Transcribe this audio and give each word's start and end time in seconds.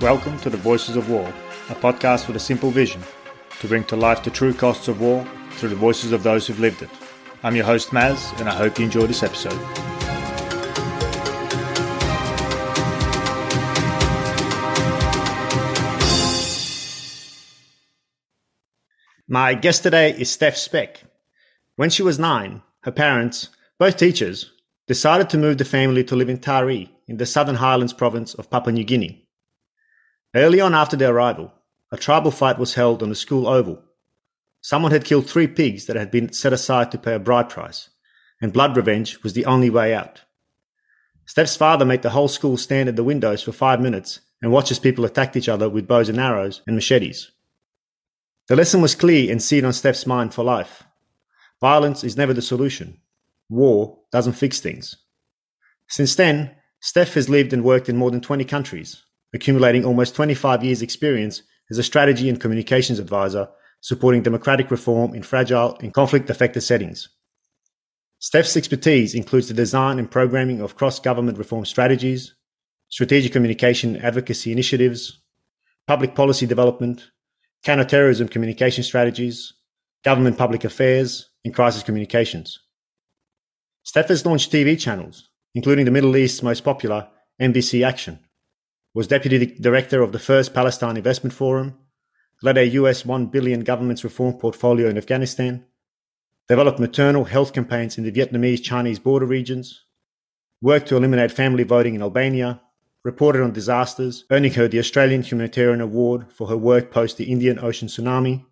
Welcome 0.00 0.38
to 0.40 0.48
the 0.48 0.56
Voices 0.56 0.96
of 0.96 1.10
War, 1.10 1.28
a 1.68 1.74
podcast 1.74 2.26
with 2.26 2.34
a 2.34 2.40
simple 2.40 2.70
vision 2.70 3.02
to 3.58 3.68
bring 3.68 3.84
to 3.84 3.96
life 3.96 4.24
the 4.24 4.30
true 4.30 4.54
costs 4.54 4.88
of 4.88 4.98
war 4.98 5.26
through 5.50 5.68
the 5.68 5.76
voices 5.76 6.12
of 6.12 6.22
those 6.22 6.46
who've 6.46 6.58
lived 6.58 6.80
it. 6.80 6.88
I'm 7.42 7.54
your 7.54 7.66
host, 7.66 7.90
Maz, 7.90 8.32
and 8.40 8.48
I 8.48 8.54
hope 8.54 8.78
you 8.78 8.86
enjoy 8.86 9.06
this 9.06 9.22
episode. 9.22 9.60
My 19.28 19.52
guest 19.52 19.82
today 19.82 20.18
is 20.18 20.30
Steph 20.30 20.56
Speck. 20.56 21.02
When 21.76 21.90
she 21.90 22.02
was 22.02 22.18
nine, 22.18 22.62
her 22.84 22.92
parents, 22.92 23.50
both 23.78 23.98
teachers, 23.98 24.50
decided 24.86 25.28
to 25.28 25.36
move 25.36 25.58
the 25.58 25.66
family 25.66 26.02
to 26.04 26.16
live 26.16 26.30
in 26.30 26.38
Tari 26.38 26.90
in 27.06 27.18
the 27.18 27.26
Southern 27.26 27.56
Highlands 27.56 27.92
province 27.92 28.32
of 28.32 28.48
Papua 28.48 28.72
New 28.72 28.84
Guinea. 28.84 29.26
Early 30.34 30.60
on 30.60 30.74
after 30.74 30.96
their 30.96 31.12
arrival, 31.12 31.52
a 31.90 31.96
tribal 31.96 32.30
fight 32.30 32.58
was 32.58 32.74
held 32.74 33.02
on 33.02 33.08
the 33.08 33.16
school 33.16 33.48
oval. 33.48 33.82
Someone 34.60 34.92
had 34.92 35.04
killed 35.04 35.28
three 35.28 35.48
pigs 35.48 35.86
that 35.86 35.96
had 35.96 36.10
been 36.10 36.32
set 36.32 36.52
aside 36.52 36.92
to 36.92 36.98
pay 36.98 37.14
a 37.14 37.18
bride 37.18 37.48
price, 37.48 37.90
and 38.40 38.52
blood 38.52 38.76
revenge 38.76 39.22
was 39.22 39.32
the 39.32 39.46
only 39.46 39.70
way 39.70 39.92
out. 39.92 40.20
Steph's 41.26 41.56
father 41.56 41.84
made 41.84 42.02
the 42.02 42.10
whole 42.10 42.28
school 42.28 42.56
stand 42.56 42.88
at 42.88 42.96
the 42.96 43.04
windows 43.04 43.42
for 43.42 43.52
five 43.52 43.80
minutes 43.80 44.20
and 44.40 44.52
watch 44.52 44.70
as 44.70 44.78
people 44.78 45.04
attacked 45.04 45.36
each 45.36 45.48
other 45.48 45.68
with 45.68 45.88
bows 45.88 46.08
and 46.08 46.20
arrows 46.20 46.62
and 46.66 46.76
machetes. 46.76 47.32
The 48.48 48.56
lesson 48.56 48.80
was 48.80 48.94
clear 48.94 49.30
and 49.30 49.42
seared 49.42 49.64
on 49.64 49.72
Steph's 49.72 50.06
mind 50.06 50.32
for 50.32 50.44
life. 50.44 50.84
Violence 51.60 52.04
is 52.04 52.16
never 52.16 52.32
the 52.32 52.42
solution. 52.42 53.00
War 53.48 53.98
doesn't 54.12 54.34
fix 54.34 54.60
things. 54.60 54.96
Since 55.88 56.14
then, 56.14 56.54
Steph 56.80 57.14
has 57.14 57.28
lived 57.28 57.52
and 57.52 57.64
worked 57.64 57.88
in 57.88 57.96
more 57.96 58.10
than 58.10 58.20
20 58.20 58.44
countries, 58.44 59.02
accumulating 59.34 59.84
almost 59.84 60.14
25 60.14 60.64
years' 60.64 60.82
experience 60.82 61.42
as 61.70 61.78
a 61.78 61.82
strategy 61.82 62.28
and 62.28 62.40
communications 62.40 62.98
advisor 62.98 63.48
supporting 63.80 64.22
democratic 64.22 64.70
reform 64.70 65.14
in 65.14 65.22
fragile 65.22 65.76
and 65.80 65.94
conflict 65.94 66.28
affected 66.28 66.60
settings. 66.60 67.08
Steph's 68.18 68.56
expertise 68.56 69.14
includes 69.14 69.48
the 69.48 69.54
design 69.54 69.98
and 69.98 70.10
programming 70.10 70.60
of 70.60 70.76
cross 70.76 71.00
government 71.00 71.38
reform 71.38 71.64
strategies, 71.64 72.34
strategic 72.88 73.32
communication 73.32 73.96
advocacy 73.96 74.52
initiatives, 74.52 75.22
public 75.86 76.14
policy 76.14 76.46
development, 76.46 77.10
counterterrorism 77.64 78.28
communication 78.28 78.84
strategies, 78.84 79.54
government 80.04 80.36
public 80.36 80.64
affairs, 80.64 81.30
and 81.44 81.54
crisis 81.54 81.82
communications. 81.82 82.60
Steph 83.84 84.08
has 84.08 84.26
launched 84.26 84.52
TV 84.52 84.78
channels, 84.78 85.30
including 85.54 85.86
the 85.86 85.90
Middle 85.90 86.16
East's 86.16 86.42
most 86.42 86.62
popular 86.62 87.08
MBC 87.40 87.86
Action, 87.86 88.18
was 88.94 89.06
deputy 89.06 89.46
director 89.46 90.02
of 90.02 90.12
the 90.12 90.18
first 90.18 90.52
Palestine 90.52 90.96
Investment 90.96 91.32
Forum, 91.32 91.78
led 92.42 92.58
a 92.58 92.68
US 92.68 93.04
1 93.04 93.26
billion 93.26 93.60
government's 93.60 94.04
reform 94.04 94.34
portfolio 94.34 94.88
in 94.88 94.98
Afghanistan, 94.98 95.64
developed 96.48 96.80
maternal 96.80 97.24
health 97.24 97.52
campaigns 97.52 97.98
in 97.98 98.04
the 98.04 98.12
Vietnamese 98.12 98.62
Chinese 98.62 98.98
border 98.98 99.26
regions, 99.26 99.84
worked 100.60 100.88
to 100.88 100.96
eliminate 100.96 101.30
family 101.30 101.62
voting 101.62 101.94
in 101.94 102.02
Albania, 102.02 102.60
reported 103.04 103.42
on 103.42 103.52
disasters, 103.52 104.24
earning 104.30 104.52
her 104.54 104.68
the 104.68 104.78
Australian 104.78 105.22
Humanitarian 105.22 105.80
Award 105.80 106.32
for 106.32 106.48
her 106.48 106.56
work 106.56 106.90
post 106.90 107.16
the 107.16 107.30
Indian 107.30 107.58
Ocean 107.58 107.88
tsunami, 107.88 108.44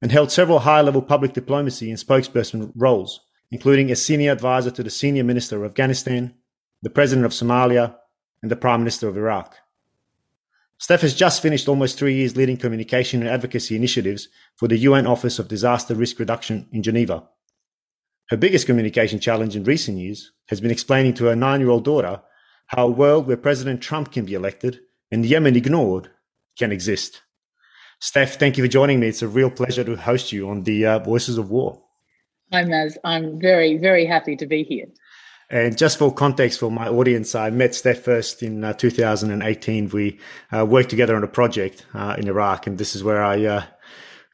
and 0.00 0.12
held 0.12 0.30
several 0.30 0.60
high 0.60 0.80
level 0.80 1.02
public 1.02 1.32
diplomacy 1.32 1.90
and 1.90 1.98
spokesperson 1.98 2.70
roles, 2.76 3.20
including 3.50 3.90
as 3.90 4.04
senior 4.04 4.30
advisor 4.30 4.70
to 4.70 4.82
the 4.82 4.90
senior 4.90 5.24
minister 5.24 5.56
of 5.56 5.70
Afghanistan, 5.70 6.34
the 6.82 6.90
president 6.90 7.26
of 7.26 7.32
Somalia, 7.32 7.96
and 8.42 8.50
the 8.50 8.56
Prime 8.56 8.80
Minister 8.80 9.08
of 9.08 9.16
Iraq. 9.16 9.56
Steph 10.78 11.00
has 11.00 11.14
just 11.14 11.40
finished 11.40 11.68
almost 11.68 11.98
three 11.98 12.14
years 12.14 12.36
leading 12.36 12.56
communication 12.56 13.20
and 13.20 13.30
advocacy 13.30 13.76
initiatives 13.76 14.28
for 14.56 14.68
the 14.68 14.78
UN 14.78 15.06
Office 15.06 15.38
of 15.38 15.48
Disaster 15.48 15.94
Risk 15.94 16.18
Reduction 16.18 16.68
in 16.70 16.82
Geneva. 16.82 17.26
Her 18.28 18.36
biggest 18.36 18.66
communication 18.66 19.18
challenge 19.18 19.56
in 19.56 19.64
recent 19.64 19.98
years 19.98 20.32
has 20.48 20.60
been 20.60 20.70
explaining 20.70 21.14
to 21.14 21.26
her 21.26 21.36
nine 21.36 21.60
year 21.60 21.70
old 21.70 21.84
daughter 21.84 22.20
how 22.66 22.86
a 22.86 22.90
world 22.90 23.26
where 23.26 23.36
President 23.36 23.80
Trump 23.80 24.12
can 24.12 24.24
be 24.24 24.34
elected 24.34 24.80
and 25.10 25.24
Yemen 25.24 25.56
ignored 25.56 26.10
can 26.58 26.72
exist. 26.72 27.22
Steph, 28.00 28.38
thank 28.38 28.58
you 28.58 28.64
for 28.64 28.68
joining 28.68 29.00
me. 29.00 29.08
It's 29.08 29.22
a 29.22 29.28
real 29.28 29.50
pleasure 29.50 29.84
to 29.84 29.96
host 29.96 30.32
you 30.32 30.50
on 30.50 30.64
the 30.64 30.84
uh, 30.84 30.98
Voices 30.98 31.38
of 31.38 31.50
War. 31.50 31.82
Hi, 32.52 32.64
Maz. 32.64 32.96
I'm 33.04 33.40
very, 33.40 33.78
very 33.78 34.04
happy 34.04 34.36
to 34.36 34.46
be 34.46 34.62
here. 34.62 34.86
And 35.48 35.78
just 35.78 35.98
for 35.98 36.12
context 36.12 36.58
for 36.58 36.72
my 36.72 36.88
audience, 36.88 37.34
I 37.36 37.50
met 37.50 37.74
Steph 37.74 38.00
first 38.00 38.42
in 38.42 38.64
uh, 38.64 38.72
2018. 38.72 39.90
We 39.90 40.18
uh, 40.50 40.66
worked 40.66 40.90
together 40.90 41.14
on 41.14 41.22
a 41.22 41.28
project 41.28 41.86
uh, 41.94 42.16
in 42.18 42.26
Iraq, 42.26 42.66
and 42.66 42.78
this 42.78 42.96
is 42.96 43.04
where 43.04 43.22
I 43.22 43.44
uh, 43.44 43.64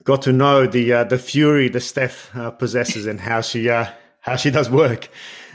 got 0.04 0.22
to 0.22 0.32
know 0.32 0.66
the 0.66 0.92
uh, 0.92 1.04
the 1.04 1.18
fury 1.18 1.68
that 1.68 1.82
Steph 1.82 2.34
uh, 2.34 2.50
possesses 2.50 3.06
and 3.06 3.20
how 3.20 3.42
she 3.42 3.66
how 3.66 4.36
she 4.36 4.50
does 4.50 4.70
work. 4.70 5.10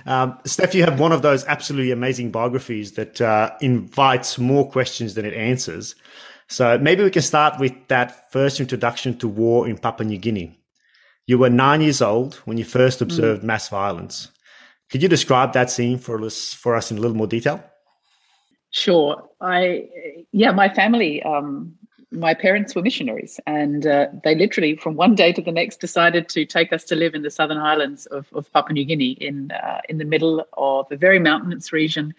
Um, 0.06 0.38
Steph, 0.46 0.76
you 0.76 0.84
have 0.84 1.00
one 1.00 1.12
of 1.12 1.24
those 1.24 1.44
absolutely 1.46 1.92
amazing 1.92 2.32
biographies 2.32 2.94
that 2.94 3.58
invites 3.60 4.38
more 4.38 4.70
questions 4.70 5.16
than 5.16 5.26
it 5.26 5.34
answers. 5.34 5.96
So 6.50 6.78
maybe 6.78 7.04
we 7.04 7.10
can 7.10 7.24
start 7.24 7.60
with 7.60 7.74
that 7.88 8.32
first 8.32 8.60
introduction 8.60 9.18
to 9.18 9.28
war 9.28 9.68
in 9.68 9.78
Papua 9.78 10.08
New 10.08 10.18
Guinea. 10.18 10.58
You 11.26 11.40
were 11.40 11.50
nine 11.50 11.82
years 11.82 12.02
old 12.02 12.36
when 12.46 12.58
you 12.58 12.64
first 12.64 13.02
observed 13.02 13.42
mm. 13.42 13.46
mass 13.46 13.68
violence. 13.68 14.32
Could 14.90 15.04
you 15.04 15.10
describe 15.10 15.54
that 15.54 15.70
scene 15.70 15.98
for 15.98 16.22
us 16.24 16.54
for 16.54 16.76
us 16.76 16.92
in 16.92 16.98
a 16.98 17.02
little 17.02 17.18
more 17.18 17.28
detail? 17.28 17.64
Sure. 18.72 19.30
I 19.42 19.90
yeah, 20.32 20.52
my 20.52 20.70
family, 20.70 21.22
um, 21.24 21.74
my 22.12 22.34
parents 22.34 22.74
were 22.76 22.82
missionaries, 22.82 23.40
and 23.46 23.86
uh, 23.86 24.08
they 24.24 24.36
literally 24.36 24.76
from 24.76 24.96
one 24.96 25.16
day 25.16 25.34
to 25.34 25.42
the 25.42 25.52
next 25.52 25.80
decided 25.80 26.30
to 26.30 26.46
take 26.46 26.72
us 26.72 26.84
to 26.86 26.96
live 26.96 27.16
in 27.16 27.22
the 27.22 27.32
southern 27.32 27.58
highlands 27.58 28.06
of, 28.08 28.28
of 28.34 28.52
Papua 28.54 28.74
New 28.74 28.86
Guinea, 28.86 29.12
in 29.12 29.52
uh, 29.52 29.82
in 29.90 29.98
the 29.98 30.06
middle 30.06 30.46
of 30.54 30.92
a 30.92 30.98
very 30.98 31.20
mountainous 31.20 31.74
region, 31.74 32.14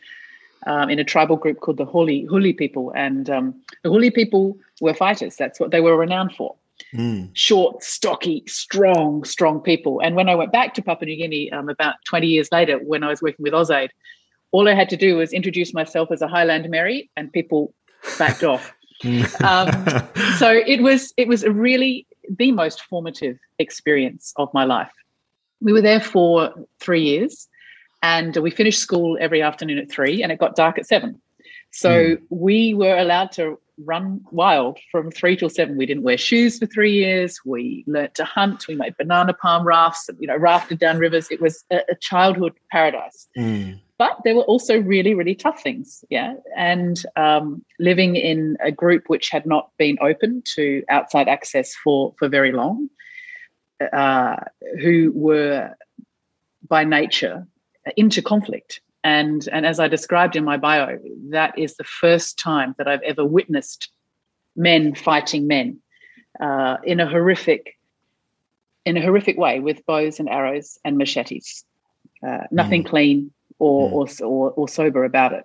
um, 0.66 0.90
in 0.90 0.98
a 0.98 1.04
tribal 1.04 1.36
group 1.36 1.60
called 1.60 1.78
the 1.78 1.86
Huli 1.86 2.26
Huli 2.26 2.56
people, 2.56 2.92
and 2.94 3.30
um, 3.30 3.54
the 3.82 3.88
Huli 3.88 4.14
people 4.14 4.58
were 4.80 4.94
fighters. 4.94 5.36
That's 5.36 5.58
what 5.58 5.70
they 5.70 5.80
were 5.80 5.96
renowned 5.96 6.34
for. 6.34 6.54
Mm. 6.94 7.30
Short, 7.34 7.82
stocky, 7.82 8.42
strong, 8.46 9.24
strong 9.24 9.60
people. 9.60 10.00
And 10.00 10.16
when 10.16 10.28
I 10.28 10.34
went 10.34 10.52
back 10.52 10.74
to 10.74 10.82
Papua 10.82 11.06
New 11.06 11.16
Guinea 11.16 11.52
um, 11.52 11.68
about 11.68 11.96
20 12.06 12.26
years 12.26 12.48
later, 12.50 12.78
when 12.78 13.02
I 13.02 13.08
was 13.08 13.20
working 13.20 13.42
with 13.42 13.52
AusAid, 13.52 13.90
all 14.50 14.68
I 14.68 14.74
had 14.74 14.88
to 14.90 14.96
do 14.96 15.16
was 15.16 15.32
introduce 15.32 15.74
myself 15.74 16.10
as 16.10 16.22
a 16.22 16.28
Highland 16.28 16.68
Mary, 16.70 17.10
and 17.16 17.32
people 17.32 17.74
backed 18.18 18.42
off. 18.42 18.72
um, 19.44 19.70
so 20.38 20.50
it 20.50 20.82
was 20.82 21.12
it 21.16 21.28
was 21.28 21.44
really 21.44 22.06
the 22.28 22.50
most 22.52 22.82
formative 22.82 23.38
experience 23.58 24.32
of 24.36 24.52
my 24.52 24.64
life. 24.64 24.90
We 25.60 25.72
were 25.72 25.80
there 25.80 26.00
for 26.00 26.52
three 26.80 27.02
years, 27.02 27.48
and 28.02 28.36
we 28.36 28.50
finished 28.50 28.80
school 28.80 29.18
every 29.20 29.42
afternoon 29.42 29.78
at 29.78 29.90
three, 29.90 30.22
and 30.22 30.32
it 30.32 30.38
got 30.38 30.56
dark 30.56 30.78
at 30.78 30.86
seven. 30.86 31.20
So 31.70 31.90
mm. 31.90 32.22
we 32.30 32.74
were 32.74 32.96
allowed 32.96 33.32
to 33.32 33.60
run 33.84 34.20
wild 34.30 34.78
from 34.90 35.10
three 35.10 35.36
till 35.36 35.48
seven. 35.48 35.76
We 35.76 35.86
didn't 35.86 36.02
wear 36.02 36.18
shoes 36.18 36.58
for 36.58 36.66
three 36.66 36.92
years. 36.92 37.38
We 37.44 37.84
learnt 37.86 38.14
to 38.16 38.24
hunt. 38.24 38.66
We 38.68 38.74
made 38.74 38.96
banana 38.96 39.34
palm 39.34 39.66
rafts, 39.66 40.08
you 40.18 40.26
know, 40.26 40.36
rafted 40.36 40.78
down 40.78 40.98
rivers. 40.98 41.28
It 41.30 41.40
was 41.40 41.64
a, 41.70 41.80
a 41.90 41.94
childhood 42.00 42.54
paradise. 42.70 43.28
Mm. 43.36 43.80
But 43.98 44.18
there 44.24 44.36
were 44.36 44.42
also 44.42 44.80
really, 44.80 45.14
really 45.14 45.34
tough 45.34 45.60
things. 45.60 46.04
Yeah. 46.08 46.34
And 46.56 47.02
um, 47.16 47.64
living 47.80 48.14
in 48.14 48.56
a 48.64 48.70
group 48.70 49.04
which 49.08 49.28
had 49.28 49.44
not 49.44 49.70
been 49.76 49.98
open 50.00 50.42
to 50.54 50.84
outside 50.88 51.28
access 51.28 51.74
for, 51.74 52.14
for 52.18 52.28
very 52.28 52.52
long, 52.52 52.88
uh, 53.92 54.36
who 54.80 55.12
were 55.14 55.74
by 56.68 56.84
nature 56.84 57.46
into 57.96 58.22
conflict 58.22 58.80
and, 59.04 59.48
and 59.52 59.64
as 59.64 59.80
I 59.80 59.88
described 59.88 60.36
in 60.36 60.44
my 60.44 60.56
bio, 60.56 60.98
that 61.30 61.58
is 61.58 61.76
the 61.76 61.84
first 61.84 62.38
time 62.38 62.74
that 62.78 62.88
I've 62.88 63.02
ever 63.02 63.24
witnessed 63.24 63.90
men 64.56 64.94
fighting 64.94 65.46
men 65.46 65.80
uh, 66.40 66.76
in 66.84 67.00
a 67.00 67.08
horrific 67.08 67.74
in 68.84 68.96
a 68.96 69.02
horrific 69.02 69.36
way 69.36 69.60
with 69.60 69.84
bows 69.84 70.18
and 70.18 70.30
arrows 70.30 70.78
and 70.82 70.96
machetes. 70.96 71.62
Uh, 72.26 72.44
nothing 72.50 72.82
mm. 72.82 72.88
clean 72.88 73.30
or, 73.58 73.90
mm. 73.90 74.20
or, 74.20 74.26
or, 74.26 74.50
or 74.52 74.68
sober 74.68 75.04
about 75.04 75.34
it. 75.34 75.44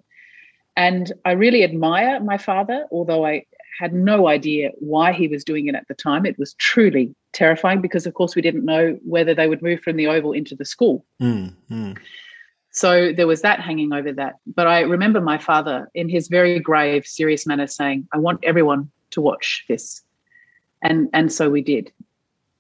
And 0.78 1.12
I 1.26 1.34
really 1.34 1.64
admire 1.64 2.22
my 2.22 2.38
father, 2.38 2.88
although 2.90 3.26
I 3.26 3.46
had 3.80 3.94
no 3.94 4.28
idea 4.28 4.72
why 4.80 5.12
he 5.12 5.28
was 5.28 5.44
doing 5.44 5.68
it 5.68 5.76
at 5.76 5.88
the 5.88 5.94
time. 5.94 6.26
It 6.26 6.40
was 6.40 6.54
truly 6.54 7.14
terrifying 7.34 7.82
because, 7.82 8.06
of 8.06 8.14
course, 8.14 8.36
we 8.36 8.42
didn't 8.42 8.66
know 8.66 8.98
whether 9.04 9.34
they 9.34 9.48
would 9.48 9.62
move 9.62 9.82
from 9.82 9.98
the 9.98 10.08
Oval 10.08 10.32
into 10.32 10.56
the 10.56 10.66
school. 10.66 11.06
Mm, 11.22 11.54
mm. 11.70 11.98
So 12.74 13.14
there 13.14 13.28
was 13.28 13.42
that 13.42 13.60
hanging 13.60 13.94
over 13.94 14.12
that. 14.14 14.36
But 14.46 14.68
I 14.68 14.82
remember 14.82 15.22
my 15.22 15.38
father, 15.38 15.90
in 15.94 16.10
his 16.10 16.28
very 16.28 16.60
grave, 16.60 17.06
serious 17.06 17.46
manner, 17.46 17.68
saying, 17.68 18.08
I 18.12 18.18
want 18.18 18.44
everyone 18.44 18.92
to 19.12 19.22
watch 19.22 19.64
this. 19.70 20.02
And, 20.82 21.10
and 21.14 21.32
so 21.32 21.50
we 21.50 21.62
did. 21.62 21.92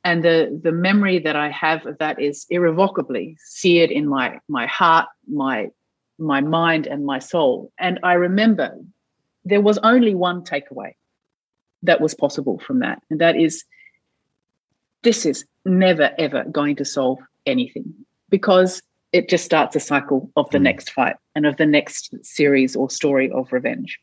And 0.06 0.24
the, 0.24 0.60
the 0.62 0.72
memory 0.72 1.20
that 1.20 1.36
I 1.36 1.50
have 1.50 1.86
of 1.86 1.98
that 1.98 2.22
is 2.22 2.46
irrevocably 2.50 3.38
seared 3.44 3.90
in 3.90 4.08
my, 4.08 4.40
my 4.48 4.68
heart, 4.68 5.08
my, 5.28 5.70
my 6.20 6.42
mind, 6.42 6.88
and 6.88 7.06
my 7.06 7.20
soul. 7.20 7.72
And 7.80 8.00
I 8.04 8.14
remember 8.14 8.78
there 9.46 9.62
was 9.62 9.78
only 9.80 10.14
one 10.14 10.44
takeaway 10.44 10.94
that 11.84 12.02
was 12.02 12.14
possible 12.14 12.60
from 12.60 12.80
that, 12.80 13.02
and 13.10 13.20
that 13.20 13.36
is 13.36 13.64
this 15.04 15.26
is 15.26 15.46
never 15.66 16.12
ever 16.18 16.46
going 16.46 16.78
to 16.78 16.86
solve 16.86 17.20
anything 17.46 17.94
because 18.30 18.82
it 19.14 19.30
just 19.30 19.46
starts 19.46 19.76
a 19.76 19.80
cycle 19.80 20.30
of 20.36 20.50
the 20.50 20.58
mm. 20.58 20.64
next 20.64 20.90
fight 20.90 21.16
and 21.36 21.46
of 21.46 21.58
the 21.58 21.66
next 21.66 22.14
series 22.26 22.76
or 22.76 22.90
story 22.90 23.32
of 23.32 23.54
revenge. 23.54 24.00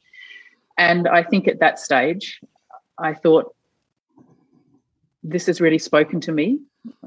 And 0.79 1.09
I 1.09 1.25
think 1.25 1.49
at 1.49 1.59
that 1.59 1.79
stage, 1.79 2.41
I 2.99 3.13
thought, 3.13 3.55
this 5.23 5.47
has 5.47 5.61
really 5.61 5.79
spoken 5.79 6.21
to 6.23 6.33
me 6.33 6.61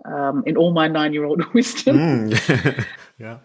um, 0.06 0.44
in 0.46 0.56
all 0.56 0.72
my 0.74 0.88
nine-year-old 0.88 1.46
wisdom. 1.54 1.98
Mm. 1.98 2.86
yeah. 3.20 3.38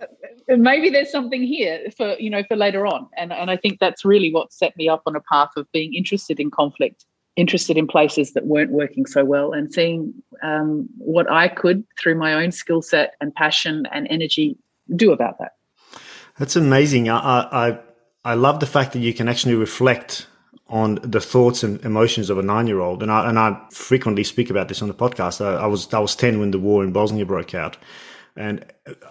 Maybe 0.49 0.91
there's 0.91 1.11
something 1.11 1.43
here 1.43 1.87
for 1.97 2.17
you 2.19 2.31
know 2.31 2.43
for 2.49 2.57
later 2.57 2.87
on, 2.87 3.07
and 3.17 3.33
and 3.33 3.51
I 3.51 3.57
think 3.57 3.81
that's 3.81 4.03
really 4.05 4.33
what 4.33 4.53
set 4.53 4.75
me 4.77 4.89
up 4.89 5.03
on 5.07 5.15
a 5.15 5.21
path 5.21 5.51
of 5.57 5.71
being 5.73 5.95
interested 5.95 6.41
in 6.41 6.51
conflict, 6.51 7.05
interested 7.39 7.77
in 7.77 7.87
places 7.87 8.33
that 8.35 8.45
weren't 8.45 8.73
working 8.73 9.07
so 9.07 9.25
well, 9.25 9.53
and 9.53 9.73
seeing 9.73 10.13
um, 10.43 10.89
what 10.99 11.27
I 11.31 11.49
could 11.49 11.85
through 11.99 12.17
my 12.17 12.35
own 12.35 12.51
skill 12.53 12.83
set 12.83 13.15
and 13.21 13.33
passion 13.35 13.87
and 13.93 14.07
energy 14.11 14.57
do 14.97 15.13
about 15.13 15.39
that. 15.39 15.53
That's 16.39 16.57
amazing. 16.57 17.09
I, 17.09 17.19
I 17.63 17.79
I 18.25 18.35
love 18.35 18.59
the 18.59 18.67
fact 18.67 18.93
that 18.93 19.01
you 19.01 19.15
can 19.15 19.29
actually 19.29 19.55
reflect 19.55 20.27
on 20.67 20.99
the 21.03 21.21
thoughts 21.21 21.63
and 21.63 21.83
emotions 21.85 22.31
of 22.31 22.39
a 22.39 22.43
nine-year-old, 22.43 23.03
and 23.03 23.11
I 23.11 23.29
and 23.29 23.39
I 23.39 23.59
frequently 23.73 24.25
speak 24.25 24.51
about 24.51 24.69
this 24.69 24.83
on 24.83 24.89
the 24.89 24.95
podcast. 24.95 25.41
I, 25.41 25.65
I 25.65 25.67
was 25.67 25.93
I 25.95 26.01
was 26.01 26.17
ten 26.17 26.41
when 26.41 26.51
the 26.51 26.59
war 26.59 26.85
in 26.85 26.93
Bosnia 26.93 27.25
broke 27.25 27.55
out, 27.55 27.79
and 28.37 28.65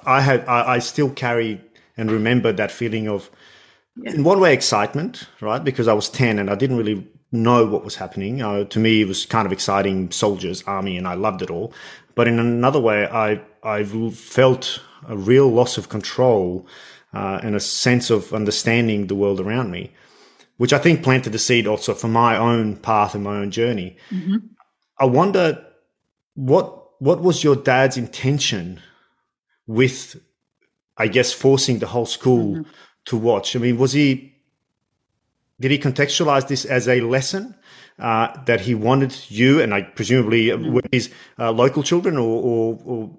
I 0.05 0.21
had 0.21 0.45
I, 0.47 0.75
I 0.75 0.79
still 0.79 1.09
carry 1.09 1.61
and 1.97 2.11
remember 2.11 2.53
that 2.53 2.71
feeling 2.71 3.09
of, 3.09 3.31
yeah. 3.95 4.13
in 4.13 4.23
one 4.23 4.39
way, 4.39 4.53
excitement, 4.53 5.27
right? 5.41 5.63
Because 5.63 5.87
I 5.87 5.93
was 5.93 6.09
ten 6.09 6.39
and 6.39 6.49
I 6.49 6.55
didn't 6.55 6.77
really 6.77 7.07
know 7.31 7.65
what 7.65 7.83
was 7.83 7.95
happening. 7.95 8.41
Uh, 8.41 8.63
to 8.65 8.79
me, 8.79 9.01
it 9.01 9.07
was 9.07 9.25
kind 9.25 9.45
of 9.45 9.51
exciting 9.51 10.11
soldiers, 10.11 10.63
army, 10.65 10.97
and 10.97 11.07
I 11.07 11.15
loved 11.15 11.41
it 11.41 11.49
all. 11.49 11.73
But 12.15 12.27
in 12.27 12.39
another 12.39 12.79
way, 12.79 13.07
I 13.07 13.41
I've 13.63 14.17
felt 14.17 14.81
a 15.07 15.15
real 15.15 15.49
loss 15.49 15.77
of 15.77 15.89
control 15.89 16.67
uh, 17.13 17.39
and 17.43 17.55
a 17.55 17.59
sense 17.59 18.09
of 18.09 18.33
understanding 18.33 19.07
the 19.07 19.15
world 19.15 19.39
around 19.39 19.71
me 19.71 19.91
which 20.57 20.73
I 20.73 20.79
think 20.79 21.03
planted 21.03 21.31
the 21.31 21.39
seed 21.39 21.67
also 21.67 21.93
for 21.93 22.07
my 22.07 22.35
own 22.35 22.75
path 22.75 23.15
and 23.15 23.23
my 23.23 23.37
own 23.37 23.51
journey. 23.51 23.95
Mm-hmm. 24.11 24.37
I 24.99 25.05
wonder 25.05 25.63
what 26.33 26.73
what 26.99 27.21
was 27.21 27.43
your 27.43 27.55
dad's 27.55 27.95
intention 27.95 28.81
with, 29.67 30.19
I 30.97 31.07
guess, 31.07 31.31
forcing 31.31 31.77
the 31.79 31.87
whole 31.87 32.07
school 32.07 32.55
mm-hmm. 32.55 32.71
to 33.05 33.17
watch? 33.17 33.55
I 33.55 33.59
mean, 33.59 33.77
was 33.77 33.93
he 33.93 34.35
did 35.59 35.71
he 35.71 35.79
contextualize 35.79 36.47
this 36.47 36.65
as 36.65 36.87
a 36.87 37.01
lesson 37.01 37.55
uh, 37.99 38.27
that 38.45 38.61
he 38.61 38.75
wanted 38.75 39.15
you 39.29 39.61
and 39.61 39.73
I 39.73 39.81
presumably 39.81 40.47
mm-hmm. 40.47 40.73
were 40.73 40.81
his 40.91 41.09
uh, 41.39 41.51
local 41.51 41.83
children 41.83 42.17
or, 42.17 42.41
or, 42.41 42.79
or 42.85 43.09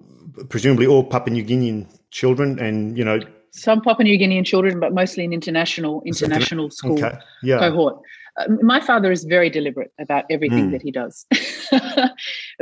presumably 0.45 0.87
all 0.87 1.03
Papua 1.03 1.33
New 1.33 1.43
Guinean 1.43 1.87
children 2.11 2.59
and 2.59 2.97
you 2.97 3.03
know 3.03 3.19
some 3.51 3.81
Papua 3.81 4.03
New 4.03 4.17
Guinean 4.17 4.45
children, 4.45 4.79
but 4.79 4.93
mostly 4.93 5.25
an 5.25 5.33
international 5.33 6.01
international 6.05 6.69
school 6.69 7.03
okay. 7.03 7.17
yeah. 7.43 7.59
cohort. 7.59 7.99
Uh, 8.37 8.45
my 8.61 8.79
father 8.79 9.11
is 9.11 9.23
very 9.23 9.49
deliberate 9.49 9.91
about 9.99 10.25
everything 10.29 10.69
mm. 10.69 10.71
that 10.71 10.81
he 10.81 10.91
does. 10.91 11.25
a 11.71 12.09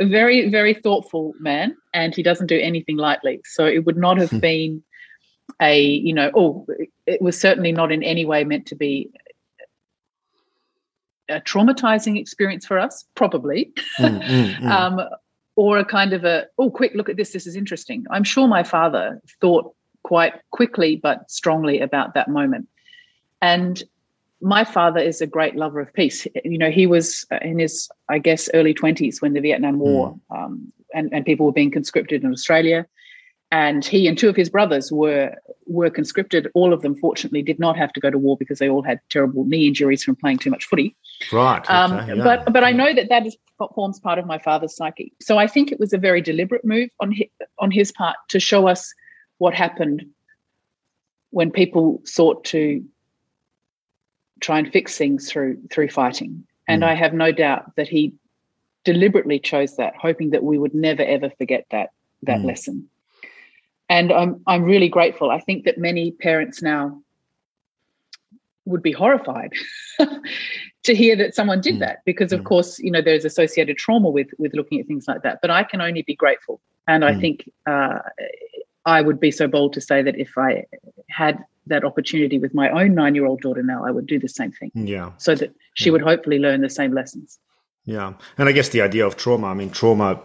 very 0.00 0.48
very 0.50 0.74
thoughtful 0.74 1.34
man, 1.40 1.76
and 1.92 2.14
he 2.14 2.22
doesn't 2.22 2.46
do 2.46 2.58
anything 2.58 2.96
lightly. 2.96 3.40
So 3.44 3.66
it 3.66 3.84
would 3.84 3.96
not 3.96 4.18
have 4.18 4.30
hmm. 4.30 4.38
been 4.38 4.82
a 5.62 5.80
you 5.80 6.12
know 6.12 6.30
oh 6.34 6.66
it 7.06 7.22
was 7.22 7.38
certainly 7.38 7.72
not 7.72 7.90
in 7.90 8.02
any 8.02 8.24
way 8.24 8.44
meant 8.44 8.66
to 8.66 8.74
be 8.74 9.10
a 11.28 11.40
traumatizing 11.40 12.18
experience 12.18 12.66
for 12.66 12.78
us 12.78 13.04
probably 13.14 13.72
mm, 13.98 14.22
mm, 14.22 14.54
mm. 14.56 14.70
um, 14.70 15.00
or 15.56 15.78
a 15.78 15.84
kind 15.84 16.12
of 16.12 16.24
a 16.24 16.46
oh 16.58 16.70
quick 16.70 16.92
look 16.94 17.08
at 17.08 17.16
this 17.16 17.32
this 17.32 17.46
is 17.46 17.56
interesting 17.56 18.04
i'm 18.10 18.24
sure 18.24 18.48
my 18.48 18.62
father 18.62 19.20
thought 19.40 19.74
quite 20.08 20.32
quickly 20.52 20.96
but 20.96 21.30
strongly 21.30 21.80
about 21.80 22.14
that 22.14 22.28
moment. 22.28 22.66
And 23.42 23.82
my 24.40 24.64
father 24.64 25.00
is 25.00 25.20
a 25.20 25.26
great 25.26 25.54
lover 25.54 25.80
of 25.80 25.92
peace. 25.92 26.26
You 26.44 26.56
know, 26.56 26.70
he 26.70 26.86
was 26.86 27.26
in 27.42 27.58
his, 27.58 27.90
I 28.08 28.18
guess, 28.18 28.48
early 28.54 28.72
20s 28.72 29.20
when 29.20 29.34
the 29.34 29.40
Vietnam 29.40 29.78
War 29.78 30.18
mm. 30.30 30.44
um, 30.44 30.72
and, 30.94 31.12
and 31.12 31.26
people 31.26 31.44
were 31.44 31.52
being 31.52 31.70
conscripted 31.70 32.24
in 32.24 32.32
Australia. 32.32 32.86
And 33.50 33.82
he 33.82 34.06
and 34.06 34.18
two 34.18 34.28
of 34.28 34.36
his 34.36 34.50
brothers 34.50 34.92
were 34.92 35.34
were 35.66 35.88
conscripted. 35.88 36.50
All 36.54 36.74
of 36.74 36.82
them, 36.82 36.94
fortunately, 36.94 37.42
did 37.42 37.58
not 37.58 37.78
have 37.78 37.92
to 37.94 38.00
go 38.00 38.10
to 38.10 38.18
war 38.18 38.36
because 38.36 38.58
they 38.58 38.68
all 38.68 38.82
had 38.82 39.00
terrible 39.08 39.44
knee 39.46 39.66
injuries 39.66 40.04
from 40.04 40.16
playing 40.16 40.38
too 40.38 40.50
much 40.50 40.66
footy. 40.66 40.94
Right. 41.32 41.68
Um, 41.70 41.92
yeah. 42.08 42.22
But 42.22 42.52
but 42.52 42.62
I 42.62 42.72
know 42.72 42.92
that 42.94 43.08
that 43.08 43.26
is, 43.26 43.38
forms 43.74 43.98
part 43.98 44.18
of 44.18 44.26
my 44.26 44.38
father's 44.38 44.76
psyche. 44.76 45.12
So 45.20 45.38
I 45.38 45.46
think 45.46 45.72
it 45.72 45.80
was 45.80 45.92
a 45.92 45.98
very 45.98 46.20
deliberate 46.20 46.64
move 46.64 46.90
on 47.00 47.10
his, 47.10 47.26
on 47.58 47.70
his 47.70 47.90
part 47.90 48.16
to 48.28 48.38
show 48.38 48.68
us 48.68 48.92
what 49.38 49.54
happened 49.54 50.04
when 51.30 51.50
people 51.50 52.00
sought 52.04 52.44
to 52.44 52.84
try 54.40 54.58
and 54.58 54.70
fix 54.70 54.96
things 54.96 55.30
through 55.30 55.58
through 55.70 55.88
fighting. 55.88 56.44
And 56.66 56.82
mm. 56.82 56.86
I 56.86 56.94
have 56.94 57.14
no 57.14 57.32
doubt 57.32 57.76
that 57.76 57.88
he 57.88 58.12
deliberately 58.84 59.38
chose 59.38 59.76
that, 59.76 59.94
hoping 59.96 60.30
that 60.30 60.44
we 60.44 60.58
would 60.58 60.74
never 60.74 61.02
ever 61.02 61.30
forget 61.30 61.66
that 61.70 61.90
that 62.22 62.40
mm. 62.40 62.44
lesson. 62.44 62.88
And 63.88 64.12
I'm 64.12 64.40
I'm 64.46 64.64
really 64.64 64.88
grateful. 64.88 65.30
I 65.30 65.40
think 65.40 65.64
that 65.64 65.78
many 65.78 66.10
parents 66.12 66.62
now 66.62 67.00
would 68.64 68.82
be 68.82 68.92
horrified 68.92 69.50
to 70.82 70.94
hear 70.94 71.16
that 71.16 71.34
someone 71.34 71.60
did 71.60 71.76
mm. 71.76 71.80
that 71.80 72.04
because 72.04 72.32
of 72.32 72.40
mm. 72.40 72.44
course 72.44 72.78
you 72.78 72.90
know 72.90 73.00
there's 73.00 73.24
associated 73.24 73.78
trauma 73.78 74.10
with 74.10 74.28
with 74.36 74.52
looking 74.52 74.78
at 74.78 74.86
things 74.86 75.08
like 75.08 75.22
that 75.22 75.38
but 75.40 75.50
i 75.50 75.62
can 75.62 75.80
only 75.80 76.02
be 76.02 76.14
grateful 76.14 76.60
and 76.86 77.02
i 77.02 77.12
mm. 77.12 77.18
think 77.18 77.50
uh, 77.66 78.00
I 78.88 79.02
would 79.02 79.20
be 79.20 79.30
so 79.30 79.46
bold 79.46 79.74
to 79.74 79.82
say 79.82 80.02
that 80.02 80.16
if 80.16 80.38
I 80.38 80.64
had 81.10 81.44
that 81.66 81.84
opportunity 81.84 82.38
with 82.38 82.54
my 82.54 82.70
own 82.70 82.94
nine 82.94 83.14
year 83.14 83.26
old 83.26 83.42
daughter 83.42 83.62
now, 83.62 83.84
I 83.84 83.90
would 83.90 84.06
do 84.06 84.18
the 84.18 84.30
same 84.30 84.50
thing. 84.50 84.70
Yeah. 84.74 85.12
So 85.18 85.34
that 85.34 85.54
she 85.74 85.86
yeah. 85.86 85.92
would 85.92 86.00
hopefully 86.00 86.38
learn 86.38 86.62
the 86.62 86.70
same 86.70 86.92
lessons. 86.94 87.38
Yeah. 87.84 88.14
And 88.38 88.48
I 88.48 88.52
guess 88.52 88.70
the 88.70 88.80
idea 88.80 89.06
of 89.06 89.16
trauma, 89.16 89.48
I 89.48 89.54
mean, 89.54 89.68
trauma, 89.68 90.22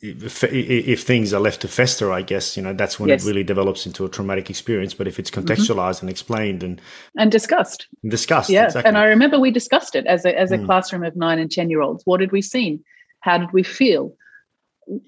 if, 0.00 0.44
if 0.44 1.02
things 1.02 1.32
are 1.32 1.40
left 1.40 1.62
to 1.62 1.68
fester, 1.68 2.12
I 2.12 2.22
guess, 2.22 2.56
you 2.56 2.62
know, 2.62 2.72
that's 2.72 3.00
when 3.00 3.08
yes. 3.08 3.24
it 3.24 3.28
really 3.28 3.44
develops 3.44 3.86
into 3.86 4.04
a 4.04 4.08
traumatic 4.08 4.50
experience. 4.50 4.94
But 4.94 5.08
if 5.08 5.18
it's 5.18 5.30
mm-hmm. 5.30 5.46
contextualized 5.46 5.96
mm-hmm. 5.96 6.06
and 6.06 6.10
explained 6.10 6.62
and 6.62 6.80
and 7.16 7.32
discussed, 7.32 7.86
discussed, 8.08 8.50
yeah. 8.50 8.66
Exactly. 8.66 8.88
And 8.88 8.98
I 8.98 9.04
remember 9.04 9.40
we 9.40 9.50
discussed 9.50 9.94
it 9.94 10.06
as 10.06 10.24
a, 10.24 10.38
as 10.38 10.52
a 10.52 10.58
mm. 10.58 10.66
classroom 10.66 11.04
of 11.04 11.16
nine 11.16 11.38
and 11.38 11.50
10 11.50 11.70
year 11.70 11.80
olds. 11.80 12.02
What 12.04 12.20
did 12.20 12.32
we 12.32 12.42
see? 12.42 12.80
How 13.20 13.38
did 13.38 13.52
we 13.52 13.62
feel? 13.62 14.14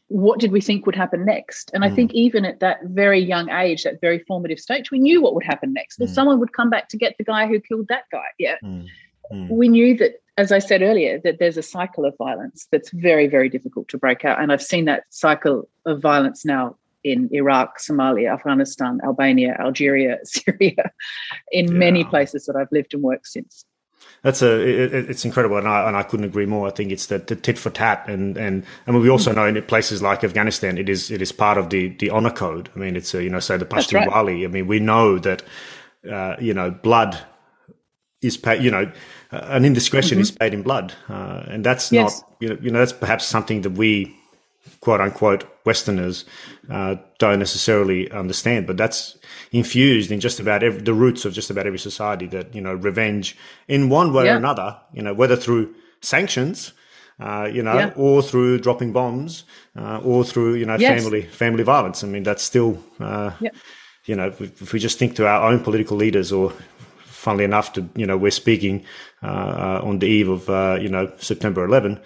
what 0.09 0.41
did 0.41 0.51
we 0.51 0.61
think 0.61 0.87
would 0.87 0.97
happen 0.97 1.25
next? 1.25 1.71
And 1.73 1.83
mm. 1.83 1.87
I 1.87 1.95
think 1.95 2.13
even 2.13 2.45
at 2.45 2.61
that 2.61 2.79
very 2.85 3.21
young 3.21 3.49
age, 3.51 3.85
that 3.85 4.01
very 4.01 4.19
formative 4.27 4.59
stage, 4.59 4.91
we 4.91 4.99
knew 4.99 5.23
what 5.23 5.35
would 5.35 5.45
happen 5.45 5.73
next. 5.73 5.99
Well, 5.99 6.09
mm. 6.09 6.15
someone 6.15 6.41
would 6.41 6.53
come 6.53 6.71
back 6.71 6.89
to 6.89 6.97
get 6.97 7.15
the 7.17 7.25
guy 7.25 7.47
who 7.47 7.61
killed 7.61 7.87
that 7.89 8.05
guy. 8.11 8.27
Yeah. 8.39 8.57
Mm. 8.65 8.87
mm. 9.33 9.49
We 9.49 9.69
knew 9.69 9.97
that, 9.99 10.15
as 10.39 10.53
I 10.53 10.61
said 10.61 10.83
earlier, 10.83 11.21
that 11.25 11.39
there's 11.41 11.57
a 11.57 11.63
cycle 11.63 12.05
of 12.05 12.17
violence 12.17 12.69
that's 12.71 12.91
very, 12.91 13.27
very 13.27 13.49
difficult 13.49 13.89
to 13.89 13.99
break 13.99 14.25
out. 14.25 14.41
And 14.41 14.53
I've 14.53 14.63
seen 14.63 14.85
that 14.85 15.03
cycle 15.11 15.69
of 15.85 16.01
violence 16.01 16.45
now 16.45 16.77
in 17.03 17.29
Iraq, 17.33 17.79
Somalia, 17.79 18.33
Afghanistan, 18.33 19.01
Albania, 19.05 19.57
Algeria, 19.59 20.19
Syria, 20.25 20.93
in 21.51 21.67
yeah. 21.67 21.73
many 21.73 22.05
places 22.05 22.47
that 22.47 22.55
I've 22.57 22.71
lived 22.71 22.95
and 22.95 23.03
worked 23.03 23.27
since 23.27 23.65
that's 24.23 24.43
a 24.43 24.61
it, 24.61 25.11
it's 25.11 25.25
incredible, 25.25 25.59
and 25.59 25.69
I 25.69 25.87
and 25.87 25.97
I 25.97 26.03
couldn't 26.03 26.27
agree 26.27 26.47
more. 26.47 26.67
I 26.67 26.71
think 26.71 26.91
it's 26.91 27.07
the, 27.07 27.19
the 27.19 27.37
tit 27.37 27.57
for 27.57 27.71
tat, 27.71 28.05
and 28.09 28.37
and 28.37 28.65
I 28.87 28.91
mean 28.91 29.01
we 29.01 29.09
also 29.09 29.33
know 29.33 29.47
in 29.47 29.61
places 29.63 30.03
like 30.03 30.25
Afghanistan, 30.25 30.77
it 30.77 30.89
is 30.89 31.11
it 31.11 31.23
is 31.23 31.31
part 31.31 31.57
of 31.57 31.71
the 31.71 31.89
the 31.89 32.11
honor 32.11 32.31
code. 32.31 32.69
I 32.75 32.79
mean, 32.81 32.97
it's 32.97 33.15
a, 33.15 33.23
you 33.23 33.31
know, 33.31 33.39
say 33.39 33.57
the 33.57 33.65
Pashtunwali. 33.65 34.45
I 34.45 34.49
mean, 34.49 34.67
we 34.67 34.81
know 34.81 35.19
that 35.21 35.43
uh, 36.11 36.35
you 36.41 36.53
know 36.53 36.71
blood 36.71 37.19
is 38.23 38.37
paid. 38.37 38.63
You 38.63 38.71
know, 38.71 38.93
uh, 39.33 39.41
an 39.49 39.65
indiscretion 39.65 40.17
mm-hmm. 40.17 40.23
is 40.23 40.31
paid 40.31 40.55
in 40.55 40.63
blood, 40.63 40.95
uh, 41.09 41.45
and 41.49 41.65
that's 41.65 41.93
yes. 41.93 42.21
not 42.21 42.37
you 42.41 42.49
know 42.49 42.59
you 42.61 42.71
know 42.71 42.79
that's 42.79 42.93
perhaps 42.93 43.25
something 43.27 43.63
that 43.63 43.71
we 43.71 44.15
quote 44.81 45.01
unquote 45.01 45.45
Westerners 45.65 46.25
uh, 46.71 46.97
don't 47.19 47.39
necessarily 47.39 48.11
understand, 48.11 48.67
but 48.67 48.77
that's 48.77 49.19
infused 49.53 50.11
in 50.11 50.21
just 50.21 50.41
about 50.41 50.63
every, 50.63 50.81
the 50.81 50.95
roots 50.95 51.25
of 51.25 51.33
just 51.33 51.51
about 51.51 51.67
every 51.67 51.79
society 51.79 52.27
that, 52.27 52.55
you 52.55 52.61
know, 52.61 52.75
revenge 52.75 53.37
in 53.67 53.89
one 53.89 54.13
way 54.13 54.27
yeah. 54.27 54.35
or 54.35 54.37
another, 54.37 54.79
you 54.93 55.03
know, 55.03 55.15
whether 55.15 55.37
through 55.37 55.75
sanctions, 56.01 56.73
uh, 57.21 57.49
you 57.53 57.63
know, 57.63 57.75
yeah. 57.75 57.93
or 57.97 58.23
through 58.23 58.59
dropping 58.59 58.93
bombs, 58.93 59.45
uh, 59.77 60.01
or 60.05 60.25
through, 60.25 60.55
you 60.55 60.65
know, 60.65 60.77
yes. 60.79 61.03
family, 61.03 61.23
family 61.23 61.65
violence. 61.65 62.05
I 62.05 62.07
mean, 62.07 62.23
that's 62.23 62.43
still, 62.43 62.83
uh, 63.01 63.33
yeah. 63.41 63.51
you 64.05 64.15
know, 64.15 64.29
if 64.39 64.73
we 64.73 64.79
just 64.79 64.99
think 64.99 65.17
to 65.17 65.27
our 65.27 65.51
own 65.51 65.61
political 65.61 65.97
leaders 65.97 66.31
or 66.31 66.53
funnily 67.19 67.45
enough, 67.45 67.73
to, 67.75 67.89
you 67.95 68.07
know, 68.07 68.17
we're 68.17 68.31
speaking, 68.31 68.85
uh, 69.23 69.27
uh, 69.27 69.81
on 69.83 69.99
the 69.99 70.07
eve 70.07 70.29
of, 70.29 70.49
uh, 70.49 70.79
you 70.81 70.89
know, 70.89 71.13
September 71.19 71.65
11, 71.65 72.01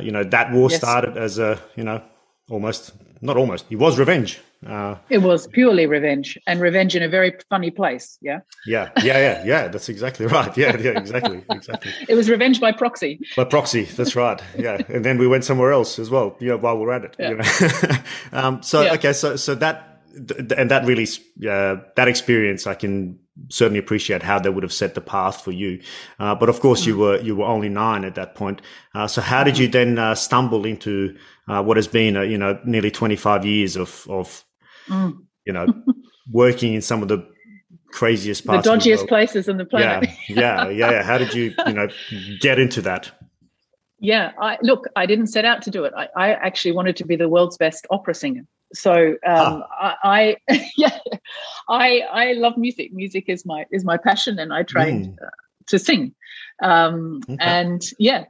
you 0.00 0.10
know, 0.10 0.24
that 0.24 0.50
war 0.52 0.70
yes. 0.70 0.78
started 0.78 1.16
as 1.16 1.38
a, 1.38 1.60
you 1.76 1.84
know, 1.84 2.02
almost 2.50 2.92
not 3.20 3.36
almost 3.36 3.64
it 3.70 3.76
was 3.76 3.98
revenge 3.98 4.40
uh, 4.66 4.96
it 5.08 5.18
was 5.18 5.46
purely 5.48 5.86
revenge 5.86 6.38
and 6.46 6.60
revenge 6.60 6.94
in 6.94 7.02
a 7.02 7.08
very 7.08 7.32
funny 7.48 7.70
place 7.70 8.18
yeah 8.20 8.40
yeah 8.66 8.90
yeah 9.02 9.18
yeah 9.18 9.44
yeah 9.44 9.68
that's 9.68 9.88
exactly 9.88 10.26
right 10.36 10.56
yeah 10.56 10.76
yeah 10.76 10.98
exactly 10.98 11.42
exactly 11.50 11.90
it 12.08 12.14
was 12.14 12.28
revenge 12.28 12.60
by 12.60 12.70
proxy 12.70 13.18
by 13.36 13.44
proxy 13.44 13.84
that's 13.84 14.14
right 14.14 14.42
yeah 14.58 14.78
and 14.88 15.04
then 15.04 15.16
we 15.16 15.26
went 15.26 15.44
somewhere 15.44 15.72
else 15.72 15.98
as 15.98 16.10
well 16.10 16.36
yeah 16.38 16.54
while 16.54 16.76
we're 16.76 16.92
at 16.92 17.04
it 17.04 17.16
yeah. 17.18 17.30
you 17.30 17.36
know 17.36 17.96
um, 18.32 18.62
so 18.62 18.82
yeah. 18.82 18.92
okay 18.92 19.12
so 19.12 19.36
so 19.36 19.54
that 19.54 20.02
and 20.56 20.70
that 20.70 20.84
really 20.84 21.08
uh, 21.48 21.76
that 21.96 22.08
experience 22.08 22.66
i 22.66 22.74
can 22.74 23.18
certainly 23.48 23.78
appreciate 23.78 24.22
how 24.22 24.38
they 24.38 24.50
would 24.50 24.62
have 24.62 24.72
set 24.72 24.94
the 24.94 25.00
path 25.00 25.42
for 25.42 25.52
you. 25.52 25.80
Uh, 26.18 26.34
but 26.34 26.48
of 26.48 26.60
course, 26.60 26.82
mm. 26.82 26.86
you 26.86 26.98
were 26.98 27.20
you 27.20 27.36
were 27.36 27.46
only 27.46 27.68
nine 27.68 28.04
at 28.04 28.14
that 28.14 28.34
point. 28.34 28.60
Uh, 28.94 29.06
so 29.06 29.20
how 29.20 29.44
did 29.44 29.58
you 29.58 29.68
then 29.68 29.98
uh, 29.98 30.14
stumble 30.14 30.64
into 30.64 31.16
uh, 31.48 31.62
what 31.62 31.76
has 31.76 31.88
been 31.88 32.14
you 32.30 32.38
know 32.38 32.58
nearly 32.64 32.90
twenty 32.90 33.16
five 33.16 33.44
years 33.44 33.76
of 33.76 34.06
of 34.08 34.44
mm. 34.88 35.16
you 35.46 35.52
know 35.52 35.66
working 36.30 36.74
in 36.74 36.82
some 36.82 37.02
of 37.02 37.08
the 37.08 37.26
craziest 37.88 38.46
parts, 38.46 38.66
the 38.66 38.74
dodgiest 38.74 39.00
the 39.00 39.06
places 39.06 39.48
on 39.48 39.56
the 39.56 39.64
planet? 39.64 40.08
Yeah, 40.28 40.64
yeah, 40.64 40.68
yeah, 40.68 40.90
yeah. 40.90 41.02
How 41.02 41.18
did 41.18 41.34
you 41.34 41.54
you 41.66 41.72
know 41.72 41.88
get 42.40 42.58
into 42.58 42.82
that? 42.82 43.10
Yeah, 44.00 44.32
I, 44.38 44.58
look, 44.60 44.86
I 44.96 45.06
didn't 45.06 45.28
set 45.28 45.46
out 45.46 45.62
to 45.62 45.70
do 45.70 45.84
it. 45.84 45.94
I, 45.96 46.08
I 46.14 46.32
actually 46.32 46.72
wanted 46.72 46.94
to 46.96 47.06
be 47.06 47.16
the 47.16 47.26
world's 47.26 47.56
best 47.56 47.86
opera 47.88 48.14
singer. 48.14 48.42
So 48.74 49.12
um, 49.26 49.64
ah. 49.80 49.96
I, 50.02 50.36
I, 50.48 50.70
yeah, 50.76 50.98
I 51.68 52.00
I 52.12 52.32
love 52.32 52.56
music. 52.56 52.92
Music 52.92 53.24
is 53.28 53.46
my 53.46 53.66
is 53.70 53.84
my 53.84 53.96
passion, 53.96 54.38
and 54.38 54.52
I 54.52 54.62
trained 54.62 55.06
mm. 55.06 55.26
uh, 55.26 55.30
to 55.66 55.78
sing. 55.78 56.14
Um, 56.62 57.22
okay. 57.28 57.36
And 57.40 57.82
yeah, 57.98 58.24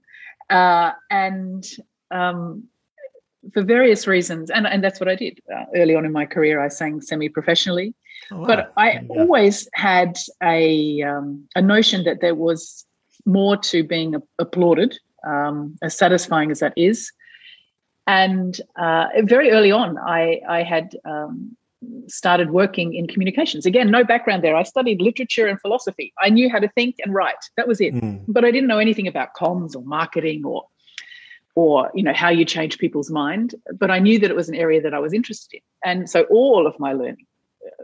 uh, 0.51 0.93
and 1.11 1.65
um, 2.11 2.65
for 3.53 3.63
various 3.63 4.07
reasons, 4.07 4.51
and 4.51 4.67
and 4.67 4.83
that's 4.83 5.01
what 5.01 5.09
I 5.09 5.15
did 5.15 5.41
uh, 5.55 5.65
early 5.75 5.95
on 5.95 6.05
in 6.05 6.13
my 6.13 6.27
career. 6.27 6.61
I 6.61 6.69
sang 6.69 7.01
semi 7.01 7.29
professionally, 7.29 7.95
oh, 8.31 8.39
wow. 8.39 8.47
but 8.47 8.73
I 8.77 8.93
yeah. 8.93 9.03
always 9.09 9.69
had 9.75 10.17
a 10.43 11.03
um, 11.03 11.47
a 11.55 11.63
notion 11.63 12.05
that 12.05 12.21
there 12.21 12.35
was 12.35 12.87
more 13.27 13.57
to 13.57 13.83
being 13.83 14.15
applauded, 14.39 14.99
um, 15.27 15.77
as 15.83 15.97
satisfying 15.97 16.51
as 16.51 16.61
that 16.61 16.75
is. 16.77 17.11
And 18.06 18.61
uh, 18.76 19.06
very 19.23 19.50
early 19.50 19.73
on, 19.73 19.99
I, 19.99 20.40
I 20.49 20.62
had 20.62 20.96
um, 21.04 21.56
started 22.06 22.50
working 22.50 22.94
in 22.94 23.06
communications. 23.06 23.66
Again, 23.66 23.90
no 23.90 24.04
background 24.04 24.44
there. 24.44 24.56
I 24.56 24.62
studied 24.62 25.00
literature 25.00 25.46
and 25.46 25.61
philosophy. 25.61 26.12
I 26.20 26.28
knew 26.30 26.50
how 26.50 26.58
to 26.58 26.68
think 26.68 26.96
and 27.04 27.14
write. 27.14 27.37
That 27.56 27.68
was 27.68 27.80
it. 27.80 27.94
Mm. 27.94 28.25
But 28.28 28.44
I 28.44 28.50
didn't 28.50 28.68
know 28.68 28.78
anything 28.78 29.08
about 29.08 29.34
comms 29.34 29.75
or 29.75 29.82
marketing 29.82 30.44
or 30.44 30.64
or 31.56 31.88
you 31.94 32.02
know 32.02 32.12
how 32.12 32.30
you 32.30 32.44
change 32.44 32.78
people's 32.78 33.11
mind. 33.11 33.54
But 33.73 33.90
I 33.90 33.99
knew 34.00 34.18
that 34.18 34.30
it 34.30 34.37
was 34.37 34.49
an 34.49 34.54
area 34.56 34.80
that 34.82 34.94
I 34.94 34.99
was 34.99 35.12
interested 35.12 35.56
in. 35.56 35.61
And 35.84 36.11
so 36.11 36.25
all 36.25 36.66
of 36.66 36.78
my 36.80 36.92
learning, 36.92 37.26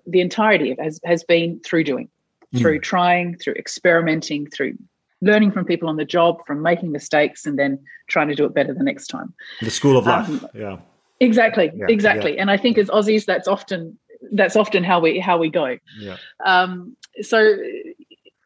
the 0.06 0.20
entirety 0.20 0.72
of 0.72 0.78
it 0.78 0.82
has, 0.82 1.00
has 1.04 1.22
been 1.22 1.60
through 1.60 1.84
doing, 1.84 2.08
mm. 2.54 2.58
through 2.58 2.80
trying, 2.80 3.36
through 3.36 3.54
experimenting, 3.54 4.48
through 4.48 4.76
learning 5.22 5.52
from 5.52 5.64
people 5.64 5.88
on 5.88 5.96
the 5.96 6.04
job, 6.04 6.38
from 6.46 6.62
making 6.62 6.92
mistakes, 6.92 7.46
and 7.46 7.58
then 7.58 7.78
trying 8.08 8.28
to 8.28 8.34
do 8.34 8.44
it 8.44 8.54
better 8.54 8.72
the 8.72 8.84
next 8.84 9.08
time. 9.08 9.34
The 9.60 9.70
school 9.70 9.96
of 9.96 10.06
life. 10.06 10.28
Um, 10.28 10.48
yeah. 10.54 10.78
Exactly. 11.20 11.70
Yeah, 11.74 11.86
exactly. 11.88 12.34
Yeah. 12.34 12.40
And 12.40 12.50
I 12.50 12.56
think 12.56 12.78
as 12.78 12.88
Aussies, 12.88 13.26
that's 13.26 13.46
often 13.46 13.98
that's 14.32 14.56
often 14.56 14.84
how 14.84 15.00
we 15.00 15.18
how 15.18 15.38
we 15.38 15.50
go. 15.50 15.76
Yeah. 15.98 16.16
Um, 16.44 16.96
so 17.20 17.56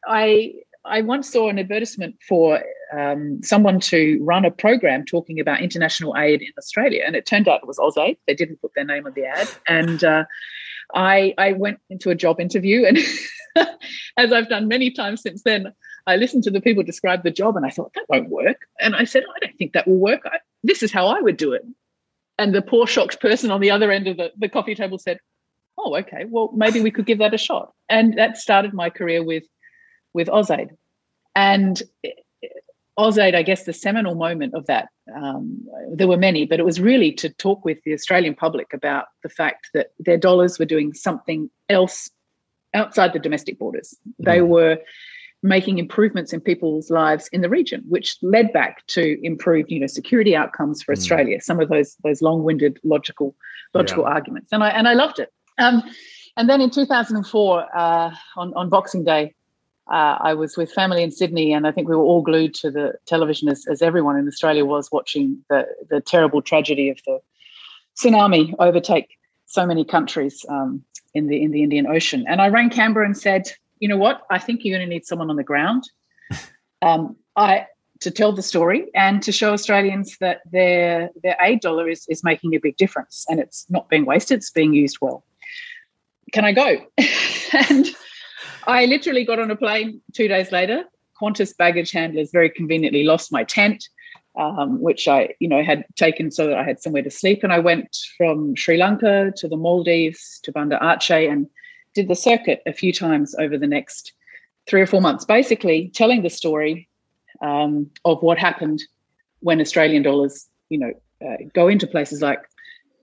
I 0.07 0.55
I 0.85 1.01
once 1.01 1.31
saw 1.31 1.49
an 1.49 1.59
advertisement 1.59 2.17
for 2.29 2.63
um, 2.93 3.41
someone 3.43 3.81
to 3.81 4.19
run 4.23 4.45
a 4.45 4.51
program 4.51 5.05
talking 5.05 5.41
about 5.41 5.63
international 5.63 6.17
aid 6.17 6.43
in 6.43 6.53
Australia, 6.59 7.05
and 7.07 7.17
it 7.17 7.27
turned 7.27 7.49
out 7.49 7.61
it 7.63 7.67
was 7.67 7.79
AusAid. 7.79 8.19
They 8.27 8.35
didn't 8.35 8.61
put 8.61 8.73
their 8.75 8.85
name 8.85 9.07
on 9.07 9.13
the 9.15 9.25
ad, 9.25 9.49
and 9.69 10.03
uh, 10.03 10.25
I 10.95 11.35
I 11.39 11.53
went 11.53 11.79
into 11.91 12.11
a 12.11 12.15
job 12.15 12.41
interview, 12.41 12.85
and 12.87 12.99
as 14.17 14.33
I've 14.33 14.49
done 14.49 14.69
many 14.69 14.91
times 14.91 15.23
since 15.23 15.43
then, 15.43 15.73
I 16.07 16.17
listened 16.17 16.45
to 16.45 16.51
the 16.51 16.61
people 16.61 16.83
describe 16.83 17.23
the 17.23 17.31
job 17.31 17.57
and 17.57 17.65
I 17.65 17.71
thought, 17.71 17.93
that 17.95 18.07
won't 18.09 18.29
work. 18.29 18.67
And 18.81 18.95
I 18.95 19.05
said, 19.05 19.25
I 19.25 19.47
don't 19.47 19.57
think 19.57 19.73
that 19.73 19.89
will 19.89 19.97
work. 19.97 20.21
I, 20.27 20.39
this 20.63 20.83
is 20.83 20.93
how 20.93 21.07
I 21.07 21.21
would 21.21 21.37
do 21.37 21.53
it. 21.53 21.65
And 22.39 22.55
the 22.55 22.63
poor 22.63 22.87
shocked 22.87 23.21
person 23.21 23.51
on 23.51 23.61
the 23.61 23.71
other 23.71 23.91
end 23.91 24.09
of 24.09 24.17
the, 24.17 24.33
the 24.37 24.49
coffee 24.49 24.75
table 24.75 24.99
said, 24.99 25.19
Oh, 25.77 25.97
okay, 25.97 26.25
well, 26.29 26.53
maybe 26.55 26.81
we 26.81 26.91
could 26.91 27.07
give 27.07 27.19
that 27.19 27.35
a 27.35 27.39
shot. 27.39 27.73
And 27.89 28.17
that 28.17 28.37
started 28.37 28.73
my 28.75 28.91
career 28.91 29.25
with, 29.25 29.43
with 30.13 30.29
AusAid. 30.29 30.71
And 31.35 31.83
AusAid, 32.99 33.35
I 33.35 33.43
guess 33.43 33.65
the 33.65 33.73
seminal 33.73 34.15
moment 34.15 34.55
of 34.55 34.67
that, 34.67 34.89
um, 35.15 35.67
there 35.93 36.07
were 36.07 36.17
many, 36.17 36.47
but 36.47 36.61
it 36.61 36.65
was 36.65 36.81
really 36.81 37.11
to 37.15 37.29
talk 37.29 37.65
with 37.65 37.79
the 37.85 37.93
Australian 37.93 38.37
public 38.37 38.73
about 38.73 39.07
the 39.25 39.29
fact 39.29 39.71
that 39.75 39.89
their 39.99 40.17
dollars 40.17 40.59
were 40.61 40.65
doing 40.65 40.95
something 40.95 41.51
else 41.69 42.09
outside 42.73 43.13
the 43.13 43.19
domestic 43.19 43.59
borders. 43.59 43.97
They 44.19 44.39
mm. 44.39 44.47
were 44.47 44.79
making 45.45 45.79
improvements 45.79 46.33
in 46.33 46.41
people's 46.41 46.91
lives 46.91 47.29
in 47.29 47.43
the 47.43 47.51
region, 47.51 47.85
which 47.87 48.17
led 48.23 48.51
back 48.55 48.85
to 48.87 49.19
improved, 49.23 49.71
you 49.71 49.79
know, 49.79 49.87
security 49.87 50.35
outcomes 50.35 50.83
for 50.83 50.95
mm. 50.95 50.97
Australia. 50.97 51.41
Some 51.41 51.61
of 51.61 51.69
those 51.69 51.97
those 52.03 52.23
long-winded 52.23 52.81
logical 52.83 53.37
logical 53.75 54.05
yeah. 54.05 54.15
arguments, 54.15 54.53
and 54.53 54.65
I 54.65 54.71
and 54.71 54.89
I 54.89 54.95
loved 54.95 55.19
it. 55.19 55.33
Um, 55.59 55.83
and 56.37 56.49
then 56.49 56.61
in 56.61 56.71
2004, 56.71 57.77
uh, 57.77 58.11
on 58.37 58.55
on 58.55 58.71
Boxing 58.71 59.05
Day, 59.05 59.35
uh, 59.93 60.17
I 60.19 60.33
was 60.33 60.57
with 60.57 60.73
family 60.73 61.03
in 61.03 61.11
Sydney, 61.11 61.53
and 61.53 61.67
I 61.67 61.73
think 61.73 61.89
we 61.89 61.95
were 61.95 62.03
all 62.03 62.23
glued 62.23 62.55
to 62.55 62.71
the 62.71 62.95
television 63.07 63.51
as, 63.51 63.67
as 63.69 63.83
everyone 63.83 64.17
in 64.17 64.27
Australia 64.27 64.65
was 64.65 64.91
watching 64.91 65.45
the 65.51 65.67
the 65.91 66.01
terrible 66.01 66.41
tragedy 66.41 66.89
of 66.89 66.99
the 67.07 67.21
tsunami 67.97 68.55
overtake 68.59 69.19
so 69.45 69.67
many 69.67 69.85
countries 69.85 70.45
um, 70.49 70.83
in 71.13 71.27
the 71.27 71.43
in 71.43 71.51
the 71.51 71.63
Indian 71.63 71.87
Ocean. 71.87 72.25
And 72.27 72.41
I 72.41 72.49
rang 72.49 72.71
Canberra 72.71 73.05
and 73.05 73.17
said, 73.17 73.53
you 73.79 73.89
know 73.89 73.97
what? 73.97 74.23
I 74.31 74.39
think 74.39 74.65
you're 74.65 74.77
going 74.77 74.89
to 74.89 74.93
need 74.93 75.07
someone 75.07 75.31
on 75.31 75.37
the 75.37 75.45
ground. 75.45 75.85
Um, 76.83 77.17
I 77.35 77.67
to 78.01 78.11
tell 78.11 78.33
the 78.33 78.43
story 78.43 78.91
and 78.95 79.23
to 79.23 79.33
show 79.33 79.55
Australians 79.55 80.19
that 80.21 80.43
their 80.53 81.09
their 81.23 81.35
aid 81.41 81.61
dollar 81.61 81.89
is 81.89 82.05
is 82.11 82.23
making 82.23 82.55
a 82.55 82.59
big 82.59 82.77
difference 82.77 83.25
and 83.27 83.41
it's 83.41 83.65
not 83.71 83.89
being 83.89 84.05
wasted; 84.05 84.39
it's 84.39 84.51
being 84.51 84.75
used 84.75 84.99
well. 85.01 85.25
Can 86.33 86.45
I 86.45 86.53
go? 86.53 86.77
and 87.71 87.87
I 88.67 88.85
literally 88.87 89.25
got 89.25 89.39
on 89.39 89.51
a 89.51 89.57
plane 89.57 90.03
two 90.13 90.29
days 90.29 90.53
later. 90.53 90.85
Qantas 91.21 91.57
baggage 91.57 91.93
handlers 91.93 92.31
very 92.33 92.51
conveniently 92.51 93.05
lost 93.05 93.33
my 93.33 93.45
tent, 93.45 93.89
um, 94.37 94.81
which 94.81 95.07
I, 95.07 95.35
you 95.39 95.49
know, 95.49 95.63
had 95.63 95.85
taken 95.97 96.31
so 96.31 96.47
that 96.49 96.59
I 96.59 96.65
had 96.65 96.81
somewhere 96.81 97.03
to 97.03 97.11
sleep. 97.11 97.45
And 97.45 97.53
I 97.53 97.61
went 97.61 97.97
from 98.17 98.57
Sri 98.57 98.77
Lanka 98.77 99.33
to 99.37 99.49
the 99.49 99.57
Maldives 99.57 100.41
to 100.43 100.53
Banda 100.53 100.79
Aceh 100.83 101.31
and 101.31 101.47
did 101.95 102.09
the 102.09 102.15
circuit 102.15 102.63
a 102.67 102.73
few 102.73 102.93
times 102.93 103.35
over 103.39 103.57
the 103.57 103.67
next 103.67 104.13
three 104.67 104.81
or 104.81 104.87
four 104.87 105.01
months, 105.01 105.25
basically 105.25 105.91
telling 105.95 106.23
the 106.23 106.31
story 106.31 106.89
um, 107.41 107.91
of 108.05 108.23
what 108.23 108.39
happened 108.39 108.83
when 109.41 109.61
Australian 109.61 110.03
dollars, 110.03 110.47
you 110.69 110.79
know, 110.79 110.93
uh, 111.25 111.37
go 111.55 111.69
into 111.69 111.87
places 111.87 112.23
like 112.23 112.41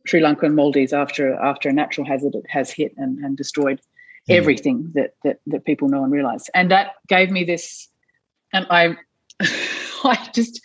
Sri 0.06 0.20
Lanka 0.20 0.46
and 0.46 0.56
Maldives 0.56 0.94
after 0.94 1.36
after 1.36 1.70
a 1.70 1.74
natural 1.74 2.06
hazard 2.06 2.36
it 2.36 2.46
has 2.50 2.72
hit 2.72 2.94
and, 2.98 3.20
and 3.20 3.38
destroyed 3.38 3.80
mm. 4.30 4.36
everything 4.36 4.92
that, 4.96 5.16
that 5.24 5.40
that 5.48 5.66
people 5.66 5.88
know 5.88 6.04
and 6.04 6.12
realize. 6.12 6.50
And 6.54 6.72
that 6.72 6.94
gave 7.08 7.30
me 7.30 7.44
this, 7.44 7.88
and 8.54 8.66
I, 8.70 8.98
I 10.04 10.30
just, 10.34 10.62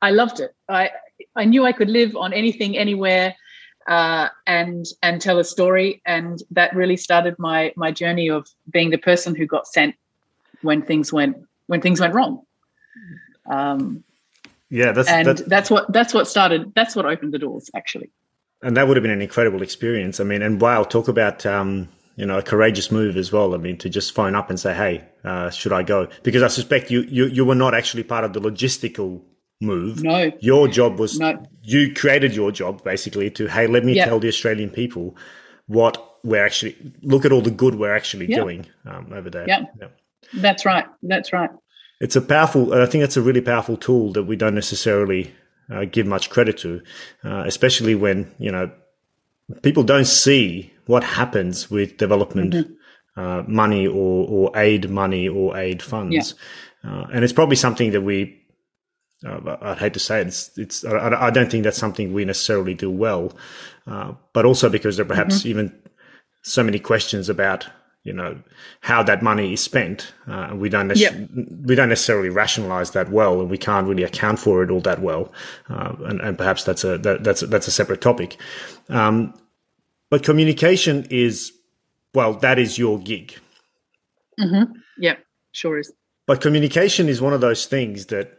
I 0.00 0.10
loved 0.10 0.40
it. 0.40 0.54
I 0.68 0.90
I 1.34 1.44
knew 1.44 1.64
I 1.64 1.72
could 1.72 1.90
live 1.90 2.16
on 2.16 2.32
anything, 2.32 2.78
anywhere 2.78 3.34
uh, 3.88 4.28
and 4.46 4.86
and 5.02 5.20
tell 5.20 5.38
a 5.38 5.44
story. 5.44 6.00
And 6.06 6.40
that 6.52 6.74
really 6.76 6.96
started 6.96 7.34
my 7.38 7.72
my 7.76 7.90
journey 7.90 8.28
of 8.30 8.46
being 8.70 8.90
the 8.90 8.98
person 8.98 9.34
who 9.34 9.46
got 9.46 9.66
sent 9.66 9.96
when 10.62 10.82
things 10.82 11.12
went 11.12 11.36
when 11.66 11.80
things 11.80 12.00
went 12.00 12.14
wrong. 12.14 12.42
Um, 13.50 14.04
yeah, 14.70 14.92
that's 14.92 15.08
and 15.08 15.26
that's, 15.26 15.42
that's 15.42 15.70
what 15.70 15.90
that's 15.92 16.12
what 16.12 16.28
started. 16.28 16.72
That's 16.74 16.94
what 16.94 17.06
opened 17.06 17.32
the 17.32 17.38
doors, 17.38 17.70
actually. 17.74 18.10
And 18.62 18.76
that 18.76 18.86
would 18.88 18.96
have 18.96 19.02
been 19.02 19.12
an 19.12 19.22
incredible 19.22 19.62
experience. 19.62 20.20
I 20.20 20.24
mean, 20.24 20.42
and 20.42 20.60
wow, 20.60 20.82
talk 20.82 21.08
about 21.08 21.46
um, 21.46 21.88
you 22.16 22.26
know 22.26 22.38
a 22.38 22.42
courageous 22.42 22.92
move 22.92 23.16
as 23.16 23.32
well. 23.32 23.54
I 23.54 23.56
mean, 23.56 23.78
to 23.78 23.88
just 23.88 24.12
phone 24.12 24.34
up 24.34 24.50
and 24.50 24.60
say, 24.60 24.74
"Hey, 24.74 25.04
uh, 25.24 25.48
should 25.48 25.72
I 25.72 25.82
go?" 25.82 26.08
Because 26.22 26.42
I 26.42 26.48
suspect 26.48 26.90
you 26.90 27.02
you 27.02 27.26
you 27.26 27.46
were 27.46 27.54
not 27.54 27.74
actually 27.74 28.02
part 28.02 28.24
of 28.24 28.34
the 28.34 28.40
logistical 28.40 29.22
move. 29.60 30.02
No. 30.02 30.32
Your 30.40 30.68
job 30.68 30.98
was 30.98 31.18
no. 31.18 31.42
you 31.62 31.92
created 31.94 32.34
your 32.34 32.52
job 32.52 32.84
basically 32.84 33.30
to 33.32 33.46
hey, 33.46 33.66
let 33.66 33.84
me 33.84 33.94
yep. 33.94 34.08
tell 34.08 34.20
the 34.20 34.28
Australian 34.28 34.70
people 34.70 35.16
what 35.66 36.18
we're 36.24 36.44
actually 36.44 36.76
look 37.02 37.24
at 37.24 37.32
all 37.32 37.40
the 37.40 37.50
good 37.50 37.74
we're 37.76 37.94
actually 37.94 38.26
yep. 38.26 38.40
doing 38.40 38.66
um, 38.86 39.12
over 39.12 39.30
there. 39.30 39.46
Yeah. 39.48 39.64
Yep. 39.80 40.00
That's 40.34 40.64
right. 40.64 40.86
That's 41.02 41.32
right. 41.32 41.50
It's 42.00 42.16
a 42.16 42.20
powerful. 42.20 42.72
I 42.74 42.86
think 42.86 43.04
it's 43.04 43.16
a 43.16 43.22
really 43.22 43.40
powerful 43.40 43.76
tool 43.76 44.12
that 44.12 44.24
we 44.24 44.36
don't 44.36 44.54
necessarily 44.54 45.34
uh, 45.70 45.84
give 45.84 46.06
much 46.06 46.30
credit 46.30 46.58
to, 46.58 46.82
uh, 47.24 47.42
especially 47.46 47.94
when 47.94 48.32
you 48.38 48.52
know 48.52 48.70
people 49.62 49.82
don't 49.82 50.06
see 50.06 50.72
what 50.86 51.02
happens 51.02 51.70
with 51.70 51.96
development 51.96 52.54
mm-hmm. 52.54 53.20
uh, 53.20 53.42
money 53.46 53.86
or, 53.86 54.28
or 54.28 54.56
aid 54.56 54.88
money 54.88 55.28
or 55.28 55.56
aid 55.56 55.82
funds. 55.82 56.34
Yeah. 56.84 56.90
Uh, 56.90 57.06
and 57.12 57.24
it's 57.24 57.32
probably 57.32 57.56
something 57.56 57.90
that 57.90 58.02
we 58.02 58.40
uh, 59.26 59.56
I'd 59.60 59.78
hate 59.78 59.94
to 59.94 60.00
say 60.00 60.20
it, 60.20 60.28
it's, 60.28 60.56
it's 60.56 60.84
I, 60.84 61.26
I, 61.26 61.30
don't 61.30 61.50
think 61.50 61.64
that's 61.64 61.78
something 61.78 62.12
we 62.12 62.24
necessarily 62.24 62.74
do 62.74 62.90
well, 62.90 63.32
uh, 63.86 64.12
but 64.32 64.44
also 64.44 64.68
because 64.68 64.96
there 64.96 65.04
are 65.04 65.08
perhaps 65.08 65.40
mm-hmm. 65.40 65.48
even 65.48 65.82
so 66.42 66.62
many 66.62 66.78
questions 66.78 67.28
about 67.28 67.66
you 68.04 68.12
know 68.12 68.38
how 68.80 69.02
that 69.02 69.22
money 69.22 69.52
is 69.52 69.60
spent. 69.60 70.12
Uh, 70.28 70.52
we 70.54 70.68
don't 70.68 70.88
nec- 70.88 70.98
yep. 70.98 71.14
we 71.64 71.74
don't 71.74 71.88
necessarily 71.88 72.28
rationalize 72.28 72.92
that 72.92 73.10
well, 73.10 73.40
and 73.40 73.50
we 73.50 73.58
can't 73.58 73.88
really 73.88 74.04
account 74.04 74.38
for 74.38 74.62
it 74.62 74.70
all 74.70 74.80
that 74.80 75.00
well. 75.00 75.32
Uh, 75.68 75.94
and, 76.04 76.20
and, 76.20 76.38
perhaps 76.38 76.62
that's 76.62 76.84
a 76.84 76.96
that, 76.98 77.24
that's 77.24 77.42
a, 77.42 77.46
that's 77.48 77.66
a 77.66 77.72
separate 77.72 78.00
topic. 78.00 78.36
Um, 78.88 79.34
but 80.10 80.22
communication 80.22 81.06
is 81.10 81.52
well, 82.14 82.34
that 82.34 82.58
is 82.58 82.78
your 82.78 82.98
gig. 83.00 83.34
Mm-hmm. 84.40 84.72
Yeah, 84.98 85.16
sure 85.52 85.78
is. 85.78 85.92
But 86.26 86.40
communication 86.40 87.08
is 87.08 87.20
one 87.20 87.32
of 87.32 87.40
those 87.40 87.66
things 87.66 88.06
that 88.06 88.38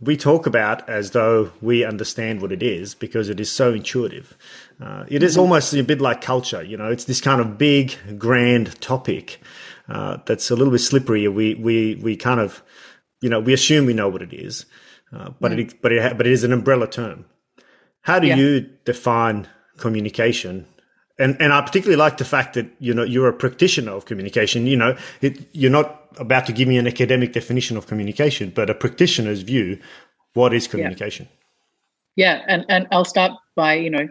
we 0.00 0.16
talk 0.16 0.46
about 0.46 0.88
as 0.88 1.12
though 1.12 1.50
we 1.62 1.84
understand 1.84 2.42
what 2.42 2.52
it 2.52 2.62
is 2.62 2.94
because 2.94 3.28
it 3.28 3.40
is 3.40 3.50
so 3.50 3.72
intuitive. 3.72 4.36
Uh, 4.80 5.04
it 5.08 5.22
is 5.22 5.32
mm-hmm. 5.32 5.40
almost 5.40 5.72
a 5.72 5.82
bit 5.82 6.00
like 6.00 6.20
culture, 6.20 6.62
you 6.62 6.76
know. 6.76 6.90
It's 6.90 7.04
this 7.04 7.20
kind 7.20 7.40
of 7.40 7.56
big, 7.56 7.96
grand 8.18 8.78
topic 8.80 9.40
uh, 9.88 10.18
that's 10.26 10.50
a 10.50 10.56
little 10.56 10.72
bit 10.72 10.80
slippery. 10.80 11.26
We 11.28 11.54
we 11.54 11.94
we 11.96 12.16
kind 12.16 12.40
of, 12.40 12.62
you 13.20 13.30
know, 13.30 13.40
we 13.40 13.52
assume 13.54 13.86
we 13.86 13.94
know 13.94 14.08
what 14.08 14.22
it 14.22 14.34
is, 14.34 14.66
uh, 15.12 15.30
but 15.40 15.52
mm. 15.52 15.60
it 15.60 15.80
but 15.80 15.92
it 15.92 16.16
but 16.16 16.26
it 16.26 16.32
is 16.32 16.44
an 16.44 16.52
umbrella 16.52 16.88
term. 16.88 17.24
How 18.02 18.18
do 18.18 18.26
yeah. 18.26 18.36
you 18.36 18.60
define 18.84 19.48
communication? 19.78 20.66
And 21.18 21.40
and 21.40 21.52
I 21.54 21.62
particularly 21.62 21.96
like 21.96 22.18
the 22.18 22.26
fact 22.26 22.54
that 22.54 22.66
you 22.78 22.92
know 22.92 23.02
you're 23.02 23.28
a 23.28 23.32
practitioner 23.32 23.92
of 23.92 24.04
communication. 24.04 24.66
You 24.66 24.76
know, 24.76 24.98
it, 25.22 25.48
you're 25.52 25.70
not 25.70 26.05
about 26.18 26.46
to 26.46 26.52
give 26.52 26.68
me 26.68 26.78
an 26.78 26.86
academic 26.86 27.32
definition 27.32 27.76
of 27.76 27.86
communication, 27.86 28.52
but 28.54 28.70
a 28.70 28.74
practitioner's 28.74 29.42
view. 29.42 29.78
What 30.34 30.52
is 30.52 30.66
communication? 30.66 31.28
Yeah, 32.16 32.36
yeah. 32.36 32.44
and 32.48 32.64
and 32.68 32.86
I'll 32.90 33.04
start 33.04 33.32
by 33.54 33.74
you 33.74 33.90
know 33.90 34.08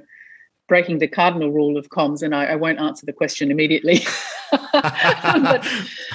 breaking 0.67 0.99
the 0.99 1.07
cardinal 1.07 1.51
rule 1.51 1.77
of 1.77 1.89
comms, 1.89 2.21
and 2.21 2.33
I, 2.33 2.45
I 2.45 2.55
won't 2.55 2.79
answer 2.79 3.05
the 3.05 3.13
question 3.13 3.51
immediately. 3.51 4.01
but, 4.71 5.67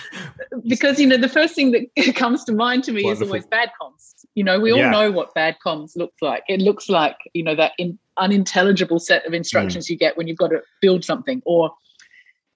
because 0.66 0.98
you 0.98 1.06
know 1.06 1.16
the 1.16 1.28
first 1.28 1.54
thing 1.54 1.72
that 1.72 2.14
comes 2.16 2.44
to 2.44 2.52
mind 2.52 2.84
to 2.84 2.92
me 2.92 3.04
Wonderful. 3.04 3.22
is 3.22 3.28
always 3.28 3.46
bad 3.46 3.70
comms. 3.80 4.14
You 4.34 4.44
know, 4.44 4.60
we 4.60 4.70
all 4.72 4.78
yeah. 4.78 4.90
know 4.90 5.10
what 5.10 5.34
bad 5.34 5.56
comms 5.64 5.96
looks 5.96 6.20
like. 6.20 6.42
It 6.48 6.60
looks 6.60 6.88
like 6.88 7.16
you 7.34 7.42
know 7.42 7.54
that 7.54 7.72
in, 7.78 7.98
unintelligible 8.16 8.98
set 8.98 9.24
of 9.26 9.32
instructions 9.32 9.86
mm. 9.86 9.90
you 9.90 9.96
get 9.96 10.16
when 10.16 10.28
you've 10.28 10.38
got 10.38 10.48
to 10.48 10.60
build 10.80 11.04
something, 11.04 11.42
or 11.44 11.72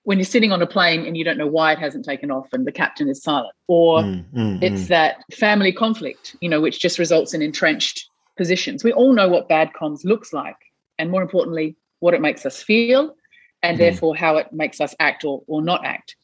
when 0.05 0.19
you're 0.19 0.25
sitting 0.25 0.53
on 0.53 0.63
a 0.63 0.67
plane 0.67 1.07
and 1.07 1.17
you 1.17 1.25
don't 1.25 1.39
know 1.39 1.47
why 1.47 1.73
it 1.73 1.79
hasn't 1.79 2.05
taken 2.05 2.31
off 2.31 2.47
and 2.53 2.67
the 2.67 2.73
captain 2.73 3.09
is 3.09 3.23
silent, 3.23 3.55
or 3.67 4.01
mm, 4.01 4.25
mm, 4.33 4.63
it's 4.63 4.83
mm. 4.83 4.89
that 4.89 5.25
family 5.33 5.73
conflict, 5.73 6.37
you 6.41 6.49
know, 6.49 6.61
which 6.61 6.79
just 6.79 6.99
results 6.99 7.35
in 7.35 7.43
entrenched 7.43 8.09
positions. 8.37 8.85
We 8.85 8.93
all 8.93 9.13
know 9.13 9.29
what 9.29 9.49
bad 9.49 9.71
comms 9.79 10.05
looks 10.05 10.33
like, 10.33 10.57
and 10.99 11.11
more 11.11 11.23
importantly, 11.23 11.77
what 12.01 12.15
it 12.15 12.21
makes 12.21 12.45
us 12.45 12.63
feel, 12.63 13.15
and 13.63 13.77
mm. 13.77 13.79
therefore 13.79 14.15
how 14.15 14.37
it 14.37 14.53
makes 14.53 14.81
us 14.81 14.95
act 15.01 15.25
or, 15.25 15.43
or 15.47 15.63
not 15.63 15.85
act. 15.85 16.17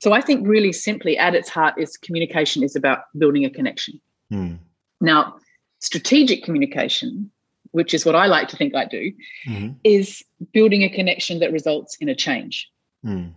So 0.00 0.12
I 0.12 0.20
think 0.20 0.46
really 0.46 0.72
simply 0.72 1.16
at 1.16 1.34
its 1.34 1.48
heart 1.48 1.74
is 1.78 1.96
communication 1.96 2.62
is 2.62 2.76
about 2.76 3.00
building 3.18 3.44
a 3.44 3.50
connection. 3.50 4.00
Mm. 4.32 4.58
Now, 5.00 5.36
strategic 5.80 6.42
communication, 6.42 7.30
which 7.72 7.92
is 7.92 8.06
what 8.06 8.14
I 8.14 8.26
like 8.26 8.48
to 8.48 8.56
think 8.56 8.74
I 8.74 8.86
do, 8.86 9.12
mm-hmm. 9.46 9.72
is 9.84 10.22
building 10.52 10.82
a 10.82 10.88
connection 10.88 11.38
that 11.40 11.52
results 11.52 11.96
in 12.00 12.08
a 12.08 12.14
change. 12.14 12.68
Mm. 13.04 13.32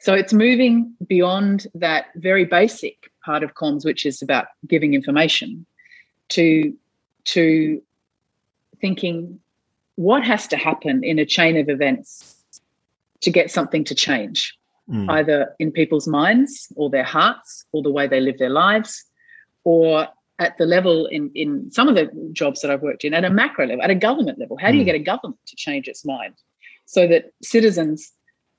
So 0.00 0.14
it's 0.14 0.32
moving 0.32 0.94
beyond 1.06 1.66
that 1.74 2.06
very 2.16 2.44
basic 2.44 3.10
part 3.24 3.42
of 3.42 3.54
comms, 3.54 3.84
which 3.84 4.06
is 4.06 4.22
about 4.22 4.46
giving 4.66 4.94
information, 4.94 5.66
to 6.30 6.74
to 7.24 7.82
thinking 8.80 9.40
what 9.96 10.24
has 10.24 10.46
to 10.48 10.56
happen 10.56 11.02
in 11.02 11.18
a 11.18 11.26
chain 11.26 11.56
of 11.56 11.68
events 11.68 12.36
to 13.20 13.30
get 13.30 13.50
something 13.50 13.82
to 13.84 13.94
change, 13.94 14.56
mm. 14.88 15.10
either 15.10 15.54
in 15.58 15.72
people's 15.72 16.06
minds 16.06 16.72
or 16.76 16.88
their 16.88 17.02
hearts 17.02 17.64
or 17.72 17.82
the 17.82 17.90
way 17.90 18.06
they 18.06 18.20
live 18.20 18.38
their 18.38 18.50
lives, 18.50 19.04
or 19.64 20.06
at 20.38 20.56
the 20.56 20.66
level 20.66 21.06
in, 21.06 21.32
in 21.34 21.68
some 21.72 21.88
of 21.88 21.96
the 21.96 22.08
jobs 22.32 22.60
that 22.60 22.70
I've 22.70 22.82
worked 22.82 23.04
in, 23.04 23.12
at 23.12 23.24
a 23.24 23.30
macro 23.30 23.66
level, 23.66 23.82
at 23.82 23.90
a 23.90 23.96
government 23.96 24.38
level. 24.38 24.56
How 24.56 24.70
do 24.70 24.76
you 24.76 24.84
mm. 24.84 24.86
get 24.86 24.94
a 24.94 25.00
government 25.00 25.40
to 25.46 25.56
change 25.56 25.88
its 25.88 26.04
mind 26.04 26.34
so 26.86 27.08
that 27.08 27.32
citizens 27.42 28.12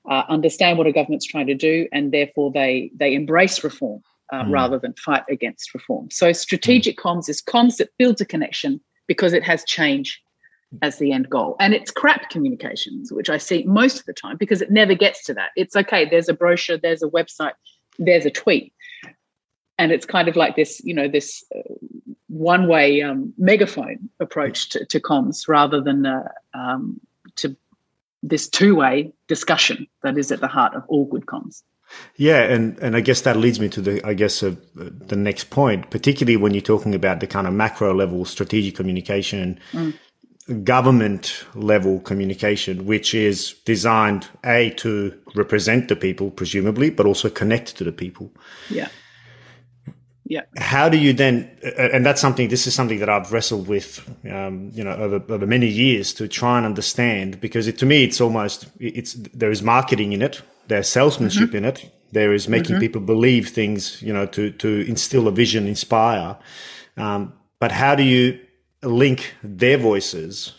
uh, 0.08 0.24
understand 0.28 0.78
what 0.78 0.86
a 0.86 0.92
government's 0.92 1.26
trying 1.26 1.46
to 1.46 1.54
do 1.54 1.86
and 1.92 2.12
therefore 2.12 2.50
they 2.52 2.90
they 2.94 3.14
embrace 3.14 3.62
reform 3.62 4.02
uh, 4.32 4.44
mm. 4.44 4.52
rather 4.52 4.78
than 4.78 4.94
fight 4.94 5.24
against 5.28 5.74
reform? 5.74 6.10
So 6.10 6.32
strategic 6.32 6.96
mm. 6.96 7.02
comms 7.02 7.28
is 7.28 7.42
comms 7.42 7.76
that 7.76 7.90
builds 7.98 8.20
a 8.20 8.26
connection 8.26 8.80
because 9.06 9.32
it 9.32 9.42
has 9.42 9.64
change 9.64 10.22
as 10.82 10.98
the 10.98 11.12
end 11.12 11.28
goal. 11.28 11.56
And 11.58 11.74
it's 11.74 11.90
crap 11.90 12.30
communications, 12.30 13.12
which 13.12 13.28
I 13.28 13.38
see 13.38 13.64
most 13.64 13.98
of 13.98 14.06
the 14.06 14.12
time 14.12 14.36
because 14.36 14.62
it 14.62 14.70
never 14.70 14.94
gets 14.94 15.24
to 15.24 15.34
that. 15.34 15.50
It's 15.56 15.76
okay, 15.76 16.08
there's 16.08 16.28
a 16.28 16.34
brochure, 16.34 16.78
there's 16.78 17.02
a 17.02 17.08
website, 17.08 17.54
there's 17.98 18.24
a 18.24 18.30
tweet. 18.30 18.72
And 19.78 19.92
it's 19.92 20.06
kind 20.06 20.28
of 20.28 20.36
like 20.36 20.56
this, 20.56 20.80
you 20.84 20.94
know, 20.94 21.08
this 21.08 21.42
uh, 21.56 21.74
one 22.28 22.68
way 22.68 23.02
um, 23.02 23.32
megaphone 23.38 24.10
approach 24.20 24.68
to, 24.70 24.84
to 24.86 25.00
comms 25.00 25.48
rather 25.48 25.80
than 25.80 26.06
uh, 26.06 26.28
um, 26.54 27.00
this 28.22 28.48
two 28.48 28.74
way 28.74 29.12
discussion 29.28 29.86
that 30.02 30.18
is 30.18 30.30
at 30.32 30.40
the 30.40 30.48
heart 30.48 30.74
of 30.74 30.84
all 30.88 31.06
good 31.06 31.26
comms. 31.26 31.62
Yeah, 32.16 32.42
and, 32.42 32.78
and 32.78 32.96
I 32.96 33.00
guess 33.00 33.22
that 33.22 33.36
leads 33.36 33.58
me 33.58 33.68
to 33.70 33.80
the 33.80 34.06
I 34.06 34.14
guess 34.14 34.42
uh, 34.42 34.54
the 34.76 35.16
next 35.16 35.50
point, 35.50 35.90
particularly 35.90 36.36
when 36.36 36.54
you're 36.54 36.60
talking 36.60 36.94
about 36.94 37.18
the 37.20 37.26
kind 37.26 37.46
of 37.48 37.52
macro 37.52 37.92
level 37.94 38.24
strategic 38.24 38.76
communication. 38.76 39.58
Mm 39.72 39.94
government 40.64 41.44
level 41.54 42.00
communication, 42.00 42.86
which 42.86 43.14
is 43.14 43.54
designed 43.64 44.28
a 44.44 44.70
to 44.70 45.16
represent 45.34 45.88
the 45.88 45.96
people, 45.96 46.30
presumably, 46.30 46.90
but 46.90 47.06
also 47.06 47.30
connect 47.30 47.76
to 47.76 47.84
the 47.84 47.92
people. 47.92 48.32
Yeah. 48.68 48.88
Yeah. 50.30 50.42
How 50.58 50.88
do 50.88 50.96
you 50.96 51.12
then, 51.12 51.50
and 51.76 52.06
that's 52.06 52.20
something, 52.20 52.48
this 52.50 52.68
is 52.68 52.72
something 52.72 53.00
that 53.00 53.08
I've 53.08 53.32
wrestled 53.32 53.66
with, 53.66 54.08
um, 54.30 54.70
you 54.72 54.84
know, 54.84 54.92
over, 54.92 55.20
over 55.28 55.44
many 55.44 55.66
years 55.66 56.14
to 56.14 56.28
try 56.28 56.56
and 56.56 56.64
understand 56.64 57.40
because 57.40 57.66
it, 57.66 57.78
to 57.78 57.86
me, 57.86 58.04
it's 58.04 58.20
almost, 58.20 58.68
it's, 58.78 59.14
there 59.14 59.50
is 59.50 59.60
marketing 59.60 60.12
in 60.12 60.22
it. 60.22 60.40
There's 60.68 60.86
salesmanship 60.86 61.48
mm-hmm. 61.48 61.56
in 61.56 61.64
it. 61.64 61.92
There 62.12 62.32
is 62.32 62.46
making 62.46 62.76
mm-hmm. 62.76 62.80
people 62.80 63.00
believe 63.00 63.48
things, 63.48 64.00
you 64.00 64.12
know, 64.12 64.24
to, 64.26 64.52
to 64.52 64.86
instill 64.86 65.26
a 65.26 65.32
vision, 65.32 65.66
inspire. 65.66 66.36
Um, 66.96 67.32
but 67.58 67.72
how 67.72 67.96
do 67.96 68.04
you 68.04 68.38
link 68.84 69.34
their 69.42 69.78
voices, 69.78 70.52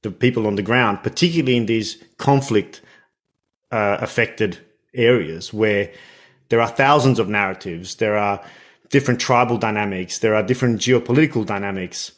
the 0.00 0.10
people 0.10 0.46
on 0.46 0.54
the 0.54 0.62
ground, 0.62 1.02
particularly 1.02 1.58
in 1.58 1.66
these 1.66 2.02
conflict 2.16 2.80
uh, 3.70 3.98
affected 4.00 4.58
areas 4.94 5.52
where 5.52 5.92
there 6.48 6.62
are 6.62 6.68
thousands 6.68 7.18
of 7.18 7.28
narratives, 7.28 7.96
there 7.96 8.16
are 8.16 8.42
different 8.92 9.18
tribal 9.20 9.58
dynamics, 9.58 10.20
there 10.20 10.36
are 10.36 10.42
different 10.42 10.80
geopolitical 10.80 11.44
dynamics. 11.44 12.12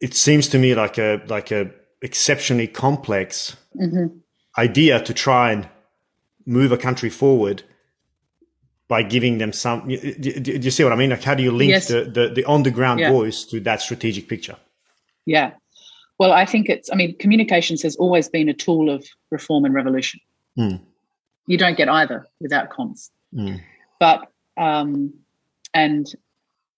It 0.00 0.14
seems 0.14 0.48
to 0.48 0.58
me 0.58 0.74
like 0.74 0.96
a 0.96 1.20
like 1.28 1.50
a 1.50 1.70
exceptionally 2.00 2.68
complex 2.68 3.56
mm-hmm. 3.74 4.16
idea 4.56 5.02
to 5.02 5.12
try 5.12 5.52
and 5.52 5.68
move 6.46 6.72
a 6.72 6.78
country 6.78 7.10
forward 7.10 7.62
by 8.88 9.02
giving 9.02 9.38
them 9.38 9.52
some. 9.52 9.88
Do, 9.88 10.40
do, 10.40 10.52
you 10.52 10.70
see 10.70 10.84
what 10.84 10.92
I 10.92 10.96
mean? 10.96 11.10
Like, 11.10 11.24
how 11.24 11.34
do 11.34 11.42
you 11.42 11.50
link 11.50 11.70
yes. 11.70 11.88
the, 11.88 12.04
the, 12.04 12.28
the 12.28 12.44
on 12.44 12.62
the 12.62 12.70
ground 12.70 13.00
yeah. 13.00 13.10
voice 13.10 13.44
to 13.46 13.60
that 13.60 13.82
strategic 13.82 14.28
picture? 14.28 14.56
Yeah. 15.26 15.52
Well, 16.18 16.32
I 16.32 16.46
think 16.46 16.68
it's, 16.68 16.90
I 16.90 16.94
mean, 16.94 17.16
communications 17.18 17.82
has 17.82 17.96
always 17.96 18.28
been 18.28 18.48
a 18.48 18.54
tool 18.54 18.88
of 18.88 19.04
reform 19.30 19.64
and 19.64 19.74
revolution. 19.74 20.20
Mm. 20.58 20.80
You 21.46 21.58
don't 21.58 21.76
get 21.76 21.88
either 21.88 22.26
without 22.40 22.70
comms. 22.70 23.10
Mm. 23.34 23.60
But, 24.00 24.30
um, 24.56 25.12
and 25.76 26.06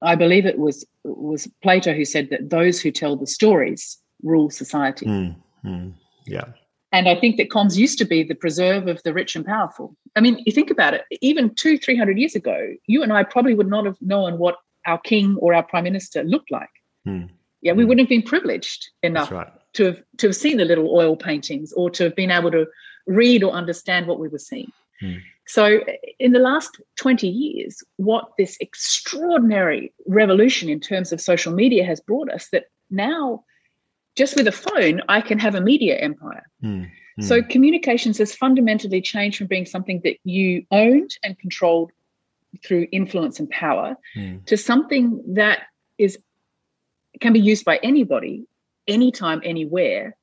I 0.03 0.17
believe 0.17 0.45
it 0.45 0.59
was 0.59 0.85
was 1.05 1.49
Plato 1.63 1.95
who 1.95 2.05
said 2.05 2.29
that 2.31 2.51
those 2.51 2.81
who 2.81 2.91
tell 2.91 3.17
the 3.17 3.27
stories 3.27 3.99
rule 4.23 4.51
society. 4.51 5.07
Mm. 5.07 5.95
Yeah. 6.27 6.45
And 6.91 7.09
I 7.09 7.15
think 7.15 7.37
that 7.37 7.51
comms 7.51 7.77
used 7.77 7.99
to 7.99 8.05
be 8.05 8.23
the 8.23 8.35
preserve 8.35 8.89
of 8.89 9.03
the 9.03 9.13
rich 9.13 9.37
and 9.37 9.45
powerful. 9.45 9.95
I 10.17 10.21
mean, 10.21 10.43
you 10.47 10.53
think 10.53 10.71
about 10.71 10.95
it, 10.95 11.05
even 11.21 11.55
two, 11.55 11.77
300 11.77 12.19
years 12.19 12.35
ago, 12.35 12.75
you 12.87 13.03
and 13.03 13.13
I 13.13 13.25
probably 13.25 13.55
would 13.55 13.69
not 13.69 13.85
have 13.85 14.01
known 14.01 14.39
what 14.39 14.57
our 14.87 14.99
king 14.99 15.37
or 15.37 15.53
our 15.55 15.63
prime 15.63 15.85
minister 15.85 16.25
looked 16.25 16.51
like. 16.51 16.71
Hmm. 17.05 17.25
Yeah, 17.61 17.73
we 17.73 17.83
hmm. 17.83 17.89
wouldn't 17.89 18.07
have 18.07 18.09
been 18.09 18.23
privileged 18.23 18.91
enough 19.03 19.31
right. 19.31 19.53
to 19.75 19.85
have 19.87 20.03
to 20.19 20.29
have 20.29 20.37
seen 20.37 20.57
the 20.57 20.65
little 20.65 20.91
oil 20.95 21.15
paintings 21.17 21.73
or 21.75 21.91
to 21.91 22.05
have 22.05 22.17
been 22.17 22.31
able 22.31 22.51
to 22.51 22.67
read 23.07 23.43
or 23.45 23.53
understand 23.53 24.07
what 24.07 24.19
we 24.19 24.29
were 24.29 24.39
seeing. 24.39 24.73
So, 25.49 25.81
in 26.19 26.33
the 26.33 26.39
last 26.39 26.79
20 26.97 27.27
years, 27.27 27.83
what 27.97 28.33
this 28.37 28.57
extraordinary 28.61 29.93
revolution 30.07 30.69
in 30.69 30.79
terms 30.79 31.11
of 31.11 31.21
social 31.21 31.53
media 31.53 31.85
has 31.85 32.01
brought 32.01 32.31
us 32.31 32.49
that 32.53 32.65
now 32.91 33.45
just 34.19 34.37
with 34.37 34.49
a 34.49 34.53
phone, 34.53 35.01
I 35.09 35.21
can 35.21 35.39
have 35.39 35.55
a 35.55 35.61
media 35.61 35.97
empire. 35.97 36.45
Mm, 36.63 36.91
mm. 37.21 37.25
So 37.25 37.41
communications 37.41 38.19
has 38.19 38.35
fundamentally 38.35 39.01
changed 39.01 39.39
from 39.39 39.47
being 39.47 39.65
something 39.65 40.01
that 40.03 40.17
you 40.25 40.67
owned 40.73 41.17
and 41.23 41.39
controlled 41.39 41.93
through 42.65 42.89
influence 42.91 43.39
and 43.39 43.49
power 43.49 43.97
mm. 44.17 44.45
to 44.47 44.57
something 44.57 45.23
that 45.35 45.61
is 45.99 46.19
can 47.21 47.33
be 47.33 47.41
used 47.41 47.65
by 47.65 47.79
anybody, 47.83 48.45
anytime, 48.87 49.41
anywhere, 49.45 50.17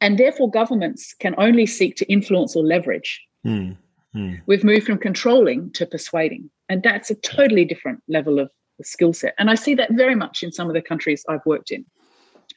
and 0.00 0.18
therefore 0.18 0.50
governments 0.50 1.14
can 1.18 1.34
only 1.38 1.66
seek 1.66 1.96
to 1.96 2.10
influence 2.10 2.56
or 2.56 2.62
leverage. 2.62 3.20
Mm, 3.44 3.76
mm. 4.14 4.40
We've 4.46 4.64
moved 4.64 4.86
from 4.86 4.98
controlling 4.98 5.70
to 5.72 5.86
persuading, 5.86 6.50
and 6.68 6.82
that's 6.82 7.10
a 7.10 7.14
totally 7.16 7.64
different 7.64 8.02
level 8.08 8.38
of 8.38 8.50
skill 8.82 9.12
set. 9.12 9.34
And 9.38 9.50
I 9.50 9.54
see 9.54 9.74
that 9.74 9.92
very 9.92 10.14
much 10.14 10.42
in 10.42 10.52
some 10.52 10.68
of 10.68 10.74
the 10.74 10.82
countries 10.82 11.24
I've 11.28 11.44
worked 11.46 11.70
in. 11.70 11.84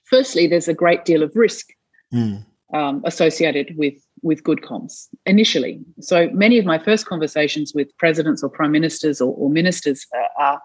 Firstly, 0.05 0.47
there's 0.47 0.67
a 0.67 0.73
great 0.73 1.05
deal 1.05 1.23
of 1.23 1.35
risk 1.35 1.67
Mm. 2.13 2.45
um, 2.73 3.01
associated 3.05 3.75
with 3.77 3.95
with 4.21 4.43
good 4.43 4.61
comms 4.61 5.07
initially. 5.25 5.81
So 6.01 6.29
many 6.31 6.57
of 6.57 6.65
my 6.65 6.79
first 6.79 7.05
conversations 7.05 7.73
with 7.73 7.95
presidents 7.97 8.43
or 8.43 8.49
prime 8.49 8.71
ministers 8.71 9.21
or, 9.21 9.33
or 9.35 9.49
ministers 9.49 10.05
uh, 10.15 10.43
are, 10.43 10.61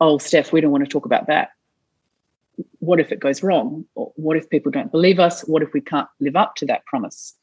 "Oh, 0.00 0.18
Steph, 0.18 0.52
we 0.52 0.60
don't 0.60 0.70
want 0.70 0.84
to 0.84 0.90
talk 0.90 1.06
about 1.06 1.26
that. 1.26 1.50
What 2.78 3.00
if 3.00 3.12
it 3.12 3.20
goes 3.20 3.42
wrong? 3.42 3.84
Or 3.94 4.12
what 4.16 4.36
if 4.36 4.48
people 4.48 4.70
don't 4.70 4.90
believe 4.90 5.18
us? 5.18 5.42
What 5.42 5.62
if 5.62 5.72
we 5.72 5.80
can't 5.80 6.08
live 6.20 6.36
up 6.36 6.56
to 6.56 6.66
that 6.66 6.84
promise?" 6.86 7.34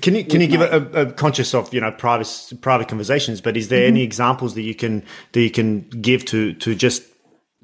Can 0.00 0.14
you 0.14 0.24
can 0.24 0.40
you 0.40 0.46
give 0.46 0.60
a, 0.60 0.88
a 0.92 1.12
conscious 1.12 1.54
of 1.54 1.72
you 1.72 1.80
know 1.80 1.92
private 1.92 2.52
private 2.60 2.88
conversations? 2.88 3.40
But 3.40 3.56
is 3.56 3.68
there 3.68 3.86
any 3.86 4.02
examples 4.02 4.54
that 4.54 4.62
you 4.62 4.74
can 4.74 5.02
that 5.32 5.40
you 5.40 5.50
can 5.50 5.88
give 5.88 6.24
to 6.26 6.52
to 6.54 6.74
just 6.74 7.02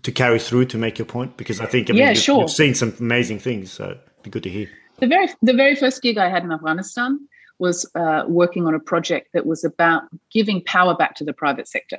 to 0.02 0.12
carry 0.12 0.38
through 0.38 0.66
to 0.66 0.78
make 0.78 0.98
your 0.98 1.06
point? 1.06 1.36
Because 1.36 1.60
I 1.60 1.66
think 1.66 1.90
I 1.90 1.92
mean, 1.92 2.00
Yeah, 2.00 2.10
you've, 2.10 2.18
sure. 2.18 2.40
you've 2.40 2.50
seen 2.50 2.74
some 2.74 2.94
amazing 2.98 3.38
things, 3.38 3.70
so 3.70 3.84
it'd 3.84 4.00
be 4.22 4.30
good 4.30 4.42
to 4.42 4.50
hear. 4.50 4.68
The 4.98 5.06
very 5.06 5.28
the 5.42 5.54
very 5.54 5.76
first 5.76 6.02
gig 6.02 6.18
I 6.18 6.28
had 6.28 6.44
in 6.44 6.52
Afghanistan 6.52 7.28
was 7.58 7.88
uh, 7.94 8.24
working 8.26 8.66
on 8.66 8.74
a 8.74 8.80
project 8.80 9.28
that 9.34 9.46
was 9.46 9.64
about 9.64 10.02
giving 10.32 10.62
power 10.64 10.94
back 10.96 11.14
to 11.16 11.24
the 11.24 11.32
private 11.32 11.68
sector. 11.68 11.98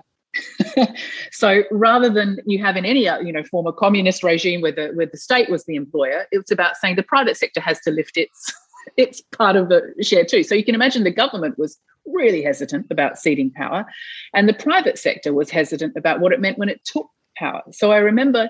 so 1.31 1.63
rather 1.71 2.09
than 2.09 2.39
you 2.45 2.63
have 2.63 2.75
in 2.75 2.85
any 2.85 3.07
uh, 3.07 3.19
you 3.19 3.31
know 3.31 3.43
former 3.43 3.71
communist 3.71 4.23
regime 4.23 4.61
where 4.61 4.71
the 4.71 4.89
where 4.93 5.05
the 5.05 5.17
state 5.17 5.49
was 5.49 5.65
the 5.65 5.75
employer, 5.75 6.25
it's 6.31 6.51
about 6.51 6.75
saying 6.77 6.95
the 6.95 7.03
private 7.03 7.37
sector 7.37 7.61
has 7.61 7.79
to 7.81 7.91
lift 7.91 8.17
its 8.17 8.53
its 8.97 9.21
part 9.21 9.55
of 9.55 9.69
the 9.69 9.81
share 10.01 10.25
too. 10.25 10.43
So 10.43 10.55
you 10.55 10.63
can 10.63 10.75
imagine 10.75 11.03
the 11.03 11.11
government 11.11 11.57
was 11.57 11.77
really 12.05 12.43
hesitant 12.43 12.87
about 12.89 13.17
ceding 13.17 13.51
power, 13.51 13.85
and 14.33 14.49
the 14.49 14.53
private 14.53 14.97
sector 14.97 15.33
was 15.33 15.49
hesitant 15.49 15.95
about 15.95 16.19
what 16.19 16.33
it 16.33 16.41
meant 16.41 16.57
when 16.57 16.69
it 16.69 16.81
took 16.83 17.07
power. 17.37 17.61
So 17.71 17.91
I 17.91 17.97
remember 17.97 18.49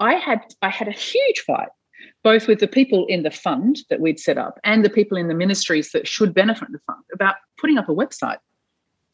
I 0.00 0.14
had 0.14 0.40
I 0.62 0.70
had 0.70 0.88
a 0.88 0.92
huge 0.92 1.40
fight 1.40 1.68
both 2.22 2.48
with 2.48 2.58
the 2.58 2.66
people 2.66 3.06
in 3.06 3.22
the 3.22 3.30
fund 3.30 3.78
that 3.88 4.00
we'd 4.00 4.18
set 4.18 4.36
up 4.36 4.58
and 4.64 4.84
the 4.84 4.90
people 4.90 5.16
in 5.16 5.28
the 5.28 5.34
ministries 5.34 5.92
that 5.92 6.08
should 6.08 6.34
benefit 6.34 6.68
the 6.72 6.78
fund 6.86 7.02
about 7.14 7.36
putting 7.58 7.78
up 7.78 7.88
a 7.88 7.94
website 7.94 8.38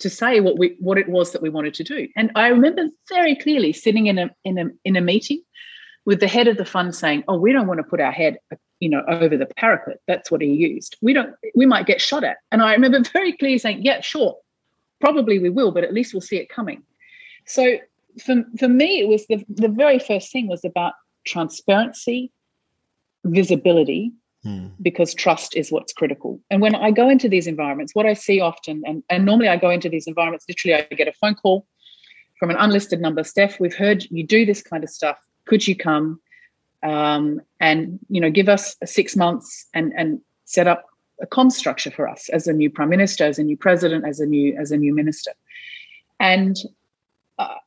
to 0.02 0.10
say 0.10 0.40
what 0.40 0.58
we 0.58 0.76
what 0.78 0.98
it 0.98 1.08
was 1.08 1.32
that 1.32 1.42
we 1.42 1.48
wanted 1.48 1.74
to 1.74 1.84
do. 1.84 2.08
And 2.16 2.30
I 2.34 2.48
remember 2.48 2.86
very 3.08 3.34
clearly 3.36 3.72
sitting 3.72 4.06
in 4.06 4.18
a 4.18 4.30
in 4.44 4.58
a 4.58 4.66
in 4.84 4.96
a 4.96 5.00
meeting 5.00 5.42
with 6.04 6.20
the 6.20 6.28
head 6.28 6.48
of 6.48 6.56
the 6.56 6.64
fund 6.64 6.94
saying, 6.94 7.24
"Oh, 7.28 7.38
we 7.38 7.52
don't 7.52 7.66
want 7.66 7.78
to 7.78 7.84
put 7.84 8.00
our 8.00 8.12
head, 8.12 8.38
you 8.80 8.90
know, 8.90 9.02
over 9.08 9.36
the 9.36 9.46
parapet." 9.46 10.00
That's 10.06 10.30
what 10.30 10.40
he 10.40 10.48
used. 10.48 10.96
We 11.00 11.12
don't. 11.12 11.34
We 11.54 11.66
might 11.66 11.86
get 11.86 12.00
shot 12.00 12.24
at. 12.24 12.38
And 12.50 12.62
I 12.62 12.72
remember 12.72 13.00
very 13.12 13.32
clearly 13.32 13.58
saying, 13.58 13.82
"Yeah, 13.82 14.00
sure, 14.00 14.36
probably 15.00 15.38
we 15.38 15.50
will, 15.50 15.70
but 15.70 15.84
at 15.84 15.94
least 15.94 16.12
we'll 16.12 16.20
see 16.20 16.38
it 16.38 16.48
coming." 16.48 16.82
So 17.46 17.78
for 18.24 18.44
for 18.58 18.68
me, 18.68 19.00
it 19.00 19.08
was 19.08 19.26
the 19.26 19.44
the 19.48 19.68
very 19.68 19.98
first 19.98 20.32
thing 20.32 20.48
was 20.48 20.64
about 20.64 20.94
transparency, 21.24 22.32
visibility, 23.24 24.12
Hmm. 24.44 24.66
because 24.80 25.14
trust 25.14 25.56
is 25.56 25.70
what's 25.70 25.92
critical. 25.92 26.40
And 26.50 26.60
when 26.60 26.74
I 26.74 26.90
go 26.90 27.08
into 27.08 27.28
these 27.28 27.46
environments, 27.46 27.94
what 27.94 28.06
I 28.06 28.14
see 28.14 28.40
often, 28.40 28.82
and, 28.84 29.04
and 29.08 29.24
normally 29.24 29.46
I 29.46 29.56
go 29.56 29.70
into 29.70 29.88
these 29.88 30.08
environments, 30.08 30.46
literally, 30.48 30.74
I 30.74 30.94
get 30.96 31.06
a 31.06 31.12
phone 31.12 31.36
call 31.36 31.64
from 32.40 32.50
an 32.50 32.56
unlisted 32.56 33.00
number. 33.00 33.22
Steph, 33.22 33.60
we've 33.60 33.76
heard 33.76 34.04
you 34.10 34.26
do 34.26 34.44
this 34.44 34.60
kind 34.60 34.82
of 34.82 34.90
stuff. 34.90 35.16
Could 35.44 35.68
you 35.68 35.76
come 35.76 36.20
um, 36.82 37.40
and 37.60 38.00
you 38.08 38.20
know 38.20 38.30
give 38.30 38.48
us 38.48 38.74
six 38.84 39.14
months 39.14 39.64
and 39.74 39.92
and 39.96 40.20
set 40.44 40.66
up 40.66 40.86
a 41.20 41.26
com 41.26 41.48
structure 41.48 41.92
for 41.92 42.08
us 42.08 42.28
as 42.30 42.48
a 42.48 42.52
new 42.52 42.68
prime 42.68 42.88
minister, 42.88 43.24
as 43.24 43.38
a 43.38 43.44
new 43.44 43.56
president, 43.56 44.04
as 44.04 44.18
a 44.18 44.26
new 44.26 44.56
as 44.58 44.72
a 44.72 44.76
new 44.76 44.92
minister? 44.92 45.30
And 46.18 46.56
uh, 47.38 47.58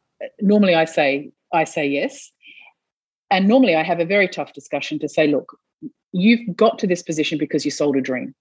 normally 0.41 0.75
I 0.75 0.83
say 0.83 1.31
I 1.53 1.63
say 1.63 1.87
yes. 1.87 2.33
And 3.31 3.47
normally 3.47 3.75
I 3.75 3.83
have 3.83 4.01
a 4.01 4.05
very 4.05 4.27
tough 4.27 4.51
discussion 4.51 4.99
to 4.99 5.09
say, 5.09 5.27
look, 5.27 5.57
you've 6.15 6.55
got 6.55 6.79
to 6.79 6.87
this 6.87 7.03
position 7.03 7.37
because 7.37 7.65
you 7.65 7.71
sold 7.71 7.97
a 7.97 8.01
dream. 8.01 8.33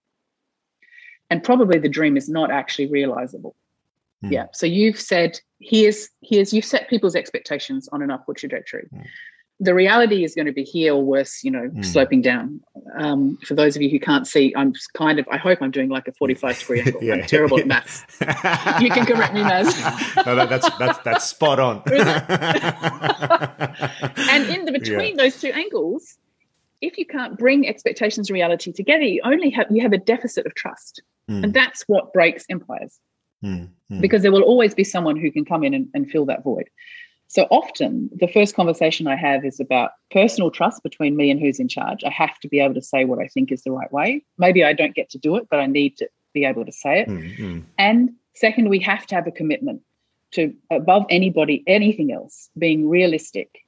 And 1.31 1.43
probably 1.43 1.79
the 1.79 1.89
dream 1.89 2.17
is 2.17 2.29
not 2.29 2.51
actually 2.53 2.87
realizable. 2.87 3.57
Hmm. 4.21 4.33
Yeah. 4.33 4.47
So 4.53 4.67
you've 4.67 5.01
said, 5.01 5.41
here's, 5.61 6.09
here's, 6.23 6.53
you've 6.53 6.65
set 6.65 6.89
people's 6.89 7.17
expectations 7.17 7.89
on 7.91 8.03
an 8.03 8.11
upward 8.11 8.37
trajectory. 8.37 8.87
Hmm. 8.91 9.01
The 9.61 9.75
reality 9.75 10.25
is 10.25 10.35
going 10.35 10.47
to 10.47 10.53
be 10.53 10.65
here 10.65 10.95
or 10.95 11.03
worse, 11.03 11.43
you 11.43 11.51
know, 11.51 11.69
Hmm. 11.69 11.83
sloping 11.83 12.23
down. 12.23 12.61
Um, 12.97 13.39
for 13.45 13.55
those 13.55 13.75
of 13.75 13.83
you 13.83 13.91
who 13.91 13.99
can't 13.99 14.27
see, 14.27 14.53
I'm 14.57 14.73
kind 14.95 15.19
of, 15.19 15.27
I 15.31 15.37
hope 15.37 15.61
I'm 15.63 15.71
doing 15.73 15.89
like 15.89 16.07
a 16.07 16.13
45 16.13 16.59
degree 16.59 16.81
angle. 16.81 17.03
Yeah. 17.09 17.15
I'm 17.15 17.23
terrible 17.23 17.59
at 17.59 17.67
maths. 17.67 18.05
You 18.81 18.91
can 18.91 19.05
correct 19.07 19.35
me, 19.35 19.43
Maz. 19.43 20.27
no, 20.27 20.35
that, 20.37 20.49
that's 20.49 20.69
that's 20.79 20.99
that's 20.99 21.25
spot 21.25 21.59
on. 21.61 21.83
and 24.31 24.45
in 24.49 24.65
the 24.65 24.73
between 24.73 25.17
those 25.17 25.41
two 25.41 25.51
angles 25.53 26.19
if 26.81 26.99
you 26.99 27.07
can't 27.07 27.39
bring 27.39 27.67
expectations 27.67 28.29
and 28.29 28.35
reality 28.35 28.73
together 28.73 29.05
you 29.05 29.21
only 29.25 29.51
have 29.51 29.67
you 29.71 29.83
have 29.83 29.93
a 29.93 29.99
deficit 29.99 30.47
of 30.47 30.55
trust. 30.55 31.03
Hmm, 31.29 31.45
and 31.45 31.55
that's 31.55 31.83
what 31.83 32.13
breaks 32.13 32.45
empires. 32.51 32.99
Hmm, 33.41 33.65
hmm. 33.89 34.01
because 34.01 34.23
there 34.23 34.33
will 34.33 34.43
always 34.43 34.75
be 34.75 34.85
someone 34.85 35.17
who 35.17 35.31
can 35.31 35.45
come 35.45 35.65
in 35.65 35.75
and, 35.75 35.89
and 35.95 36.11
fill 36.11 36.25
that 36.27 36.43
void. 36.43 36.69
So 37.29 37.47
often 37.51 38.11
the 38.15 38.29
first 38.29 38.55
conversation 38.55 39.07
i 39.07 39.17
have 39.17 39.45
is 39.45 39.61
about 39.61 39.93
personal 40.11 40.51
trust 40.51 40.83
between 40.83 41.17
me 41.17 41.31
and 41.31 41.41
who's 41.41 41.61
in 41.61 41.69
charge. 41.69 42.05
I 42.05 42.11
have 42.11 42.39
to 42.41 42.49
be 42.49 42.61
able 42.61 42.75
to 42.75 42.83
say 42.83 43.05
what 43.05 43.19
i 43.19 43.29
think 43.29 43.53
is 43.53 43.63
the 43.63 43.73
right 43.73 43.93
way. 43.93 44.25
Maybe 44.39 44.65
i 44.65 44.73
don't 44.73 44.95
get 44.95 45.11
to 45.11 45.19
do 45.19 45.37
it 45.37 45.49
but 45.51 45.61
i 45.61 45.67
need 45.67 45.97
to 45.99 46.09
be 46.33 46.45
able 46.45 46.65
to 46.65 46.73
say 46.73 47.01
it. 47.01 47.09
Hmm. 47.09 47.61
and 47.79 48.11
second, 48.35 48.69
we 48.69 48.81
have 48.81 49.07
to 49.07 49.15
have 49.15 49.27
a 49.27 49.33
commitment 49.33 49.81
to, 50.33 50.55
above 50.71 51.07
anybody, 51.09 51.63
anything 51.67 52.13
else, 52.13 52.51
being 52.59 52.89
realistic 52.89 53.65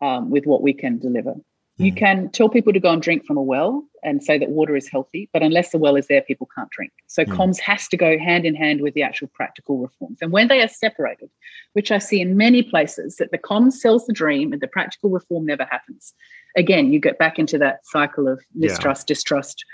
um, 0.00 0.30
with 0.30 0.46
what 0.46 0.62
we 0.62 0.72
can 0.72 0.98
deliver. 0.98 1.34
You 1.80 1.92
can 1.94 2.28
tell 2.30 2.48
people 2.50 2.72
to 2.72 2.80
go 2.80 2.90
and 2.92 3.00
drink 3.00 3.24
from 3.24 3.38
a 3.38 3.42
well 3.42 3.84
and 4.02 4.22
say 4.22 4.36
that 4.38 4.50
water 4.50 4.76
is 4.76 4.88
healthy, 4.88 5.30
but 5.32 5.42
unless 5.42 5.70
the 5.70 5.78
well 5.78 5.96
is 5.96 6.06
there, 6.08 6.20
people 6.20 6.48
can't 6.54 6.68
drink. 6.70 6.92
So 7.06 7.24
Mm. 7.24 7.36
comms 7.36 7.58
has 7.60 7.88
to 7.88 7.96
go 7.96 8.18
hand 8.18 8.44
in 8.44 8.54
hand 8.54 8.82
with 8.82 8.94
the 8.94 9.02
actual 9.02 9.28
practical 9.28 9.78
reforms. 9.78 10.18
And 10.20 10.30
when 10.30 10.48
they 10.48 10.62
are 10.62 10.68
separated, 10.68 11.30
which 11.72 11.90
I 11.90 11.98
see 11.98 12.20
in 12.20 12.36
many 12.36 12.62
places, 12.62 13.16
that 13.16 13.30
the 13.30 13.38
comms 13.38 13.74
sells 13.74 14.06
the 14.06 14.12
dream 14.12 14.52
and 14.52 14.60
the 14.60 14.68
practical 14.68 15.10
reform 15.10 15.46
never 15.46 15.64
happens. 15.64 16.12
Again, 16.56 16.92
you 16.92 17.00
get 17.00 17.18
back 17.18 17.38
into 17.38 17.56
that 17.58 17.86
cycle 17.86 18.28
of 18.28 18.38
Yeah. 18.54 18.68
mistrust, 18.68 19.06
distrust, 19.06 19.64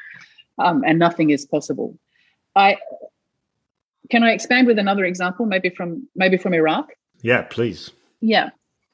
um, 0.59 0.85
and 0.87 0.99
nothing 0.99 1.31
is 1.31 1.45
possible. 1.45 1.99
I 2.55 2.79
can 4.11 4.23
I 4.23 4.31
expand 4.31 4.69
with 4.69 4.79
another 4.79 5.05
example, 5.05 5.47
maybe 5.47 5.71
from 5.71 6.09
maybe 6.15 6.37
from 6.37 6.55
Iraq. 6.55 6.93
Yeah, 7.23 7.43
please. 7.43 7.91
Yeah. 8.21 8.51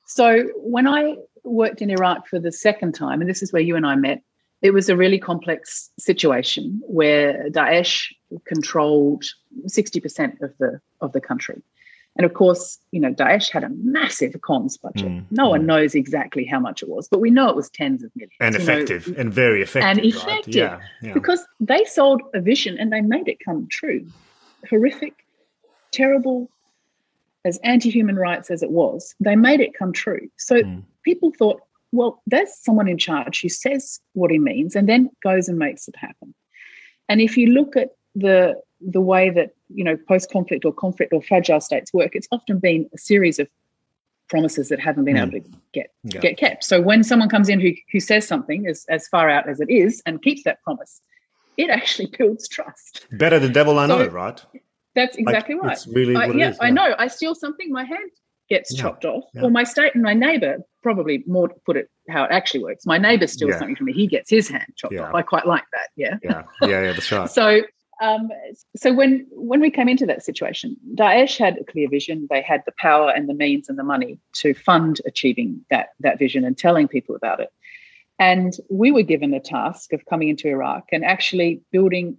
So 0.07 0.45
when 0.57 0.87
I 0.87 1.17
worked 1.45 1.83
in 1.83 1.91
Iraq 1.91 2.27
for 2.29 2.39
the 2.39 2.53
second 2.53 2.93
time, 2.95 3.21
and 3.21 3.29
this 3.29 3.43
is 3.43 3.53
where 3.53 3.63
you 3.63 3.77
and 3.77 3.87
I 3.87 3.97
met, 3.97 4.23
it 4.63 4.73
was 4.73 4.89
a 4.89 4.97
really 4.97 5.19
complex 5.19 5.91
situation 5.99 6.81
where 6.87 7.51
Daesh 7.51 8.13
controlled 8.45 9.25
60% 9.67 10.41
of 10.41 10.57
the 10.59 10.81
of 11.01 11.13
the 11.13 11.21
country. 11.21 11.61
And 12.17 12.27
of 12.27 12.35
course, 12.35 12.79
you 12.91 13.01
know, 13.01 13.13
Daesh 13.13 13.51
had 13.51 13.65
a 13.65 13.71
massive 13.71 14.33
comms 14.35 14.81
budget. 14.81 15.09
Mm, 15.09 15.25
no 15.31 15.49
one 15.49 15.63
mm. 15.63 15.67
knows 15.67 15.95
exactly 15.95 16.45
how 16.45 16.61
much 16.61 16.83
it 16.83 16.89
was, 16.89 17.09
but 17.09 17.21
we 17.21 17.31
know 17.31 17.49
it 17.49 17.57
was 17.57 17.71
tens 17.71 18.03
of 18.03 18.11
millions. 18.15 18.35
And 18.39 18.55
you 18.55 18.59
know, 18.59 18.65
effective, 18.65 19.15
and 19.19 19.33
very 19.33 19.63
effective. 19.63 19.89
and 19.89 19.99
right? 19.99 20.07
effective. 20.07 20.55
Yeah, 20.55 20.81
yeah. 21.01 21.15
because 21.15 21.45
they 21.59 21.85
sold 21.85 22.23
a 22.35 22.41
vision 22.41 22.79
and 22.79 22.93
they 22.93 23.01
made 23.01 23.29
it 23.29 23.39
come 23.45 23.67
true. 23.69 24.07
Horrific, 24.69 25.25
terrible, 25.91 26.51
as 27.45 27.59
anti 27.65 27.91
human 27.91 28.17
rights 28.17 28.51
as 28.51 28.63
it 28.63 28.71
was, 28.71 29.15
they 29.19 29.35
made 29.35 29.61
it 29.61 29.75
come 29.75 29.93
true. 29.93 30.29
So 30.37 30.63
Mm. 30.63 30.85
People 31.03 31.33
thought, 31.39 31.61
well, 31.93 32.23
there's 32.27 32.51
someone 32.63 32.89
in 32.89 32.99
charge 32.99 33.43
who 33.43 33.49
says 33.49 34.01
what 34.15 34.31
he 34.31 34.39
means 34.39 34.75
and 34.75 34.89
then 34.89 35.11
goes 35.23 35.49
and 35.49 35.59
makes 35.59 35.89
it 35.89 35.97
happen. 35.97 36.35
And 37.09 37.21
if 37.21 37.37
you 37.37 37.49
look 37.49 37.77
at 37.77 37.91
the 38.15 38.61
the 38.81 39.01
way 39.01 39.31
that 39.31 39.55
you 39.69 39.85
know 39.85 39.97
post 40.09 40.31
conflict 40.31 40.65
or 40.65 40.73
conflict 40.73 41.13
or 41.13 41.23
fragile 41.23 41.61
states 41.61 41.93
work, 41.93 42.13
it's 42.15 42.29
often 42.33 42.59
been 42.59 42.89
a 42.95 42.99
series 42.99 43.39
of 43.39 43.49
promises 44.29 44.69
that 44.71 44.81
haven't 44.81 45.05
been 45.05 45.17
Mm. 45.17 45.23
able 45.35 45.41
to 45.41 45.51
get 45.73 45.91
Yeah. 46.05 46.21
get 46.21 46.37
kept. 46.39 46.65
So 46.65 46.81
when 46.81 47.05
someone 47.05 47.29
comes 47.29 47.49
in 47.49 47.61
who 47.61 47.73
who 47.93 48.01
says 48.01 48.27
something 48.27 48.67
as 48.67 48.87
as 48.89 49.07
far 49.09 49.29
out 49.29 49.49
as 49.49 49.61
it 49.61 49.71
is 49.71 50.03
and 50.07 50.23
keeps 50.23 50.43
that 50.45 50.63
promise, 50.63 51.01
it 51.57 51.69
actually 51.71 52.09
builds 52.19 52.49
trust. 52.49 53.07
Better 53.13 53.39
the 53.39 53.49
devil 53.49 53.79
I 53.79 53.87
So- 53.87 53.99
know, 53.99 54.07
right? 54.09 54.43
That's 54.95 55.17
Like, 55.17 55.27
exactly 55.29 55.55
right. 55.55 55.73
It's 55.73 55.87
really 55.87 56.15
I, 56.17 56.27
yeah, 56.27 56.51
is, 56.51 56.59
I 56.61 56.71
know. 56.71 56.95
I 56.99 57.07
steal 57.09 57.35
something, 57.35 57.71
my 57.73 57.85
hand 57.85 58.11
gets 58.49 58.75
Yeah, 58.75 58.83
chopped 58.83 59.05
off. 59.05 59.25
yeah. 59.35 59.43
Or 59.43 59.51
my 59.51 59.65
state 59.65 59.95
and 59.95 60.03
my 60.03 60.15
neighbor, 60.15 60.59
probably 60.83 61.23
more 61.27 61.49
to 61.49 61.55
put 61.65 61.77
it 61.77 61.89
how 62.09 62.25
it 62.25 62.31
actually 62.31 62.63
works. 62.65 62.85
My 62.87 62.99
neighbor 62.99 63.27
steals 63.27 63.53
Yeah. 63.53 63.59
something 63.59 63.77
from 63.77 63.87
me, 63.87 63.93
he 63.93 64.07
gets 64.07 64.29
his 64.31 64.49
hand 64.49 64.67
chopped 64.77 64.97
off. 64.97 65.15
I 65.15 65.23
quite 65.23 65.47
like 65.47 65.65
that. 65.73 65.89
Yeah. 65.97 66.17
Yeah, 66.23 66.43
yeah, 66.63 66.69
yeah, 66.69 66.93
that's 66.93 67.11
right. 67.13 67.31
So 67.41 67.63
Um, 68.01 68.31
so 68.77 68.93
when 68.93 69.27
when 69.31 69.61
we 69.61 69.71
came 69.71 69.89
into 69.89 70.07
that 70.07 70.25
situation, 70.25 70.77
Daesh 70.97 71.39
had 71.39 71.57
a 71.59 71.65
clear 71.65 71.89
vision. 71.89 72.27
They 72.29 72.43
had 72.43 72.63
the 72.67 72.73
power 72.77 73.11
and 73.11 73.29
the 73.29 73.35
means 73.35 73.69
and 73.69 73.79
the 73.79 73.85
money 73.85 74.19
to 74.41 74.55
fund 74.55 75.01
achieving 75.07 75.65
that 75.71 75.91
that 76.01 76.19
vision 76.19 76.45
and 76.45 76.59
telling 76.59 76.89
people 76.89 77.15
about 77.15 77.39
it. 77.39 77.51
And 78.19 78.53
we 78.71 78.91
were 78.91 79.03
given 79.13 79.31
the 79.31 79.39
task 79.41 79.93
of 79.93 80.05
coming 80.07 80.29
into 80.31 80.49
Iraq 80.49 80.85
and 80.91 81.05
actually 81.05 81.61
building, 81.71 82.17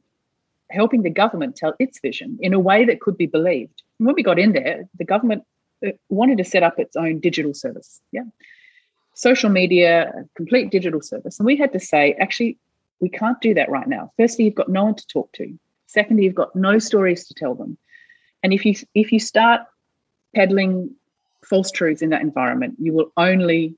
helping 0.70 1.02
the 1.04 1.10
government 1.10 1.58
tell 1.58 1.74
its 1.80 2.00
vision 2.00 2.38
in 2.40 2.54
a 2.54 2.60
way 2.60 2.86
that 2.86 3.02
could 3.02 3.18
be 3.18 3.26
believed. 3.26 3.82
And 4.00 4.06
when 4.08 4.16
we 4.16 4.24
got 4.24 4.40
in 4.40 4.54
there, 4.54 4.88
the 4.98 5.06
government 5.14 5.44
uh, 5.86 5.91
wanted 6.10 6.38
to 6.38 6.43
set 6.43 6.63
up 6.63 6.80
its 6.80 6.96
own 6.96 7.19
digital 7.19 7.54
service. 7.54 8.02
Yeah. 8.12 8.24
Social 9.15 9.50
media, 9.50 10.12
complete 10.36 10.72
digital 10.72 11.02
service. 11.02 11.39
And 11.39 11.46
we 11.46 11.56
had 11.56 11.72
to 11.74 11.80
say, 11.80 12.13
actually, 12.13 12.58
we 13.00 13.10
can't 13.10 13.39
do 13.41 13.54
that 13.54 13.69
right 13.69 13.88
now. 13.88 14.12
Firstly, 14.17 14.46
you've 14.46 14.56
got 14.56 14.69
no 14.69 14.86
one 14.86 14.96
to 14.96 15.08
talk 15.08 15.32
to. 15.34 15.54
Secondly, 15.88 16.24
you've 16.24 16.36
got 16.36 16.56
no 16.56 16.80
stories 16.80 17.28
to 17.28 17.34
tell 17.34 17.54
them. 17.54 17.78
And 18.41 18.54
if 18.54 18.65
you 18.65 18.74
if 18.96 19.12
you 19.12 19.19
start 19.19 19.62
peddling 20.36 20.89
false 21.46 21.69
truths 21.72 22.02
in 22.02 22.10
that 22.10 22.22
environment, 22.22 22.76
you 22.80 22.93
will 22.93 23.12
only 23.17 23.76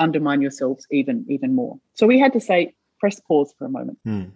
undermine 0.00 0.42
yourselves 0.42 0.86
even 0.90 1.24
even 1.28 1.54
more. 1.54 1.78
So 1.94 2.06
we 2.06 2.18
had 2.18 2.32
to 2.32 2.40
say, 2.40 2.74
press 2.98 3.20
pause 3.20 3.54
for 3.56 3.66
a 3.66 3.70
moment. 3.70 3.98
Mm. 4.06 4.30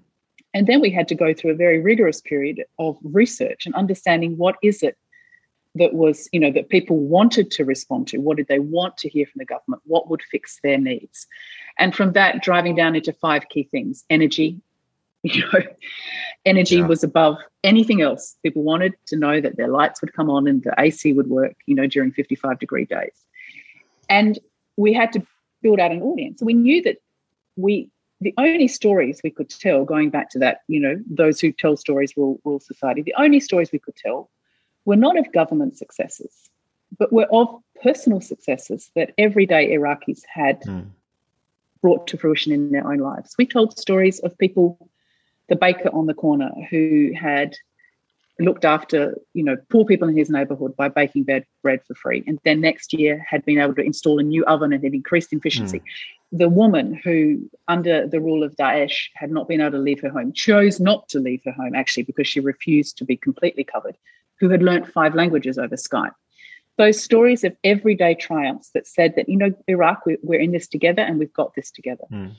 And 0.55 0.67
then 0.67 0.81
we 0.81 0.91
had 0.91 1.09
to 1.09 1.15
go 1.15 1.35
through 1.35 1.51
a 1.51 1.55
very 1.57 1.81
rigorous 1.81 2.21
period 2.21 2.65
of 2.79 2.97
research 3.03 3.67
and 3.67 3.75
understanding 3.75 4.37
what 4.39 4.57
is 4.63 4.83
it 4.83 4.97
that 5.79 5.95
was, 5.95 6.29
you 6.33 6.41
know, 6.41 6.51
that 6.53 6.69
people 6.69 6.97
wanted 6.97 7.51
to 7.53 7.65
respond 7.65 8.09
to. 8.09 8.19
What 8.19 8.37
did 8.37 8.49
they 8.49 8.59
want 8.59 8.97
to 8.99 9.09
hear 9.09 9.27
from 9.27 9.39
the 9.39 9.45
government? 9.45 9.83
What 9.85 10.09
would 10.11 10.23
fix 10.23 10.59
their 10.63 10.79
needs? 10.79 11.27
And 11.79 11.95
from 11.95 12.13
that, 12.13 12.43
driving 12.43 12.75
down 12.75 12.97
into 12.97 13.13
five 13.13 13.49
key 13.49 13.69
things 13.71 14.05
energy. 14.11 14.61
You 15.23 15.43
know, 15.53 15.61
energy 16.45 16.77
yeah. 16.77 16.87
was 16.87 17.03
above 17.03 17.39
anything 17.65 18.01
else. 18.01 18.37
People 18.45 18.63
wanted 18.63 18.95
to 19.07 19.17
know 19.17 19.41
that 19.41 19.57
their 19.57 19.67
lights 19.67 20.01
would 20.01 20.13
come 20.13 20.31
on 20.31 20.47
and 20.47 20.63
the 20.63 20.73
AC 20.79 21.15
would 21.15 21.27
work, 21.27 21.57
you 21.67 21.75
know, 21.75 21.89
during 21.89 22.13
55 22.13 22.61
degree 22.61 22.85
days. 22.85 23.27
And 24.09 24.39
we 24.77 24.93
had 24.93 25.11
to 25.15 25.27
build 25.63 25.81
out 25.81 25.91
an 25.91 26.01
audience. 26.01 26.39
So 26.39 26.47
we 26.47 26.55
knew 26.55 26.81
that 26.83 26.99
we 27.57 27.91
the 28.21 28.35
only 28.39 28.69
stories 28.69 29.21
we 29.25 29.31
could 29.31 29.51
tell, 29.51 29.85
going 29.85 30.11
back 30.11 30.31
to 30.31 30.39
that, 30.39 30.61
you 30.69 30.79
know, 30.79 31.03
those 31.11 31.41
who 31.41 31.51
tell 31.51 31.77
stories 31.77 32.17
rule, 32.17 32.41
rule 32.45 32.61
society, 32.61 33.03
the 33.03 33.15
only 33.19 33.41
stories 33.41 33.73
we 33.73 33.79
could 33.79 33.97
tell 33.97 34.31
were 34.87 34.97
not 34.97 35.19
of 35.19 35.31
government 35.33 35.77
successes, 35.77 36.33
but 36.99 37.13
were 37.13 37.27
of 37.31 37.61
personal 37.83 38.23
successes 38.23 38.91
that 38.95 39.13
everyday 39.19 39.77
Iraqis 39.77 40.23
had 40.27 40.63
mm. 40.63 40.87
brought 41.83 42.07
to 42.07 42.17
fruition 42.17 42.53
in 42.53 42.71
their 42.71 42.91
own 42.91 42.99
lives. 42.99 43.35
We 43.37 43.47
told 43.47 43.79
stories 43.79 44.21
of 44.21 44.39
people, 44.39 44.89
the 45.49 45.57
baker 45.57 45.91
on 45.93 46.07
the 46.07 46.15
corner 46.15 46.51
who 46.71 47.13
had 47.15 47.57
looked 48.39 48.65
after 48.65 49.17
you 49.33 49.43
know 49.43 49.57
poor 49.71 49.85
people 49.85 50.09
in 50.09 50.17
his 50.17 50.29
neighborhood 50.29 50.77
by 50.77 50.89
baking 50.89 51.25
bread, 51.25 51.47
bread 51.63 51.81
for 51.87 51.95
free 51.95 52.23
and 52.27 52.39
then 52.45 52.61
next 52.61 52.93
year 52.93 53.25
had 53.27 53.43
been 53.47 53.59
able 53.59 53.75
to 53.75 53.81
install 53.81 54.19
a 54.19 54.23
new 54.23 54.45
oven 54.45 54.75
and 54.75 54.85
had 54.85 54.93
increased 54.93 55.33
efficiency 55.33 55.79
mm. 55.79 56.39
the 56.39 56.49
woman 56.49 57.01
who 57.03 57.39
under 57.69 58.07
the 58.07 58.21
rule 58.21 58.43
of 58.43 58.55
daesh 58.57 59.09
had 59.15 59.31
not 59.31 59.49
been 59.49 59.63
able 59.63 59.71
to 59.71 59.79
leave 59.79 60.03
her 60.03 60.11
home 60.11 60.35
chose 60.35 60.79
not 60.79 61.09
to 61.09 61.19
leave 61.19 61.41
her 61.47 61.53
home 61.53 61.75
actually 61.75 62.03
because 62.03 62.29
she 62.29 62.41
refused 62.41 62.99
to 62.99 63.07
be 63.07 63.17
completely 63.17 63.65
covered 63.65 63.97
who 64.41 64.49
had 64.49 64.63
learnt 64.63 64.91
five 64.91 65.15
languages 65.15 65.59
over 65.59 65.77
skype 65.77 66.15
those 66.79 67.03
stories 67.03 67.43
of 67.43 67.57
everyday 67.65 68.15
triumphs 68.15 68.71
that 68.75 68.87
said 68.87 69.15
that 69.17 69.29
you 69.29 69.37
know 69.37 69.53
iraq 69.69 70.03
we're 70.23 70.41
in 70.41 70.53
this 70.53 70.69
together 70.69 71.03
and 71.03 71.19
we've 71.19 71.33
got 71.33 71.55
this 71.55 71.71
together 71.71 72.05
mm. 72.13 72.33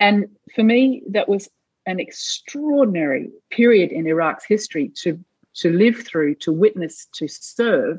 and 0.00 0.26
for 0.54 0.62
me 0.62 1.02
that 1.08 1.28
was 1.28 1.48
an 1.88 1.98
extraordinary 1.98 3.30
period 3.50 3.90
in 3.90 4.06
Iraq's 4.06 4.44
history 4.44 4.90
to 4.94 5.18
to 5.54 5.72
live 5.72 6.06
through, 6.06 6.36
to 6.36 6.52
witness, 6.52 7.08
to 7.14 7.26
serve, 7.26 7.98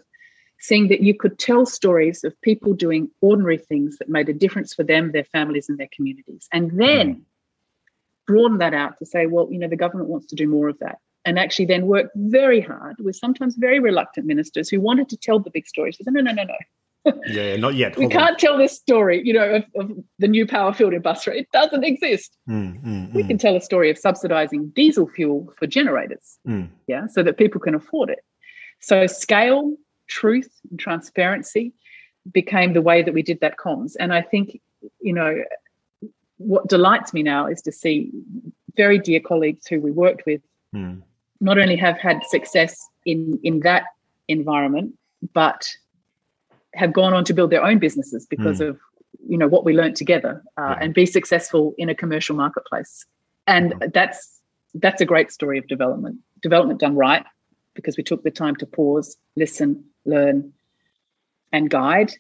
seeing 0.60 0.88
that 0.88 1.02
you 1.02 1.14
could 1.14 1.38
tell 1.38 1.66
stories 1.66 2.24
of 2.24 2.40
people 2.42 2.74
doing 2.74 3.10
ordinary 3.20 3.58
things 3.58 3.98
that 3.98 4.08
made 4.08 4.30
a 4.30 4.34
difference 4.34 4.74
for 4.74 4.84
them, 4.84 5.12
their 5.12 5.26
families, 5.26 5.68
and 5.68 5.78
their 5.78 5.90
communities. 5.94 6.48
And 6.54 6.80
then 6.80 7.16
mm. 7.16 7.22
broaden 8.28 8.60
that 8.60 8.74
out 8.74 8.98
to 9.00 9.06
say, 9.06 9.26
well, 9.26 9.50
you 9.52 9.60
know, 9.60 9.68
the 9.68 9.76
government 9.76 10.10
wants 10.10 10.28
to 10.28 10.36
do 10.36 10.48
more 10.48 10.70
of 10.70 10.80
that. 10.80 11.00
And 11.26 11.38
actually 11.38 11.66
then 11.66 11.86
worked 11.86 12.12
very 12.16 12.62
hard 12.62 12.96
with 13.00 13.16
sometimes 13.16 13.56
very 13.56 13.80
reluctant 13.80 14.26
ministers 14.26 14.70
who 14.70 14.80
wanted 14.80 15.10
to 15.10 15.18
tell 15.18 15.40
the 15.40 15.52
big 15.52 15.68
stories. 15.68 15.98
Said, 16.02 16.14
no, 16.14 16.22
no, 16.22 16.32
no, 16.32 16.44
no 16.44 16.56
yeah, 17.28 17.56
not 17.56 17.76
yet. 17.76 17.98
we 17.98 18.08
can't 18.08 18.38
tell 18.38 18.58
this 18.58 18.76
story, 18.76 19.22
you 19.24 19.34
know, 19.34 19.56
of, 19.56 19.66
of, 19.76 19.92
the 20.20 20.28
new 20.28 20.46
power 20.46 20.74
field 20.74 20.94
in 20.94 21.02
Basra. 21.02 21.36
It 21.36 21.48
doesn't 21.52 21.84
exist. 21.84 22.36
Mm, 22.48 22.84
mm, 22.84 23.14
we 23.14 23.24
mm. 23.24 23.28
can 23.28 23.38
tell 23.38 23.56
a 23.56 23.62
story 23.62 23.90
of 23.90 23.98
subsidizing 23.98 24.70
diesel 24.70 25.08
fuel 25.08 25.52
for 25.58 25.66
generators, 25.66 26.40
mm. 26.48 26.68
yeah, 26.88 27.08
so 27.08 27.24
that 27.24 27.38
people 27.38 27.62
can 27.62 27.74
afford 27.74 28.10
it. 28.10 28.20
So 28.82 29.08
scale, 29.08 29.76
truth, 30.08 30.50
and 30.70 30.80
transparency 30.80 31.74
became 32.32 32.74
the 32.74 32.82
way 32.82 33.02
that 33.02 33.14
we 33.14 33.22
did 33.22 33.40
that 33.42 33.58
comms. 33.58 33.96
And 34.00 34.14
I 34.14 34.22
think, 34.22 34.60
you 35.00 35.14
know, 35.14 35.44
what 36.38 36.68
delights 36.68 37.14
me 37.14 37.24
now 37.24 37.48
is 37.48 37.62
to 37.64 37.72
see 37.72 38.12
very 38.76 39.00
dear 39.00 39.20
colleagues 39.20 39.68
who 39.68 39.80
we 39.80 39.92
worked 39.92 40.26
with 40.26 40.42
mm. 40.76 41.02
Not 41.42 41.58
only 41.58 41.76
have 41.76 41.98
had 41.98 42.24
success 42.26 42.88
in 43.06 43.40
in 43.44 43.62
that 43.62 43.84
environment, 44.28 44.96
but 45.34 45.70
have 46.74 46.94
gone 46.94 47.14
on 47.14 47.26
to 47.26 47.34
build 47.34 47.50
their 47.50 47.64
own 47.64 47.80
businesses 47.80 48.26
because 48.28 48.60
mm. 48.60 48.70
of 48.70 48.80
you 49.28 49.38
know 49.38 49.48
what 49.48 49.66
we 49.66 49.74
learned 49.74 49.96
together 49.96 50.44
uh, 50.58 50.76
yeah. 50.78 50.78
and 50.82 50.94
be 50.94 51.06
successful 51.06 51.74
in 51.78 51.90
a 51.90 51.96
commercial 51.96 52.36
marketplace 52.36 53.06
and 53.48 53.74
that's 53.94 54.40
that's 54.76 55.02
a 55.02 55.06
great 55.06 55.32
story 55.32 55.58
of 55.58 55.68
development 55.68 56.18
development 56.42 56.80
done 56.80 56.96
right 56.96 57.26
because 57.74 57.98
we 57.98 58.04
took 58.04 58.24
the 58.24 58.32
time 58.32 58.56
to 58.56 58.66
pause 58.66 59.18
listen 59.36 59.84
learn 60.06 60.54
and 61.52 61.70
guide 61.70 62.14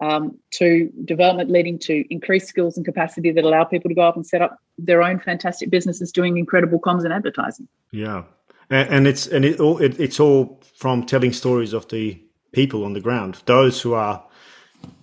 um, 0.00 0.38
to 0.52 0.90
development 1.04 1.50
leading 1.50 1.78
to 1.78 2.04
increased 2.10 2.46
skills 2.46 2.76
and 2.78 2.86
capacity 2.86 3.30
that 3.32 3.44
allow 3.44 3.64
people 3.64 3.90
to 3.90 3.94
go 3.94 4.02
up 4.02 4.16
and 4.16 4.26
set 4.26 4.40
up 4.40 4.56
their 4.78 5.02
own 5.02 5.18
fantastic 5.18 5.68
businesses 5.68 6.10
doing 6.10 6.38
incredible 6.38 6.80
comms 6.80 7.04
and 7.04 7.12
advertising 7.12 7.68
yeah 7.92 8.22
and, 8.70 8.88
and 8.88 9.06
it's 9.06 9.26
and 9.26 9.44
it 9.44 9.60
all 9.60 9.78
it, 9.78 9.98
it's 9.98 10.20
all 10.20 10.60
from 10.74 11.04
telling 11.04 11.32
stories 11.32 11.72
of 11.72 11.88
the 11.88 12.22
people 12.52 12.84
on 12.84 12.92
the 12.92 13.00
ground, 13.00 13.42
those 13.46 13.80
who 13.80 13.94
are 13.94 14.24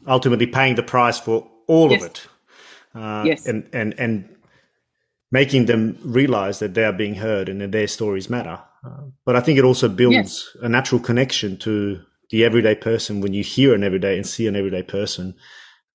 ultimately 0.08 0.47
paying 0.47 0.75
the 0.75 0.84
price 0.84 1.19
for 1.19 1.47
all 1.67 1.91
yes. 1.91 2.01
of 2.01 2.10
it. 2.10 2.27
Uh, 2.95 3.23
yes. 3.25 3.45
And, 3.45 3.69
and, 3.73 3.93
and 3.99 4.36
making 5.32 5.65
them 5.65 5.97
realize 6.03 6.60
that 6.60 6.73
they 6.73 6.84
are 6.84 6.93
being 6.93 7.15
heard 7.15 7.49
and 7.49 7.62
that 7.62 7.71
their 7.71 7.88
stories 7.88 8.30
matter. 8.30 8.60
Uh, 8.86 9.03
but 9.25 9.36
I 9.36 9.39
think 9.39 9.60
it 9.60 9.65
also 9.65 9.88
builds 9.88 10.51
yes. 10.56 10.63
a 10.63 10.69
natural 10.69 10.99
connection 10.99 11.58
to 11.58 12.01
the 12.30 12.43
everyday 12.43 12.75
person 12.75 13.21
when 13.21 13.34
you 13.34 13.43
hear 13.43 13.73
an 13.73 13.84
everyday 13.84 14.15
and 14.15 14.25
see 14.25 14.47
an 14.47 14.56
everyday 14.56 14.84
person. 14.84 15.36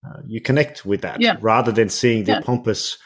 Uh, 0.06 0.20
you 0.26 0.40
connect 0.40 0.84
with 0.84 1.02
that 1.02 1.20
yeah. 1.20 1.36
rather 1.40 1.72
than 1.72 1.88
seeing 1.88 2.24
the 2.24 2.32
yeah. 2.32 2.40
pompous 2.40 2.98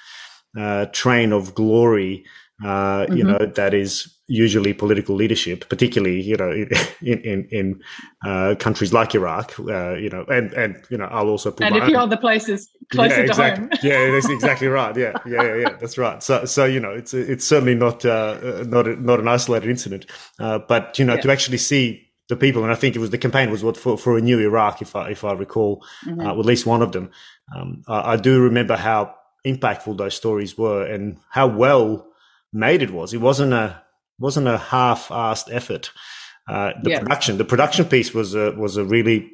uh, 0.58 0.86
train 0.86 1.32
of 1.32 1.54
glory 1.54 2.24
uh, 2.64 3.04
mm-hmm. 3.04 3.16
you 3.16 3.24
know, 3.24 3.38
that 3.38 3.74
is 3.74 4.15
usually 4.28 4.72
political 4.72 5.14
leadership, 5.14 5.68
particularly, 5.68 6.20
you 6.20 6.36
know, 6.36 6.50
in, 6.50 7.20
in, 7.20 7.48
in 7.50 7.80
uh, 8.24 8.54
countries 8.58 8.92
like 8.92 9.14
Iraq, 9.14 9.58
uh, 9.60 9.94
you 9.94 10.10
know, 10.10 10.24
and, 10.28 10.52
and, 10.54 10.82
you 10.90 10.98
know, 10.98 11.04
I'll 11.06 11.28
also 11.28 11.50
put 11.50 11.66
And 11.66 11.76
a 11.76 11.86
few 11.86 11.96
other 11.96 12.16
places 12.16 12.68
closer 12.90 13.16
yeah, 13.16 13.22
exactly. 13.22 13.68
to 13.68 13.76
home. 13.76 13.80
yeah, 13.82 14.10
that's 14.10 14.28
exactly 14.30 14.66
right. 14.66 14.96
Yeah, 14.96 15.12
yeah, 15.26 15.42
yeah, 15.42 15.54
yeah, 15.54 15.76
that's 15.80 15.96
right. 15.96 16.22
So, 16.22 16.44
so, 16.44 16.64
you 16.64 16.80
know, 16.80 16.90
it's, 16.90 17.14
it's 17.14 17.44
certainly 17.44 17.76
not, 17.76 18.04
uh, 18.04 18.64
not, 18.66 18.88
a, 18.88 18.96
not 18.96 19.20
an 19.20 19.28
isolated 19.28 19.70
incident. 19.70 20.06
Uh, 20.40 20.58
but, 20.58 20.98
you 20.98 21.04
know, 21.04 21.14
yeah. 21.14 21.20
to 21.20 21.32
actually 21.32 21.58
see 21.58 22.08
the 22.28 22.36
people, 22.36 22.64
and 22.64 22.72
I 22.72 22.74
think 22.74 22.96
it 22.96 22.98
was 22.98 23.10
the 23.10 23.18
campaign 23.18 23.50
was 23.50 23.62
what 23.62 23.76
for, 23.76 23.96
for 23.96 24.18
a 24.18 24.20
new 24.20 24.40
Iraq, 24.40 24.82
if 24.82 24.96
I, 24.96 25.10
if 25.10 25.22
I 25.22 25.32
recall, 25.34 25.84
mm-hmm. 26.04 26.20
uh, 26.20 26.32
at 26.32 26.38
least 26.38 26.66
one 26.66 26.82
of 26.82 26.90
them. 26.90 27.10
Um, 27.54 27.82
I, 27.86 28.14
I 28.14 28.16
do 28.16 28.40
remember 28.40 28.76
how 28.76 29.14
impactful 29.46 29.96
those 29.96 30.16
stories 30.16 30.58
were 30.58 30.84
and 30.84 31.18
how 31.30 31.46
well 31.46 32.08
made 32.52 32.82
it 32.82 32.90
was. 32.90 33.14
It 33.14 33.20
wasn't 33.20 33.52
a 33.52 33.82
wasn't 34.18 34.48
a 34.48 34.58
half-assed 34.58 35.52
effort. 35.52 35.90
Uh, 36.48 36.72
the 36.82 36.90
yeah. 36.90 37.00
production, 37.00 37.38
the 37.38 37.44
production 37.44 37.84
piece 37.84 38.14
was 38.14 38.34
a 38.34 38.52
was 38.52 38.76
a 38.76 38.84
really 38.84 39.32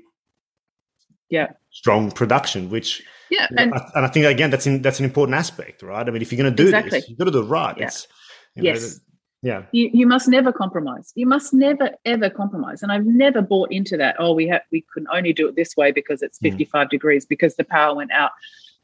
yeah 1.29 1.49
strong 1.71 2.11
production, 2.11 2.71
which 2.71 3.03
yeah, 3.31 3.49
and, 3.57 3.73
and 3.73 4.05
I 4.05 4.09
think 4.09 4.27
again 4.27 4.51
that's 4.51 4.67
in, 4.67 4.83
that's 4.83 4.99
an 4.99 5.05
important 5.05 5.37
aspect, 5.37 5.83
right? 5.83 6.07
I 6.07 6.11
mean, 6.11 6.23
if 6.23 6.33
you're 6.33 6.43
going 6.43 6.55
to 6.55 6.63
do 6.63 6.69
exactly. 6.69 7.01
this, 7.01 7.09
you've 7.09 7.19
got 7.19 7.27
to 7.27 7.31
do 7.31 7.41
it 7.41 7.47
right. 7.47 7.77
Yeah. 7.79 7.87
It's, 7.87 8.09
yes. 8.57 8.83
Know, 8.83 8.99
yeah. 9.43 9.63
You, 9.73 9.91
you 9.93 10.07
must 10.07 10.29
never 10.29 10.53
compromise. 10.53 11.13
You 11.17 11.27
must 11.27 11.53
never 11.53 11.91
ever 12.05 12.31
compromise. 12.31 12.83
And 12.83 12.93
I've 12.93 13.05
never 13.05 13.43
bought 13.43 13.73
into 13.73 13.97
that. 13.97 14.15
Oh, 14.19 14.33
we 14.33 14.47
have 14.49 14.63
we 14.71 14.85
can 14.95 15.07
only 15.13 15.33
do 15.33 15.49
it 15.49 15.57
this 15.57 15.77
way 15.77 15.91
because 15.91 16.23
it's 16.23 16.39
mm. 16.39 16.51
55 16.51 16.87
mm. 16.87 16.91
degrees 16.91 17.27
because 17.27 17.57
the 17.57 17.65
power 17.65 17.95
went 17.95 18.13
out 18.13 18.31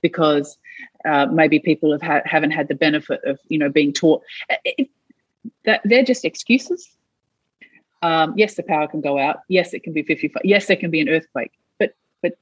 because 0.02 0.58
uh, 1.04 1.26
maybe 1.26 1.58
people 1.58 1.92
have 1.92 2.02
ha- 2.02 2.22
haven't 2.24 2.50
had 2.50 2.68
the 2.68 2.74
benefit 2.74 3.20
of 3.24 3.38
you 3.48 3.58
know 3.58 3.68
being 3.68 3.92
taught. 3.92 4.22
It, 4.64 4.88
that 5.64 5.80
they're 5.84 6.04
just 6.04 6.24
excuses. 6.24 6.88
Um, 8.02 8.34
yes, 8.36 8.54
the 8.54 8.62
power 8.62 8.86
can 8.86 9.00
go 9.00 9.18
out. 9.18 9.38
Yes, 9.48 9.74
it 9.74 9.82
can 9.82 9.92
be 9.92 10.02
55. 10.02 10.42
Yes, 10.44 10.66
there 10.66 10.76
can 10.76 10.90
be 10.90 11.00
an 11.00 11.08
earthquake. 11.08 11.52
But 11.78 11.94
but 12.22 12.38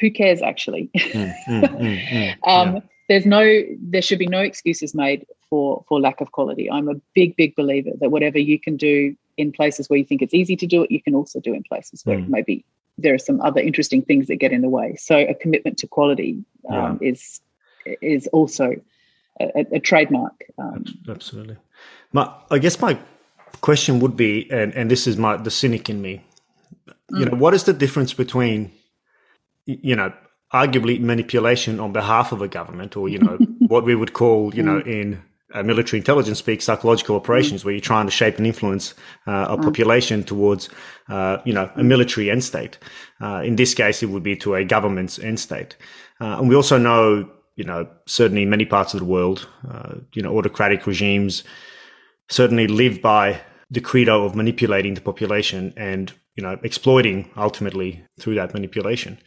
who 0.00 0.10
cares 0.10 0.42
actually? 0.42 0.90
Mm, 0.96 1.34
mm, 1.48 1.62
mm, 1.62 2.08
mm. 2.08 2.30
um, 2.44 2.76
yeah. 2.76 2.80
There's 3.08 3.26
no. 3.26 3.62
There 3.80 4.02
should 4.02 4.20
be 4.20 4.28
no 4.28 4.40
excuses 4.40 4.94
made 4.94 5.26
for 5.48 5.84
for 5.88 6.00
lack 6.00 6.20
of 6.20 6.30
quality. 6.30 6.70
I'm 6.70 6.88
a 6.88 6.94
big, 7.14 7.36
big 7.36 7.56
believer 7.56 7.90
that 8.00 8.10
whatever 8.10 8.38
you 8.38 8.60
can 8.60 8.76
do 8.76 9.16
in 9.36 9.50
places 9.50 9.90
where 9.90 9.98
you 9.98 10.04
think 10.04 10.22
it's 10.22 10.34
easy 10.34 10.54
to 10.54 10.66
do 10.66 10.82
it, 10.82 10.90
you 10.90 11.02
can 11.02 11.14
also 11.14 11.40
do 11.40 11.52
in 11.52 11.64
places 11.64 12.02
where 12.04 12.18
mm. 12.18 12.28
maybe 12.28 12.64
there 12.98 13.14
are 13.14 13.18
some 13.18 13.40
other 13.40 13.60
interesting 13.60 14.02
things 14.02 14.28
that 14.28 14.36
get 14.36 14.52
in 14.52 14.60
the 14.60 14.68
way. 14.68 14.94
So 14.96 15.16
a 15.16 15.34
commitment 15.34 15.78
to 15.78 15.88
quality 15.88 16.44
um, 16.68 16.98
yeah. 17.00 17.10
is 17.10 17.40
is 18.00 18.28
also 18.28 18.76
a, 19.40 19.66
a 19.72 19.80
trademark. 19.80 20.44
Um, 20.58 20.84
Absolutely. 21.08 21.56
My, 22.12 22.32
I 22.50 22.58
guess 22.58 22.80
my 22.80 22.98
question 23.60 24.00
would 24.00 24.16
be, 24.16 24.50
and, 24.50 24.74
and 24.74 24.90
this 24.90 25.06
is 25.06 25.16
my 25.16 25.36
the 25.36 25.50
cynic 25.50 25.88
in 25.88 26.02
me, 26.02 26.24
you 27.10 27.24
know, 27.24 27.36
what 27.36 27.54
is 27.54 27.64
the 27.64 27.72
difference 27.72 28.12
between, 28.12 28.72
you 29.66 29.96
know, 29.96 30.12
arguably 30.52 31.00
manipulation 31.00 31.78
on 31.78 31.92
behalf 31.92 32.32
of 32.32 32.42
a 32.42 32.48
government, 32.48 32.96
or 32.96 33.08
you 33.08 33.18
know, 33.18 33.36
what 33.66 33.84
we 33.84 33.94
would 33.94 34.12
call, 34.12 34.54
you 34.54 34.62
know, 34.62 34.80
mm. 34.80 34.86
in 34.86 35.22
uh, 35.52 35.62
military 35.62 35.98
intelligence 35.98 36.38
speak 36.38 36.62
psychological 36.62 37.16
operations, 37.16 37.62
mm. 37.62 37.64
where 37.64 37.74
you're 37.74 37.80
trying 37.80 38.06
to 38.06 38.12
shape 38.12 38.36
and 38.38 38.46
influence 38.46 38.94
uh, 39.26 39.46
a 39.50 39.56
mm. 39.56 39.62
population 39.62 40.22
towards, 40.22 40.68
uh, 41.08 41.38
you 41.44 41.52
know, 41.52 41.70
a 41.76 41.84
military 41.84 42.30
end 42.30 42.44
state. 42.44 42.78
Uh, 43.20 43.42
in 43.44 43.56
this 43.56 43.74
case, 43.74 44.02
it 44.02 44.06
would 44.06 44.22
be 44.22 44.36
to 44.36 44.54
a 44.54 44.64
government's 44.64 45.18
end 45.18 45.38
state. 45.38 45.76
Uh, 46.20 46.38
and 46.38 46.48
we 46.48 46.54
also 46.54 46.78
know, 46.78 47.28
you 47.56 47.64
know, 47.64 47.88
certainly 48.06 48.42
in 48.42 48.50
many 48.50 48.64
parts 48.64 48.94
of 48.94 49.00
the 49.00 49.06
world, 49.06 49.48
uh, 49.68 49.94
you 50.12 50.22
know, 50.22 50.36
autocratic 50.36 50.86
regimes 50.86 51.44
certainly 52.30 52.66
live 52.66 53.02
by 53.02 53.40
the 53.70 53.80
credo 53.80 54.24
of 54.24 54.34
manipulating 54.34 54.94
the 54.94 55.00
population 55.00 55.74
and, 55.76 56.12
you 56.34 56.42
know, 56.42 56.58
exploiting 56.62 57.30
ultimately 57.36 58.02
through 58.18 58.36
that 58.36 58.54
manipulation. 58.54 59.18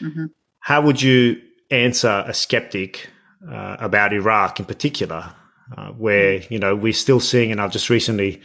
Mm-hmm. 0.00 0.26
How 0.60 0.80
would 0.80 1.02
you 1.02 1.40
answer 1.70 2.24
a 2.26 2.32
skeptic 2.32 3.10
about 3.46 4.12
Iraq 4.12 4.58
in 4.58 4.66
particular? 4.66 5.34
uh, 5.76 5.88
where 5.92 6.42
you 6.48 6.58
know 6.58 6.74
we're 6.74 6.92
still 6.92 7.20
seeing, 7.20 7.50
and 7.50 7.60
I've 7.60 7.72
just 7.72 7.90
recently, 7.90 8.40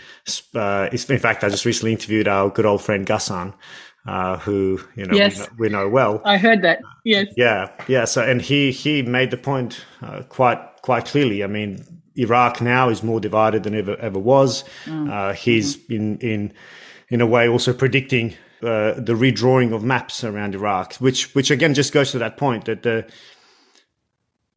uh, 0.56 0.90
in 0.92 1.20
fact, 1.20 1.44
I 1.44 1.50
just 1.50 1.66
recently 1.66 1.92
interviewed 1.92 2.28
our 2.28 2.50
good 2.50 2.66
old 2.66 2.82
friend 2.82 3.06
Ghassan, 3.06 3.54
uh, 4.08 4.38
who 4.38 4.82
you 4.96 5.06
know, 5.06 5.16
yes. 5.16 5.38
we 5.38 5.40
know, 5.40 5.50
we 5.60 5.70
know 5.70 5.90
well. 5.90 6.22
I 6.26 6.38
heard 6.38 6.62
that. 6.64 6.82
Yes. 7.06 7.28
Yeah, 7.38 7.72
yeah. 7.88 8.06
So, 8.06 8.24
and 8.24 8.42
he 8.42 8.72
he 8.72 9.02
made 9.04 9.32
the 9.32 9.38
point 9.38 9.86
uh, 10.02 10.24
quite 10.24 10.60
quite 10.82 11.06
clearly. 11.06 11.44
I 11.44 11.48
mean, 11.48 12.01
Iraq 12.16 12.62
now 12.62 12.90
is 12.90 13.04
more 13.04 13.20
divided 13.20 13.64
than 13.64 13.76
ever 13.76 13.96
ever 13.98 14.20
was. 14.20 14.64
Mm. 14.86 15.10
Uh, 15.12 15.34
he's 15.34 15.78
mm-hmm. 15.78 15.94
in 15.94 16.18
in 16.18 16.54
in 17.10 17.22
a 17.22 17.26
way 17.26 17.48
also 17.48 17.74
predicting 17.74 18.36
uh, 18.64 18.94
the 18.94 19.14
redrawing 19.14 19.74
of 19.74 19.84
maps 19.84 20.24
around 20.24 20.56
Iraq, 20.56 20.96
which 20.96 21.34
which 21.36 21.52
again 21.52 21.74
just 21.74 21.94
goes 21.94 22.12
to 22.12 22.20
that 22.20 22.38
point 22.38 22.66
that 22.66 22.84
the 22.84 23.06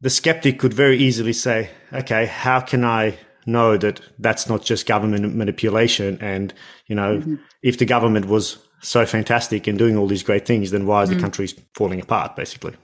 the 0.01 0.09
skeptic 0.09 0.59
could 0.59 0.73
very 0.73 0.97
easily 0.97 1.33
say, 1.33 1.69
okay, 1.91 2.25
how 2.25 2.59
can 2.59 2.83
I 2.83 3.17
know 3.45 3.77
that 3.77 4.01
that's 4.19 4.47
not 4.47 4.63
just 4.63 4.85
government 4.85 5.35
manipulation? 5.35 6.19
And, 6.21 6.53
you 6.87 6.95
know, 6.95 7.17
mm-hmm. 7.17 7.35
if 7.63 7.77
the 7.77 7.85
government 7.85 8.27
was 8.27 8.57
so 8.81 9.05
fantastic 9.05 9.67
and 9.67 9.79
doing 9.79 9.97
all 9.97 10.07
these 10.07 10.23
great 10.23 10.45
things, 10.45 10.71
then 10.71 10.85
why 10.85 11.01
is 11.01 11.09
mm-hmm. 11.09 11.17
the 11.17 11.19
mm. 11.19 11.23
country 11.23 11.47
falling 11.73 12.01
apart, 12.01 12.35
basically? 12.35 12.75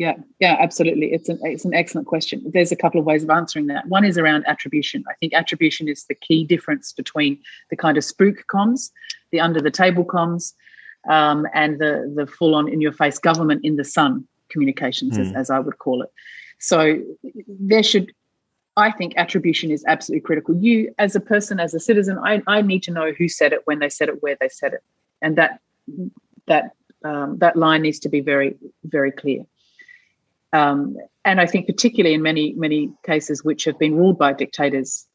Yeah, 0.00 0.14
yeah, 0.38 0.56
absolutely. 0.58 1.12
It's 1.12 1.28
an 1.28 1.38
it's 1.42 1.66
an 1.66 1.74
excellent 1.74 2.06
question. 2.06 2.42
There's 2.54 2.72
a 2.72 2.76
couple 2.76 2.98
of 2.98 3.04
ways 3.04 3.22
of 3.22 3.28
answering 3.28 3.66
that. 3.66 3.86
One 3.86 4.02
is 4.02 4.16
around 4.16 4.46
attribution. 4.46 5.04
I 5.10 5.12
think 5.20 5.34
attribution 5.34 5.88
is 5.88 6.04
the 6.04 6.14
key 6.14 6.42
difference 6.42 6.94
between 6.94 7.38
the 7.68 7.76
kind 7.76 7.98
of 7.98 8.02
spook 8.02 8.46
comms, 8.50 8.90
the 9.30 9.40
under 9.40 9.60
the 9.60 9.70
table 9.70 10.06
comms, 10.06 10.54
um, 11.06 11.46
and 11.52 11.78
the 11.78 12.10
the 12.16 12.26
full 12.26 12.54
on 12.54 12.66
in 12.66 12.80
your 12.80 12.92
face 12.92 13.18
government 13.18 13.62
in 13.62 13.76
the 13.76 13.84
sun 13.84 14.26
communications, 14.48 15.18
mm. 15.18 15.20
as, 15.20 15.28
hmm. 15.28 15.36
as 15.36 15.50
I 15.50 15.58
would 15.58 15.76
call 15.76 16.00
it. 16.00 16.10
So 16.60 16.98
there 17.46 17.82
should, 17.82 18.10
I 18.78 18.92
think, 18.92 19.12
attribution 19.18 19.70
is 19.70 19.84
absolutely 19.86 20.22
critical. 20.22 20.56
You, 20.56 20.94
as 20.96 21.14
a 21.14 21.20
person, 21.20 21.60
as 21.60 21.74
a 21.74 21.78
citizen, 21.78 22.18
I, 22.24 22.42
I 22.46 22.62
need 22.62 22.82
to 22.84 22.90
know 22.90 23.12
who 23.12 23.28
said 23.28 23.52
it, 23.52 23.60
when 23.66 23.80
they 23.80 23.90
said 23.90 24.08
it, 24.08 24.22
where 24.22 24.38
they 24.40 24.48
said 24.48 24.72
it, 24.72 24.82
and 25.20 25.36
that 25.36 25.60
that 26.46 26.70
um, 27.04 27.36
that 27.36 27.54
line 27.54 27.82
needs 27.82 27.98
to 27.98 28.08
be 28.08 28.20
very, 28.20 28.56
very 28.84 29.12
clear. 29.12 29.44
Um, 30.52 30.96
and 31.24 31.40
I 31.40 31.46
think, 31.46 31.66
particularly 31.66 32.14
in 32.14 32.22
many 32.22 32.54
many 32.54 32.90
cases 33.04 33.44
which 33.44 33.64
have 33.64 33.78
been 33.78 33.94
ruled 33.94 34.18
by 34.18 34.32
dictators, 34.32 35.06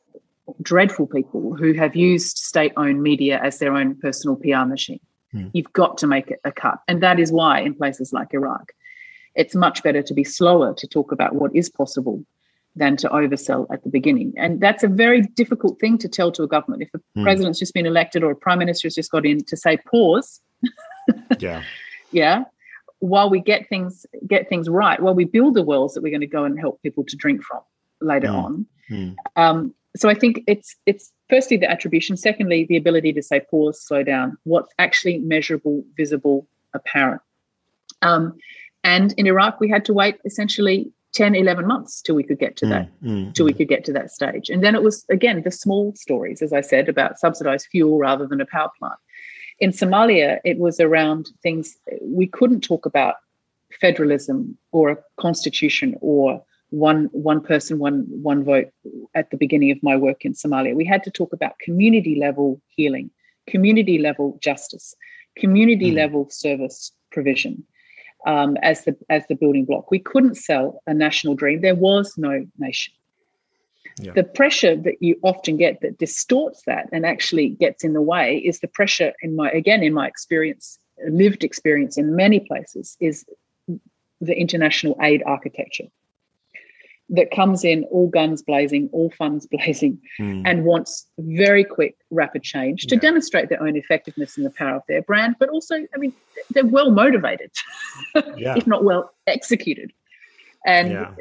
dreadful 0.61 1.07
people 1.07 1.55
who 1.55 1.73
have 1.73 1.95
used 1.95 2.37
state-owned 2.37 3.01
media 3.01 3.39
as 3.43 3.59
their 3.59 3.73
own 3.73 3.95
personal 3.95 4.35
PR 4.35 4.65
machine. 4.65 4.99
Mm. 5.33 5.51
You've 5.53 5.73
got 5.73 5.97
to 5.99 6.07
make 6.07 6.31
it 6.31 6.39
a 6.43 6.51
cut, 6.51 6.79
and 6.87 7.01
that 7.01 7.19
is 7.19 7.31
why 7.31 7.59
in 7.59 7.73
places 7.73 8.13
like 8.13 8.33
Iraq, 8.33 8.71
it's 9.35 9.55
much 9.55 9.83
better 9.83 10.01
to 10.01 10.13
be 10.13 10.23
slower 10.23 10.73
to 10.75 10.87
talk 10.87 11.11
about 11.11 11.35
what 11.35 11.53
is 11.55 11.69
possible 11.69 12.23
than 12.75 12.97
to 12.97 13.09
oversell 13.09 13.65
at 13.71 13.83
the 13.83 13.89
beginning. 13.89 14.33
And 14.37 14.59
that's 14.59 14.83
a 14.83 14.87
very 14.87 15.21
difficult 15.21 15.79
thing 15.79 15.97
to 15.99 16.09
tell 16.09 16.31
to 16.33 16.43
a 16.43 16.47
government. 16.47 16.83
If 16.83 16.89
a 16.93 17.19
mm. 17.19 17.23
president's 17.23 17.59
just 17.59 17.73
been 17.73 17.85
elected 17.85 18.23
or 18.23 18.31
a 18.31 18.35
prime 18.35 18.59
minister 18.59 18.87
has 18.87 18.95
just 18.95 19.11
got 19.11 19.25
in 19.25 19.43
to 19.45 19.57
say 19.57 19.77
pause. 19.77 20.41
yeah. 21.39 21.63
Yeah. 22.11 22.45
While 22.99 23.29
we 23.29 23.39
get 23.39 23.67
things 23.69 24.05
get 24.27 24.49
things 24.49 24.69
right, 24.69 25.01
while 25.01 25.13
we 25.13 25.25
build 25.25 25.55
the 25.55 25.63
wells 25.63 25.93
that 25.93 26.01
we're 26.01 26.09
going 26.09 26.21
to 26.21 26.27
go 26.27 26.43
and 26.43 26.59
help 26.59 26.81
people 26.81 27.03
to 27.05 27.15
drink 27.15 27.43
from 27.43 27.61
later 28.01 28.27
mm. 28.27 28.43
on. 28.43 28.65
Mm. 28.89 29.15
Um, 29.35 29.73
so 29.95 30.09
I 30.09 30.13
think 30.13 30.41
it's 30.47 30.75
it's 30.85 31.11
firstly 31.29 31.57
the 31.57 31.69
attribution, 31.69 32.17
secondly 32.17 32.65
the 32.67 32.77
ability 32.77 33.13
to 33.13 33.21
say 33.21 33.41
pause, 33.49 33.81
slow 33.81 34.03
down, 34.03 34.37
what's 34.43 34.73
actually 34.79 35.19
measurable, 35.19 35.83
visible, 35.97 36.47
apparent. 36.73 37.21
Um, 38.01 38.37
and 38.83 39.13
in 39.17 39.25
Iraq, 39.25 39.59
we 39.59 39.69
had 39.69 39.83
to 39.85 39.93
wait 39.93 40.17
essentially 40.25 40.91
10, 41.13 41.33
11 41.33 41.65
months 41.65 42.01
till 42.01 42.13
we 42.13 42.23
could 42.23 42.37
get 42.37 42.55
to 42.57 42.65
mm, 42.65 42.69
that, 42.69 43.01
mm, 43.01 43.33
till 43.33 43.45
we 43.45 43.53
could 43.53 43.69
get 43.69 43.83
to 43.85 43.93
that 43.93 44.11
stage. 44.11 44.49
And 44.49 44.63
then 44.63 44.75
it 44.75 44.83
was, 44.83 45.05
again, 45.09 45.41
the 45.43 45.51
small 45.51 45.93
stories, 45.95 46.41
as 46.41 46.53
I 46.53 46.61
said, 46.61 46.89
about 46.89 47.17
subsidized 47.17 47.67
fuel 47.71 47.97
rather 47.97 48.27
than 48.27 48.41
a 48.41 48.45
power 48.45 48.69
plant. 48.77 48.99
In 49.59 49.71
Somalia, 49.71 50.39
it 50.43 50.57
was 50.57 50.79
around 50.79 51.29
things 51.41 51.77
we 52.01 52.27
couldn't 52.27 52.61
talk 52.61 52.85
about 52.85 53.15
federalism 53.79 54.57
or 54.71 54.89
a 54.89 54.97
constitution 55.17 55.95
or 56.01 56.43
one 56.69 57.09
one 57.11 57.41
person 57.41 57.79
one 57.79 58.05
one 58.09 58.43
vote 58.43 58.69
at 59.13 59.29
the 59.29 59.37
beginning 59.37 59.71
of 59.71 59.81
my 59.81 59.95
work 59.95 60.25
in 60.25 60.33
Somalia. 60.33 60.75
We 60.75 60.85
had 60.85 61.03
to 61.03 61.11
talk 61.11 61.31
about 61.31 61.59
community 61.59 62.15
level 62.15 62.61
healing, 62.67 63.09
community 63.47 63.97
level 63.97 64.37
justice, 64.41 64.93
community 65.37 65.91
mm. 65.91 65.95
level 65.95 66.29
service 66.29 66.91
provision 67.11 67.63
um, 68.25 68.57
as 68.61 68.83
the 68.85 68.95
as 69.09 69.25
the 69.27 69.35
building 69.35 69.65
block. 69.65 69.91
We 69.91 69.99
couldn't 69.99 70.35
sell 70.35 70.81
a 70.87 70.93
national 70.93 71.35
dream. 71.35 71.61
There 71.61 71.75
was 71.75 72.13
no 72.17 72.45
nation. 72.57 72.93
Yeah. 73.97 74.11
The 74.13 74.23
pressure 74.23 74.75
that 74.75 75.01
you 75.01 75.17
often 75.23 75.55
get 75.57 75.79
that 75.81 75.97
distorts 75.97 76.63
that 76.67 76.89
and 76.91 77.05
actually 77.05 77.49
gets 77.49 77.83
in 77.83 77.93
the 77.93 78.01
way 78.01 78.37
is 78.37 78.59
the 78.59 78.67
pressure 78.67 79.13
in 79.21 79.35
my 79.35 79.49
again 79.51 79.83
in 79.83 79.93
my 79.93 80.07
experience, 80.07 80.77
lived 81.07 81.43
experience 81.43 81.97
in 81.97 82.15
many 82.15 82.41
places 82.41 82.97
is 82.99 83.25
the 84.19 84.35
international 84.37 84.97
aid 85.01 85.23
architecture 85.25 85.85
that 87.09 87.29
comes 87.31 87.63
in 87.63 87.83
all 87.85 88.07
guns 88.07 88.41
blazing, 88.41 88.89
all 88.91 89.11
funds 89.11 89.47
blazing, 89.51 89.99
mm. 90.19 90.41
and 90.45 90.65
wants 90.65 91.07
very 91.19 91.63
quick, 91.63 91.95
rapid 92.09 92.43
change 92.43 92.87
to 92.87 92.95
yeah. 92.95 93.01
demonstrate 93.01 93.49
their 93.49 93.61
own 93.61 93.75
effectiveness 93.75 94.37
and 94.37 94.45
the 94.45 94.51
power 94.51 94.77
of 94.77 94.83
their 94.87 95.01
brand. 95.01 95.35
But 95.39 95.49
also, 95.49 95.75
I 95.75 95.97
mean, 95.97 96.13
they're 96.51 96.65
well 96.65 96.91
motivated, 96.91 97.51
yeah. 98.35 98.55
if 98.57 98.65
not 98.67 98.83
well 98.83 99.11
executed. 99.27 99.93
And 100.65 100.91
yeah. 100.91 101.11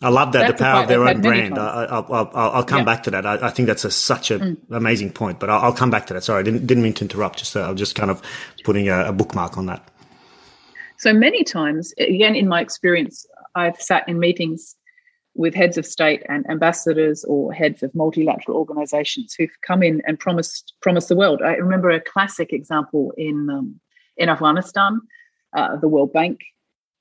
I 0.00 0.08
love 0.10 0.32
that 0.32 0.46
the 0.46 0.54
power 0.54 0.82
of 0.82 0.88
their 0.88 1.06
own 1.06 1.20
brand. 1.20 1.58
I, 1.58 2.00
will 2.08 2.64
come 2.64 2.78
yeah. 2.78 2.84
back 2.84 3.02
to 3.02 3.10
that. 3.10 3.26
I, 3.26 3.48
I 3.48 3.50
think 3.50 3.66
that's 3.66 3.84
a, 3.84 3.90
such 3.90 4.30
an 4.30 4.40
mm. 4.40 4.76
amazing 4.76 5.12
point. 5.12 5.40
But 5.40 5.50
I'll, 5.50 5.60
I'll, 5.60 5.72
come 5.72 5.90
back 5.90 6.06
to 6.06 6.14
that. 6.14 6.22
Sorry, 6.22 6.40
I 6.40 6.42
didn't, 6.44 6.66
didn't 6.66 6.84
mean 6.84 6.94
to 6.94 7.04
interrupt. 7.04 7.40
Just 7.40 7.56
uh, 7.56 7.68
I'm 7.68 7.76
just 7.76 7.96
kind 7.96 8.10
of 8.10 8.22
putting 8.62 8.88
a, 8.88 9.06
a 9.06 9.12
bookmark 9.12 9.58
on 9.58 9.66
that. 9.66 9.86
So 10.98 11.12
many 11.12 11.42
times, 11.42 11.92
again, 11.98 12.36
in 12.36 12.46
my 12.46 12.60
experience, 12.60 13.26
I've 13.56 13.80
sat 13.80 14.08
in 14.08 14.20
meetings 14.20 14.76
with 15.34 15.54
heads 15.54 15.76
of 15.76 15.84
state 15.84 16.22
and 16.28 16.48
ambassadors 16.48 17.24
or 17.24 17.52
heads 17.52 17.82
of 17.82 17.92
multilateral 17.94 18.56
organizations 18.56 19.34
who've 19.36 19.56
come 19.66 19.82
in 19.82 20.00
and 20.06 20.18
promised 20.18 20.74
promised 20.80 21.08
the 21.08 21.16
world. 21.16 21.42
I 21.42 21.54
remember 21.54 21.90
a 21.90 22.00
classic 22.00 22.52
example 22.52 23.12
in 23.16 23.48
um, 23.50 23.80
in 24.16 24.28
Afghanistan, 24.28 25.00
uh, 25.56 25.76
the 25.76 25.88
World 25.88 26.12
Bank. 26.12 26.38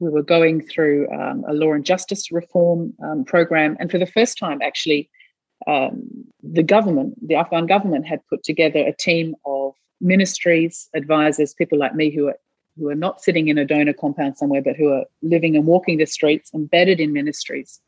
We 0.02 0.10
were 0.10 0.24
going 0.24 0.66
through 0.68 1.10
um, 1.12 1.46
a 1.48 1.54
law 1.54 1.74
and 1.74 1.86
justice 1.86 2.32
reform 2.32 2.94
um, 3.04 3.24
program, 3.24 3.78
and 3.80 3.92
for 3.92 4.00
the 4.00 4.08
first 4.08 4.38
time, 4.38 4.60
actually, 4.62 5.10
um, 5.68 6.26
the 6.42 6.64
government, 6.64 7.16
the 7.26 7.36
Afghan 7.36 7.68
government, 7.68 8.08
had 8.08 8.26
put 8.28 8.44
together 8.44 8.80
a 8.80 8.94
team 8.94 9.36
of 9.46 9.76
ministries, 10.02 10.90
advisors, 10.96 11.54
people 11.54 11.78
like 11.78 11.94
me 11.94 12.10
who 12.10 12.28
are 12.30 12.38
who 12.78 12.90
are 12.90 12.96
not 12.96 13.22
sitting 13.22 13.48
in 13.48 13.60
a 13.60 13.66
donor 13.66 13.94
compound 13.94 14.38
somewhere, 14.38 14.62
but 14.62 14.76
who 14.76 14.90
are 14.92 15.06
living 15.22 15.56
and 15.56 15.68
walking 15.68 16.00
the 16.00 16.06
streets, 16.06 16.50
embedded 16.54 17.00
in 17.00 17.14
ministries 17.14 17.80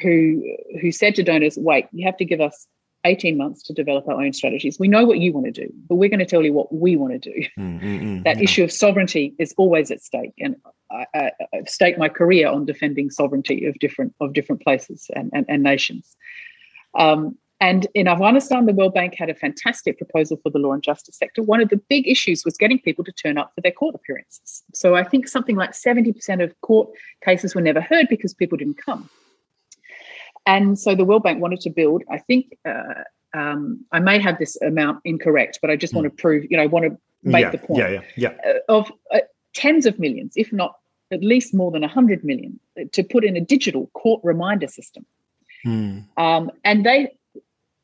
who 0.00 0.42
who 0.80 0.90
said 0.90 1.14
to 1.14 1.22
donors, 1.22 1.58
"Wait, 1.58 1.86
you 1.92 2.06
have 2.06 2.16
to 2.16 2.24
give 2.24 2.40
us 2.40 2.66
18 3.04 3.36
months 3.36 3.62
to 3.64 3.72
develop 3.72 4.08
our 4.08 4.20
own 4.20 4.32
strategies. 4.32 4.78
We 4.78 4.88
know 4.88 5.04
what 5.04 5.18
you 5.18 5.32
want 5.32 5.46
to 5.46 5.52
do, 5.52 5.72
but 5.88 5.96
we're 5.96 6.08
going 6.08 6.20
to 6.20 6.26
tell 6.26 6.42
you 6.42 6.52
what 6.52 6.74
we 6.74 6.96
want 6.96 7.12
to 7.12 7.18
do. 7.18 7.46
Mm, 7.58 7.80
mm, 7.80 8.02
mm, 8.02 8.24
that 8.24 8.38
yeah. 8.38 8.42
issue 8.42 8.64
of 8.64 8.72
sovereignty 8.72 9.34
is 9.38 9.54
always 9.56 9.90
at 9.90 10.02
stake, 10.02 10.32
and 10.38 10.56
I, 10.90 11.06
I, 11.14 11.30
I've 11.54 11.68
staked 11.68 11.98
my 11.98 12.08
career 12.08 12.48
on 12.48 12.64
defending 12.64 13.10
sovereignty 13.10 13.66
of 13.66 13.78
different 13.78 14.14
of 14.20 14.32
different 14.32 14.62
places 14.62 15.06
and, 15.14 15.30
and, 15.32 15.46
and 15.48 15.62
nations. 15.62 16.16
Um, 16.98 17.36
and 17.60 17.86
in 17.94 18.08
Afghanistan, 18.08 18.66
the 18.66 18.72
World 18.72 18.94
Bank 18.94 19.14
had 19.16 19.30
a 19.30 19.34
fantastic 19.34 19.96
proposal 19.96 20.38
for 20.42 20.50
the 20.50 20.58
law 20.58 20.72
and 20.72 20.82
justice 20.82 21.16
sector. 21.16 21.42
One 21.42 21.62
of 21.62 21.68
the 21.68 21.80
big 21.88 22.06
issues 22.06 22.44
was 22.44 22.56
getting 22.56 22.78
people 22.78 23.04
to 23.04 23.12
turn 23.12 23.38
up 23.38 23.52
for 23.54 23.60
their 23.60 23.72
court 23.72 23.94
appearances. 23.94 24.62
So 24.74 24.96
I 24.96 25.04
think 25.04 25.28
something 25.28 25.56
like 25.56 25.70
70% 25.70 26.42
of 26.42 26.60
court 26.62 26.90
cases 27.24 27.54
were 27.54 27.60
never 27.60 27.80
heard 27.80 28.08
because 28.10 28.34
people 28.34 28.58
didn't 28.58 28.76
come. 28.76 29.08
And 30.46 30.78
so 30.78 30.94
the 30.94 31.04
World 31.04 31.22
Bank 31.22 31.40
wanted 31.40 31.60
to 31.60 31.70
build, 31.70 32.02
I 32.10 32.18
think, 32.18 32.56
uh, 32.64 33.02
um, 33.32 33.84
I 33.92 33.98
may 33.98 34.18
have 34.20 34.38
this 34.38 34.60
amount 34.62 35.00
incorrect, 35.04 35.58
but 35.60 35.70
I 35.70 35.76
just 35.76 35.92
mm. 35.92 35.96
want 35.96 36.04
to 36.06 36.22
prove, 36.22 36.44
you 36.50 36.56
know, 36.56 36.62
I 36.62 36.66
want 36.66 36.84
to 36.86 36.98
make 37.22 37.42
yeah, 37.42 37.50
the 37.50 37.58
point 37.58 37.78
yeah, 37.80 37.88
yeah, 37.88 38.00
yeah. 38.16 38.52
Uh, 38.52 38.58
of 38.68 38.92
uh, 39.12 39.20
tens 39.54 39.86
of 39.86 39.98
millions, 39.98 40.34
if 40.36 40.52
not 40.52 40.76
at 41.10 41.22
least 41.22 41.54
more 41.54 41.70
than 41.70 41.82
100 41.82 42.24
million, 42.24 42.58
to 42.92 43.02
put 43.02 43.24
in 43.24 43.36
a 43.36 43.40
digital 43.40 43.88
court 43.94 44.20
reminder 44.24 44.68
system. 44.68 45.04
Mm. 45.66 46.06
Um, 46.16 46.50
and 46.64 46.84
they 46.84 47.16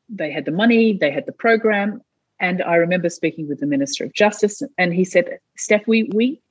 they 0.07 0.31
had 0.31 0.45
the 0.45 0.51
money, 0.51 0.97
they 0.97 1.11
had 1.11 1.25
the 1.25 1.31
program. 1.31 2.01
And 2.39 2.61
I 2.63 2.75
remember 2.75 3.09
speaking 3.09 3.47
with 3.47 3.59
the 3.59 3.65
Minister 3.65 4.03
of 4.03 4.13
Justice, 4.13 4.61
and 4.77 4.93
he 4.93 5.05
said, 5.05 5.39
Steph, 5.57 5.87
we 5.87 6.09
we 6.13 6.41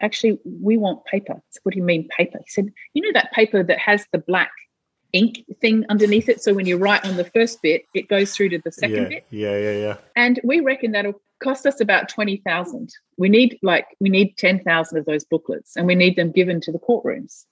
actually 0.00 0.38
we 0.44 0.76
want 0.76 1.04
paper. 1.04 1.40
Said, 1.50 1.60
what 1.62 1.72
do 1.72 1.78
you 1.78 1.84
mean 1.84 2.08
paper? 2.16 2.38
He 2.38 2.50
said, 2.50 2.72
you 2.94 3.02
know 3.02 3.12
that 3.12 3.32
paper 3.32 3.62
that 3.62 3.78
has 3.78 4.06
the 4.12 4.18
black 4.18 4.50
ink 5.20 5.32
thing 5.62 5.84
underneath 5.88 6.28
it. 6.28 6.38
So 6.44 6.50
when 6.54 6.66
you 6.70 6.76
write 6.84 7.04
on 7.08 7.16
the 7.16 7.30
first 7.36 7.62
bit, 7.62 7.80
it 7.94 8.06
goes 8.14 8.28
through 8.34 8.50
to 8.50 8.60
the 8.66 8.72
second 8.82 9.02
yeah, 9.04 9.08
bit. 9.14 9.26
Yeah, 9.30 9.56
yeah, 9.66 9.76
yeah. 9.86 9.96
And 10.14 10.34
we 10.50 10.60
reckon 10.70 10.92
that'll 10.92 11.20
cost 11.46 11.66
us 11.70 11.80
about 11.80 12.08
twenty 12.08 12.36
thousand. 12.48 12.88
We 13.22 13.28
need 13.28 13.50
like 13.62 13.86
we 14.04 14.08
need 14.08 14.36
ten 14.36 14.56
thousand 14.68 14.98
of 14.98 15.04
those 15.10 15.24
booklets, 15.32 15.76
and 15.76 15.86
we 15.86 15.94
need 15.94 16.14
them 16.16 16.30
given 16.30 16.60
to 16.62 16.72
the 16.72 16.82
courtrooms. 16.86 17.44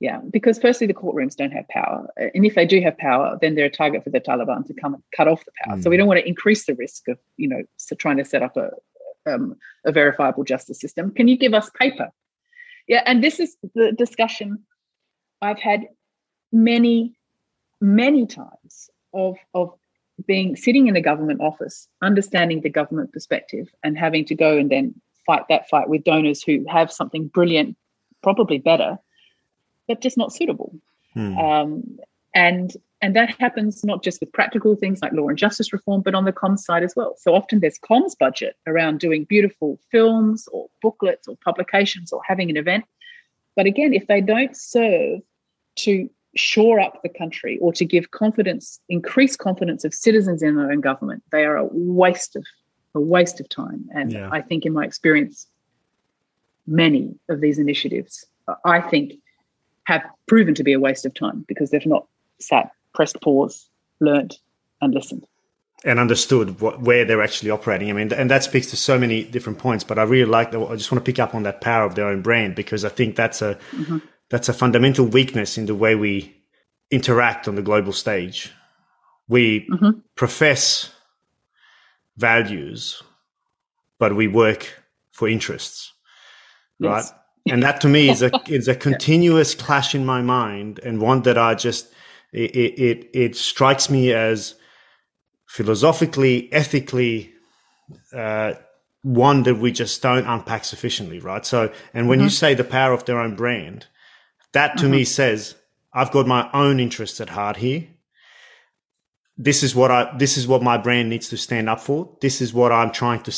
Yeah, 0.00 0.20
because 0.36 0.58
firstly, 0.58 0.86
the 0.86 1.00
courtrooms 1.02 1.36
don't 1.36 1.56
have 1.58 1.68
power. 1.68 2.08
And 2.16 2.46
if 2.46 2.54
they 2.54 2.64
do 2.64 2.80
have 2.80 2.96
power, 2.96 3.38
then 3.40 3.54
they're 3.54 3.66
a 3.66 3.70
target 3.70 4.02
for 4.02 4.10
the 4.10 4.20
Taliban 4.20 4.66
to 4.66 4.74
come 4.82 4.94
and 4.94 5.02
cut 5.14 5.28
off 5.28 5.44
the 5.44 5.52
power. 5.62 5.76
Mm. 5.76 5.82
So 5.82 5.90
we 5.90 5.96
mm. 5.96 6.00
don't 6.00 6.08
want 6.08 6.20
to 6.20 6.28
increase 6.34 6.64
the 6.64 6.74
risk 6.74 7.08
of, 7.08 7.18
you 7.36 7.48
know, 7.52 7.62
so 7.76 7.94
trying 7.94 8.16
to 8.16 8.24
set 8.24 8.42
up 8.42 8.56
a, 8.56 8.70
um, 9.30 9.56
a 9.84 9.92
verifiable 9.92 10.44
justice 10.52 10.80
system. 10.80 11.10
Can 11.10 11.28
you 11.28 11.36
give 11.36 11.52
us 11.52 11.68
paper? 11.78 12.08
Yeah, 12.88 13.02
and 13.04 13.22
this 13.22 13.38
is 13.44 13.58
the 13.74 13.92
discussion 13.92 14.64
I've 15.42 15.60
had 15.60 15.80
many, 16.52 17.14
many 17.80 18.26
times 18.26 18.90
of, 19.12 19.36
of 19.54 19.72
being 20.26 20.56
sitting 20.56 20.86
in 20.86 20.96
a 20.96 21.00
government 21.00 21.40
office, 21.40 21.88
understanding 22.02 22.60
the 22.60 22.70
government 22.70 23.12
perspective, 23.12 23.68
and 23.82 23.98
having 23.98 24.24
to 24.26 24.34
go 24.34 24.56
and 24.56 24.70
then 24.70 24.94
fight 25.26 25.42
that 25.48 25.68
fight 25.68 25.88
with 25.88 26.04
donors 26.04 26.42
who 26.42 26.64
have 26.68 26.92
something 26.92 27.28
brilliant, 27.28 27.76
probably 28.22 28.58
better, 28.58 28.98
but 29.88 30.00
just 30.00 30.16
not 30.16 30.32
suitable. 30.32 30.74
Hmm. 31.14 31.38
Um, 31.38 31.98
and 32.34 32.72
and 33.02 33.16
that 33.16 33.34
happens 33.40 33.82
not 33.82 34.02
just 34.02 34.20
with 34.20 34.32
practical 34.32 34.76
things 34.76 35.00
like 35.00 35.12
law 35.12 35.28
and 35.28 35.38
justice 35.38 35.72
reform, 35.72 36.02
but 36.02 36.14
on 36.14 36.26
the 36.26 36.32
comms 36.32 36.60
side 36.60 36.82
as 36.82 36.94
well. 36.94 37.14
So 37.16 37.34
often 37.34 37.60
there's 37.60 37.78
comms 37.78 38.16
budget 38.18 38.56
around 38.66 39.00
doing 39.00 39.24
beautiful 39.24 39.78
films 39.90 40.46
or 40.52 40.68
booklets 40.82 41.26
or 41.26 41.36
publications 41.42 42.12
or 42.12 42.20
having 42.26 42.50
an 42.50 42.58
event. 42.58 42.84
But 43.56 43.64
again, 43.64 43.94
if 43.94 44.06
they 44.06 44.20
don't 44.20 44.54
serve 44.54 45.20
to 45.76 46.10
shore 46.36 46.80
up 46.80 47.02
the 47.02 47.08
country 47.08 47.58
or 47.60 47.72
to 47.72 47.84
give 47.84 48.10
confidence, 48.12 48.80
increase 48.88 49.36
confidence 49.36 49.84
of 49.84 49.92
citizens 49.92 50.42
in 50.42 50.56
their 50.56 50.70
own 50.70 50.80
government, 50.80 51.22
they 51.32 51.44
are 51.44 51.56
a 51.56 51.68
waste 51.72 52.36
of 52.36 52.44
a 52.94 53.00
waste 53.00 53.40
of 53.40 53.48
time. 53.48 53.88
And 53.94 54.12
yeah. 54.12 54.28
I 54.32 54.40
think, 54.40 54.66
in 54.66 54.72
my 54.72 54.84
experience, 54.84 55.46
many 56.66 57.14
of 57.28 57.40
these 57.40 57.58
initiatives, 57.58 58.24
I 58.64 58.80
think, 58.80 59.14
have 59.84 60.02
proven 60.26 60.54
to 60.54 60.64
be 60.64 60.72
a 60.72 60.80
waste 60.80 61.06
of 61.06 61.14
time 61.14 61.44
because 61.48 61.70
they've 61.70 61.86
not 61.86 62.06
sat, 62.38 62.70
pressed 62.94 63.20
pause, 63.20 63.68
learned, 64.00 64.38
and 64.80 64.94
listened. 64.94 65.26
And 65.84 65.98
understood 65.98 66.60
what, 66.60 66.82
where 66.82 67.04
they're 67.06 67.22
actually 67.22 67.50
operating. 67.50 67.88
I 67.88 67.94
mean, 67.94 68.12
and 68.12 68.30
that 68.30 68.44
speaks 68.44 68.68
to 68.70 68.76
so 68.76 68.98
many 68.98 69.24
different 69.24 69.58
points. 69.58 69.82
But 69.82 69.98
I 69.98 70.02
really 70.02 70.30
like 70.30 70.50
that. 70.50 70.60
I 70.60 70.76
just 70.76 70.92
want 70.92 71.04
to 71.04 71.10
pick 71.10 71.18
up 71.18 71.34
on 71.34 71.42
that 71.44 71.60
power 71.62 71.86
of 71.86 71.94
their 71.94 72.06
own 72.06 72.20
brand 72.20 72.54
because 72.54 72.84
I 72.84 72.90
think 72.90 73.16
that's 73.16 73.40
a 73.40 73.54
mm-hmm. 73.72 73.98
That's 74.30 74.48
a 74.48 74.54
fundamental 74.54 75.04
weakness 75.04 75.58
in 75.58 75.66
the 75.66 75.74
way 75.74 75.94
we 75.94 76.36
interact 76.90 77.46
on 77.48 77.56
the 77.56 77.62
global 77.62 77.92
stage. 77.92 78.52
We 79.28 79.66
mm-hmm. 79.70 80.00
profess 80.16 80.92
values, 82.16 83.02
but 83.98 84.16
we 84.16 84.28
work 84.28 84.68
for 85.12 85.28
interests, 85.28 85.92
yes. 86.78 86.90
right? 86.90 87.20
and 87.48 87.62
that 87.62 87.80
to 87.80 87.88
me 87.88 88.08
is 88.08 88.22
a 88.22 88.30
is 88.46 88.68
a 88.68 88.74
continuous 88.74 89.54
clash 89.54 89.94
in 89.94 90.04
my 90.04 90.22
mind 90.22 90.80
and 90.82 91.00
one 91.00 91.22
that 91.22 91.38
I 91.38 91.54
just 91.54 91.92
it 92.32 92.50
it, 92.54 93.10
it 93.12 93.36
strikes 93.36 93.90
me 93.90 94.12
as 94.12 94.54
philosophically 95.46 96.52
ethically 96.52 97.32
uh, 98.12 98.54
one 99.02 99.42
that 99.44 99.56
we 99.56 99.72
just 99.72 100.00
don't 100.02 100.26
unpack 100.26 100.64
sufficiently 100.64 101.18
right 101.18 101.44
so 101.44 101.72
and 101.94 102.08
when 102.08 102.18
mm-hmm. 102.18 102.24
you 102.24 102.30
say 102.30 102.54
the 102.54 102.64
power 102.64 102.92
of 102.92 103.04
their 103.04 103.18
own 103.18 103.34
brand 103.34 103.86
that 104.52 104.78
to 104.78 104.84
mm-hmm. 104.84 104.92
me 104.92 105.04
says 105.04 105.54
I've 105.92 106.10
got 106.10 106.26
my 106.26 106.48
own 106.52 106.80
interests 106.80 107.20
at 107.20 107.30
heart 107.30 107.56
here 107.56 107.86
this 109.36 109.62
is 109.62 109.74
what 109.74 109.90
I 109.90 110.16
this 110.16 110.36
is 110.36 110.46
what 110.46 110.62
my 110.62 110.76
brand 110.76 111.08
needs 111.08 111.28
to 111.30 111.36
stand 111.36 111.68
up 111.68 111.80
for 111.80 112.16
this 112.20 112.40
is 112.40 112.52
what 112.52 112.72
I'm 112.72 112.90
trying 112.90 113.22
to 113.22 113.32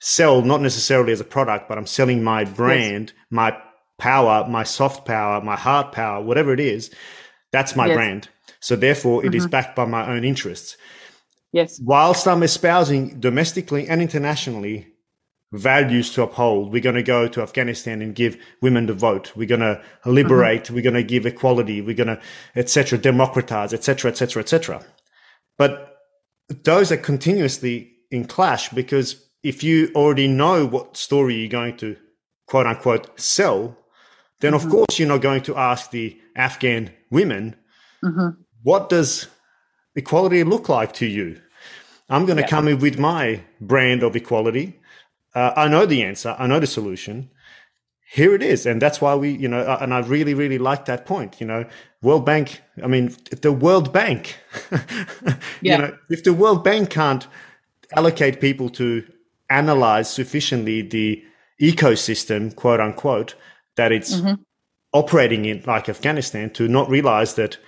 sell 0.00 0.42
not 0.42 0.60
necessarily 0.60 1.12
as 1.12 1.20
a 1.20 1.24
product, 1.24 1.68
but 1.68 1.78
I'm 1.78 1.86
selling 1.86 2.24
my 2.24 2.44
brand, 2.44 3.12
yes. 3.14 3.26
my 3.30 3.56
power, 3.98 4.46
my 4.48 4.64
soft 4.64 5.06
power, 5.06 5.40
my 5.42 5.56
hard 5.56 5.92
power, 5.92 6.22
whatever 6.22 6.52
it 6.52 6.60
is. 6.60 6.90
That's 7.52 7.76
my 7.76 7.86
yes. 7.86 7.94
brand. 7.94 8.28
So 8.60 8.76
therefore, 8.76 9.24
it 9.24 9.28
mm-hmm. 9.28 9.36
is 9.36 9.46
backed 9.46 9.76
by 9.76 9.84
my 9.84 10.10
own 10.10 10.24
interests. 10.24 10.76
Yes. 11.52 11.80
Whilst 11.82 12.26
I'm 12.26 12.42
espousing 12.42 13.20
domestically 13.20 13.88
and 13.88 14.00
internationally 14.00 14.88
values 15.52 16.12
to 16.12 16.22
uphold, 16.22 16.72
we're 16.72 16.80
going 16.80 16.96
to 16.96 17.02
go 17.02 17.26
to 17.28 17.42
Afghanistan 17.42 18.02
and 18.02 18.14
give 18.14 18.36
women 18.62 18.86
the 18.86 18.94
vote. 18.94 19.32
We're 19.34 19.48
going 19.48 19.60
to 19.60 19.82
liberate. 20.06 20.64
Mm-hmm. 20.64 20.74
We're 20.74 20.82
going 20.82 20.94
to 20.94 21.02
give 21.02 21.26
equality. 21.26 21.80
We're 21.80 21.96
going 21.96 22.08
to, 22.08 22.20
etc., 22.54 22.98
democratize, 22.98 23.74
etc., 23.74 24.10
etc., 24.10 24.42
etc. 24.42 24.84
But 25.58 25.96
those 26.48 26.92
are 26.92 26.96
continuously 26.96 27.92
in 28.10 28.26
clash 28.26 28.68
because 28.70 29.24
if 29.42 29.62
you 29.62 29.90
already 29.94 30.28
know 30.28 30.66
what 30.66 30.96
story 30.96 31.36
you're 31.36 31.48
going 31.48 31.76
to 31.78 31.96
quote 32.46 32.66
unquote 32.66 33.18
sell, 33.18 33.76
then 34.40 34.52
mm-hmm. 34.52 34.66
of 34.66 34.72
course 34.72 34.98
you're 34.98 35.08
not 35.08 35.20
going 35.20 35.42
to 35.42 35.56
ask 35.56 35.90
the 35.90 36.18
Afghan 36.36 36.92
women, 37.10 37.56
mm-hmm. 38.04 38.40
what 38.62 38.88
does 38.88 39.28
equality 39.94 40.44
look 40.44 40.68
like 40.68 40.92
to 40.94 41.06
you? 41.06 41.40
I'm 42.08 42.26
going 42.26 42.36
to 42.36 42.42
yeah. 42.42 42.48
come 42.48 42.68
in 42.68 42.80
with 42.80 42.98
my 42.98 43.42
brand 43.60 44.02
of 44.02 44.16
equality. 44.16 44.79
Uh, 45.34 45.52
I 45.56 45.68
know 45.68 45.86
the 45.86 46.02
answer. 46.02 46.34
I 46.38 46.46
know 46.46 46.60
the 46.60 46.66
solution. 46.66 47.30
Here 48.12 48.34
it 48.34 48.42
is. 48.42 48.66
And 48.66 48.82
that's 48.82 49.00
why 49.00 49.14
we, 49.14 49.30
you 49.30 49.48
know, 49.48 49.60
uh, 49.60 49.78
and 49.80 49.94
I 49.94 50.00
really, 50.00 50.34
really 50.34 50.58
like 50.58 50.86
that 50.86 51.06
point. 51.06 51.40
You 51.40 51.46
know, 51.46 51.64
World 52.02 52.26
Bank, 52.26 52.60
I 52.82 52.88
mean, 52.88 53.14
the 53.42 53.52
World 53.52 53.92
Bank, 53.92 54.36
yeah. 54.72 54.78
you 55.62 55.78
know, 55.78 55.96
if 56.08 56.24
the 56.24 56.32
World 56.32 56.64
Bank 56.64 56.90
can't 56.90 57.26
allocate 57.94 58.40
people 58.40 58.68
to 58.70 59.04
analyze 59.48 60.10
sufficiently 60.10 60.82
the 60.82 61.22
ecosystem, 61.60 62.54
quote 62.54 62.80
unquote, 62.80 63.34
that 63.76 63.92
it's 63.92 64.16
mm-hmm. 64.16 64.42
operating 64.92 65.44
in, 65.44 65.62
like 65.66 65.88
Afghanistan, 65.88 66.50
to 66.50 66.66
not 66.66 66.88
realize 66.88 67.34
that, 67.34 67.58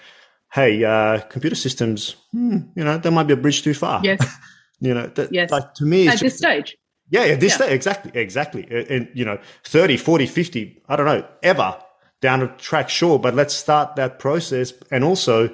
hey, 0.52 0.82
uh, 0.84 1.20
computer 1.28 1.56
systems, 1.56 2.16
hmm, 2.32 2.58
you 2.74 2.82
know, 2.82 2.98
there 2.98 3.12
might 3.12 3.28
be 3.28 3.34
a 3.34 3.36
bridge 3.36 3.62
too 3.62 3.74
far. 3.74 4.00
Yes. 4.02 4.26
you 4.80 4.94
know, 4.94 5.06
that, 5.06 5.32
yes. 5.32 5.50
like 5.50 5.74
to 5.74 5.84
me, 5.84 6.08
at 6.08 6.18
this 6.18 6.38
stage. 6.38 6.76
Yeah, 7.12 7.24
at 7.24 7.40
this 7.40 7.52
yeah. 7.52 7.66
stage, 7.66 7.72
exactly, 7.72 8.10
exactly. 8.14 8.86
And, 8.88 9.06
you 9.12 9.26
know, 9.26 9.38
30, 9.64 9.98
40, 9.98 10.26
50, 10.26 10.82
I 10.88 10.96
don't 10.96 11.04
know, 11.04 11.28
ever 11.42 11.76
down 12.22 12.40
the 12.40 12.46
track, 12.46 12.88
sure, 12.88 13.18
but 13.18 13.34
let's 13.34 13.52
start 13.52 13.96
that 13.96 14.18
process. 14.18 14.72
And 14.90 15.04
also, 15.04 15.48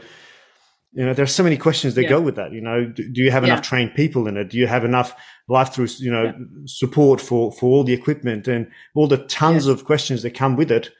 you 0.92 1.04
know, 1.04 1.12
there's 1.14 1.34
so 1.34 1.42
many 1.42 1.56
questions 1.56 1.96
that 1.96 2.04
yeah. 2.04 2.10
go 2.10 2.20
with 2.20 2.36
that. 2.36 2.52
You 2.52 2.60
know, 2.60 2.86
do, 2.86 3.10
do 3.10 3.20
you 3.20 3.32
have 3.32 3.42
enough 3.42 3.62
trained 3.62 3.96
people 3.96 4.28
in 4.28 4.36
it? 4.36 4.50
Do 4.50 4.56
you 4.56 4.68
have 4.68 4.84
enough 4.84 5.16
life 5.48 5.72
through, 5.74 5.88
you 5.98 6.12
know, 6.12 6.26
yeah. 6.26 6.32
support 6.66 7.20
for, 7.20 7.50
for 7.50 7.66
all 7.66 7.82
the 7.82 7.92
equipment 7.92 8.46
and 8.46 8.70
all 8.94 9.08
the 9.08 9.18
tons 9.26 9.66
of 9.66 9.84
questions 9.84 10.22
that 10.22 10.34
come 10.34 10.54
with 10.54 10.70
it? 10.70 10.92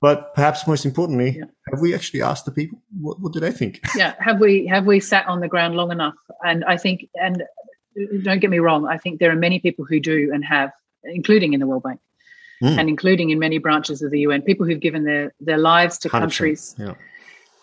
But 0.00 0.32
perhaps 0.34 0.64
most 0.68 0.84
importantly, 0.84 1.40
have 1.72 1.80
we 1.80 1.92
actually 1.92 2.22
asked 2.22 2.44
the 2.44 2.52
people 2.52 2.78
what, 3.00 3.20
what 3.20 3.32
do 3.32 3.40
they 3.40 3.50
think? 3.50 3.80
Yeah, 3.96 4.14
have 4.20 4.38
we 4.38 4.66
have 4.66 4.84
we 4.84 5.00
sat 5.00 5.26
on 5.26 5.40
the 5.40 5.48
ground 5.48 5.76
long 5.76 5.90
enough? 5.90 6.14
And 6.44 6.62
I 6.66 6.76
think, 6.76 7.08
and 7.14 7.42
don't 8.22 8.40
get 8.40 8.50
me 8.50 8.58
wrong, 8.58 8.86
I 8.86 8.98
think 8.98 9.20
there 9.20 9.30
are 9.30 9.36
many 9.36 9.58
people 9.60 9.84
who 9.84 10.00
do 10.00 10.30
and 10.32 10.44
have, 10.44 10.70
including 11.04 11.52
in 11.52 11.60
the 11.60 11.66
World 11.66 11.82
Bank, 11.82 12.00
mm. 12.62 12.78
and 12.78 12.88
including 12.88 13.30
in 13.30 13.38
many 13.38 13.58
branches 13.58 14.02
of 14.02 14.10
the 14.10 14.20
UN, 14.20 14.42
people 14.42 14.66
who've 14.66 14.80
given 14.80 15.04
their 15.04 15.32
their 15.40 15.58
lives 15.58 15.98
to 15.98 16.08
countries. 16.08 16.74
Yeah 16.78 16.94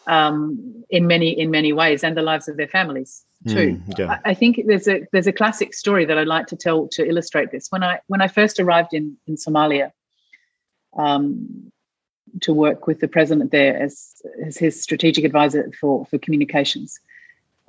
um, 0.07 0.83
in 0.89 1.07
many 1.07 1.29
in 1.29 1.51
many 1.51 1.73
ways, 1.73 2.03
and 2.03 2.15
the 2.15 2.21
lives 2.21 2.47
of 2.47 2.57
their 2.57 2.67
families 2.67 3.23
too. 3.47 3.81
Mm, 3.87 3.97
yeah. 3.97 4.19
I, 4.25 4.31
I, 4.31 4.33
think 4.33 4.61
there's 4.67 4.87
a 4.87 5.01
there's 5.11 5.27
a 5.27 5.33
classic 5.33 5.73
story 5.73 6.05
that 6.05 6.17
I'd 6.17 6.27
like 6.27 6.47
to 6.47 6.55
tell 6.55 6.87
to 6.89 7.07
illustrate 7.07 7.51
this. 7.51 7.67
When 7.69 7.83
I 7.83 7.99
when 8.07 8.21
I 8.21 8.27
first 8.27 8.59
arrived 8.59 8.93
in 8.93 9.17
in 9.27 9.35
Somalia, 9.35 9.91
um, 10.97 11.71
to 12.41 12.53
work 12.53 12.87
with 12.87 12.99
the 12.99 13.07
president 13.07 13.51
there 13.51 13.77
as 13.77 14.21
as 14.45 14.57
his 14.57 14.81
strategic 14.81 15.23
advisor 15.23 15.71
for 15.79 16.05
for 16.05 16.17
communications, 16.17 16.99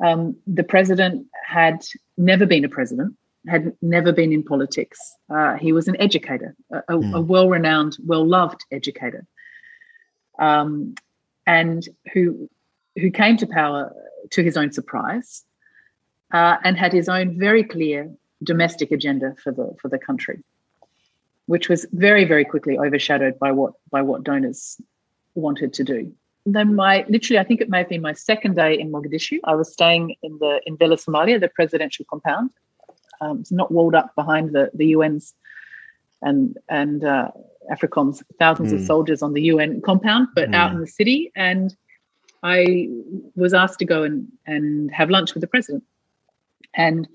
Um, 0.03 0.37
the 0.47 0.65
president 0.65 1.27
had 1.45 1.85
never 2.17 2.47
been 2.47 2.65
a 2.65 2.69
president, 2.69 3.17
had 3.49 3.73
never 3.83 4.13
been 4.13 4.33
in 4.33 4.43
politics. 4.43 4.99
Uh, 5.29 5.57
he 5.57 5.73
was 5.73 5.89
an 5.89 6.01
educator, 6.01 6.55
a, 6.73 6.83
mm. 6.89 7.15
a 7.15 7.21
well 7.21 7.49
renowned, 7.49 7.97
well 8.05 8.27
loved 8.27 8.65
educator, 8.71 9.27
um, 10.39 10.95
and 11.47 11.89
who 12.13 12.49
who 12.99 13.11
came 13.11 13.37
to 13.39 13.47
power 13.47 13.93
to 14.31 14.43
his 14.43 14.57
own 14.57 14.73
surprise 14.73 15.45
uh, 16.33 16.57
and 16.65 16.77
had 16.77 16.93
his 16.93 17.09
own 17.09 17.39
very 17.39 17.65
clear 17.65 18.11
domestic 18.43 18.91
agenda 18.91 19.35
for 19.43 19.53
the 19.53 19.75
for 19.81 19.89
the 19.89 19.99
country, 19.99 20.43
which 21.47 21.69
was 21.69 21.87
very 21.93 22.25
very 22.25 22.45
quickly 22.45 22.79
overshadowed 22.79 23.39
by 23.39 23.53
what 23.53 23.75
by 23.91 24.03
what 24.03 24.25
donors 24.25 24.81
wanted 25.35 25.73
to 25.75 25.85
do. 25.85 26.13
Then 26.45 26.75
my 26.75 27.05
literally, 27.09 27.39
I 27.39 27.45
think 27.45 27.61
it 27.61 27.69
may 27.69 27.79
have 27.79 27.89
been 27.89 28.03
my 28.03 28.13
second 28.13 28.57
day 28.57 28.79
in 28.79 28.91
Mogadishu. 28.91 29.39
I 29.45 29.55
was 29.55 29.73
staying 29.73 30.17
in 30.23 30.39
the 30.39 30.61
in 30.67 30.77
Villa 30.77 30.97
Somalia, 30.97 31.41
the 31.41 31.49
presidential 31.49 32.05
compound. 32.09 32.51
Um, 33.21 33.41
it's 33.41 33.53
not 33.53 33.71
walled 33.71 33.95
up 33.95 34.15
behind 34.17 34.53
the 34.53 34.71
the 34.75 34.95
UN's 34.95 35.35
and 36.21 36.59
and 36.69 37.05
uh, 37.05 37.31
AFRICOM's 37.71 38.23
thousands 38.39 38.71
mm. 38.71 38.75
of 38.75 38.81
hmm. 38.81 38.87
soldiers 38.87 39.23
on 39.23 39.35
the 39.35 39.43
UN 39.43 39.81
compound, 39.83 40.29
but 40.35 40.51
mm. 40.51 40.55
out 40.55 40.73
in 40.73 40.81
the 40.81 40.87
city. 40.87 41.31
And 41.37 41.75
I 42.43 42.89
was 43.37 43.55
asked 43.55 43.79
to 43.79 43.85
go 43.85 44.03
and 44.03 44.27
and 44.47 44.91
have 44.91 45.11
lunch 45.11 45.35
with 45.35 45.43
the 45.43 45.47
president. 45.47 45.85
And 46.75 47.09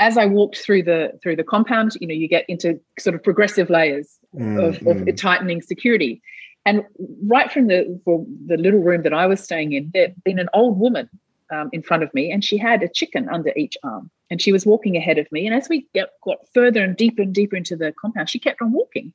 as 0.00 0.16
I 0.18 0.26
walked 0.26 0.58
through 0.58 0.84
the 0.84 1.18
through 1.22 1.36
the 1.36 1.44
compound, 1.44 1.96
you 2.00 2.06
know, 2.06 2.14
you 2.14 2.28
get 2.28 2.44
into 2.48 2.80
sort 2.98 3.14
of 3.14 3.22
progressive 3.22 3.70
layers 3.70 4.18
mm, 4.34 4.62
of, 4.62 4.76
of 4.86 5.04
mm. 5.04 5.16
tightening 5.16 5.62
security. 5.62 6.22
And 6.66 6.84
right 7.26 7.50
from 7.50 7.66
the 7.66 8.00
the 8.46 8.56
little 8.56 8.80
room 8.80 9.02
that 9.02 9.12
I 9.12 9.26
was 9.26 9.42
staying 9.42 9.72
in, 9.72 9.90
there'd 9.92 10.14
been 10.24 10.38
an 10.38 10.48
old 10.54 10.78
woman 10.78 11.08
um, 11.50 11.68
in 11.72 11.82
front 11.82 12.02
of 12.02 12.12
me, 12.14 12.30
and 12.30 12.42
she 12.42 12.56
had 12.56 12.82
a 12.82 12.88
chicken 12.88 13.28
under 13.28 13.52
each 13.56 13.76
arm, 13.82 14.10
and 14.30 14.40
she 14.40 14.52
was 14.52 14.64
walking 14.64 14.96
ahead 14.96 15.18
of 15.18 15.30
me. 15.30 15.46
And 15.46 15.54
as 15.54 15.68
we 15.68 15.86
get, 15.94 16.10
got 16.22 16.38
further 16.54 16.82
and 16.82 16.96
deeper 16.96 17.22
and 17.22 17.34
deeper 17.34 17.56
into 17.56 17.76
the 17.76 17.92
compound, 18.00 18.30
she 18.30 18.38
kept 18.38 18.62
on 18.62 18.72
walking. 18.72 19.12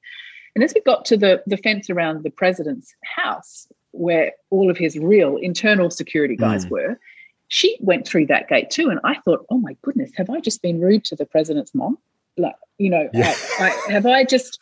And 0.56 0.64
as 0.64 0.74
we 0.74 0.82
got 0.82 1.06
to 1.06 1.18
the 1.18 1.42
the 1.48 1.58
fence 1.58 1.90
around 1.90 2.24
the 2.24 2.30
president's 2.30 2.94
house, 3.04 3.68
where 3.92 4.34
all 4.50 4.70
of 4.70 4.78
his 4.78 4.98
real 4.98 5.38
internal 5.38 5.90
security 5.90 6.36
guys 6.36 6.66
mm. 6.66 6.72
were, 6.72 7.00
she 7.48 7.78
went 7.82 8.08
through 8.08 8.28
that 8.28 8.48
gate 8.48 8.70
too. 8.70 8.90
And 8.90 9.00
I 9.04 9.16
thought, 9.26 9.46
oh 9.50 9.58
my 9.58 9.76
goodness, 9.82 10.12
have 10.16 10.30
I 10.30 10.40
just 10.40 10.62
been 10.62 10.80
rude 10.80 11.04
to 11.06 11.16
the 11.16 11.26
president's 11.26 11.74
mom? 11.74 11.98
Like, 12.38 12.56
you 12.78 12.90
know, 12.90 13.10
yeah. 13.14 13.34
I, 13.60 13.76
I, 13.88 13.92
have 13.92 14.06
I 14.06 14.24
just, 14.24 14.60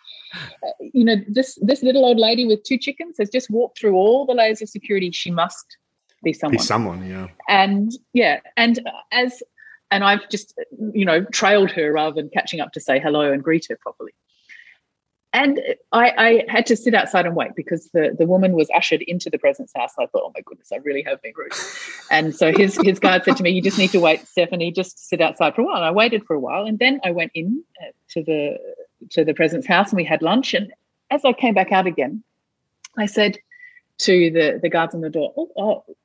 you 0.80 1.03
know, 1.03 1.15
this 1.28 1.57
this 1.61 1.84
little 1.84 2.05
old 2.05 2.17
lady 2.17 2.45
with 2.45 2.63
two 2.63 2.78
chickens 2.78 3.15
has 3.19 3.30
just 3.30 3.49
walked 3.49 3.80
through 3.80 3.95
all 3.95 4.25
the 4.25 4.34
layers 4.34 4.61
of 4.61 4.69
security. 4.69 5.11
She 5.11 5.32
must 5.32 5.78
be 6.23 6.34
someone. 6.34 6.57
Be 6.57 6.63
someone, 6.63 7.09
yeah. 7.09 7.28
And 7.47 7.91
yeah, 8.13 8.39
and 8.55 8.80
as 9.11 9.41
and 9.91 10.03
I've 10.03 10.28
just, 10.30 10.53
you 10.93 11.05
know, 11.05 11.23
trailed 11.25 11.71
her 11.71 11.93
rather 11.93 12.15
than 12.15 12.30
catching 12.30 12.59
up 12.59 12.73
to 12.73 12.82
say 12.82 12.99
hello 12.99 13.32
and 13.32 13.43
greet 13.43 13.67
her 13.69 13.78
properly 13.82 14.13
and 15.38 15.59
I, 15.91 16.13
I, 16.17 16.45
had 16.47 16.65
to 16.67 16.75
sit 16.75 16.93
outside 16.93 17.25
and 17.25 17.36
wait 17.36 17.51
because 17.55 17.89
the, 17.93 18.15
the 18.17 18.25
woman 18.25 18.53
was 18.53 18.69
ushered 18.73 19.03
into 19.03 19.30
the 19.30 19.38
president's 19.38 19.73
house. 19.75 19.91
I 19.99 20.05
thought, 20.07 20.23
oh 20.25 20.32
my 20.34 20.41
goodness, 20.45 20.71
I 20.73 20.78
really 20.78 21.03
have 21.03 21.21
been 21.21 21.34
rude. 21.36 21.51
And 22.09 22.36
so 22.36 22.51
his 22.51 22.80
his 22.82 22.97
guard 22.99 23.23
said 23.23 23.38
to 23.38 23.43
me, 23.43 23.51
"You 23.51 23.61
just 23.61 23.78
need 23.78 23.91
to 23.91 23.99
wait, 23.99 24.25
Stephanie. 24.25 24.71
Just 24.71 25.07
sit 25.07 25.21
outside 25.21 25.53
for 25.53 25.61
a 25.61 25.65
while." 25.65 25.75
And 25.75 25.86
I 25.86 25.91
waited 25.91 26.23
for 26.25 26.36
a 26.36 26.39
while, 26.39 26.65
and 26.65 26.80
then 26.80 26.99
I 27.03 27.11
went 27.11 27.32
in 27.36 27.63
uh, 27.82 27.91
to 28.11 28.23
the 28.23 28.57
to 29.12 29.24
the 29.24 29.34
president's 29.34 29.68
house, 29.68 29.89
and 29.89 29.98
we 29.98 30.04
had 30.04 30.22
lunch. 30.22 30.54
And 30.54 30.74
as 31.12 31.24
I 31.26 31.34
came 31.34 31.54
back 31.54 31.72
out 31.72 31.88
again, 31.88 32.24
I 32.98 33.06
said 33.06 33.38
to 34.00 34.32
the 34.32 34.60
the 34.62 34.70
guards 34.70 34.95
on 34.95 35.02
the 35.02 35.10
door, 35.10 35.34
"Oh, 35.38 35.52
oh 35.58 35.95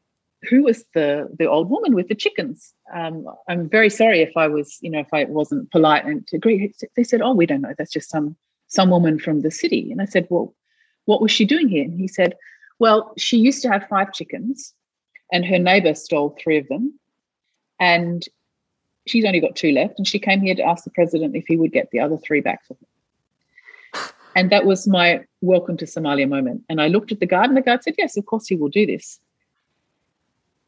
who 0.49 0.65
was 0.65 0.85
the 0.95 1.29
the 1.39 1.47
old 1.47 1.71
woman 1.71 1.95
with 1.95 2.09
the 2.09 2.15
chickens? 2.15 2.75
Um, 2.93 3.27
I'm 3.49 3.69
very 3.69 3.91
sorry 3.91 4.21
if 4.21 4.37
I 4.37 4.49
was, 4.49 4.79
you 4.81 4.91
know, 4.91 5.01
if 5.01 5.13
I 5.13 5.25
wasn't 5.25 5.71
polite 5.71 6.05
and 6.05 6.27
to 6.29 6.37
agree." 6.37 6.73
They 6.97 7.05
said, 7.05 7.23
"Oh, 7.23 7.35
we 7.35 7.47
don't 7.47 7.63
know. 7.63 7.75
That's 7.77 7.93
just 7.93 8.11
some." 8.11 8.37
some 8.73 8.89
woman 8.89 9.19
from 9.19 9.43
the 9.43 9.51
city. 9.51 9.93
And 9.93 10.01
I 10.01 10.07
said, 10.07 10.27
Well, 10.31 10.55
what 11.05 11.21
was 11.21 11.31
she 11.31 11.45
doing 11.45 11.69
here? 11.69 11.85
And 11.85 11.99
he 11.99 12.09
said, 12.09 12.35
Well, 12.79 13.13
she 13.19 13.37
used 13.37 13.63
to 13.63 13.69
have 13.69 13.87
five 13.89 14.13
chickens 14.13 14.75
and 15.31 15.45
her 15.45 15.59
neighbor 15.59 15.95
stole 15.95 16.37
three 16.43 16.59
of 16.59 16.67
them. 16.69 16.99
And 17.79 18.27
she's 19.07 19.25
only 19.25 19.41
got 19.41 19.57
two 19.57 19.73
left. 19.73 19.99
And 19.99 20.07
she 20.07 20.19
came 20.19 20.41
here 20.41 20.55
to 20.55 20.63
ask 20.63 20.85
the 20.85 20.91
president 20.91 21.37
if 21.37 21.47
he 21.47 21.57
would 21.57 21.73
get 21.73 21.91
the 21.91 22.01
other 22.01 22.17
three 22.19 22.41
back 22.41 22.65
for 22.67 22.75
her. 22.75 24.01
And 24.35 24.49
that 24.49 24.65
was 24.65 24.89
my 24.89 25.23
welcome 25.43 25.77
to 25.77 25.85
Somalia 25.85 26.27
moment. 26.27 26.65
And 26.71 26.81
I 26.81 26.89
looked 26.89 27.13
at 27.13 27.21
the 27.21 27.27
guard, 27.27 27.49
and 27.49 27.57
the 27.57 27.61
guard 27.61 27.83
said, 27.83 27.97
Yes, 27.99 28.17
of 28.17 28.25
course 28.25 28.47
he 28.47 28.57
will 28.57 28.71
do 28.71 28.87
this. 28.87 29.21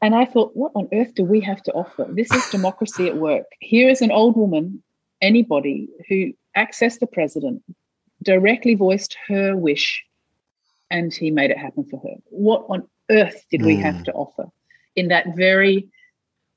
And 0.01 0.13
I 0.13 0.25
thought, 0.25 0.55
what 0.55 0.71
on 0.75 0.87
earth 0.93 1.15
do 1.15 1.23
we 1.23 1.39
have 1.41 1.63
to 1.63 1.71
offer? 1.71 2.05
This 2.07 2.31
is 2.31 2.47
democracy 2.49 3.07
at 3.07 3.17
work. 3.17 3.45
Here 3.59 3.89
is 3.89 4.03
an 4.03 4.11
old 4.11 4.35
woman, 4.35 4.83
anybody 5.19 5.89
who 6.07 6.31
accessed 6.55 6.99
the 6.99 7.07
president, 7.07 7.63
directly 8.21 8.75
voiced 8.75 9.17
her 9.27 9.57
wish 9.57 10.05
and 10.91 11.13
he 11.13 11.31
made 11.31 11.49
it 11.49 11.57
happen 11.57 11.85
for 11.85 11.99
her. 12.01 12.15
What 12.25 12.65
on 12.69 12.87
earth 13.09 13.45
did 13.49 13.63
we 13.63 13.75
have 13.77 13.95
hmm. 13.95 14.03
to 14.03 14.13
offer 14.13 14.45
in 14.95 15.07
that 15.07 15.35
very 15.35 15.89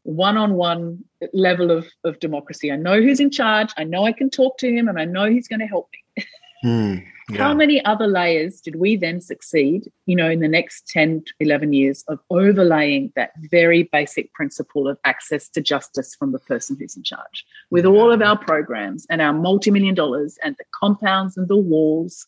one 0.09 0.37
on 0.37 0.55
one 0.55 1.05
level 1.33 1.71
of, 1.71 1.87
of 2.05 2.19
democracy? 2.21 2.73
I 2.73 2.77
know 2.77 3.01
who's 3.01 3.21
in 3.21 3.31
charge, 3.31 3.73
I 3.77 3.85
know 3.85 4.05
I 4.05 4.13
can 4.13 4.31
talk 4.31 4.59
to 4.59 4.73
him, 4.73 4.89
and 4.89 4.99
I 4.99 5.05
know 5.05 5.31
he's 5.31 5.49
going 5.49 5.61
to 5.61 5.67
help 5.67 5.89
me. 5.93 6.25
Mm. 6.65 7.05
Yeah. 7.31 7.39
How 7.39 7.55
many 7.55 7.85
other 7.85 8.07
layers 8.07 8.61
did 8.61 8.77
we 8.77 8.97
then 8.97 9.21
succeed, 9.21 9.93
you 10.07 10.17
know, 10.17 10.31
in 10.31 10.41
the 10.41 10.49
next 10.49 10.89
10, 10.89 11.23
11 11.41 11.73
years 11.73 12.03
of 12.09 12.19
overlaying 12.31 13.13
that 13.17 13.31
very 13.51 13.85
basic 13.85 14.33
principle 14.33 14.89
of 14.89 14.99
access 15.05 15.49
to 15.51 15.61
justice 15.61 16.15
from 16.15 16.33
the 16.33 16.39
person 16.39 16.77
who's 16.81 16.97
in 16.97 17.03
charge 17.03 17.47
with 17.71 17.85
yeah. 17.85 17.91
all 17.91 18.11
of 18.11 18.23
our 18.23 18.37
programs 18.37 19.07
and 19.11 19.21
our 19.21 19.33
multi 19.33 19.71
million 19.71 19.95
dollars 19.95 20.39
and 20.43 20.57
the 20.59 20.65
compounds 20.73 21.37
and 21.37 21.49
the 21.49 21.57
walls 21.57 22.27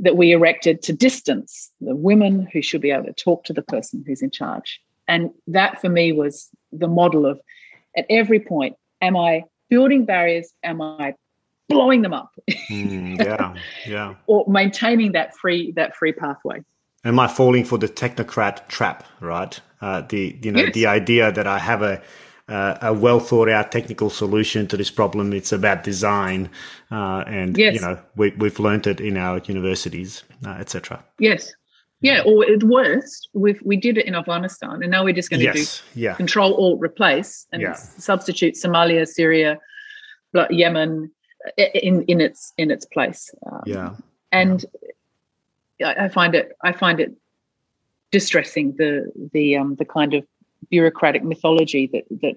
that 0.00 0.16
we 0.16 0.32
erected 0.32 0.82
to 0.82 0.92
distance 0.92 1.70
the 1.80 1.94
women 1.94 2.48
who 2.52 2.60
should 2.60 2.80
be 2.80 2.90
able 2.90 3.04
to 3.04 3.12
talk 3.12 3.44
to 3.44 3.52
the 3.52 3.62
person 3.62 4.02
who's 4.06 4.22
in 4.22 4.30
charge? 4.30 4.82
And 5.10 5.30
that 5.48 5.80
for 5.80 5.88
me 5.88 6.12
was 6.12 6.48
the 6.72 6.88
model 6.88 7.26
of 7.26 7.40
at 7.96 8.06
every 8.08 8.40
point, 8.40 8.76
am 9.02 9.16
I 9.16 9.44
building 9.68 10.04
barriers? 10.04 10.52
Am 10.62 10.80
I 10.80 11.14
blowing 11.68 12.02
them 12.02 12.12
up. 12.12 12.32
mm, 12.70 13.18
yeah, 13.24 13.54
yeah. 13.86 14.14
or 14.26 14.44
maintaining 14.46 15.12
that 15.12 15.34
free 15.36 15.72
that 15.72 15.96
free 15.96 16.12
pathway. 16.12 16.62
Am 17.04 17.18
I 17.18 17.28
falling 17.28 17.64
for 17.64 17.78
the 17.78 17.88
technocrat 17.88 18.68
trap? 18.68 19.06
Right. 19.20 19.58
Uh, 19.80 20.02
the 20.02 20.38
you 20.42 20.52
know 20.52 20.60
yes. 20.60 20.74
the 20.74 20.86
idea 20.86 21.32
that 21.32 21.46
I 21.46 21.58
have 21.58 21.82
a 21.82 22.02
uh, 22.48 22.76
a 22.82 22.92
well 22.92 23.20
thought 23.20 23.48
out 23.48 23.72
technical 23.72 24.10
solution 24.10 24.66
to 24.66 24.76
this 24.76 24.90
problem. 24.90 25.32
It's 25.32 25.52
about 25.52 25.84
design, 25.84 26.50
uh, 26.90 27.24
and 27.26 27.56
yes. 27.56 27.74
you 27.74 27.80
know 27.80 27.98
we, 28.16 28.30
we've 28.32 28.58
learned 28.58 28.86
it 28.86 29.00
in 29.00 29.16
our 29.16 29.38
universities, 29.46 30.24
uh, 30.44 30.50
etc. 30.50 31.02
Yes, 31.18 31.54
yeah. 32.00 32.22
Or 32.24 32.44
at 32.44 32.62
worst, 32.62 33.28
we 33.32 33.58
we 33.62 33.76
did 33.76 33.98
it 33.98 34.06
in 34.06 34.14
Afghanistan, 34.14 34.82
and 34.82 34.90
now 34.90 35.04
we're 35.04 35.14
just 35.14 35.30
going 35.30 35.40
to 35.40 35.46
yes. 35.46 35.82
do 35.94 36.00
yeah. 36.00 36.14
control 36.14 36.54
alt 36.54 36.80
replace 36.80 37.46
and 37.52 37.62
yeah. 37.62 37.74
substitute 37.74 38.54
Somalia, 38.54 39.06
Syria, 39.06 39.58
Yemen, 40.50 41.10
in 41.56 42.02
in 42.04 42.20
its 42.20 42.52
in 42.56 42.70
its 42.70 42.86
place. 42.86 43.30
Um, 43.50 43.62
yeah, 43.66 43.94
and 44.32 44.64
yeah. 45.78 45.94
I, 45.98 46.04
I 46.04 46.08
find 46.08 46.34
it 46.34 46.56
I 46.62 46.72
find 46.72 47.00
it 47.00 47.12
distressing 48.10 48.74
the 48.76 49.10
the 49.32 49.56
um, 49.56 49.76
the 49.76 49.84
kind 49.84 50.14
of 50.14 50.24
bureaucratic 50.70 51.24
mythology 51.24 51.88
that 51.92 52.04
that 52.22 52.36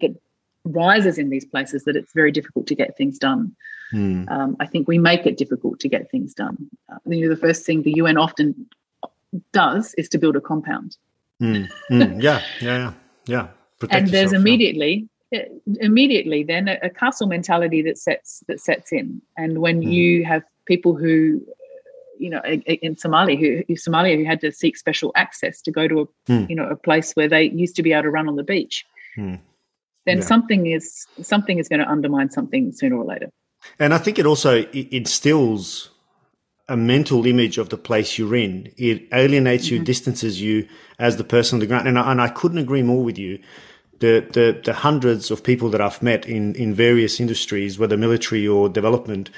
that 0.00 0.16
rises 0.64 1.18
in 1.18 1.30
these 1.30 1.44
places 1.44 1.84
that 1.84 1.96
it's 1.96 2.12
very 2.12 2.30
difficult 2.30 2.66
to 2.68 2.74
get 2.74 2.96
things 2.96 3.18
done. 3.18 3.54
Mm. 3.92 4.30
Um, 4.30 4.56
I 4.60 4.66
think 4.66 4.88
we 4.88 4.98
make 4.98 5.26
it 5.26 5.36
difficult 5.36 5.80
to 5.80 5.88
get 5.88 6.10
things 6.10 6.34
done. 6.34 6.70
Uh, 6.90 6.98
you 7.06 7.22
know, 7.22 7.34
the 7.34 7.40
first 7.40 7.66
thing 7.66 7.82
the 7.82 7.94
UN 7.96 8.16
often 8.16 8.66
does 9.52 9.94
is 9.94 10.08
to 10.10 10.18
build 10.18 10.36
a 10.36 10.40
compound. 10.40 10.96
Mm. 11.40 11.68
Mm. 11.90 12.22
yeah, 12.22 12.42
yeah, 12.60 12.78
yeah, 12.78 12.92
yeah. 13.26 13.48
Protect 13.78 14.02
and 14.02 14.08
there's 14.12 14.32
immediately 14.32 15.08
immediately 15.80 16.44
then 16.44 16.68
a, 16.68 16.78
a, 16.82 16.90
castle 16.90 17.26
mentality 17.26 17.82
that 17.82 17.96
sets 17.96 18.44
that 18.48 18.60
sets 18.60 18.92
in 18.92 19.20
and 19.36 19.58
when 19.58 19.80
mm. 19.80 19.90
you 19.90 20.24
have 20.24 20.42
people 20.66 20.94
who 20.94 21.40
you 22.18 22.30
know 22.30 22.40
in 22.44 22.94
Somalia 22.96 23.38
who 23.38 23.74
Somalia 23.74 24.16
who 24.16 24.24
had 24.24 24.40
to 24.42 24.52
seek 24.52 24.76
special 24.76 25.10
access 25.16 25.60
to 25.62 25.70
go 25.70 25.88
to 25.88 26.00
a 26.00 26.30
mm. 26.30 26.48
you 26.48 26.54
know 26.54 26.68
a 26.68 26.76
place 26.76 27.14
where 27.14 27.28
they 27.28 27.44
used 27.44 27.74
to 27.76 27.82
be 27.82 27.92
able 27.92 28.02
to 28.02 28.10
run 28.10 28.28
on 28.28 28.36
the 28.36 28.44
beach 28.44 28.86
mm. 29.16 29.40
Then 30.06 30.18
yeah. 30.18 30.24
something 30.24 30.66
is 30.66 31.06
something 31.20 31.58
is 31.58 31.68
going 31.68 31.80
to 31.80 31.88
undermine 31.88 32.30
something 32.30 32.72
sooner 32.72 32.96
or 32.96 33.04
later 33.04 33.30
and 33.78 33.94
i 33.94 33.98
think 33.98 34.18
it 34.18 34.26
also 34.26 34.62
instills 34.72 35.90
a 36.68 36.76
mental 36.76 37.26
image 37.26 37.58
of 37.58 37.68
the 37.68 37.76
place 37.76 38.18
you're 38.18 38.36
in 38.36 38.72
it 38.76 39.06
alienates 39.12 39.66
mm-hmm. 39.66 39.76
you 39.76 39.84
distances 39.84 40.40
you 40.40 40.66
as 40.98 41.16
the 41.16 41.24
person 41.24 41.56
on 41.56 41.60
the 41.60 41.66
ground 41.66 41.88
and 41.88 41.98
I, 41.98 42.12
and 42.12 42.20
I 42.20 42.28
couldn't 42.28 42.58
agree 42.58 42.82
more 42.82 43.02
with 43.02 43.18
you 43.18 43.38
the, 44.02 44.26
the, 44.32 44.60
the 44.64 44.74
hundreds 44.74 45.30
of 45.30 45.44
people 45.44 45.70
that 45.70 45.80
I've 45.80 46.02
met 46.02 46.26
in, 46.26 46.56
in 46.56 46.74
various 46.74 47.20
industries, 47.20 47.78
whether 47.78 47.96
military 47.96 48.46
or 48.48 48.68
development, 48.68 49.30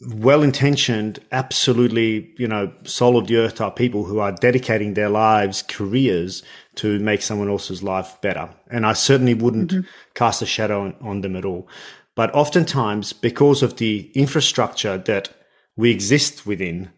well-intentioned, 0.00 1.18
absolutely, 1.32 2.32
you 2.38 2.46
know, 2.46 2.72
soul 2.84 3.16
of 3.16 3.26
the 3.26 3.36
earth 3.36 3.56
type 3.56 3.74
people 3.76 4.04
who 4.04 4.20
are 4.20 4.32
dedicating 4.32 4.94
their 4.94 5.08
lives, 5.08 5.62
careers 5.62 6.42
to 6.76 7.00
make 7.00 7.20
someone 7.20 7.48
else's 7.48 7.82
life 7.82 8.16
better. 8.20 8.48
And 8.70 8.86
I 8.86 8.92
certainly 8.92 9.34
wouldn't 9.34 9.72
mm-hmm. 9.72 9.88
cast 10.14 10.40
a 10.40 10.46
shadow 10.46 10.82
on, 10.82 10.94
on 11.00 11.20
them 11.22 11.34
at 11.34 11.44
all. 11.44 11.68
But 12.14 12.32
oftentimes, 12.34 13.12
because 13.12 13.62
of 13.62 13.76
the 13.76 14.10
infrastructure 14.14 14.98
that 14.98 15.30
we 15.76 15.90
exist 15.90 16.46
within, 16.46 16.90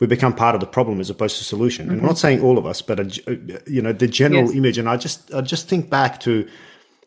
we 0.00 0.06
become 0.06 0.34
part 0.34 0.54
of 0.54 0.60
the 0.60 0.66
problem 0.66 1.00
as 1.00 1.10
opposed 1.10 1.38
to 1.38 1.44
solution. 1.44 1.86
Mm-hmm. 1.86 1.92
And 1.92 2.00
I'm 2.00 2.06
not 2.06 2.18
saying 2.18 2.42
all 2.42 2.58
of 2.58 2.66
us, 2.66 2.82
but 2.82 3.00
a, 3.00 3.62
you 3.66 3.80
know 3.80 3.92
the 3.92 4.06
general 4.06 4.46
yes. 4.46 4.54
image. 4.54 4.78
And 4.78 4.88
I 4.88 4.96
just 4.96 5.32
I 5.32 5.40
just 5.40 5.68
think 5.68 5.88
back 5.88 6.20
to 6.20 6.46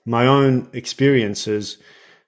my 0.06 0.26
own 0.26 0.68
experiences 0.74 1.78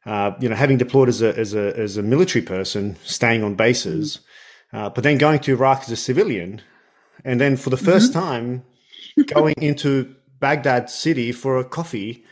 uh, 0.06 0.32
you 0.40 0.50
know, 0.50 0.56
having 0.56 0.78
deployed 0.78 1.10
as 1.10 1.22
a, 1.22 1.38
as 1.38 1.54
a, 1.54 1.78
as 1.78 1.98
a 1.98 2.04
military 2.04 2.44
person, 2.44 2.96
staying 3.04 3.44
on 3.44 3.56
bases, 3.56 4.20
uh, 4.74 4.90
but 4.90 5.04
then 5.04 5.18
going 5.18 5.40
to 5.40 5.52
Iraq 5.52 5.82
as 5.84 5.92
a 5.92 5.96
civilian, 5.96 6.62
and 7.24 7.40
then 7.40 7.56
for 7.56 7.70
the 7.70 7.78
1st 7.78 8.12
mm-hmm. 8.12 8.20
time 8.20 8.64
going 9.28 9.56
into 9.58 10.16
Baghdad 10.40 10.90
city 10.90 11.32
for 11.32 11.58
a 11.58 11.64
coffee. 11.64 12.26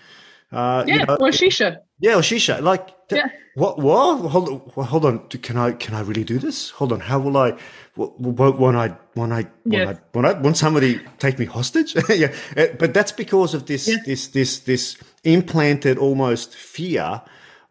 Uh, 0.52 0.84
yeah, 0.88 0.94
you 0.94 1.06
know, 1.06 1.16
or 1.16 1.30
shisha. 1.30 1.78
Yeah, 2.00 2.16
or 2.16 2.22
shisha. 2.22 2.60
Like, 2.62 2.90
yeah. 3.12 3.28
what? 3.54 3.78
What? 3.78 4.18
Hold 4.32 4.50
on, 4.50 4.86
hold 4.86 5.06
on. 5.06 5.20
Can 5.28 5.58
I? 5.58 5.74
Can 5.74 5.94
I 5.94 6.02
really 6.02 6.24
do 6.24 6.40
this? 6.40 6.72
Hold 6.72 6.92
on. 6.92 7.02
How 7.02 7.20
will 7.20 7.38
I? 7.38 7.52
When 7.96 8.76
I? 8.76 8.88
When 9.14 9.32
I? 9.32 9.46
I? 9.72 9.98
When 10.14 10.26
I? 10.26 10.34
When 10.34 10.56
somebody 10.56 11.02
take 11.20 11.38
me 11.38 11.46
hostage? 11.46 11.96
yeah, 12.10 12.34
uh, 12.58 12.68
but 12.80 12.96
that's 12.96 13.12
because 13.12 13.54
of 13.54 13.68
this. 13.68 13.88
Yeah. 13.88 13.98
This. 14.04 14.30
This. 14.30 14.60
This 14.62 14.98
implanted 15.24 16.00
almost 16.00 16.56
fear 16.56 17.22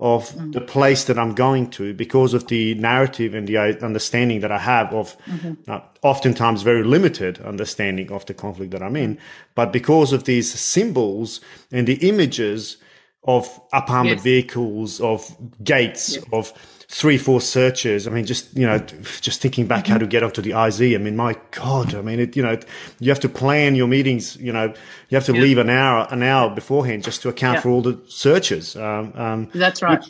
of 0.00 0.28
mm-hmm. 0.30 0.52
the 0.52 0.60
place 0.60 1.04
that 1.04 1.18
I'm 1.18 1.34
going 1.34 1.70
to 1.70 1.92
because 1.92 2.32
of 2.32 2.46
the 2.46 2.74
narrative 2.76 3.34
and 3.34 3.48
the 3.48 3.58
understanding 3.84 4.40
that 4.40 4.52
I 4.52 4.58
have 4.58 4.92
of 4.94 5.16
mm-hmm. 5.24 5.70
uh, 5.70 5.80
oftentimes 6.02 6.62
very 6.62 6.84
limited 6.84 7.40
understanding 7.40 8.12
of 8.12 8.24
the 8.26 8.34
conflict 8.34 8.70
that 8.72 8.82
I'm 8.82 8.94
in. 8.94 9.18
But 9.56 9.72
because 9.72 10.12
of 10.12 10.24
these 10.24 10.52
symbols 10.52 11.40
and 11.72 11.88
the 11.88 12.08
images 12.08 12.76
of 13.24 13.60
up 13.72 13.90
armored 13.90 14.18
yes. 14.18 14.22
vehicles, 14.22 15.00
of 15.00 15.36
gates, 15.64 16.14
yes. 16.14 16.24
of 16.32 16.52
three, 16.90 17.18
four 17.18 17.40
searches. 17.40 18.06
I 18.06 18.10
mean, 18.10 18.24
just, 18.24 18.56
you 18.56 18.66
know, 18.66 18.78
just 19.20 19.42
thinking 19.42 19.66
back 19.66 19.84
mm-hmm. 19.84 19.92
how 19.92 19.98
to 19.98 20.06
get 20.06 20.22
onto 20.22 20.40
the 20.40 20.52
IZ. 20.52 20.80
I 20.80 20.98
mean, 20.98 21.16
my 21.16 21.36
God, 21.50 21.94
I 21.94 22.00
mean, 22.00 22.18
it, 22.18 22.36
you 22.36 22.42
know, 22.42 22.58
you 22.98 23.10
have 23.10 23.20
to 23.20 23.28
plan 23.28 23.74
your 23.74 23.88
meetings, 23.88 24.36
you 24.36 24.52
know, 24.52 24.72
you 25.10 25.14
have 25.14 25.26
to 25.26 25.34
yeah. 25.34 25.40
leave 25.40 25.58
an 25.58 25.68
hour, 25.68 26.08
an 26.10 26.22
hour 26.22 26.54
beforehand 26.54 27.04
just 27.04 27.20
to 27.22 27.28
account 27.28 27.56
yeah. 27.56 27.60
for 27.60 27.68
all 27.68 27.82
the 27.82 28.00
searches. 28.08 28.74
Um, 28.74 29.12
um, 29.16 29.50
That's 29.54 29.82
right. 29.82 30.02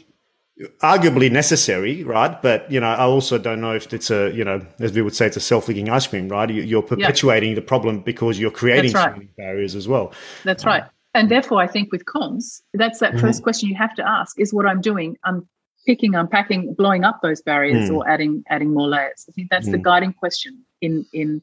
arguably 0.80 1.32
necessary, 1.32 2.04
right? 2.04 2.40
But 2.40 2.70
you 2.70 2.78
know, 2.78 2.86
I 2.86 3.02
also 3.02 3.38
don't 3.38 3.60
know 3.60 3.74
if 3.74 3.92
it's 3.92 4.10
a 4.10 4.32
you 4.32 4.44
know, 4.44 4.64
as 4.78 4.92
we 4.92 5.02
would 5.02 5.16
say, 5.16 5.26
it's 5.26 5.36
a 5.36 5.40
self-licking 5.40 5.88
ice 5.88 6.06
cream, 6.06 6.28
right? 6.28 6.48
You're 6.48 6.82
perpetuating 6.82 7.56
the 7.56 7.62
problem 7.62 8.00
because 8.00 8.38
you're 8.38 8.52
creating 8.52 8.92
right. 8.92 9.36
barriers 9.36 9.74
as 9.74 9.88
well. 9.88 10.12
That's 10.44 10.64
right. 10.64 10.84
And 11.14 11.28
therefore, 11.28 11.60
I 11.60 11.66
think 11.66 11.90
with 11.90 12.04
comms, 12.04 12.60
that's 12.74 13.00
that 13.00 13.14
1st 13.14 13.20
mm-hmm. 13.20 13.42
question 13.42 13.68
you 13.68 13.74
have 13.74 13.94
to 13.96 14.08
ask: 14.08 14.38
Is 14.38 14.54
what 14.54 14.66
I'm 14.66 14.80
doing? 14.80 15.16
I'm 15.24 15.48
picking, 15.88 16.14
unpacking, 16.14 16.74
blowing 16.74 17.02
up 17.02 17.22
those 17.22 17.40
barriers 17.40 17.88
mm. 17.88 17.96
or 17.96 18.06
adding 18.06 18.44
adding 18.50 18.74
more 18.74 18.86
layers. 18.86 19.24
I 19.26 19.32
think 19.32 19.48
that's 19.48 19.66
mm. 19.66 19.72
the 19.72 19.78
guiding 19.78 20.12
question 20.12 20.52
in 20.82 21.06
in 21.14 21.40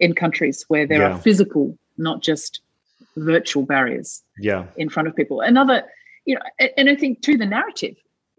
in 0.00 0.14
countries 0.14 0.64
where 0.68 0.86
there 0.86 1.02
yeah. 1.02 1.10
are 1.10 1.18
physical, 1.18 1.76
not 1.98 2.22
just 2.22 2.62
virtual 3.16 3.64
barriers 3.64 4.22
yeah. 4.38 4.64
in 4.78 4.88
front 4.88 5.08
of 5.08 5.14
people. 5.14 5.42
Another, 5.42 5.84
you 6.24 6.34
know, 6.34 6.40
and 6.78 6.88
I 6.88 6.96
think 6.96 7.20
too 7.20 7.36
the 7.36 7.44
narrative, 7.44 7.96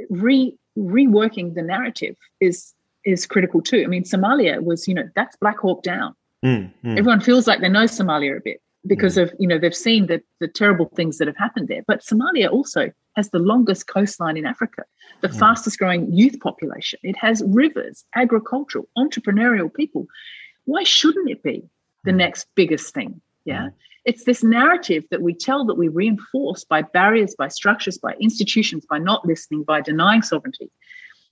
re 0.09 0.57
reworking 0.75 1.53
the 1.53 1.61
narrative 1.61 2.15
is 2.39 2.73
is 3.05 3.27
critical 3.27 3.61
too. 3.61 3.83
I 3.83 3.87
mean, 3.87 4.05
Somalia 4.05 4.63
was, 4.63 4.87
you 4.87 4.95
know, 4.95 5.07
that's 5.15 5.35
Black 5.35 5.59
Hawk 5.59 5.83
down. 5.83 6.15
Mm, 6.43 6.71
mm. 6.83 6.97
Everyone 6.97 7.21
feels 7.21 7.45
like 7.45 7.61
they 7.61 7.69
know 7.69 7.83
Somalia 7.83 8.37
a 8.37 8.41
bit 8.41 8.59
because 8.85 9.15
mm. 9.15 9.23
of 9.23 9.33
you 9.39 9.47
know 9.47 9.57
they've 9.57 9.75
seen 9.75 10.07
the 10.07 10.21
the 10.39 10.47
terrible 10.47 10.89
things 10.95 11.17
that 11.17 11.27
have 11.27 11.37
happened 11.37 11.67
there. 11.67 11.83
But 11.87 12.01
Somalia 12.01 12.51
also 12.51 12.91
has 13.15 13.29
the 13.29 13.39
longest 13.39 13.87
coastline 13.87 14.37
in 14.37 14.45
Africa, 14.45 14.83
the 15.21 15.29
mm. 15.29 15.39
fastest 15.39 15.77
growing 15.77 16.11
youth 16.11 16.39
population. 16.39 16.99
It 17.03 17.17
has 17.17 17.43
rivers, 17.45 18.05
agricultural, 18.15 18.87
entrepreneurial 18.97 19.73
people. 19.73 20.07
Why 20.65 20.83
shouldn't 20.83 21.29
it 21.29 21.43
be 21.43 21.63
the 22.03 22.11
mm. 22.11 22.17
next 22.17 22.47
biggest 22.55 22.93
thing? 22.93 23.21
Yeah. 23.45 23.67
Mm. 23.67 23.73
It's 24.05 24.25
this 24.25 24.43
narrative 24.43 25.05
that 25.11 25.21
we 25.21 25.33
tell 25.33 25.65
that 25.65 25.75
we 25.75 25.87
reinforce 25.87 26.65
by 26.65 26.81
barriers, 26.81 27.35
by 27.37 27.47
structures, 27.47 27.97
by 27.97 28.15
institutions, 28.19 28.85
by 28.89 28.97
not 28.97 29.25
listening, 29.25 29.63
by 29.63 29.79
denying 29.79 30.21
sovereignty 30.23 30.69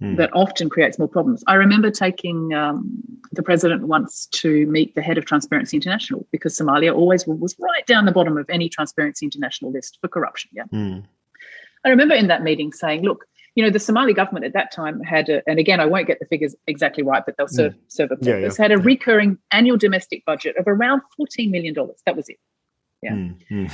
mm. 0.01 0.17
that 0.17 0.29
often 0.33 0.69
creates 0.69 0.97
more 0.97 1.07
problems. 1.07 1.43
I 1.47 1.55
remember 1.55 1.91
taking 1.91 2.53
um, 2.53 3.01
the 3.31 3.43
president 3.43 3.87
once 3.87 4.25
to 4.27 4.65
meet 4.67 4.95
the 4.95 5.01
head 5.01 5.17
of 5.17 5.25
Transparency 5.25 5.77
International 5.77 6.25
because 6.31 6.57
Somalia 6.57 6.93
always 6.93 7.25
was 7.27 7.55
right 7.59 7.85
down 7.85 8.05
the 8.05 8.11
bottom 8.11 8.37
of 8.37 8.49
any 8.49 8.69
Transparency 8.69 9.25
International 9.25 9.71
list 9.71 9.97
for 10.01 10.07
corruption. 10.07 10.49
Yeah. 10.53 10.63
Mm. 10.73 11.03
I 11.85 11.89
remember 11.89 12.15
in 12.15 12.27
that 12.27 12.43
meeting 12.43 12.73
saying, 12.73 13.03
look, 13.03 13.25
you 13.55 13.63
know, 13.63 13.69
the 13.69 13.79
Somali 13.79 14.13
government 14.13 14.45
at 14.45 14.53
that 14.53 14.71
time 14.71 15.01
had, 15.01 15.27
a, 15.29 15.41
and 15.45 15.59
again, 15.59 15.79
I 15.79 15.85
won't 15.85 16.07
get 16.07 16.19
the 16.19 16.25
figures 16.25 16.55
exactly 16.67 17.03
right, 17.03 17.23
but 17.25 17.35
they'll 17.37 17.47
serve, 17.47 17.73
mm. 17.73 17.79
serve 17.89 18.11
a 18.11 18.15
purpose, 18.15 18.27
yeah, 18.27 18.37
yeah. 18.37 18.51
had 18.57 18.71
a 18.71 18.77
recurring 18.77 19.37
annual 19.51 19.77
domestic 19.77 20.23
budget 20.25 20.55
of 20.57 20.65
around 20.67 21.01
$14 21.19 21.51
million. 21.51 21.75
That 22.05 22.15
was 22.15 22.29
it. 22.29 22.37
Yeah. 23.03 23.13
Mm. 23.13 23.71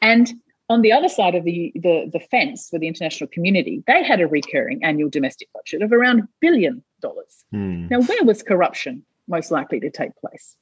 And 0.00 0.32
on 0.68 0.82
the 0.82 0.92
other 0.92 1.08
side 1.08 1.34
of 1.34 1.44
the, 1.44 1.72
the, 1.74 2.10
the 2.12 2.20
fence 2.20 2.68
for 2.68 2.78
the 2.78 2.88
international 2.88 3.28
community, 3.28 3.84
they 3.86 4.02
had 4.02 4.20
a 4.20 4.26
recurring 4.26 4.82
annual 4.82 5.08
domestic 5.08 5.48
budget 5.54 5.82
of 5.82 5.92
around 5.92 6.20
a 6.20 6.28
billion 6.40 6.82
dollars. 7.00 7.44
Mm. 7.54 7.90
Now, 7.90 8.00
where 8.02 8.24
was 8.24 8.42
corruption 8.42 9.04
most 9.28 9.50
likely 9.50 9.78
to 9.80 9.90
take 9.90 10.10
place? 10.16 10.56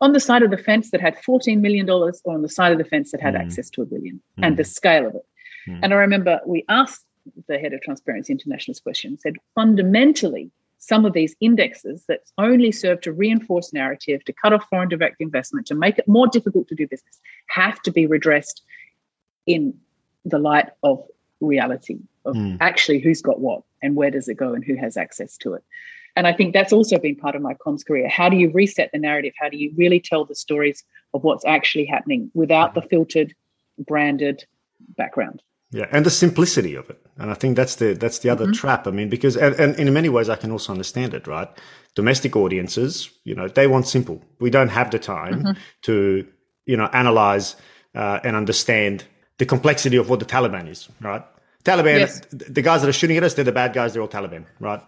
On 0.00 0.12
the 0.12 0.20
side 0.20 0.42
of 0.42 0.50
the 0.50 0.58
fence 0.58 0.90
that 0.90 1.00
had 1.00 1.16
$14 1.16 1.60
million 1.60 1.88
or 1.88 2.12
on 2.26 2.42
the 2.42 2.48
side 2.48 2.72
of 2.72 2.78
the 2.78 2.84
fence 2.84 3.12
that 3.12 3.20
had 3.20 3.34
mm. 3.34 3.40
access 3.40 3.70
to 3.70 3.82
a 3.82 3.86
billion 3.86 4.16
mm. 4.38 4.46
and 4.46 4.56
the 4.56 4.64
scale 4.64 5.06
of 5.06 5.14
it. 5.14 5.26
Hmm. 5.66 5.78
And 5.82 5.94
I 5.94 5.96
remember 5.96 6.40
we 6.44 6.64
asked 6.68 7.06
the 7.46 7.58
head 7.58 7.72
of 7.72 7.80
Transparency 7.82 8.32
International's 8.32 8.80
question, 8.80 9.16
said 9.18 9.34
fundamentally, 9.54 10.50
some 10.78 11.04
of 11.04 11.12
these 11.12 11.36
indexes 11.40 12.04
that 12.08 12.22
only 12.38 12.72
serve 12.72 13.00
to 13.02 13.12
reinforce 13.12 13.72
narrative, 13.72 14.24
to 14.24 14.32
cut 14.32 14.52
off 14.52 14.66
foreign 14.68 14.88
direct 14.88 15.20
investment, 15.20 15.64
to 15.68 15.76
make 15.76 15.96
it 15.96 16.08
more 16.08 16.26
difficult 16.26 16.66
to 16.66 16.74
do 16.74 16.88
business, 16.88 17.20
have 17.46 17.80
to 17.82 17.92
be 17.92 18.04
redressed 18.04 18.62
in 19.46 19.74
the 20.24 20.38
light 20.38 20.70
of 20.82 21.02
reality 21.40 21.98
of 22.24 22.36
mm. 22.36 22.56
actually 22.60 23.00
who's 23.00 23.20
got 23.20 23.40
what 23.40 23.62
and 23.82 23.96
where 23.96 24.10
does 24.10 24.28
it 24.28 24.36
go 24.36 24.54
and 24.54 24.64
who 24.64 24.76
has 24.76 24.96
access 24.96 25.36
to 25.38 25.54
it. 25.54 25.64
And 26.14 26.26
I 26.26 26.32
think 26.32 26.52
that's 26.52 26.72
also 26.72 26.98
been 26.98 27.16
part 27.16 27.34
of 27.34 27.42
my 27.42 27.54
comms 27.54 27.86
career. 27.86 28.08
How 28.08 28.28
do 28.28 28.36
you 28.36 28.50
reset 28.52 28.90
the 28.92 28.98
narrative? 28.98 29.32
How 29.38 29.48
do 29.48 29.56
you 29.56 29.72
really 29.76 29.98
tell 29.98 30.24
the 30.24 30.34
stories 30.34 30.84
of 31.14 31.24
what's 31.24 31.44
actually 31.44 31.86
happening 31.86 32.30
without 32.34 32.74
the 32.74 32.82
filtered, 32.82 33.34
branded 33.78 34.44
background? 34.96 35.42
Yeah, 35.70 35.86
and 35.90 36.04
the 36.04 36.10
simplicity 36.10 36.74
of 36.74 36.90
it, 36.90 37.00
and 37.16 37.30
I 37.30 37.34
think 37.34 37.56
that's 37.56 37.76
the 37.76 37.94
that's 37.94 38.18
the 38.18 38.28
other 38.28 38.44
mm-hmm. 38.44 38.52
trap. 38.52 38.86
I 38.86 38.90
mean, 38.90 39.08
because 39.08 39.38
and, 39.38 39.54
and, 39.54 39.74
in 39.76 39.90
many 39.94 40.10
ways, 40.10 40.28
I 40.28 40.36
can 40.36 40.50
also 40.50 40.70
understand 40.70 41.14
it. 41.14 41.26
Right, 41.26 41.48
domestic 41.94 42.36
audiences, 42.36 43.08
you 43.24 43.34
know, 43.34 43.48
they 43.48 43.66
want 43.66 43.88
simple. 43.88 44.22
We 44.38 44.50
don't 44.50 44.68
have 44.68 44.90
the 44.90 44.98
time 44.98 45.44
mm-hmm. 45.44 45.60
to 45.82 46.26
you 46.66 46.76
know 46.76 46.90
analyze 46.92 47.56
uh, 47.94 48.20
and 48.22 48.36
understand 48.36 49.04
the 49.38 49.46
complexity 49.46 49.96
of 49.96 50.08
what 50.08 50.20
the 50.20 50.26
Taliban 50.26 50.68
is, 50.68 50.88
right? 51.00 51.22
Taliban, 51.64 52.00
yes. 52.00 52.20
the 52.30 52.62
guys 52.62 52.82
that 52.82 52.88
are 52.88 52.92
shooting 52.92 53.16
at 53.16 53.22
us, 53.22 53.34
they're 53.34 53.44
the 53.44 53.52
bad 53.52 53.72
guys, 53.72 53.92
they're 53.92 54.02
all 54.02 54.08
Taliban, 54.08 54.46
right? 54.58 54.80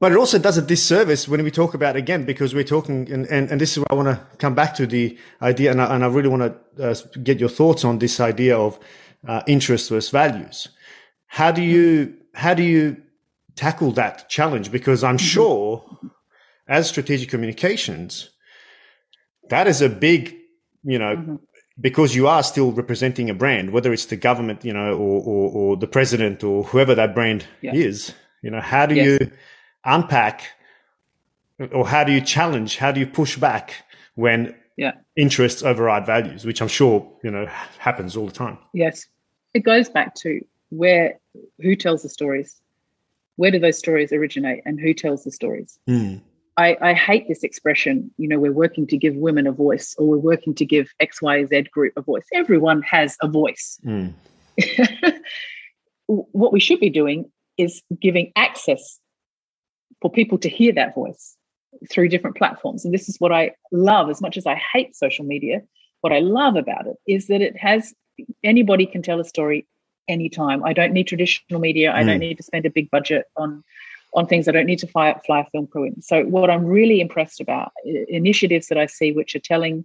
But 0.00 0.12
it 0.12 0.18
also 0.18 0.38
does 0.38 0.56
a 0.56 0.62
disservice 0.62 1.26
when 1.26 1.42
we 1.42 1.50
talk 1.50 1.74
about 1.74 1.96
again 1.96 2.24
because 2.24 2.54
we're 2.54 2.64
talking, 2.64 3.10
and, 3.10 3.26
and, 3.26 3.50
and 3.50 3.60
this 3.60 3.72
is 3.72 3.78
where 3.78 3.86
I 3.90 3.94
want 3.94 4.08
to 4.08 4.36
come 4.36 4.54
back 4.54 4.74
to 4.76 4.86
the 4.86 5.18
idea, 5.42 5.72
and 5.72 5.82
I, 5.82 5.94
and 5.94 6.04
I 6.04 6.08
really 6.08 6.28
want 6.28 6.42
to 6.76 6.90
uh, 6.90 6.94
get 7.22 7.40
your 7.40 7.48
thoughts 7.48 7.84
on 7.84 7.98
this 7.98 8.20
idea 8.20 8.56
of 8.56 8.78
uh, 9.26 9.42
interest 9.46 9.88
versus 9.88 10.10
values. 10.10 10.68
How 11.26 11.50
do 11.50 11.62
you 11.62 12.14
how 12.34 12.54
do 12.54 12.62
you 12.62 12.98
tackle 13.56 13.90
that 13.92 14.28
challenge? 14.28 14.70
Because 14.70 15.02
I'm 15.02 15.16
mm-hmm. 15.16 15.26
sure, 15.26 15.98
as 16.68 16.88
strategic 16.88 17.28
communications, 17.28 18.30
that 19.48 19.66
is 19.66 19.82
a 19.82 19.88
big, 19.88 20.36
you 20.84 20.98
know, 21.00 21.16
mm-hmm 21.16 21.36
because 21.80 22.14
you 22.14 22.26
are 22.26 22.42
still 22.42 22.72
representing 22.72 23.30
a 23.30 23.34
brand, 23.34 23.70
whether 23.70 23.92
it's 23.92 24.06
the 24.06 24.16
government, 24.16 24.64
you 24.64 24.72
know, 24.72 24.92
or, 24.94 25.22
or, 25.22 25.50
or 25.50 25.76
the 25.76 25.86
president 25.86 26.42
or 26.42 26.64
whoever 26.64 26.94
that 26.94 27.14
brand 27.14 27.46
yeah. 27.60 27.74
is, 27.74 28.14
you 28.42 28.50
know, 28.50 28.60
how 28.60 28.86
do 28.86 28.94
yes. 28.94 29.20
you 29.20 29.30
unpack 29.84 30.42
or 31.72 31.86
how 31.86 32.04
do 32.04 32.12
you 32.12 32.20
challenge, 32.20 32.78
how 32.78 32.92
do 32.92 33.00
you 33.00 33.06
push 33.06 33.36
back 33.36 33.84
when 34.14 34.54
yeah. 34.76 34.92
interests 35.16 35.62
override 35.62 36.06
values, 36.06 36.44
which 36.44 36.60
I'm 36.60 36.68
sure, 36.68 37.06
you 37.22 37.30
know, 37.30 37.46
happens 37.78 38.16
all 38.16 38.26
the 38.26 38.32
time. 38.32 38.58
Yes. 38.72 39.06
It 39.54 39.60
goes 39.60 39.88
back 39.88 40.14
to 40.16 40.40
where, 40.70 41.18
who 41.60 41.76
tells 41.76 42.02
the 42.02 42.08
stories? 42.08 42.60
Where 43.36 43.50
do 43.50 43.58
those 43.58 43.78
stories 43.78 44.12
originate 44.12 44.62
and 44.66 44.80
who 44.80 44.92
tells 44.94 45.24
the 45.24 45.30
stories? 45.30 45.78
Mm. 45.88 46.22
I, 46.58 46.76
I, 46.80 46.92
hate 46.92 47.28
this 47.28 47.44
expression, 47.44 48.10
you 48.18 48.26
know, 48.26 48.38
we're 48.40 48.52
working 48.52 48.86
to 48.88 48.96
give 48.96 49.14
women 49.14 49.46
a 49.46 49.52
voice 49.52 49.94
or 49.96 50.08
we're 50.08 50.18
working 50.18 50.54
to 50.56 50.66
give 50.66 50.90
XYZ 51.00 51.70
group 51.70 51.92
a 51.96 52.02
voice. 52.02 52.26
Everyone 52.34 52.82
has 52.82 53.16
a 53.22 53.28
voice. 53.28 53.80
Mm. 56.08 56.24
what 56.32 56.52
we 56.52 56.58
should 56.58 56.80
be 56.80 56.90
doing 56.90 57.30
is 57.58 57.82
giving 58.00 58.32
access 58.34 58.98
for 60.00 60.10
people 60.10 60.38
to 60.38 60.48
hear 60.48 60.72
that 60.72 60.94
voice 60.94 61.36
through 61.90 62.08
different 62.08 62.36
platforms. 62.36 62.84
And 62.84 62.92
this 62.92 63.08
is 63.08 63.20
what 63.20 63.30
I 63.30 63.52
love 63.72 64.10
as 64.10 64.20
much 64.20 64.36
as 64.36 64.46
I 64.46 64.60
hate 64.72 64.96
social 64.96 65.24
media. 65.24 65.60
What 66.00 66.12
I 66.12 66.20
love 66.20 66.56
about 66.56 66.86
it 66.86 66.96
is 67.06 67.26
that 67.26 67.42
it 67.42 67.56
has 67.56 67.94
anybody 68.42 68.86
can 68.86 69.02
tell 69.02 69.20
a 69.20 69.24
story 69.24 69.66
anytime. 70.08 70.64
I 70.64 70.72
don't 70.72 70.92
need 70.92 71.06
traditional 71.06 71.60
media. 71.60 71.92
I 71.92 72.02
mm. 72.02 72.06
don't 72.06 72.18
need 72.18 72.38
to 72.38 72.42
spend 72.42 72.66
a 72.66 72.70
big 72.70 72.90
budget 72.90 73.26
on 73.36 73.62
on 74.14 74.26
things 74.26 74.48
I 74.48 74.52
don't 74.52 74.66
need 74.66 74.78
to 74.80 74.86
fly, 74.86 75.14
fly 75.26 75.40
a 75.40 75.50
film 75.50 75.66
crew 75.66 75.84
in. 75.84 76.00
So 76.00 76.24
what 76.24 76.50
I'm 76.50 76.64
really 76.64 77.00
impressed 77.00 77.40
about 77.40 77.72
initiatives 77.84 78.68
that 78.68 78.78
I 78.78 78.86
see 78.86 79.12
which 79.12 79.34
are 79.34 79.40
telling 79.40 79.84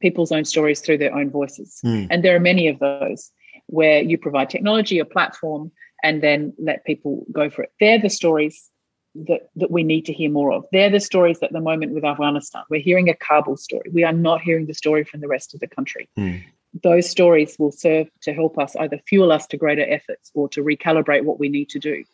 people's 0.00 0.32
own 0.32 0.44
stories 0.44 0.80
through 0.80 0.98
their 0.98 1.14
own 1.14 1.30
voices. 1.30 1.80
Mm. 1.84 2.06
And 2.10 2.24
there 2.24 2.36
are 2.36 2.40
many 2.40 2.68
of 2.68 2.78
those 2.78 3.30
where 3.66 4.00
you 4.00 4.16
provide 4.16 4.48
technology, 4.48 4.98
a 4.98 5.04
platform, 5.04 5.70
and 6.02 6.22
then 6.22 6.52
let 6.58 6.84
people 6.84 7.26
go 7.32 7.50
for 7.50 7.62
it. 7.62 7.72
They're 7.80 7.98
the 7.98 8.08
stories 8.08 8.70
that, 9.14 9.48
that 9.56 9.70
we 9.70 9.82
need 9.82 10.04
to 10.06 10.12
hear 10.12 10.30
more 10.30 10.52
of. 10.52 10.64
They're 10.72 10.90
the 10.90 11.00
stories 11.00 11.38
at 11.42 11.52
the 11.52 11.60
moment 11.60 11.92
with 11.92 12.04
Afghanistan. 12.04 12.62
We're 12.70 12.80
hearing 12.80 13.08
a 13.08 13.14
Kabul 13.14 13.56
story. 13.56 13.90
We 13.92 14.04
are 14.04 14.12
not 14.12 14.40
hearing 14.40 14.66
the 14.66 14.74
story 14.74 15.04
from 15.04 15.20
the 15.20 15.28
rest 15.28 15.54
of 15.54 15.60
the 15.60 15.66
country. 15.66 16.08
Mm. 16.16 16.44
Those 16.82 17.08
stories 17.08 17.56
will 17.58 17.72
serve 17.72 18.08
to 18.22 18.32
help 18.32 18.58
us 18.58 18.76
either 18.76 18.98
fuel 19.08 19.32
us 19.32 19.46
to 19.48 19.56
greater 19.56 19.88
efforts 19.88 20.30
or 20.34 20.48
to 20.50 20.62
recalibrate 20.62 21.24
what 21.24 21.40
we 21.40 21.48
need 21.48 21.68
to 21.70 21.78
do. 21.78 22.04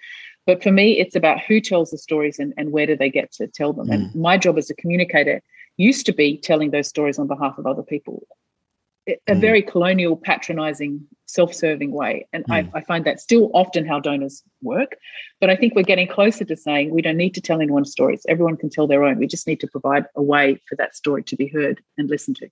But 0.46 0.62
for 0.62 0.70
me, 0.70 0.98
it's 0.98 1.16
about 1.16 1.40
who 1.40 1.60
tells 1.60 1.90
the 1.90 1.98
stories 1.98 2.38
and, 2.38 2.52
and 2.56 2.70
where 2.70 2.86
do 2.86 2.96
they 2.96 3.10
get 3.10 3.32
to 3.32 3.46
tell 3.46 3.72
them. 3.72 3.88
Mm. 3.88 3.94
And 3.94 4.14
my 4.14 4.36
job 4.36 4.58
as 4.58 4.68
a 4.70 4.74
communicator 4.74 5.42
used 5.76 6.06
to 6.06 6.12
be 6.12 6.36
telling 6.36 6.70
those 6.70 6.88
stories 6.88 7.18
on 7.18 7.26
behalf 7.26 7.58
of 7.58 7.66
other 7.66 7.82
people 7.82 8.26
a 9.06 9.16
mm. 9.28 9.40
very 9.40 9.62
colonial, 9.62 10.16
patronizing, 10.16 11.06
self 11.26 11.54
serving 11.54 11.92
way. 11.92 12.26
And 12.32 12.44
mm. 12.46 12.54
I, 12.54 12.78
I, 12.78 12.80
find 12.82 13.04
that 13.04 13.20
still 13.20 13.50
often 13.52 13.86
how 13.86 14.00
donors 14.00 14.42
work. 14.62 14.96
But 15.40 15.50
I 15.50 15.56
think 15.56 15.74
we're 15.74 15.82
getting 15.82 16.08
closer 16.08 16.44
to 16.44 16.56
saying 16.56 16.90
we 16.90 17.02
don't 17.02 17.16
need 17.16 17.34
to 17.34 17.40
tell 17.40 17.60
anyone's 17.60 17.90
stories. 17.90 18.24
Everyone 18.28 18.56
can 18.56 18.70
tell 18.70 18.86
their 18.86 19.04
own. 19.04 19.18
We 19.18 19.26
just 19.26 19.46
need 19.46 19.60
to 19.60 19.66
provide 19.66 20.06
a 20.16 20.22
way 20.22 20.60
for 20.68 20.76
that 20.76 20.94
story 20.94 21.22
to 21.24 21.36
be 21.36 21.48
heard 21.48 21.82
and 21.98 22.08
listened 22.08 22.36
to. 22.36 22.48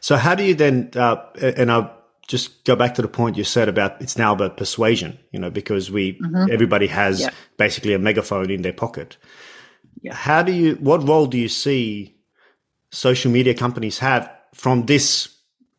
So, 0.00 0.16
how 0.16 0.34
do 0.34 0.44
you 0.44 0.54
then, 0.54 0.90
uh, 0.94 1.16
and 1.40 1.70
I'll 1.72 2.03
just 2.26 2.64
go 2.64 2.74
back 2.74 2.94
to 2.94 3.02
the 3.02 3.08
point 3.08 3.36
you 3.36 3.44
said 3.44 3.68
about 3.68 4.00
it's 4.00 4.16
now 4.16 4.32
about 4.32 4.56
persuasion, 4.56 5.18
you 5.30 5.38
know, 5.38 5.50
because 5.50 5.90
we, 5.90 6.14
mm-hmm. 6.14 6.50
everybody 6.50 6.86
has 6.86 7.20
yeah. 7.20 7.30
basically 7.58 7.92
a 7.92 7.98
megaphone 7.98 8.50
in 8.50 8.62
their 8.62 8.72
pocket. 8.72 9.16
Yeah. 10.02 10.14
How 10.14 10.42
do 10.42 10.52
you, 10.52 10.74
what 10.76 11.06
role 11.06 11.26
do 11.26 11.38
you 11.38 11.48
see 11.48 12.16
social 12.90 13.30
media 13.30 13.54
companies 13.54 13.98
have 13.98 14.30
from 14.54 14.86
this 14.86 15.34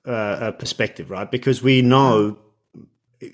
uh, 0.06 0.52
perspective, 0.52 1.10
right? 1.10 1.30
Because 1.30 1.64
we 1.64 1.82
know 1.82 2.38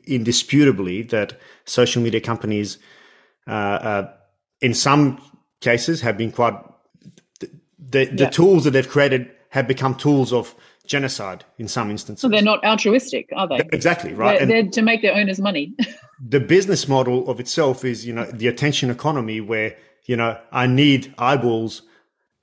indisputably 0.05 1.01
that 1.03 1.39
social 1.65 2.01
media 2.01 2.21
companies, 2.21 2.77
uh, 3.47 3.51
uh, 3.51 4.13
in 4.61 4.73
some 4.73 5.21
cases, 5.59 6.01
have 6.01 6.17
been 6.17 6.31
quite 6.31 6.53
the, 7.39 7.49
the, 7.77 8.05
yeah. 8.05 8.15
the, 8.15 8.27
tools 8.27 8.63
that 8.63 8.71
they've 8.71 8.87
created 8.87 9.29
have 9.49 9.67
become 9.67 9.95
tools 9.95 10.31
of 10.31 10.55
genocide 10.91 11.45
in 11.57 11.69
some 11.69 11.89
instances. 11.89 12.21
So 12.21 12.27
they're 12.27 12.41
not 12.41 12.63
altruistic, 12.65 13.29
are 13.33 13.47
they? 13.47 13.61
Exactly 13.71 14.13
right. 14.13 14.39
They're, 14.39 14.63
they're 14.63 14.71
to 14.71 14.81
make 14.81 15.01
their 15.01 15.15
owners 15.15 15.39
money. 15.39 15.73
the 16.27 16.41
business 16.41 16.87
model 16.87 17.29
of 17.29 17.39
itself 17.39 17.85
is, 17.85 18.05
you 18.05 18.13
know, 18.13 18.25
the 18.25 18.47
attention 18.47 18.89
economy, 18.89 19.39
where 19.39 19.77
you 20.05 20.17
know 20.17 20.37
I 20.51 20.67
need 20.67 21.15
eyeballs, 21.17 21.83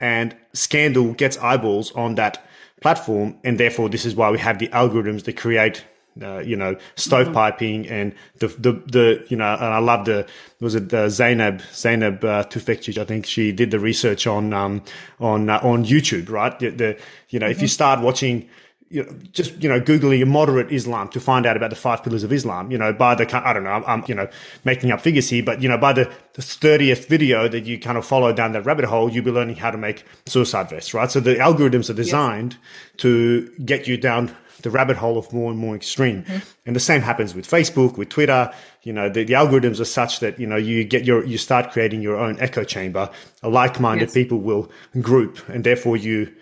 and 0.01 0.35
Scandal 0.55 1.13
gets 1.13 1.37
eyeballs 1.39 1.93
on 1.93 2.15
that 2.15 2.43
platform, 2.81 3.39
and 3.45 3.61
therefore 3.61 3.91
this 3.91 4.07
is 4.07 4.17
why 4.17 4.31
we 4.31 4.39
have 4.39 4.59
the 4.59 4.69
algorithms 4.69 5.25
that 5.25 5.37
create. 5.37 5.85
Uh, 6.21 6.41
you 6.41 6.57
know, 6.57 6.75
stovepiping 6.97 7.85
mm-hmm. 7.85 7.93
and 7.93 8.15
the, 8.41 8.49
the, 8.49 8.73
the, 8.91 9.25
you 9.29 9.37
know, 9.37 9.55
and 9.55 9.65
I 9.65 9.79
love 9.79 10.05
the, 10.05 10.27
was 10.59 10.75
it 10.75 10.89
the 10.89 11.09
Zainab, 11.09 11.63
Zainab 11.73 12.25
uh, 12.25 12.43
Tufekci, 12.43 12.99
I 12.99 13.05
think 13.05 13.25
she 13.25 13.53
did 13.53 13.71
the 13.71 13.79
research 13.79 14.27
on, 14.27 14.53
um, 14.53 14.83
on, 15.21 15.49
uh, 15.49 15.61
on 15.63 15.85
YouTube, 15.85 16.29
right? 16.29 16.59
The, 16.59 16.71
the 16.71 16.99
you 17.29 17.39
know, 17.39 17.47
mm-hmm. 17.47 17.53
if 17.53 17.59
you 17.59 17.67
mm-hmm. 17.67 17.73
start 17.73 18.01
watching, 18.01 18.49
you 18.91 19.05
know, 19.05 19.13
just 19.33 19.63
you 19.63 19.69
know, 19.69 19.81
googling 19.81 20.27
moderate 20.27 20.73
Islam 20.73 21.09
to 21.11 21.21
find 21.21 21.45
out 21.45 21.57
about 21.57 21.71
the 21.71 21.77
five 21.77 22.03
pillars 22.03 22.25
of 22.25 22.33
Islam. 22.33 22.71
You 22.71 22.79
know, 22.79 22.93
by 22.93 23.15
the 23.15 23.47
I 23.47 23.53
don't 23.53 23.65
know, 23.65 23.71
I'm, 23.71 23.85
I'm 23.85 24.05
you 24.09 24.15
know 24.15 24.29
making 24.65 24.91
up 24.91 25.01
figures 25.01 25.29
here, 25.29 25.43
but 25.43 25.63
you 25.63 25.69
know, 25.69 25.79
by 25.79 25.93
the 25.93 26.07
thirtieth 26.35 27.07
video 27.09 27.49
that 27.49 27.67
you 27.67 27.79
kind 27.79 27.99
of 27.99 28.07
follow 28.07 28.33
down 28.33 28.53
that 28.53 28.65
rabbit 28.65 28.87
hole, 28.87 29.11
you'll 29.11 29.25
be 29.25 29.31
learning 29.31 29.57
how 29.57 29.71
to 29.71 29.79
make 29.79 30.05
suicide 30.27 30.71
vests, 30.71 30.95
right? 30.95 31.11
So 31.11 31.21
the 31.21 31.35
algorithms 31.35 31.91
are 31.91 31.95
designed 31.95 32.57
to 32.99 33.49
get 33.65 33.87
you 33.87 33.97
down 33.97 34.35
the 34.63 34.71
rabbit 34.71 34.97
hole 34.97 35.19
of 35.19 35.33
more 35.33 35.51
and 35.51 35.59
more 35.59 35.75
extreme. 35.75 36.23
Mm-hmm. 36.25 36.39
And 36.67 36.77
the 36.77 36.81
same 36.81 37.01
happens 37.01 37.35
with 37.35 37.49
Facebook, 37.49 37.97
with 37.97 38.09
Twitter. 38.09 38.53
You 38.83 38.93
know, 38.93 39.09
the, 39.09 39.25
the, 39.25 39.35
algorithms 39.35 39.81
are 39.81 39.85
such 39.85 40.21
that, 40.21 40.39
you 40.39 40.47
know, 40.47 40.57
you 40.57 40.85
get 40.85 41.05
your, 41.05 41.25
you 41.25 41.39
start 41.39 41.71
creating 41.71 42.03
your 42.03 42.17
own 42.17 42.39
echo 42.41 42.65
chamber. 42.65 43.11
A 43.43 43.49
like-minded 43.49 44.09
yes. 44.09 44.15
people 44.15 44.39
will 44.39 44.71
group 45.01 45.49
and 45.49 45.65
therefore 45.65 45.97
you 45.97 46.35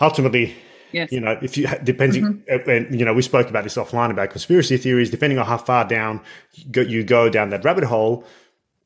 ultimately 0.00 0.54
Yes. 0.92 1.10
You 1.10 1.20
know, 1.20 1.38
if 1.42 1.56
you 1.56 1.66
depending, 1.82 2.44
mm-hmm. 2.44 2.70
and 2.70 2.98
you 2.98 3.04
know, 3.04 3.14
we 3.14 3.22
spoke 3.22 3.48
about 3.48 3.64
this 3.64 3.76
offline 3.76 4.10
about 4.10 4.30
conspiracy 4.30 4.76
theories. 4.76 5.10
Depending 5.10 5.38
on 5.38 5.46
how 5.46 5.56
far 5.56 5.86
down 5.86 6.20
you 6.52 6.64
go, 6.70 6.80
you 6.82 7.02
go 7.02 7.28
down 7.28 7.50
that 7.50 7.64
rabbit 7.64 7.84
hole, 7.84 8.24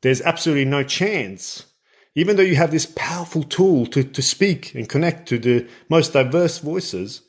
there's 0.01 0.21
absolutely 0.21 0.65
no 0.65 0.83
chance. 0.83 1.65
Even 2.15 2.35
though 2.35 2.43
you 2.43 2.55
have 2.55 2.71
this 2.71 2.85
powerful 2.85 3.43
tool 3.43 3.85
to 3.87 4.03
to 4.03 4.21
speak 4.21 4.73
and 4.73 4.87
connect 4.87 5.27
to 5.29 5.37
the 5.37 5.67
most 5.89 6.13
diverse 6.13 6.59
voices, 6.59 7.21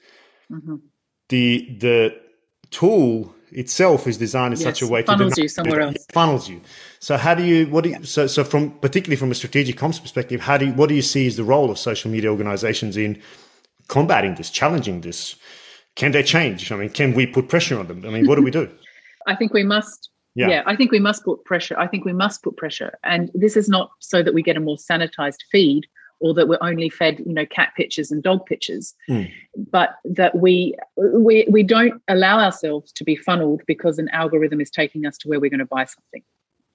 mm-hmm. 0.51 0.77
The 1.29 1.77
the 1.79 2.21
tool 2.71 3.35
itself 3.53 4.07
is 4.07 4.19
designed 4.19 4.55
in 4.55 4.61
yes, 4.61 4.65
such 4.65 4.83
a 4.83 4.87
way 4.87 5.03
funnels 5.03 5.35
to 5.35 5.43
you 5.43 5.49
somewhere 5.49 5.81
else. 5.81 6.07
funnels 6.13 6.49
you. 6.49 6.61
So 7.01 7.17
how 7.17 7.35
do 7.35 7.43
you 7.43 7.67
what 7.67 7.85
do 7.85 7.91
you, 7.91 8.05
so 8.05 8.27
so 8.27 8.45
from 8.45 8.71
particularly 8.79 9.17
from 9.17 9.31
a 9.31 9.35
strategic 9.35 9.77
comms 9.77 10.01
perspective, 10.01 10.41
how 10.41 10.59
do 10.59 10.67
you, 10.67 10.73
what 10.73 10.89
do 10.89 10.95
you 10.95 11.03
see 11.03 11.27
is 11.27 11.37
the 11.37 11.45
role 11.45 11.71
of 11.71 11.79
social 11.79 12.11
media 12.11 12.31
organizations 12.31 12.97
in 12.97 13.21
combating 13.89 14.35
this, 14.35 14.51
challenging 14.51 15.01
this? 15.01 15.37
Can 15.97 16.13
they 16.13 16.23
change? 16.23 16.71
I 16.71 16.77
mean, 16.77 16.91
can 16.91 17.15
we 17.15 17.27
put 17.27 17.49
pressure 17.49 17.79
on 17.79 17.89
them? 17.89 18.05
I 18.07 18.11
mean, 18.11 18.27
what 18.27 18.37
do 18.37 18.43
we 18.43 18.51
do? 18.51 18.71
I 19.27 19.35
think 19.35 19.53
we 19.53 19.65
must. 19.65 20.11
Yeah. 20.35 20.49
yeah, 20.49 20.63
I 20.67 20.77
think 20.77 20.93
we 20.93 21.01
must 21.01 21.25
put 21.25 21.45
pressure. 21.45 21.77
I 21.77 21.89
think 21.89 22.05
we 22.05 22.13
must 22.13 22.45
put 22.45 22.57
pressure. 22.57 22.97
And 23.03 23.29
this 23.35 23.57
is 23.57 23.69
not 23.69 23.91
so 23.99 24.23
that 24.23 24.33
we 24.33 24.43
get 24.43 24.57
a 24.57 24.61
more 24.61 24.77
sanitized 24.77 25.43
feed 25.51 25.89
or 26.21 26.35
that 26.35 26.49
we're 26.49 26.59
only 26.61 26.89
fed, 26.89 27.21
you 27.21 27.33
know, 27.33 27.47
cat 27.47 27.73
pictures 27.77 28.11
and 28.11 28.23
dog 28.23 28.45
pictures, 28.47 28.95
mm. 29.09 29.31
but 29.71 29.97
that 30.05 30.37
we 30.37 30.75
we 30.97 31.47
we 31.51 31.63
don't 31.63 32.03
allow 32.09 32.41
ourselves 32.41 32.93
to 32.93 33.05
be 33.05 33.17
funneled 33.17 33.63
because 33.67 33.99
an 33.99 34.09
algorithm 34.11 34.61
is 34.61 34.71
taking 34.71 35.07
us 35.07 35.17
to 35.19 35.29
where 35.29 35.41
we're 35.41 35.51
going 35.51 35.59
to 35.59 35.67
buy 35.67 35.85
something. 35.85 36.23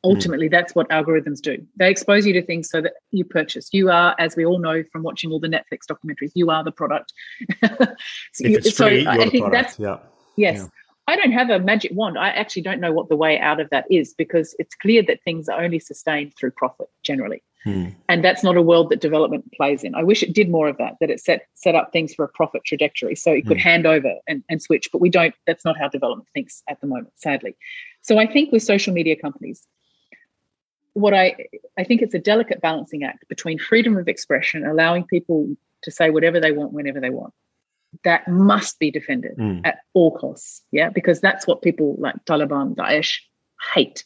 Mm. 0.04 0.10
ultimately 0.12 0.48
that's 0.50 0.76
what 0.76 0.90
algorithms 0.90 1.40
do 1.42 1.66
they 1.78 1.90
expose 1.90 2.26
you 2.26 2.34
to 2.34 2.42
things 2.42 2.70
so 2.70 2.82
that 2.82 2.94
you 3.12 3.24
purchase 3.24 3.70
you 3.72 3.90
are 3.90 4.16
as 4.20 4.36
we 4.36 4.46
all 4.46 4.60
know 4.60 4.84
from 4.92 5.02
watching 5.04 5.32
all 5.32 5.40
the 5.40 5.48
netflix 5.48 5.86
documentaries 5.90 6.32
you 6.36 6.50
are 6.50 6.64
the 6.64 6.72
product 6.72 7.14
so, 7.64 8.48
you, 8.48 8.62
so 8.62 8.88
free, 8.88 9.08
i 9.08 9.18
think 9.30 9.46
product. 9.46 9.52
that's 9.52 9.80
yeah 9.80 9.98
yes 10.36 10.58
yeah. 10.58 10.68
i 11.08 11.16
don't 11.16 11.32
have 11.32 11.50
a 11.50 11.60
magic 11.60 11.92
wand 11.94 12.18
i 12.18 12.30
actually 12.30 12.62
don't 12.62 12.82
know 12.82 12.92
what 12.92 13.08
the 13.08 13.16
way 13.16 13.40
out 13.40 13.60
of 13.62 13.70
that 13.70 13.86
is 13.90 14.14
because 14.14 14.56
it's 14.60 14.76
clear 14.76 15.02
that 15.02 15.24
things 15.24 15.48
are 15.48 15.64
only 15.64 15.80
sustained 15.80 16.34
through 16.38 16.52
profit 16.52 16.90
generally 17.04 17.42
hmm. 17.64 17.90
and 18.10 18.24
that's 18.24 18.44
not 18.44 18.58
a 18.58 18.62
world 18.62 18.90
that 18.90 19.02
development 19.02 19.52
plays 19.54 19.84
in 19.84 19.96
i 19.96 20.04
wish 20.04 20.24
it 20.24 20.34
did 20.34 20.50
more 20.50 20.68
of 20.68 20.78
that 20.78 20.96
that 21.00 21.10
it 21.10 21.20
set 21.20 21.48
set 21.54 21.76
up 21.76 21.92
things 21.92 22.14
for 22.14 22.26
a 22.26 22.30
profit 22.30 22.64
trajectory 22.64 23.16
so 23.16 23.32
it 23.32 23.46
could 23.48 23.58
hmm. 23.58 23.64
hand 23.64 23.86
over 23.86 24.14
and, 24.28 24.44
and 24.50 24.62
switch 24.62 24.90
but 24.92 25.02
we 25.02 25.10
don't 25.10 25.36
that's 25.48 25.66
not 25.66 25.78
how 25.78 25.88
development 25.88 26.28
thinks 26.34 26.64
at 26.70 26.80
the 26.82 26.88
moment 26.88 27.14
sadly 27.16 27.56
so 28.02 28.18
i 28.18 28.26
think 28.26 28.52
with 28.52 28.64
social 28.64 28.94
media 28.94 29.16
companies 29.16 29.68
what 30.94 31.14
I 31.14 31.36
I 31.78 31.84
think 31.84 32.02
it's 32.02 32.14
a 32.14 32.20
delicate 32.20 32.62
balancing 32.62 33.04
act 33.04 33.28
between 33.28 33.60
freedom 33.60 33.98
of 33.98 34.08
expression, 34.08 34.66
allowing 34.66 35.04
people 35.04 35.56
to 35.82 35.92
say 35.92 36.10
whatever 36.10 36.40
they 36.40 36.52
want 36.52 36.72
whenever 36.72 37.00
they 37.00 37.10
want. 37.10 37.34
That 38.04 38.28
must 38.28 38.80
be 38.80 38.90
defended 38.90 39.38
mm. 39.38 39.62
at 39.66 39.80
all 39.94 40.18
costs. 40.18 40.62
Yeah, 40.72 40.90
because 40.90 41.20
that's 41.20 41.46
what 41.46 41.62
people 41.62 41.96
like 42.00 42.16
Taliban, 42.26 42.76
Daesh 42.76 43.20
hate. 43.74 44.04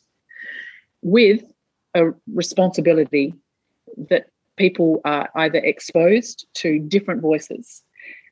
With 1.02 1.44
a 1.94 2.14
responsibility 2.34 3.34
that 4.10 4.28
people 4.58 5.02
are 5.06 5.30
either 5.36 5.60
exposed 5.60 6.48
to 6.56 6.80
different 6.80 7.22
voices, 7.22 7.84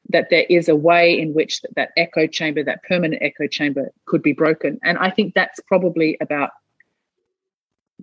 that 0.10 0.30
there 0.30 0.46
is 0.50 0.68
a 0.68 0.76
way 0.76 1.18
in 1.18 1.34
which 1.34 1.62
that, 1.62 1.76
that 1.76 1.90
echo 1.98 2.28
chamber, 2.28 2.64
that 2.64 2.84
permanent 2.84 3.22
echo 3.22 3.48
chamber, 3.48 3.92
could 4.06 4.22
be 4.22 4.34
broken. 4.34 4.80
And 4.84 4.98
I 4.98 5.10
think 5.10 5.34
that's 5.34 5.60
probably 5.68 6.18
about 6.22 6.52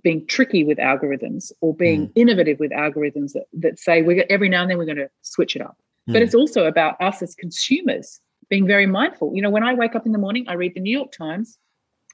being 0.02 0.26
tricky 0.26 0.64
with 0.64 0.78
algorithms 0.78 1.52
or 1.60 1.74
being 1.74 2.08
mm. 2.08 2.12
innovative 2.14 2.58
with 2.58 2.72
algorithms 2.72 3.32
that, 3.32 3.44
that 3.52 3.78
say 3.78 4.02
we 4.02 4.22
every 4.24 4.48
now 4.48 4.62
and 4.62 4.70
then 4.70 4.78
we're 4.78 4.84
going 4.84 4.96
to 4.96 5.10
switch 5.22 5.54
it 5.54 5.62
up. 5.62 5.76
Mm. 6.08 6.14
But 6.14 6.22
it's 6.22 6.34
also 6.34 6.66
about 6.66 7.00
us 7.00 7.22
as 7.22 7.34
consumers 7.34 8.20
being 8.48 8.66
very 8.66 8.86
mindful. 8.86 9.32
You 9.34 9.42
know, 9.42 9.50
when 9.50 9.62
I 9.62 9.74
wake 9.74 9.94
up 9.94 10.06
in 10.06 10.12
the 10.12 10.18
morning, 10.18 10.44
I 10.48 10.54
read 10.54 10.74
the 10.74 10.80
New 10.80 10.96
York 10.96 11.12
Times, 11.12 11.58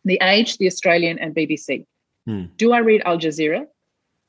The 0.04 0.18
Age, 0.22 0.58
The 0.58 0.66
Australian, 0.66 1.18
and 1.18 1.34
BBC. 1.34 1.86
Mm. 2.28 2.50
Do 2.56 2.72
I 2.72 2.78
read 2.78 3.02
Al 3.04 3.18
Jazeera? 3.18 3.66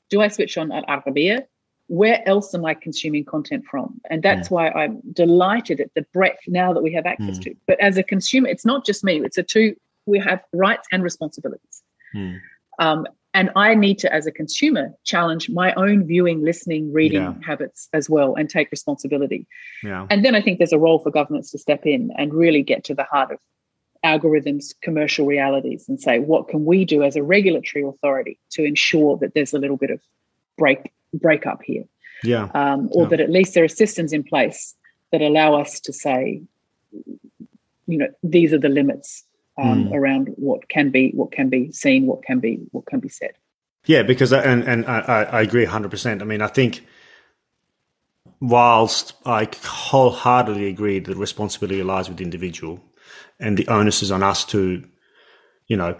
Do 0.10 0.22
I 0.22 0.28
switch 0.28 0.57
on 0.57 0.72
Al 0.72 0.84
Arabiya? 0.84 1.43
Where 1.88 2.28
else 2.28 2.53
am 2.53 2.66
I 2.66 2.76
consuming 2.76 3.26
content 3.26 3.66
from? 3.66 3.99
And 4.10 4.22
that's 4.22 4.49
mm. 4.49 4.51
why 4.51 4.70
I'm 4.70 5.01
delighted 5.12 5.80
at 5.80 5.91
the 5.95 6.05
breadth 6.14 6.41
now 6.47 6.72
that 6.74 6.84
we 6.84 6.93
have 6.93 7.05
access 7.07 7.39
mm. 7.39 7.43
to. 7.43 7.55
But 7.68 7.80
as 7.80 7.97
a 7.97 8.03
consumer, 8.03 8.47
it's 8.47 8.66
not 8.66 8.86
just 8.86 9.03
me, 9.03 9.20
it's 9.22 9.38
a 9.39 9.43
two, 9.43 9.76
we 10.05 10.20
have 10.20 10.43
rights 10.53 10.88
and 10.91 11.01
responsibilities. 11.01 11.84
Mm. 12.16 12.39
Um, 12.78 13.07
and 13.34 13.51
I 13.55 13.76
need 13.76 13.99
to, 13.99 14.14
as 14.14 14.26
a 14.26 14.32
consumer, 14.32 14.91
challenge 15.03 15.49
my 15.49 15.74
own 15.76 16.05
viewing, 16.05 16.43
listening, 16.43 16.91
reading 16.91 17.22
yeah. 17.22 17.34
habits 17.45 17.88
as 17.93 18.10
well 18.10 18.36
and 18.36 18.49
take 18.49 18.72
responsibility. 18.72 19.47
Yeah. 19.84 20.07
And 20.10 20.26
then 20.26 20.34
I 20.34 20.41
think 20.41 20.57
there's 20.57 20.74
a 20.74 20.80
role 20.80 20.99
for 20.99 21.12
governments 21.12 21.51
to 21.51 21.60
step 21.60 21.86
in 21.86 22.12
and 22.18 22.34
really 22.34 22.64
get 22.64 22.84
to 22.86 22.95
the 22.95 23.03
heart 23.03 23.32
of 23.32 23.39
algorithms, 24.04 24.74
commercial 24.82 25.26
realities, 25.26 25.88
and 25.89 26.00
say, 26.00 26.20
what 26.20 26.47
can 26.47 26.66
we 26.66 26.86
do 26.86 27.04
as 27.04 27.16
a 27.16 27.24
regulatory 27.24 27.84
authority 27.84 28.39
to 28.52 28.64
ensure 28.64 29.18
that 29.18 29.34
there's 29.34 29.54
a 29.54 29.60
little 29.60 29.78
bit 29.78 29.89
of 29.89 30.00
break 30.58 30.91
break 31.14 31.45
up 31.45 31.62
here? 31.64 31.84
Yeah. 32.24 32.50
Um, 32.54 32.89
or 32.91 33.04
yeah. 33.04 33.10
that 33.10 33.20
at 33.20 33.30
least 33.30 33.54
there 33.54 33.64
are 33.64 33.70
systems 33.70 34.14
in 34.14 34.24
place 34.24 34.76
that 35.12 35.22
allow 35.22 35.60
us 35.60 35.80
to 35.82 35.93
say, 35.93 36.41
you 37.88 37.97
know, 37.97 38.08
these 38.24 38.54
are 38.54 38.60
the 38.60 38.70
limits 38.70 39.24
um, 39.58 39.86
mm. 39.86 39.93
around 39.93 40.30
what 40.38 40.70
can 40.70 40.89
be 40.89 41.12
what 41.12 41.32
can 41.32 41.50
be 41.50 41.72
seen, 41.72 42.06
what 42.06 42.24
can 42.24 42.39
be 42.39 42.60
what 42.72 42.86
can 42.86 43.00
be 43.00 43.10
said. 43.10 43.34
Yeah, 43.86 44.04
because 44.04 44.32
and 44.32 44.64
and 44.64 44.86
I, 44.86 45.24
I 45.24 45.41
agree 45.41 45.66
hundred 45.66 45.91
percent. 45.91 46.22
I 46.22 46.26
mean, 46.26 46.41
I 46.41 46.47
think 46.47 46.86
whilst 48.39 49.14
I 49.26 49.50
wholeheartedly 49.64 50.68
agree 50.68 51.00
that 51.00 51.18
responsibility 51.18 51.84
lies 51.84 52.08
with 52.08 52.18
the 52.18 52.24
individual, 52.24 52.82
and 53.40 53.58
the 53.58 53.68
onus 53.68 54.04
is 54.04 54.12
on 54.12 54.24
us 54.24 54.46
to, 54.46 54.84
you 55.68 55.78
know, 55.78 56.00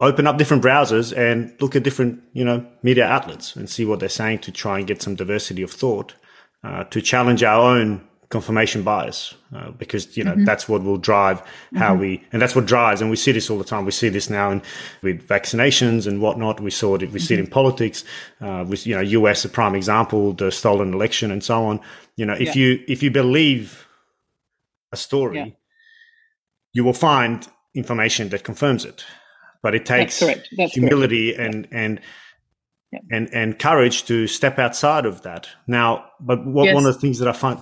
open 0.00 0.26
up 0.26 0.38
different 0.38 0.62
browsers 0.62 1.16
and 1.16 1.54
look 1.60 1.76
at 1.76 1.82
different, 1.82 2.22
you 2.32 2.44
know, 2.44 2.66
media 2.82 3.04
outlets 3.04 3.54
and 3.56 3.68
see 3.68 3.84
what 3.84 4.00
they're 4.00 4.08
saying 4.08 4.38
to 4.38 4.52
try 4.52 4.78
and 4.78 4.86
get 4.86 5.02
some 5.02 5.14
diversity 5.14 5.62
of 5.62 5.70
thought, 5.70 6.14
uh, 6.64 6.84
to 6.84 7.02
challenge 7.02 7.42
our 7.42 7.76
own 7.76 8.06
confirmation 8.30 8.84
bias 8.84 9.34
uh, 9.56 9.72
because 9.72 10.16
you 10.16 10.22
know 10.22 10.30
mm-hmm. 10.30 10.44
that's 10.44 10.68
what 10.68 10.84
will 10.84 10.96
drive 10.96 11.42
how 11.74 11.90
mm-hmm. 11.90 12.00
we 12.00 12.24
and 12.32 12.40
that's 12.40 12.54
what 12.54 12.64
drives 12.64 13.00
and 13.00 13.10
we 13.10 13.16
see 13.16 13.32
this 13.32 13.50
all 13.50 13.58
the 13.58 13.64
time 13.64 13.84
we 13.84 13.90
see 13.90 14.08
this 14.08 14.30
now 14.30 14.52
in 14.52 14.62
with 15.02 15.26
vaccinations 15.26 16.06
and 16.06 16.22
whatnot 16.22 16.60
we 16.60 16.70
saw 16.70 16.94
it 16.94 17.00
we 17.00 17.08
mm-hmm. 17.08 17.18
see 17.18 17.34
it 17.34 17.40
in 17.40 17.46
mm-hmm. 17.46 17.52
politics 17.52 18.04
uh, 18.40 18.64
with 18.68 18.86
you 18.86 18.94
know 18.94 19.26
us 19.26 19.44
a 19.44 19.48
prime 19.48 19.74
example 19.74 20.32
the 20.34 20.52
stolen 20.52 20.94
election 20.94 21.32
and 21.32 21.42
so 21.42 21.64
on 21.64 21.80
you 22.14 22.24
know 22.24 22.34
if 22.34 22.54
yeah. 22.54 22.62
you 22.62 22.84
if 22.86 23.02
you 23.02 23.10
believe 23.10 23.88
a 24.92 24.96
story 24.96 25.38
yeah. 25.38 25.46
You 26.72 26.84
will 26.84 26.92
find 26.92 27.48
information 27.74 28.28
that 28.30 28.44
confirms 28.44 28.84
it 28.84 29.04
but 29.62 29.74
it 29.74 29.86
takes 29.86 30.22
humility 30.72 31.32
correct. 31.32 31.54
and 31.54 31.68
and 31.70 32.00
yeah. 32.92 32.98
and 33.10 33.28
and 33.32 33.58
courage 33.58 34.04
to 34.04 34.26
step 34.26 34.58
outside 34.58 35.06
of 35.06 35.22
that. 35.22 35.48
Now, 35.66 36.06
but 36.18 36.44
what, 36.46 36.64
yes. 36.64 36.74
one 36.74 36.86
of 36.86 36.94
the 36.94 37.00
things 37.00 37.18
that 37.18 37.28
I 37.28 37.32
find 37.32 37.58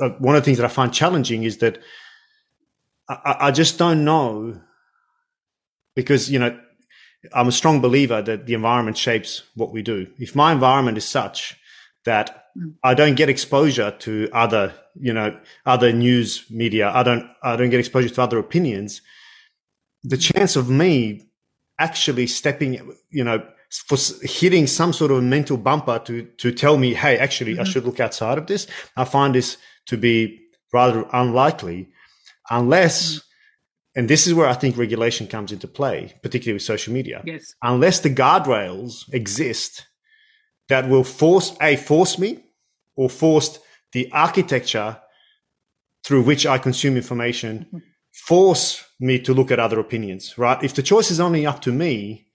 uh, 0.00 0.10
one 0.18 0.36
of 0.36 0.42
the 0.42 0.44
things 0.44 0.58
that 0.58 0.66
I 0.66 0.68
find 0.68 0.92
challenging 0.92 1.44
is 1.44 1.58
that 1.58 1.78
I, 3.08 3.36
I 3.40 3.50
just 3.50 3.78
don't 3.78 4.04
know 4.04 4.60
because 5.94 6.30
you 6.30 6.38
know 6.38 6.58
I'm 7.32 7.48
a 7.48 7.52
strong 7.52 7.80
believer 7.80 8.22
that 8.22 8.46
the 8.46 8.54
environment 8.54 8.96
shapes 8.96 9.42
what 9.54 9.72
we 9.72 9.82
do. 9.82 10.06
If 10.18 10.34
my 10.34 10.52
environment 10.52 10.98
is 10.98 11.06
such 11.06 11.56
that 12.04 12.46
mm. 12.58 12.74
I 12.82 12.94
don't 12.94 13.14
get 13.14 13.28
exposure 13.28 13.90
to 13.90 14.28
other, 14.32 14.74
you 15.00 15.12
know, 15.12 15.38
other 15.66 15.92
news 15.92 16.44
media, 16.50 16.90
I 16.94 17.02
don't, 17.02 17.28
I 17.42 17.56
don't 17.56 17.70
get 17.70 17.80
exposure 17.80 18.08
to 18.08 18.22
other 18.22 18.38
opinions. 18.38 19.02
The 20.02 20.16
chance 20.16 20.56
of 20.56 20.68
me 20.68 21.28
actually 21.78 22.26
stepping, 22.26 22.94
you 23.10 23.24
know, 23.24 23.42
for 23.70 23.96
hitting 24.22 24.66
some 24.66 24.92
sort 24.92 25.10
of 25.10 25.22
mental 25.22 25.56
bumper 25.56 25.98
to 26.00 26.24
to 26.38 26.52
tell 26.52 26.76
me, 26.76 26.94
hey, 26.94 27.16
actually, 27.18 27.52
mm-hmm. 27.52 27.62
I 27.62 27.64
should 27.64 27.84
look 27.84 28.00
outside 28.00 28.36
of 28.38 28.46
this. 28.46 28.66
I 28.96 29.04
find 29.04 29.34
this 29.34 29.56
to 29.86 29.96
be 29.96 30.40
rather 30.72 31.06
unlikely, 31.12 31.88
unless, 32.50 33.14
mm-hmm. 33.14 34.00
and 34.00 34.08
this 34.10 34.26
is 34.26 34.34
where 34.34 34.48
I 34.48 34.54
think 34.54 34.76
regulation 34.76 35.26
comes 35.26 35.52
into 35.52 35.68
play, 35.68 36.14
particularly 36.22 36.54
with 36.54 36.62
social 36.62 36.92
media. 36.92 37.22
Yes. 37.24 37.54
Unless 37.62 38.00
the 38.00 38.14
guardrails 38.14 39.12
exist 39.12 39.86
that 40.68 40.88
will 40.88 41.04
force 41.04 41.56
a 41.60 41.76
force 41.76 42.18
me 42.18 42.44
or 42.96 43.08
force 43.08 43.58
the 43.92 44.10
architecture 44.12 45.00
through 46.04 46.22
which 46.22 46.46
I 46.46 46.58
consume 46.58 46.96
information, 46.96 47.66
mm-hmm. 47.66 47.78
force 48.12 48.84
me 48.98 49.18
to 49.20 49.34
look 49.34 49.50
at 49.50 49.60
other 49.60 49.78
opinions. 49.78 50.38
Right? 50.38 50.62
If 50.62 50.74
the 50.74 50.82
choice 50.82 51.10
is 51.10 51.20
only 51.20 51.46
up 51.46 51.60
to 51.62 51.72
me 51.72 52.30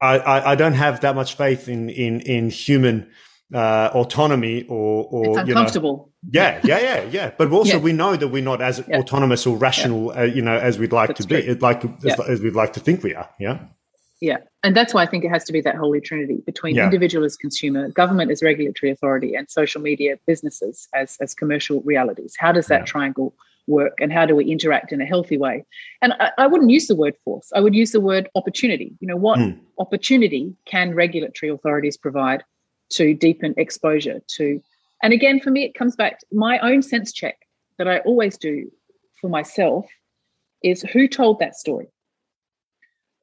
I, 0.00 0.18
I, 0.18 0.52
I 0.52 0.54
don't 0.54 0.74
have 0.74 1.00
that 1.00 1.14
much 1.14 1.36
faith 1.36 1.68
in 1.68 1.88
in 1.88 2.20
in 2.20 2.50
human 2.50 3.10
uh, 3.54 3.90
autonomy 3.94 4.64
or 4.68 5.06
or 5.10 5.40
it's 5.40 5.48
uncomfortable. 5.48 6.12
You 6.30 6.40
know, 6.40 6.46
yeah, 6.46 6.60
yeah, 6.64 6.78
yeah, 6.80 7.02
yeah. 7.10 7.30
But 7.36 7.50
also, 7.50 7.76
yeah. 7.76 7.82
we 7.82 7.92
know 7.92 8.16
that 8.16 8.28
we're 8.28 8.42
not 8.42 8.60
as 8.60 8.82
yeah. 8.86 8.98
autonomous 8.98 9.46
or 9.46 9.56
rational, 9.56 10.12
yeah. 10.12 10.20
uh, 10.20 10.24
you 10.24 10.42
know, 10.42 10.56
as 10.56 10.78
we'd 10.78 10.92
like 10.92 11.08
that's 11.08 11.22
to 11.22 11.26
be, 11.26 11.54
like 11.54 11.84
as, 12.04 12.20
as, 12.20 12.40
we'd 12.40 12.54
like 12.54 12.74
to 12.74 12.80
think 12.80 13.02
we 13.02 13.14
are. 13.14 13.30
Yeah. 13.38 13.60
Yeah, 14.20 14.38
and 14.62 14.74
that's 14.74 14.94
why 14.94 15.02
I 15.02 15.06
think 15.06 15.24
it 15.24 15.28
has 15.28 15.44
to 15.44 15.52
be 15.52 15.60
that 15.60 15.74
holy 15.74 16.00
trinity 16.00 16.42
between 16.46 16.78
individual 16.78 17.24
as 17.24 17.36
consumer, 17.36 17.90
government 17.90 18.30
as 18.30 18.42
regulatory 18.42 18.90
authority, 18.90 19.34
and 19.34 19.50
social 19.50 19.80
media 19.80 20.18
businesses 20.26 20.88
as 20.94 21.16
as 21.20 21.34
commercial 21.34 21.82
realities. 21.82 22.34
How 22.38 22.52
does 22.52 22.66
that 22.66 22.86
triangle 22.86 23.34
work 23.66 23.94
and 24.00 24.12
how 24.12 24.24
do 24.24 24.34
we 24.34 24.44
interact 24.44 24.92
in 24.92 25.00
a 25.00 25.04
healthy 25.04 25.36
way? 25.36 25.64
And 26.00 26.14
I, 26.14 26.30
I, 26.38 26.46
wouldn't 26.46 26.70
use 26.70 26.86
the 26.86 26.94
word 26.94 27.14
force. 27.24 27.50
I 27.54 27.60
would 27.60 27.74
use 27.74 27.90
the 27.90 28.00
word 28.00 28.28
opportunity. 28.36 28.94
You 29.00 29.08
know 29.08 29.16
what 29.16 29.38
mm. 29.38 29.58
opportunity 29.78 30.54
can 30.66 30.94
regulatory 30.94 31.50
authorities 31.50 31.96
provide 31.96 32.44
to 32.90 33.12
deepen 33.12 33.54
exposure 33.56 34.20
to? 34.36 34.62
And 35.02 35.12
again 35.12 35.40
for 35.40 35.50
me 35.50 35.64
it 35.64 35.74
comes 35.74 35.96
back 35.96 36.20
to 36.20 36.26
my 36.32 36.58
own 36.60 36.82
sense 36.82 37.12
check 37.12 37.36
that 37.78 37.88
i 37.88 37.98
always 38.00 38.36
do 38.36 38.70
for 39.20 39.28
myself 39.28 39.86
is 40.62 40.82
who 40.82 41.06
told 41.06 41.38
that 41.38 41.56
story 41.56 41.86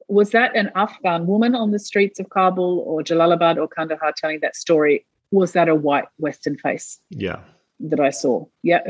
was 0.08 0.30
that 0.30 0.54
an 0.56 0.70
afghan 0.74 1.26
woman 1.26 1.54
on 1.54 1.70
the 1.70 1.78
streets 1.78 2.20
of 2.20 2.28
kabul 2.30 2.84
or 2.86 3.02
jalalabad 3.02 3.56
or 3.56 3.68
kandahar 3.68 4.12
telling 4.16 4.40
that 4.40 4.56
story 4.56 5.04
was 5.30 5.52
that 5.52 5.68
a 5.68 5.74
white 5.74 6.06
western 6.18 6.56
face 6.56 6.98
yeah 7.10 7.40
that 7.80 8.00
i 8.00 8.10
saw 8.10 8.44
yeah 8.62 8.80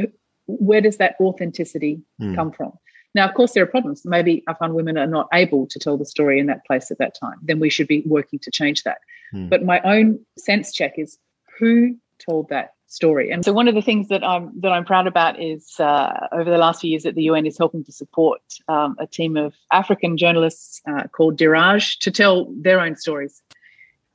where 0.47 0.81
does 0.81 0.99
that 0.99 1.17
authenticity 1.21 2.03
mm. 2.21 2.35
come 2.35 2.53
from? 2.53 2.73
Now, 3.15 3.29
of 3.29 3.35
course, 3.35 3.53
there 3.53 3.62
are 3.62 3.69
problems. 3.69 4.03
Maybe 4.05 4.43
Afghan 4.49 4.75
women 4.75 4.99
are 4.99 5.07
not 5.07 5.29
able 5.33 5.67
to 5.69 5.79
tell 5.79 5.97
the 5.97 6.05
story 6.05 6.41
in 6.41 6.47
that 6.47 6.65
place 6.67 6.91
at 6.91 6.99
that 6.99 7.15
time. 7.15 7.37
Then 7.43 7.61
we 7.61 7.71
should 7.71 7.87
be 7.87 8.03
working 8.07 8.41
to 8.41 8.51
change 8.51 8.83
that. 8.83 8.99
Mm. 9.33 9.49
But 9.49 9.65
my 9.65 9.81
own 9.83 10.19
sense 10.37 10.73
check 10.73 10.95
is 10.99 11.19
who 11.59 11.97
told 12.19 12.49
that 12.49 12.73
story. 12.87 13.30
And 13.30 13.45
so, 13.45 13.53
one 13.53 13.68
of 13.68 13.74
the 13.74 13.82
things 13.82 14.09
that 14.09 14.24
I'm 14.24 14.53
that 14.61 14.72
I'm 14.72 14.85
proud 14.85 15.07
about 15.07 15.41
is 15.41 15.78
uh, 15.78 16.28
over 16.32 16.51
the 16.51 16.59
last 16.59 16.80
few 16.80 16.91
years 16.91 17.03
that 17.03 17.14
the 17.14 17.24
UN 17.24 17.47
is 17.47 17.59
helping 17.59 17.85
to 17.85 17.93
support 17.93 18.41
um, 18.68 18.97
a 18.99 19.07
team 19.07 19.37
of 19.37 19.55
African 19.72 20.16
journalists 20.16 20.80
uh, 20.89 21.05
called 21.09 21.39
Diraj 21.39 21.99
to 22.01 22.11
tell 22.11 22.53
their 22.57 22.80
own 22.80 22.97
stories 22.97 23.43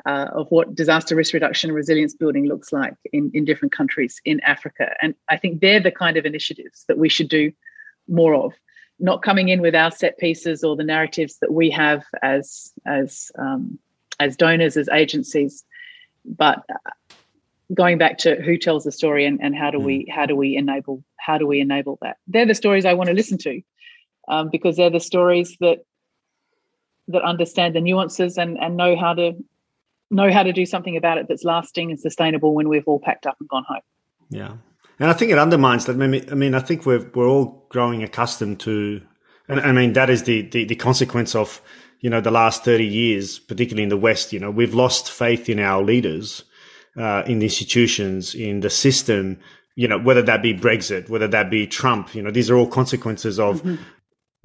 uh, 0.06 0.28
of 0.34 0.48
what 0.50 0.76
disaster 0.76 1.16
risk 1.16 1.34
reduction 1.34 1.70
and 1.70 1.76
resilience 1.76 2.14
building 2.14 2.46
looks 2.46 2.72
like 2.72 2.96
in, 3.12 3.32
in 3.34 3.46
different 3.46 3.72
countries 3.72 4.22
in 4.26 4.40
Africa. 4.42 4.94
And 5.02 5.14
I 5.28 5.38
think 5.38 5.62
they're 5.62 5.82
the 5.82 5.92
kind 5.92 6.18
of 6.18 6.26
initiatives 6.26 6.86
that 6.88 6.98
we 6.98 7.10
should 7.10 7.30
do 7.30 7.52
more 8.08 8.34
of. 8.34 8.54
Not 9.00 9.22
coming 9.22 9.50
in 9.50 9.62
with 9.62 9.76
our 9.76 9.92
set 9.92 10.18
pieces 10.18 10.64
or 10.64 10.76
the 10.76 10.84
narratives 10.84 11.38
that 11.40 11.54
we 11.54 11.70
have 11.70 12.04
as 12.22 12.74
as 12.86 13.32
um, 13.38 13.80
as 14.20 14.36
donors, 14.36 14.76
as 14.76 14.90
agencies, 14.90 15.64
but 16.26 16.66
going 17.74 17.98
back 17.98 18.18
to 18.20 18.42
who 18.42 18.58
tells 18.58 18.84
the 18.84 18.92
story 18.92 19.26
and, 19.26 19.40
and 19.42 19.56
how 19.56 19.70
do 19.72 19.80
we 19.80 20.06
mm. 20.06 20.12
how 20.14 20.26
do 20.26 20.36
we 20.36 20.56
enable 20.56 21.04
how 21.18 21.38
do 21.38 21.48
we 21.48 21.60
enable 21.60 21.98
that? 22.02 22.18
They're 22.28 22.46
the 22.46 22.56
stories 22.56 22.86
I 22.86 22.94
want 22.94 23.10
to 23.10 23.16
listen 23.16 23.38
to 23.40 23.62
um, 24.28 24.50
because 24.52 24.78
they're 24.78 24.90
the 24.90 25.00
stories 25.00 25.56
that 25.60 25.80
that 27.10 27.24
understand 27.24 27.76
the 27.76 27.82
nuances 27.82 28.38
and 28.38 28.58
and 28.58 28.78
know 28.78 28.96
how 28.96 29.14
to 29.14 29.34
know 30.12 30.32
how 30.32 30.44
to 30.44 30.52
do 30.52 30.66
something 30.66 30.98
about 30.98 31.18
it 31.18 31.28
that's 31.28 31.44
lasting 31.44 31.92
and 31.92 32.00
sustainable 32.00 32.56
when 32.56 32.68
we've 32.68 32.88
all 32.88 33.00
packed 33.00 33.28
up 33.28 33.38
and 33.40 33.48
gone 33.48 33.64
home. 33.68 33.82
Yeah. 34.30 34.54
And 35.00 35.10
I 35.10 35.14
think 35.14 35.32
it 35.32 35.38
undermines 35.38 35.86
that. 35.86 35.96
I 36.02 36.08
mean, 36.08 36.28
I 36.30 36.36
mean, 36.36 36.54
I 36.54 36.60
think 36.60 36.86
we're 36.86 37.10
we're 37.14 37.28
all 37.28 37.66
growing 37.70 38.04
accustomed 38.04 38.60
to, 38.62 39.02
and 39.48 39.60
I 39.60 39.72
mean 39.72 39.94
that 39.94 40.10
is 40.10 40.24
the, 40.24 40.42
the 40.42 40.66
the 40.66 40.76
consequence 40.76 41.36
of 41.36 41.62
you 42.02 42.10
know 42.10 42.20
the 42.20 42.32
last 42.32 42.66
thirty 42.66 42.86
years, 42.86 43.40
particularly 43.40 43.84
in 43.84 43.90
the 43.90 43.98
West. 43.98 44.34
You 44.34 44.40
know, 44.40 44.52
we've 44.52 44.74
lost 44.74 45.10
faith 45.10 45.48
in 45.48 45.60
our 45.60 45.82
leaders, 45.82 46.44
uh, 47.00 47.24
in 47.26 47.40
the 47.40 47.46
institutions, 47.46 48.36
in 48.36 48.60
the 48.60 48.70
system. 48.70 49.40
You 49.76 49.88
know, 49.88 49.98
whether 49.98 50.22
that 50.24 50.42
be 50.42 50.54
Brexit, 50.54 51.10
whether 51.10 51.28
that 51.30 51.50
be 51.50 51.66
Trump. 51.66 52.14
You 52.14 52.22
know, 52.22 52.32
these 52.32 52.50
are 52.50 52.56
all 52.56 52.68
consequences 52.68 53.40
of 53.40 53.64
mm-hmm 53.64 53.82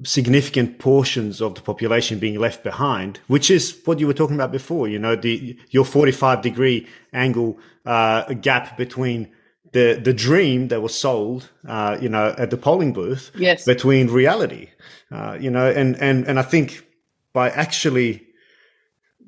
significant 0.03 0.77
portions 0.79 1.41
of 1.41 1.55
the 1.55 1.61
population 1.61 2.19
being 2.19 2.37
left 2.37 2.63
behind, 2.63 3.19
which 3.27 3.49
is 3.49 3.79
what 3.85 3.99
you 3.99 4.07
were 4.07 4.13
talking 4.13 4.35
about 4.35 4.51
before. 4.51 4.87
You 4.87 4.99
know, 4.99 5.15
the 5.15 5.57
your 5.69 5.85
45 5.85 6.41
degree 6.41 6.87
angle 7.13 7.57
uh, 7.85 8.33
gap 8.33 8.77
between 8.77 9.31
the 9.71 9.99
the 10.01 10.13
dream 10.13 10.67
that 10.67 10.81
was 10.81 10.93
sold, 10.93 11.49
uh, 11.67 11.97
you 12.01 12.09
know, 12.09 12.35
at 12.37 12.49
the 12.49 12.57
polling 12.57 12.93
booth, 12.93 13.31
yes, 13.35 13.65
between 13.65 14.07
reality, 14.07 14.69
uh, 15.11 15.37
you 15.39 15.49
know, 15.49 15.69
and 15.69 15.95
and 16.01 16.27
and 16.27 16.39
I 16.39 16.43
think 16.43 16.85
by 17.33 17.49
actually 17.49 18.25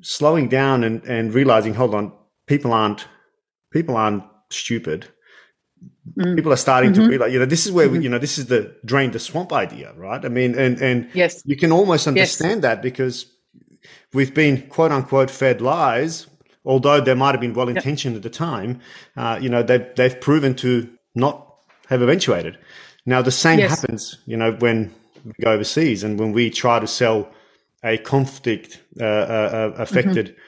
slowing 0.00 0.48
down 0.48 0.84
and 0.84 1.02
and 1.04 1.32
realizing, 1.32 1.74
hold 1.74 1.94
on, 1.94 2.12
people 2.46 2.72
aren't 2.72 3.06
people 3.70 3.96
aren't 3.96 4.24
stupid 4.50 5.08
Mm. 6.16 6.36
People 6.36 6.52
are 6.52 6.56
starting 6.56 6.92
mm-hmm. 6.92 7.02
to 7.02 7.08
realize, 7.08 7.32
you 7.32 7.38
know, 7.38 7.46
this 7.46 7.66
is 7.66 7.72
where 7.72 7.86
mm-hmm. 7.86 7.98
we, 7.98 8.04
you 8.04 8.08
know, 8.08 8.18
this 8.18 8.38
is 8.38 8.46
the 8.46 8.74
drain 8.84 9.10
the 9.10 9.18
swamp 9.18 9.52
idea, 9.52 9.92
right? 9.94 10.24
I 10.24 10.28
mean, 10.28 10.58
and 10.58 10.80
and 10.80 11.08
yes, 11.14 11.42
you 11.44 11.56
can 11.56 11.72
almost 11.72 12.06
understand 12.06 12.62
yes. 12.62 12.62
that 12.62 12.82
because 12.82 13.26
we've 14.12 14.34
been 14.34 14.66
quote 14.68 14.90
unquote 14.90 15.30
fed 15.30 15.60
lies, 15.60 16.26
although 16.64 17.00
they 17.00 17.14
might 17.14 17.32
have 17.32 17.40
been 17.40 17.54
well 17.54 17.68
intentioned 17.68 18.14
yep. 18.14 18.24
at 18.24 18.32
the 18.32 18.36
time. 18.36 18.80
Uh, 19.16 19.38
you 19.40 19.48
know, 19.48 19.62
they've 19.62 19.86
they've 19.96 20.20
proven 20.20 20.54
to 20.56 20.88
not 21.14 21.46
have 21.88 22.02
eventuated. 22.02 22.58
Now 23.06 23.22
the 23.22 23.30
same 23.30 23.58
yes. 23.58 23.70
happens, 23.70 24.18
you 24.26 24.36
know, 24.36 24.52
when 24.52 24.94
we 25.24 25.32
go 25.42 25.52
overseas 25.52 26.04
and 26.04 26.18
when 26.18 26.32
we 26.32 26.50
try 26.50 26.78
to 26.78 26.86
sell 26.86 27.30
a 27.84 27.98
conflict 27.98 28.82
uh, 29.00 29.04
uh, 29.04 29.50
uh 29.52 29.74
affected 29.78 30.28
mm-hmm. 30.28 30.40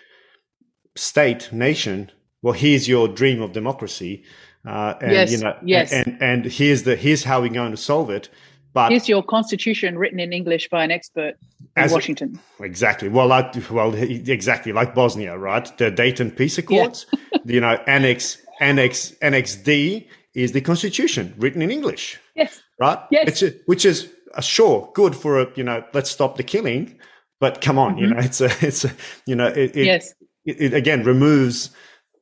state 0.97 1.53
nation. 1.53 2.11
Well, 2.43 2.55
here's 2.55 2.89
your 2.89 3.09
dream 3.09 3.43
of 3.43 3.53
democracy, 3.53 4.25
uh, 4.67 4.95
and 5.01 5.13
yes. 5.13 5.33
you 5.33 5.39
know, 5.39 5.57
yes. 5.63 5.93
and 5.93 6.17
and 6.21 6.45
here's 6.45 6.85
the 6.85 6.97
here's 6.97 7.23
how 7.23 7.41
we're 7.41 7.49
going 7.49 7.73
to 7.73 7.77
solve 7.77 8.11
it. 8.11 8.29
But 8.73 8.91
here's 8.91 9.09
your 9.09 9.23
constitution 9.23 9.99
written 9.99 10.21
in 10.21 10.33
English 10.33 10.69
by 10.69 10.85
an 10.85 10.91
expert 10.91 11.35
in 11.77 11.83
as, 11.83 11.93
Washington. 11.93 12.39
Exactly. 12.61 13.09
Well, 13.09 13.27
like 13.27 13.55
well, 13.71 13.95
exactly 13.95 14.73
like 14.73 14.95
Bosnia, 14.95 15.37
right? 15.37 15.77
The 15.77 15.91
Dayton 15.91 16.31
Peace 16.31 16.57
Accords. 16.57 17.07
Yeah. 17.13 17.39
you 17.45 17.61
know, 17.61 17.79
Annex 17.87 18.39
Annex 18.61 19.13
Annex 19.23 19.57
D 19.57 20.09
is 20.35 20.53
the 20.53 20.61
constitution 20.61 21.35
written 21.37 21.63
in 21.63 21.71
English. 21.71 22.19
Yes. 22.37 22.61
Right. 22.79 22.99
Yes. 23.11 23.43
Which, 23.43 23.55
which 23.67 23.85
is 23.85 24.11
uh, 24.35 24.41
sure 24.41 24.91
good 24.95 25.17
for 25.17 25.41
a 25.41 25.49
you 25.57 25.65
know 25.65 25.85
let's 25.93 26.11
stop 26.11 26.37
the 26.37 26.43
killing, 26.43 26.99
but 27.41 27.61
come 27.61 27.79
on, 27.79 27.93
mm-hmm. 27.93 28.01
you 28.01 28.07
know 28.09 28.19
it's 28.19 28.41
a 28.41 28.51
it's 28.67 28.85
a 28.85 28.93
you 29.27 29.35
know 29.35 29.49
it, 29.49 29.77
it 29.77 29.85
yes 29.85 30.15
it, 30.45 30.61
it, 30.61 30.75
again 30.75 31.03
removes 31.03 31.71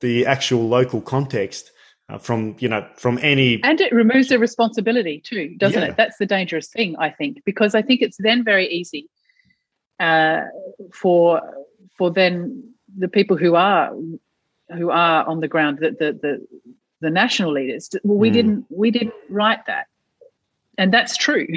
the 0.01 0.27
actual 0.27 0.69
local 0.69 1.01
context 1.01 1.71
uh, 2.09 2.19
from 2.19 2.57
you 2.59 2.69
know 2.69 2.87
from 2.97 3.19
any 3.23 3.63
and 3.63 3.81
it 3.81 3.93
removes 3.93 4.29
the 4.29 4.39
responsibility 4.39 5.21
too 5.21 5.55
doesn't 5.59 5.83
yeah. 5.83 5.89
it 5.89 5.97
that's 5.97 6.17
the 6.19 6.27
dangerous 6.27 6.69
thing 6.69 6.97
i 6.99 7.11
think 7.11 7.43
because 7.45 7.75
i 7.75 7.83
think 7.83 8.01
it's 8.01 8.17
then 8.19 8.43
very 8.43 8.67
easy 8.69 9.09
uh, 10.01 10.43
for 10.93 11.43
for 11.97 12.11
then 12.11 12.73
the 12.97 13.09
people 13.09 13.37
who 13.37 13.57
are 13.57 13.93
who 14.77 14.91
are 14.91 15.27
on 15.27 15.41
the 15.41 15.49
ground 15.49 15.79
the 15.79 15.91
the 15.91 16.13
the, 16.13 16.47
the 17.01 17.11
national 17.11 17.53
leaders 17.53 17.91
well 18.05 18.17
we 18.19 18.31
mm. 18.31 18.35
didn't 18.35 18.67
we 18.71 18.91
didn't 18.91 19.15
write 19.29 19.65
that. 19.67 19.87
And 20.77 20.93
that's 20.93 21.17
true. 21.17 21.47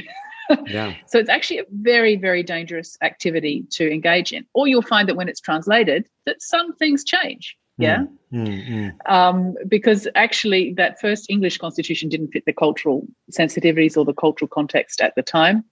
Yeah. 0.68 0.96
So 1.08 1.18
it's 1.18 1.30
actually 1.30 1.60
a 1.60 1.66
very 1.72 2.18
very 2.18 2.44
dangerous 2.44 2.98
activity 3.02 3.66
to 3.70 3.89
engage 3.89 4.34
in. 4.34 4.46
Or 4.54 4.68
you'll 4.68 4.82
find 4.82 5.08
that 5.08 5.16
when 5.16 5.30
it's 5.30 5.39
translated 5.39 6.10
that 6.26 6.42
some 6.42 6.74
things 6.74 7.06
change 7.06 7.56
yeah 7.78 8.03
mm, 8.34 8.47
mm, 8.47 8.69
mm. 8.69 9.11
Um, 9.11 9.55
because 9.67 10.07
actually 10.15 10.74
that 10.74 10.99
first 10.99 11.30
english 11.30 11.57
constitution 11.57 12.09
didn't 12.09 12.30
fit 12.30 12.45
the 12.45 12.53
cultural 12.53 13.07
sensitivities 13.32 13.97
or 13.97 14.05
the 14.05 14.13
cultural 14.13 14.47
context 14.47 15.01
at 15.01 15.15
the 15.15 15.24
time 15.24 15.63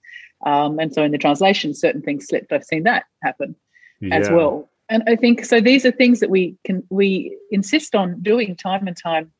um, 0.46 0.78
and 0.78 0.92
so 0.94 1.02
in 1.02 1.12
the 1.12 1.18
translation 1.18 1.74
certain 1.74 2.02
things 2.02 2.26
slipped 2.26 2.52
i've 2.52 2.64
seen 2.64 2.84
that 2.84 3.04
happen 3.22 3.54
yeah. 4.00 4.16
as 4.16 4.30
well 4.30 4.68
and 4.88 5.02
i 5.06 5.16
think 5.16 5.44
so 5.44 5.60
these 5.60 5.84
are 5.84 5.92
things 5.92 6.20
that 6.20 6.30
we 6.30 6.56
can 6.64 6.82
we 6.90 7.36
insist 7.50 7.94
on 7.94 8.20
doing 8.22 8.56
time 8.56 8.86
and 8.86 8.96
time 8.96 9.30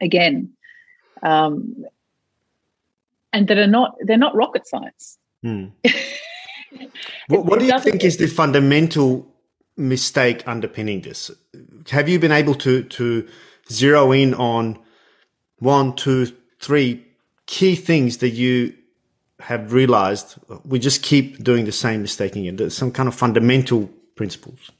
again 0.00 0.50
um, 1.22 1.84
and 3.32 3.48
that 3.48 3.58
are 3.58 3.66
not 3.66 3.96
they're 4.00 4.16
not 4.16 4.34
rocket 4.34 4.66
science 4.66 5.18
mm. 5.44 5.70
what, 7.28 7.44
what 7.44 7.58
do 7.58 7.66
you 7.66 7.78
think 7.80 8.04
is 8.04 8.16
the 8.16 8.26
fundamental 8.26 9.26
mistake 9.78 10.46
underpinning 10.46 11.00
this? 11.02 11.30
Have 11.90 12.08
you 12.08 12.18
been 12.18 12.32
able 12.32 12.54
to 12.56 12.82
to 12.82 13.28
zero 13.70 14.12
in 14.12 14.34
on 14.34 14.78
one, 15.60 15.94
two, 15.94 16.32
three 16.60 17.04
key 17.46 17.74
things 17.74 18.18
that 18.18 18.30
you 18.30 18.74
have 19.40 19.72
realized 19.72 20.34
we 20.64 20.78
just 20.78 21.02
keep 21.02 21.42
doing 21.42 21.64
the 21.64 21.72
same 21.72 22.02
mistake 22.02 22.36
again? 22.36 22.56
There's 22.56 22.76
some 22.76 22.90
kind 22.92 23.08
of 23.08 23.14
fundamental 23.14 23.88
principles. 24.16 24.70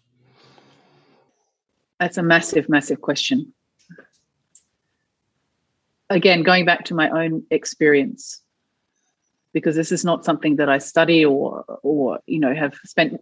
That's 2.01 2.19
a 2.19 2.23
massive, 2.23 2.69
massive 2.69 3.01
question. 3.01 3.53
Again, 6.11 6.43
going 6.43 6.65
back 6.65 6.85
to 6.87 6.95
my 6.95 7.11
own 7.11 7.45
experience, 7.51 8.41
because 9.53 9.77
this 9.77 9.93
is 9.93 10.05
not 10.05 10.25
something 10.25 10.57
that 10.57 10.69
I 10.69 10.79
study 10.79 11.25
or 11.25 11.65
or 11.83 12.21
you 12.27 12.41
know 12.41 12.55
have 12.55 12.75
spent 12.85 13.21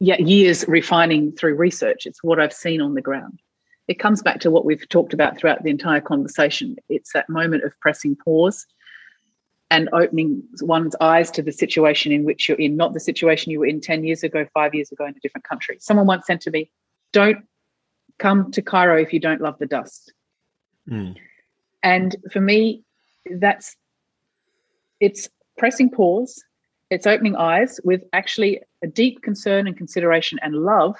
years 0.00 0.64
refining 0.66 1.32
through 1.32 1.54
research. 1.54 2.06
It's 2.06 2.22
what 2.22 2.40
I've 2.40 2.52
seen 2.52 2.80
on 2.80 2.94
the 2.94 3.02
ground. 3.02 3.40
It 3.86 3.98
comes 3.98 4.22
back 4.22 4.40
to 4.40 4.50
what 4.50 4.64
we've 4.64 4.88
talked 4.88 5.12
about 5.12 5.38
throughout 5.38 5.62
the 5.62 5.70
entire 5.70 6.00
conversation. 6.00 6.76
It's 6.88 7.12
that 7.12 7.28
moment 7.28 7.64
of 7.64 7.78
pressing 7.80 8.16
pause 8.16 8.66
and 9.70 9.88
opening 9.92 10.42
one's 10.62 10.96
eyes 11.00 11.30
to 11.32 11.42
the 11.42 11.52
situation 11.52 12.12
in 12.12 12.24
which 12.24 12.48
you're 12.48 12.58
in, 12.58 12.76
not 12.76 12.92
the 12.92 13.00
situation 13.00 13.52
you 13.52 13.60
were 13.60 13.66
in 13.66 13.80
10 13.80 14.04
years 14.04 14.22
ago, 14.22 14.46
five 14.52 14.74
years 14.74 14.90
ago 14.90 15.04
in 15.04 15.14
a 15.16 15.20
different 15.20 15.44
country. 15.44 15.76
Someone 15.80 16.06
once 16.06 16.26
said 16.26 16.40
to 16.42 16.50
me, 16.50 16.70
Don't 17.12 17.44
come 18.18 18.50
to 18.52 18.62
Cairo 18.62 19.00
if 19.00 19.12
you 19.12 19.20
don't 19.20 19.40
love 19.40 19.58
the 19.58 19.66
dust. 19.66 20.12
Mm. 20.88 21.16
And 21.82 22.16
for 22.32 22.40
me, 22.40 22.84
that's 23.38 23.76
it's 24.98 25.28
pressing 25.56 25.90
pause 25.90 26.42
it's 26.90 27.06
opening 27.06 27.36
eyes 27.36 27.80
with 27.84 28.02
actually 28.12 28.60
a 28.82 28.86
deep 28.86 29.22
concern 29.22 29.66
and 29.66 29.76
consideration 29.76 30.38
and 30.42 30.54
love 30.54 30.96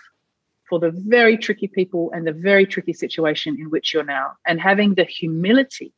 for 0.68 0.78
the 0.78 0.92
very 0.92 1.36
tricky 1.36 1.66
people 1.66 2.12
and 2.14 2.24
the 2.24 2.32
very 2.32 2.64
tricky 2.64 2.92
situation 2.92 3.56
in 3.58 3.70
which 3.70 3.92
you're 3.92 4.04
now, 4.04 4.32
and 4.46 4.60
having 4.60 4.94
the 4.94 5.04
humility 5.04 5.92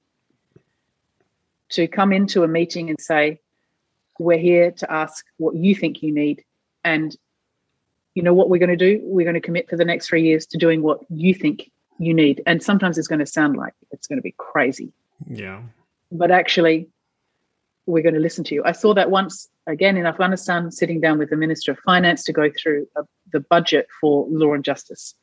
to 1.68 1.86
come 1.86 2.12
into 2.12 2.42
a 2.42 2.48
meeting 2.48 2.88
and 2.88 2.98
say, 2.98 3.38
We're 4.18 4.38
here 4.38 4.70
to 4.70 4.90
ask 4.90 5.26
what 5.36 5.54
you 5.54 5.74
think 5.74 6.02
you 6.02 6.12
need. 6.12 6.42
And 6.84 7.14
you 8.14 8.22
know 8.22 8.32
what 8.32 8.48
we're 8.48 8.58
going 8.58 8.76
to 8.76 8.76
do? 8.76 9.00
We're 9.02 9.24
going 9.24 9.34
to 9.34 9.40
commit 9.40 9.68
for 9.68 9.76
the 9.76 9.84
next 9.84 10.06
three 10.08 10.22
years 10.22 10.46
to 10.46 10.58
doing 10.58 10.82
what 10.82 11.00
you 11.10 11.34
think 11.34 11.70
you 11.98 12.14
need. 12.14 12.42
And 12.46 12.62
sometimes 12.62 12.96
it's 12.96 13.08
going 13.08 13.18
to 13.18 13.26
sound 13.26 13.56
like 13.56 13.74
it's 13.90 14.06
going 14.06 14.18
to 14.18 14.22
be 14.22 14.34
crazy. 14.38 14.92
Yeah. 15.28 15.60
But 16.10 16.30
actually, 16.30 16.88
we're 17.84 18.02
going 18.02 18.14
to 18.14 18.20
listen 18.20 18.44
to 18.44 18.54
you. 18.54 18.62
I 18.64 18.72
saw 18.72 18.94
that 18.94 19.10
once 19.10 19.48
again 19.66 19.96
in 19.96 20.06
Afghanistan, 20.06 20.70
sitting 20.70 21.00
down 21.00 21.18
with 21.18 21.30
the 21.30 21.36
Minister 21.36 21.72
of 21.72 21.78
Finance 21.80 22.24
to 22.24 22.32
go 22.32 22.50
through 22.50 22.86
a, 22.96 23.02
the 23.32 23.40
budget 23.40 23.88
for 24.00 24.26
law 24.28 24.54
and 24.54 24.64
justice. 24.64 25.14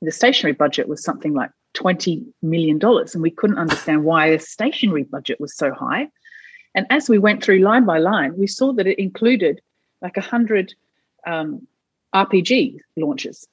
The 0.00 0.12
stationery 0.12 0.52
budget 0.52 0.88
was 0.88 1.02
something 1.02 1.34
like 1.34 1.50
$20 1.74 2.24
million, 2.42 2.78
and 2.82 3.22
we 3.22 3.30
couldn't 3.30 3.58
understand 3.58 4.04
why 4.04 4.26
a 4.26 4.38
stationery 4.38 5.04
budget 5.04 5.40
was 5.40 5.56
so 5.56 5.72
high. 5.72 6.08
And 6.74 6.86
as 6.90 7.08
we 7.08 7.18
went 7.18 7.42
through 7.42 7.58
line 7.58 7.84
by 7.84 7.98
line, 7.98 8.36
we 8.36 8.46
saw 8.46 8.72
that 8.74 8.86
it 8.86 8.98
included 8.98 9.60
like 10.00 10.16
100 10.16 10.74
um, 11.26 11.66
RPG 12.14 12.78
launches. 12.96 13.46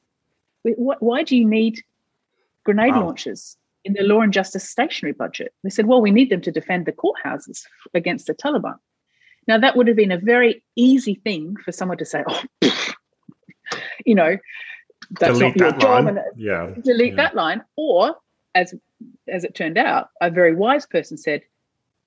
Why 0.63 1.23
do 1.23 1.35
you 1.35 1.45
need 1.45 1.81
grenade 2.65 2.95
wow. 2.95 3.05
launches 3.05 3.57
in 3.85 3.93
the 3.93 4.03
law 4.03 4.19
and 4.19 4.33
justice 4.33 4.67
stationery 4.67 5.13
budget. 5.13 5.53
They 5.63 5.69
said, 5.69 5.85
well, 5.85 6.01
we 6.01 6.11
need 6.11 6.29
them 6.29 6.41
to 6.41 6.51
defend 6.51 6.85
the 6.85 6.91
courthouses 6.91 7.63
against 7.93 8.27
the 8.27 8.33
Taliban. 8.33 8.75
Now, 9.47 9.57
that 9.59 9.75
would 9.75 9.87
have 9.87 9.95
been 9.95 10.11
a 10.11 10.17
very 10.17 10.63
easy 10.75 11.15
thing 11.15 11.55
for 11.63 11.71
someone 11.71 11.97
to 11.99 12.05
say, 12.05 12.23
oh, 12.27 12.43
you 14.05 14.15
know, 14.15 14.37
that's 15.19 15.37
delete 15.37 15.55
not 15.57 15.71
your 15.71 15.79
job. 15.79 16.07
And 16.07 16.19
uh, 16.19 16.23
yeah. 16.35 16.73
Delete 16.83 17.11
yeah. 17.11 17.15
that 17.15 17.35
line. 17.35 17.63
Or, 17.75 18.15
as 18.55 18.73
as 19.27 19.43
it 19.43 19.55
turned 19.55 19.77
out, 19.77 20.09
a 20.21 20.31
very 20.31 20.55
wise 20.55 20.85
person 20.85 21.17
said, 21.17 21.41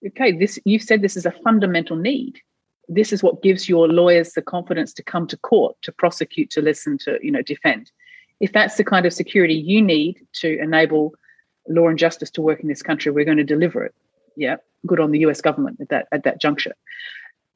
okay, 0.07 0.33
this 0.33 0.59
you've 0.65 0.83
said 0.83 1.03
this 1.03 1.17
is 1.17 1.27
a 1.27 1.33
fundamental 1.45 1.97
need. 1.97 2.41
This 2.89 3.13
is 3.13 3.23
what 3.23 3.43
gives 3.43 3.69
your 3.69 3.87
lawyers 3.87 4.33
the 4.33 4.43
confidence 4.43 4.93
to 4.95 5.03
come 5.03 5.27
to 5.27 5.37
court, 5.37 5.77
to 5.83 5.93
prosecute, 5.93 6.51
to 6.51 6.63
listen, 6.63 6.97
to, 6.99 7.19
you 7.23 7.31
know, 7.31 7.43
defend. 7.43 7.91
If 8.41 8.53
that's 8.53 8.77
the 8.77 8.85
kind 8.85 9.05
of 9.05 9.13
security 9.13 9.55
you 9.55 9.83
need 9.83 10.27
to 10.35 10.59
enable 10.59 11.15
law 11.69 11.89
and 11.89 11.99
justice 11.99 12.31
to 12.31 12.41
work 12.41 12.61
in 12.61 12.69
this 12.69 12.83
country, 12.83 13.13
we're 13.13 13.27
going 13.27 13.37
to 13.37 13.45
deliver 13.45 13.85
it. 13.85 13.95
Yeah, 14.37 14.57
good 14.87 15.01
on 15.01 15.11
the 15.11 15.19
US 15.21 15.41
government 15.41 15.81
at 15.81 15.91
that 15.91 16.09
at 16.13 16.25
that 16.25 16.41
juncture. 16.41 16.75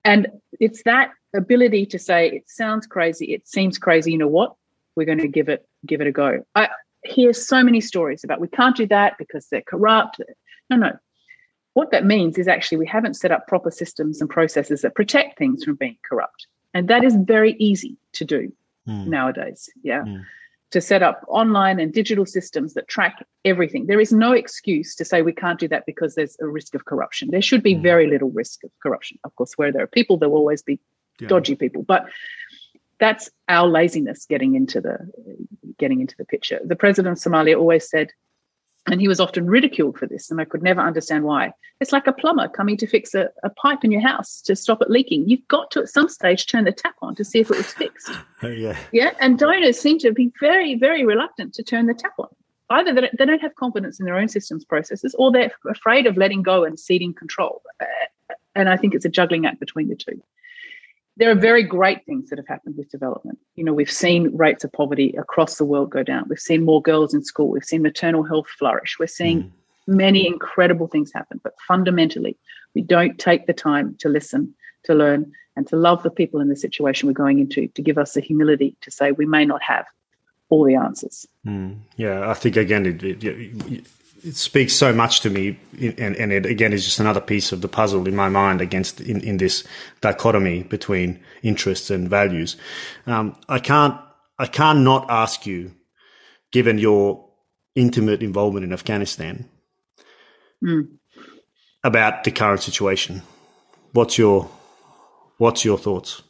And 0.05 0.29
it's 0.61 0.83
that 0.85 1.13
ability 1.35 1.87
to 1.87 1.99
say 1.99 2.29
it 2.29 2.49
sounds 2.49 2.87
crazy, 2.87 3.33
it 3.33 3.47
seems 3.47 3.79
crazy. 3.79 4.13
You 4.13 4.19
know 4.19 4.29
what? 4.29 4.55
We're 4.97 5.07
going 5.07 5.19
to 5.19 5.29
give 5.29 5.49
it 5.49 5.67
give 5.87 6.01
it 6.01 6.07
a 6.07 6.13
go. 6.13 6.45
I 6.55 6.69
hear 7.05 7.33
so 7.33 7.63
many 7.63 7.81
stories 7.81 8.23
about 8.25 8.41
we 8.41 8.49
can't 8.49 8.77
do 8.77 8.87
that 8.87 9.19
because 9.19 9.47
they're 9.47 9.63
corrupt. 9.63 10.21
No, 10.71 10.77
no. 10.77 10.93
What 11.75 11.91
that 11.91 12.05
means 12.05 12.37
is 12.37 12.49
actually 12.49 12.79
we 12.79 12.87
haven't 12.87 13.15
set 13.15 13.31
up 13.31 13.49
proper 13.49 13.71
systems 13.71 14.21
and 14.21 14.29
processes 14.29 14.83
that 14.83 14.95
protect 14.95 15.39
things 15.39 15.65
from 15.65 15.77
being 15.77 15.97
corrupt. 16.09 16.47
And 16.75 16.89
that 16.89 17.03
is 17.03 17.17
very 17.17 17.55
easy 17.55 17.97
to 18.13 18.25
do 18.25 18.53
mm. 18.87 19.07
nowadays. 19.07 19.71
Yeah. 19.83 20.03
Mm 20.03 20.25
to 20.73 20.81
set 20.81 21.03
up 21.03 21.25
online 21.29 21.79
and 21.79 21.93
digital 21.93 22.27
systems 22.27 22.75
that 22.75 22.89
track 22.89 23.25
everything. 23.45 23.87
There 23.87 24.01
is 24.01 24.12
no 24.12 24.33
excuse 24.33 24.95
to 24.97 25.05
say 25.05 25.23
we 25.23 25.33
can't 25.33 25.61
do 25.61 25.68
that 25.68 25.85
because 25.87 26.14
there's 26.14 26.37
a 26.41 26.47
risk 26.47 26.75
of 26.75 26.85
corruption. 26.87 27.31
There 27.31 27.43
should 27.43 27.62
be 27.62 27.75
mm. 27.75 27.83
very 27.83 28.09
little 28.09 28.31
risk 28.31 28.64
of 28.64 28.70
corruption. 28.83 29.18
Of 29.25 29.35
course, 29.37 29.53
where 29.57 29.70
there 29.70 29.83
are 29.83 29.87
people, 29.87 30.16
there 30.16 30.29
will 30.29 30.39
always 30.39 30.62
be 30.62 30.81
yeah. 31.20 31.29
dodgy 31.29 31.55
people, 31.55 31.83
but 31.83 32.07
that's 32.99 33.29
our 33.49 33.68
laziness 33.68 34.27
getting 34.27 34.55
into 34.55 34.81
the 34.81 34.97
getting 35.79 36.01
into 36.01 36.14
the 36.16 36.25
picture. 36.25 36.61
The 36.64 36.77
president 36.77 37.18
of 37.18 37.33
Somalia 37.33 37.59
always 37.59 37.89
said, 37.89 38.11
And 38.87 39.01
he 39.01 39.07
was 39.07 39.20
often 39.20 39.47
ridiculed 39.47 39.97
for 39.97 40.07
this, 40.07 40.30
and 40.30 40.41
I 40.41 40.45
could 40.45 40.62
never 40.62 40.80
understand 40.80 41.24
why. 41.24 41.53
It's 41.80 41.93
like 41.93 42.09
a 42.09 42.12
plumber 42.12 42.49
coming 42.49 42.76
to 42.78 42.87
fix 42.87 43.14
a, 43.14 43.28
a 43.45 43.51
pipe 43.51 43.85
in 43.85 43.93
your 43.93 44.01
house 44.01 44.41
to 44.43 44.57
stop 44.57 44.83
it 44.83 44.91
leaking. 44.91 45.28
You've 45.28 45.47
got 45.47 45.70
to, 45.72 45.80
at 45.80 45.89
some 45.89 46.09
stage, 46.09 46.47
turn 46.47 46.64
the 46.64 46.72
tap 46.72 46.97
on 47.01 47.14
to 47.14 47.24
see 47.24 47.41
if 47.41 47.51
it 47.51 47.57
was 47.57 47.72
fixed. 47.72 48.11
Yeah. 48.43 48.76
Yeah. 48.91 49.12
And 49.20 49.39
donors 49.39 49.78
seem 49.78 50.01
to 50.01 50.11
be 50.11 50.33
very, 50.41 50.74
very 50.74 51.05
reluctant 51.05 51.55
to 51.55 51.62
turn 51.62 51.87
the 51.87 51.95
tap 51.95 52.14
on. 52.18 52.26
Either 52.70 52.93
they 52.93 53.03
don't, 53.03 53.16
they 53.16 53.24
don't 53.24 53.41
have 53.41 53.55
confidence 53.55 54.01
in 54.01 54.07
their 54.07 54.16
own 54.16 54.26
systems 54.26 54.64
processes 54.64 55.14
or 55.16 55.30
they're 55.30 55.53
afraid 55.70 56.09
of 56.09 56.16
letting 56.16 56.43
go 56.43 56.64
and 56.64 56.80
ceding 56.80 57.14
control. 57.14 57.62
Uh, 57.80 58.35
and 58.57 58.68
I 58.68 58.76
think 58.76 58.97
it's 58.97 59.05
a 59.05 59.09
juggling 59.09 59.47
act 59.47 59.61
between 59.61 59.89
the 59.89 59.95
two 59.95 60.20
there 61.17 61.31
are 61.31 61.35
very 61.35 61.63
great 61.63 62.05
things 62.07 62.31
that 62.31 62.39
have 62.39 62.49
happened 62.49 62.77
with 62.77 62.91
development. 62.91 63.39
You 63.55 63.65
know, 63.65 63.75
we've 63.75 63.91
seen 63.91 64.35
rates 64.37 64.65
of 64.65 64.73
poverty 64.73 65.15
across 65.19 65.57
the 65.57 65.65
world 65.65 65.91
go 65.91 66.03
down. 66.03 66.25
We've 66.29 66.39
seen 66.39 66.65
more 66.65 66.81
girls 66.81 67.13
in 67.13 67.23
school. 67.23 67.49
We've 67.49 67.65
seen 67.65 67.83
maternal 67.83 68.23
health 68.23 68.49
flourish. 68.59 68.97
We're 68.99 69.07
seeing 69.07 69.43
mm. 69.43 69.51
many 69.87 70.27
incredible 70.27 70.89
things 70.89 71.13
happen. 71.13 71.41
But 71.45 71.55
fundamentally, 71.69 72.39
we 72.75 72.83
don't 72.83 73.19
take 73.19 73.47
the 73.47 73.53
time 73.53 73.95
to 73.99 74.09
listen, 74.09 74.55
to 74.85 74.95
learn, 74.95 75.33
and 75.55 75.67
to 75.69 75.77
love 75.77 76.03
the 76.03 76.11
people 76.11 76.41
in 76.41 76.49
the 76.49 76.57
situation 76.57 77.07
we're 77.07 77.13
going 77.13 77.39
into 77.39 77.69
to 77.69 77.83
give 77.83 77.99
us 77.99 78.15
the 78.15 78.23
humility 78.23 78.75
to 78.81 78.91
say 78.91 79.13
we 79.13 79.27
may 79.27 79.45
not 79.45 79.63
have 79.63 79.85
all 80.49 80.65
the 80.65 80.77
answers. 80.77 81.27
Mm. 81.47 81.77
Yeah, 81.97 82.29
I 82.29 82.35
think 82.35 82.57
again, 82.57 82.87
it, 82.87 83.03
it, 83.03 83.23
it 83.23 83.85
speaks 84.31 84.75
so 84.75 84.93
much 84.93 85.20
to 85.20 85.31
me, 85.31 85.59
and, 85.81 86.16
and 86.16 86.33
it 86.33 86.47
again 86.47 86.73
is 86.73 86.85
just 86.85 87.01
another 87.01 87.20
piece 87.20 87.53
of 87.53 87.61
the 87.61 87.68
puzzle 87.68 88.07
in 88.07 88.14
my 88.14 88.29
mind 88.29 88.61
against 88.61 89.01
in, 89.01 89.20
in 89.20 89.37
this 89.37 89.64
dichotomy 90.01 90.62
between 90.62 91.20
interests 91.43 91.91
and 91.91 92.09
values. 92.09 92.57
Um, 93.07 93.37
I 93.49 93.59
can't 93.59 93.99
I 94.39 94.47
can't 94.47 94.81
not 94.81 95.11
ask 95.11 95.47
you, 95.47 95.73
given 96.53 96.79
your 96.79 97.29
intimate 97.75 98.23
involvement 98.23 98.64
in 98.64 98.73
Afghanistan, 98.73 99.49
mm. 100.62 100.89
about 101.83 102.25
the 102.25 102.31
current 102.31 102.62
situation. 102.62 103.23
What's 103.93 104.18
your 104.18 104.49
What's 105.39 105.64
your 105.64 105.79
thoughts? 105.79 106.23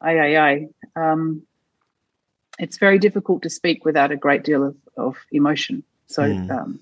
Aye, 0.00 0.18
aye, 0.18 0.36
aye. 0.36 0.66
Um, 0.96 1.42
it's 2.58 2.78
very 2.78 2.98
difficult 2.98 3.42
to 3.42 3.50
speak 3.50 3.84
without 3.84 4.10
a 4.10 4.16
great 4.16 4.42
deal 4.42 4.64
of, 4.64 4.76
of 4.98 5.16
emotion. 5.32 5.82
So, 6.06 6.22
mm. 6.22 6.50
um, 6.50 6.80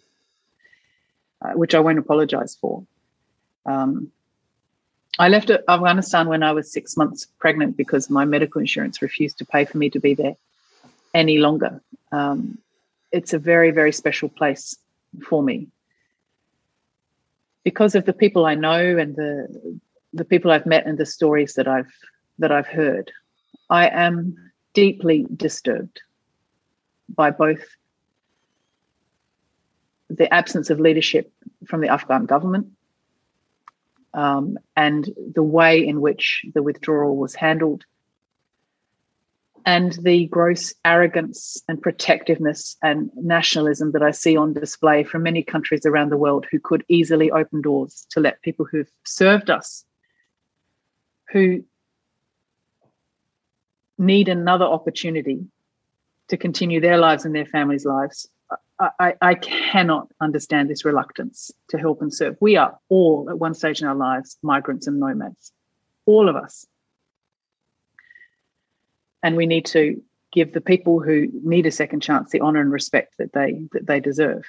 uh, 1.42 1.52
which 1.52 1.74
I 1.74 1.80
won't 1.80 1.98
apologize 1.98 2.56
for. 2.60 2.84
Um, 3.66 4.12
I 5.18 5.28
left 5.28 5.50
Afghanistan 5.50 6.28
when 6.28 6.42
I 6.42 6.52
was 6.52 6.70
six 6.70 6.96
months 6.96 7.26
pregnant 7.38 7.76
because 7.76 8.10
my 8.10 8.24
medical 8.24 8.60
insurance 8.60 9.00
refused 9.00 9.38
to 9.38 9.44
pay 9.44 9.64
for 9.64 9.78
me 9.78 9.88
to 9.90 10.00
be 10.00 10.14
there 10.14 10.36
any 11.14 11.38
longer. 11.38 11.80
Um, 12.12 12.58
it's 13.12 13.32
a 13.32 13.38
very, 13.38 13.70
very 13.70 13.92
special 13.92 14.28
place 14.28 14.76
for 15.26 15.42
me 15.42 15.68
because 17.64 17.94
of 17.94 18.04
the 18.04 18.12
people 18.12 18.46
I 18.46 18.54
know 18.54 18.98
and 18.98 19.16
the 19.16 19.80
the 20.12 20.24
people 20.24 20.50
I've 20.50 20.66
met 20.66 20.86
and 20.86 20.96
the 20.98 21.06
stories 21.06 21.54
that 21.54 21.66
I've 21.66 21.92
that 22.38 22.52
I've 22.52 22.68
heard. 22.68 23.10
I 23.70 23.88
am 23.88 24.36
deeply 24.72 25.26
disturbed 25.34 26.00
by 27.08 27.30
both 27.30 27.64
the 30.08 30.32
absence 30.32 30.70
of 30.70 30.80
leadership 30.80 31.32
from 31.66 31.80
the 31.80 31.88
Afghan 31.88 32.26
government 32.26 32.68
um, 34.14 34.58
and 34.76 35.08
the 35.34 35.42
way 35.42 35.86
in 35.86 36.00
which 36.00 36.44
the 36.54 36.62
withdrawal 36.62 37.16
was 37.16 37.34
handled 37.34 37.84
and 39.66 39.98
the 40.02 40.26
gross 40.26 40.72
arrogance 40.84 41.60
and 41.68 41.82
protectiveness 41.82 42.76
and 42.82 43.10
nationalism 43.16 43.90
that 43.92 44.02
I 44.02 44.12
see 44.12 44.36
on 44.36 44.54
display 44.54 45.02
from 45.02 45.24
many 45.24 45.42
countries 45.42 45.84
around 45.84 46.10
the 46.10 46.16
world 46.16 46.46
who 46.50 46.60
could 46.60 46.84
easily 46.88 47.32
open 47.32 47.62
doors 47.62 48.06
to 48.10 48.20
let 48.20 48.42
people 48.42 48.64
who've 48.64 48.90
served 49.04 49.50
us, 49.50 49.84
who 51.32 51.64
need 53.98 54.28
another 54.28 54.64
opportunity 54.64 55.44
to 56.28 56.36
continue 56.36 56.80
their 56.80 56.98
lives 56.98 57.24
and 57.24 57.34
their 57.34 57.46
families' 57.46 57.84
lives. 57.84 58.28
I, 58.78 59.14
I, 59.22 59.34
cannot 59.34 60.08
understand 60.20 60.68
this 60.68 60.84
reluctance 60.84 61.50
to 61.68 61.78
help 61.78 62.02
and 62.02 62.12
serve. 62.12 62.36
We 62.40 62.56
are 62.56 62.78
all, 62.90 63.26
at 63.30 63.38
one 63.38 63.54
stage 63.54 63.80
in 63.80 63.88
our 63.88 63.94
lives, 63.94 64.36
migrants 64.42 64.86
and 64.86 65.00
nomads, 65.00 65.50
all 66.04 66.28
of 66.28 66.36
us. 66.36 66.66
And 69.22 69.34
we 69.34 69.46
need 69.46 69.64
to 69.66 70.02
give 70.30 70.52
the 70.52 70.60
people 70.60 71.00
who 71.00 71.28
need 71.42 71.64
a 71.64 71.70
second 71.70 72.00
chance 72.00 72.30
the 72.30 72.42
honour 72.42 72.60
and 72.60 72.70
respect 72.70 73.14
that 73.18 73.32
they 73.32 73.62
that 73.72 73.86
they 73.86 73.98
deserve. 73.98 74.44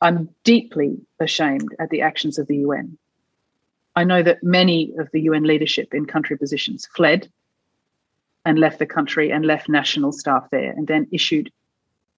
I'm 0.00 0.30
deeply 0.42 0.96
ashamed 1.20 1.74
at 1.78 1.90
the 1.90 2.00
actions 2.00 2.38
of 2.38 2.46
the 2.46 2.56
UN. 2.58 2.96
I 3.94 4.04
know 4.04 4.22
that 4.22 4.42
many 4.42 4.92
of 4.98 5.10
the 5.12 5.20
UN 5.22 5.44
leadership 5.44 5.94
in 5.94 6.06
country 6.06 6.36
positions 6.36 6.86
fled 6.86 7.30
and 8.44 8.58
left 8.58 8.78
the 8.78 8.86
country 8.86 9.30
and 9.30 9.44
left 9.44 9.68
national 9.68 10.12
staff 10.12 10.48
there 10.50 10.72
and 10.72 10.86
then 10.86 11.06
issued 11.12 11.52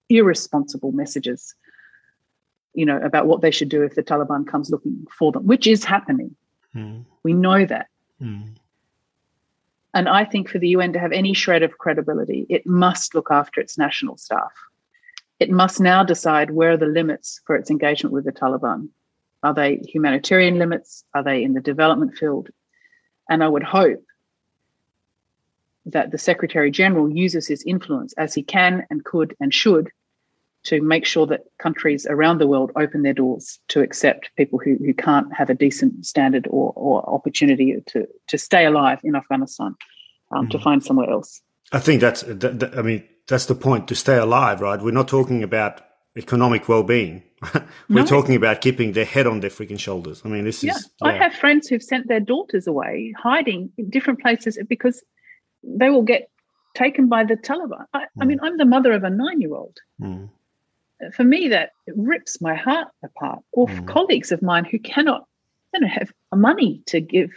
irresponsible 0.09 0.91
messages 0.91 1.53
you 2.73 2.85
know 2.85 2.97
about 2.97 3.27
what 3.27 3.41
they 3.41 3.51
should 3.51 3.69
do 3.69 3.83
if 3.83 3.95
the 3.95 4.03
taliban 4.03 4.45
comes 4.47 4.69
looking 4.69 5.05
for 5.11 5.31
them 5.31 5.45
which 5.45 5.67
is 5.67 5.83
happening. 5.83 6.35
Mm. 6.75 7.05
we 7.23 7.33
know 7.33 7.65
that. 7.65 7.87
Mm. 8.21 8.55
and 9.93 10.09
i 10.09 10.23
think 10.25 10.49
for 10.49 10.59
the 10.59 10.69
un 10.69 10.93
to 10.93 10.99
have 10.99 11.11
any 11.11 11.33
shred 11.33 11.63
of 11.63 11.77
credibility 11.77 12.45
it 12.49 12.65
must 12.65 13.15
look 13.15 13.29
after 13.31 13.61
its 13.61 13.77
national 13.77 14.17
staff. 14.17 14.51
It 15.39 15.51
must 15.51 15.79
now 15.79 16.03
decide 16.03 16.49
where 16.49 16.71
are 16.71 16.77
the 16.77 16.87
limits 16.87 17.41
for 17.45 17.55
its 17.55 17.69
engagement 17.69 18.11
with 18.11 18.25
the 18.25 18.31
taliban. 18.31 18.89
Are 19.43 19.53
they 19.53 19.77
humanitarian 19.77 20.57
limits? 20.57 21.03
Are 21.13 21.23
they 21.23 21.43
in 21.43 21.53
the 21.53 21.61
development 21.61 22.17
field? 22.17 22.49
And 23.29 23.43
i 23.43 23.47
would 23.47 23.63
hope 23.63 24.03
that 25.85 26.11
the 26.11 26.17
Secretary 26.17 26.69
General 26.69 27.09
uses 27.09 27.47
his 27.47 27.63
influence 27.63 28.13
as 28.17 28.33
he 28.33 28.43
can 28.43 28.85
and 28.89 29.05
could 29.05 29.35
and 29.39 29.53
should 29.53 29.89
to 30.67 30.81
make 30.81 31.05
sure 31.05 31.25
that 31.25 31.45
countries 31.59 32.05
around 32.09 32.39
the 32.39 32.47
world 32.47 32.73
open 32.75 33.01
their 33.01 33.13
doors 33.13 33.57
to 33.69 33.79
accept 33.81 34.29
people 34.35 34.59
who, 34.59 34.75
who 34.85 34.93
can't 34.93 35.33
have 35.33 35.49
a 35.49 35.53
decent 35.53 36.05
standard 36.05 36.45
or, 36.49 36.73
or 36.75 37.09
opportunity 37.09 37.81
to, 37.87 38.05
to 38.27 38.37
stay 38.37 38.65
alive 38.65 38.99
in 39.03 39.15
Afghanistan, 39.15 39.75
um, 40.31 40.47
mm 40.47 40.49
to 40.49 40.59
find 40.59 40.83
somewhere 40.83 41.09
else. 41.09 41.41
I 41.71 41.79
think 41.79 42.01
that's, 42.01 42.21
that, 42.23 42.59
that, 42.59 42.77
I 42.77 42.81
mean, 42.81 43.03
that's 43.29 43.45
the 43.45 43.55
point 43.55 43.87
to 43.87 43.95
stay 43.95 44.17
alive, 44.17 44.59
right? 44.59 44.81
We're 44.81 44.91
not 44.91 45.07
talking 45.07 45.41
about 45.41 45.81
economic 46.17 46.67
well-being. 46.67 47.23
We're 47.89 48.01
no. 48.01 48.05
talking 48.05 48.35
about 48.35 48.59
keeping 48.59 48.91
their 48.91 49.05
head 49.05 49.25
on 49.25 49.39
their 49.39 49.49
freaking 49.49 49.79
shoulders. 49.79 50.21
I 50.25 50.27
mean, 50.27 50.43
this 50.43 50.65
yeah. 50.65 50.75
is. 50.75 50.89
Yeah. 51.01 51.07
I 51.07 51.11
have 51.13 51.33
friends 51.33 51.69
who've 51.69 51.83
sent 51.83 52.09
their 52.09 52.19
daughters 52.19 52.67
away, 52.67 53.13
hiding 53.17 53.71
in 53.77 53.89
different 53.89 54.19
places 54.19 54.59
because 54.67 55.01
they 55.63 55.89
will 55.89 56.03
get 56.03 56.29
taken 56.75 57.07
by 57.07 57.23
the 57.23 57.35
Taliban. 57.35 57.85
I, 57.93 57.99
mm. 57.99 58.05
I 58.19 58.25
mean, 58.25 58.39
I'm 58.41 58.57
the 58.57 58.65
mother 58.65 58.91
of 58.91 59.05
a 59.05 59.09
nine 59.09 59.39
year 59.39 59.53
old. 59.53 59.77
Mm. 60.01 60.29
For 61.13 61.23
me, 61.23 61.47
that 61.49 61.71
rips 61.95 62.41
my 62.41 62.55
heart 62.55 62.87
apart. 63.03 63.39
Or 63.51 63.67
mm. 63.67 63.87
colleagues 63.87 64.31
of 64.31 64.41
mine 64.41 64.65
who 64.65 64.79
cannot, 64.79 65.25
they 65.71 65.79
don't 65.79 65.89
have 65.89 66.11
money 66.33 66.81
to 66.87 66.99
give 66.99 67.31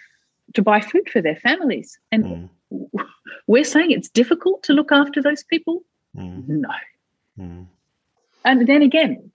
to 0.54 0.62
buy 0.62 0.80
food 0.80 1.08
for 1.10 1.20
their 1.20 1.36
families. 1.36 1.98
And 2.10 2.50
mm. 2.72 3.04
we're 3.46 3.64
saying 3.64 3.90
it's 3.90 4.08
difficult 4.08 4.62
to 4.64 4.72
look 4.72 4.92
after 4.92 5.22
those 5.22 5.44
people. 5.44 5.82
Mm. 6.16 6.48
No. 6.48 6.70
Mm. 7.38 7.66
And 8.44 8.66
then 8.66 8.82
again, 8.82 9.30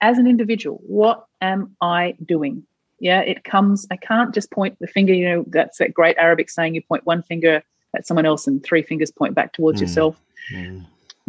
as 0.00 0.18
an 0.18 0.26
individual, 0.26 0.80
what 0.86 1.24
am 1.40 1.76
I 1.80 2.14
doing? 2.24 2.64
Yeah, 2.98 3.20
it 3.20 3.44
comes, 3.44 3.86
I 3.90 3.96
can't 3.96 4.34
just 4.34 4.50
point 4.50 4.76
the 4.80 4.86
finger, 4.86 5.14
you 5.14 5.26
know, 5.26 5.44
that's 5.48 5.78
that 5.78 5.94
great 5.94 6.18
Arabic 6.18 6.50
saying 6.50 6.74
you 6.74 6.82
point 6.82 7.06
one 7.06 7.22
finger 7.22 7.62
at 7.96 8.06
someone 8.06 8.26
else 8.26 8.46
and 8.46 8.62
three 8.62 8.82
fingers 8.82 9.10
point 9.10 9.34
back 9.34 9.52
towards 9.54 9.78
mm. 9.78 9.82
yourself. 9.82 10.20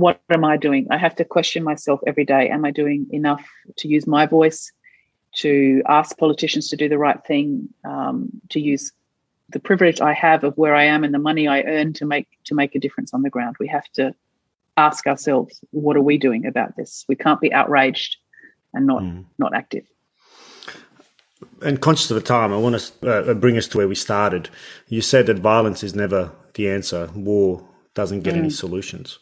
What 0.01 0.19
am 0.29 0.43
I 0.43 0.57
doing? 0.57 0.87
I 0.89 0.97
have 0.97 1.15
to 1.17 1.25
question 1.25 1.63
myself 1.63 1.99
every 2.07 2.25
day. 2.25 2.49
Am 2.49 2.65
I 2.65 2.71
doing 2.71 3.07
enough 3.11 3.43
to 3.77 3.87
use 3.87 4.05
my 4.07 4.25
voice, 4.25 4.71
to 5.43 5.81
ask 5.87 6.17
politicians 6.17 6.69
to 6.69 6.75
do 6.75 6.89
the 6.89 6.97
right 6.97 7.21
thing, 7.25 7.69
um, 7.85 8.29
to 8.49 8.59
use 8.59 8.91
the 9.49 9.59
privilege 9.59 10.01
I 10.01 10.13
have 10.13 10.43
of 10.43 10.57
where 10.57 10.75
I 10.75 10.85
am 10.85 11.03
and 11.03 11.13
the 11.13 11.19
money 11.29 11.47
I 11.47 11.61
earn 11.61 11.93
to 11.93 12.05
make 12.05 12.27
to 12.45 12.55
make 12.55 12.75
a 12.75 12.79
difference 12.79 13.13
on 13.13 13.21
the 13.21 13.29
ground? 13.29 13.55
We 13.59 13.67
have 13.67 13.89
to 13.93 14.13
ask 14.77 15.05
ourselves, 15.05 15.59
what 15.71 15.97
are 15.97 16.07
we 16.09 16.17
doing 16.17 16.45
about 16.45 16.75
this? 16.75 17.05
We 17.07 17.15
can't 17.15 17.41
be 17.41 17.53
outraged 17.53 18.17
and 18.73 18.87
not 18.87 19.01
mm. 19.03 19.25
not 19.37 19.53
active 19.53 19.85
and 21.61 21.81
conscious 21.81 22.09
of 22.11 22.15
the 22.15 22.21
time, 22.21 22.53
I 22.53 22.57
want 22.57 22.79
to 22.79 23.31
uh, 23.31 23.33
bring 23.33 23.57
us 23.57 23.67
to 23.69 23.77
where 23.77 23.87
we 23.87 23.95
started. 23.95 24.49
You 24.87 25.01
said 25.01 25.27
that 25.27 25.39
violence 25.39 25.83
is 25.83 25.95
never 25.95 26.31
the 26.53 26.69
answer. 26.69 27.09
War 27.15 27.63
doesn't 27.93 28.21
get 28.21 28.33
mm. 28.33 28.39
any 28.39 28.49
solutions. 28.49 29.19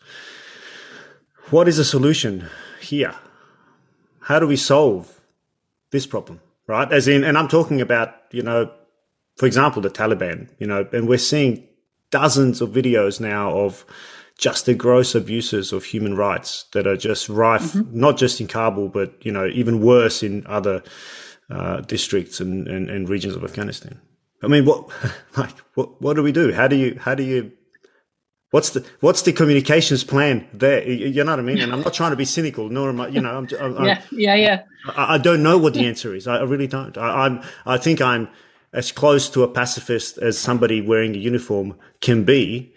What 1.52 1.68
is 1.68 1.80
a 1.80 1.86
solution 1.86 2.48
here? 2.80 3.16
How 4.22 4.40
do 4.40 4.46
we 4.46 4.56
solve 4.56 5.20
this 5.92 6.06
problem? 6.06 6.42
Right? 6.68 6.92
As 6.92 7.08
in, 7.08 7.24
and 7.24 7.38
I'm 7.38 7.48
talking 7.48 7.82
about, 7.82 8.14
you 8.32 8.44
know, 8.44 8.72
for 9.36 9.48
example, 9.48 9.82
the 9.82 9.90
Taliban, 9.90 10.50
you 10.60 10.68
know, 10.68 10.88
and 10.92 11.08
we're 11.08 11.18
seeing 11.18 11.68
dozens 12.12 12.62
of 12.62 12.70
videos 12.70 13.20
now 13.20 13.52
of 13.52 13.84
just 14.38 14.68
the 14.68 14.76
gross 14.76 15.16
abuses 15.16 15.74
of 15.74 15.84
human 15.84 16.16
rights 16.16 16.66
that 16.74 16.86
are 16.86 16.96
just 16.96 17.28
rife, 17.30 17.74
mm-hmm. 17.74 18.00
not 18.00 18.18
just 18.18 18.40
in 18.40 18.48
Kabul, 18.48 18.90
but 18.90 19.14
you 19.26 19.32
know 19.32 19.48
even 19.48 19.82
worse 19.82 20.24
in 20.24 20.46
other 20.48 20.84
uh, 21.50 21.82
districts 21.82 22.40
and, 22.40 22.68
and, 22.68 22.90
and, 22.90 23.10
regions 23.10 23.36
of 23.36 23.44
Afghanistan. 23.44 24.00
I 24.42 24.48
mean, 24.48 24.66
what 24.66 24.90
like 25.38 25.58
what 25.74 26.02
what 26.02 26.16
do 26.16 26.24
we 26.24 26.32
do? 26.32 26.54
How 26.54 26.68
do 26.68 26.76
you 26.76 26.98
how 27.00 27.16
do 27.16 27.24
you 27.24 27.52
what's 28.52 28.72
the 28.72 28.86
what's 29.00 29.22
the 29.24 29.34
communications 29.34 30.04
plan 30.04 30.48
there? 30.54 30.88
You 30.88 31.24
know 31.24 31.32
what 31.32 31.40
I 31.40 31.44
mean? 31.44 31.60
And 31.60 31.74
I'm 31.74 31.82
not 31.82 31.94
trying 31.94 32.12
to 32.12 32.18
be 32.18 32.26
cynical, 32.26 32.70
nor 32.70 32.90
am 32.90 33.02
I. 33.02 33.08
You 33.08 33.22
know, 33.22 33.38
I'm, 33.38 33.48
I'm 33.60 33.86
yeah, 33.86 34.02
yeah, 34.12 34.36
yeah. 34.36 34.64
I, 34.96 35.16
I, 35.16 35.18
don't 35.18 35.44
know 35.44 35.58
what 35.58 35.74
the 35.74 35.86
answer 35.86 36.16
is. 36.16 36.28
I, 36.28 36.38
I 36.38 36.44
really 36.44 36.68
don't. 36.68 36.98
I, 36.98 37.26
I'm 37.26 37.42
I 37.66 37.78
think 37.78 38.02
I'm 38.02 38.28
as 38.74 38.92
close 38.92 39.30
to 39.32 39.44
a 39.44 39.48
pacifist 39.48 40.18
as 40.18 40.38
somebody 40.38 40.82
wearing 40.82 41.16
a 41.16 41.20
uniform 41.20 41.76
can 42.02 42.24
be. 42.24 42.74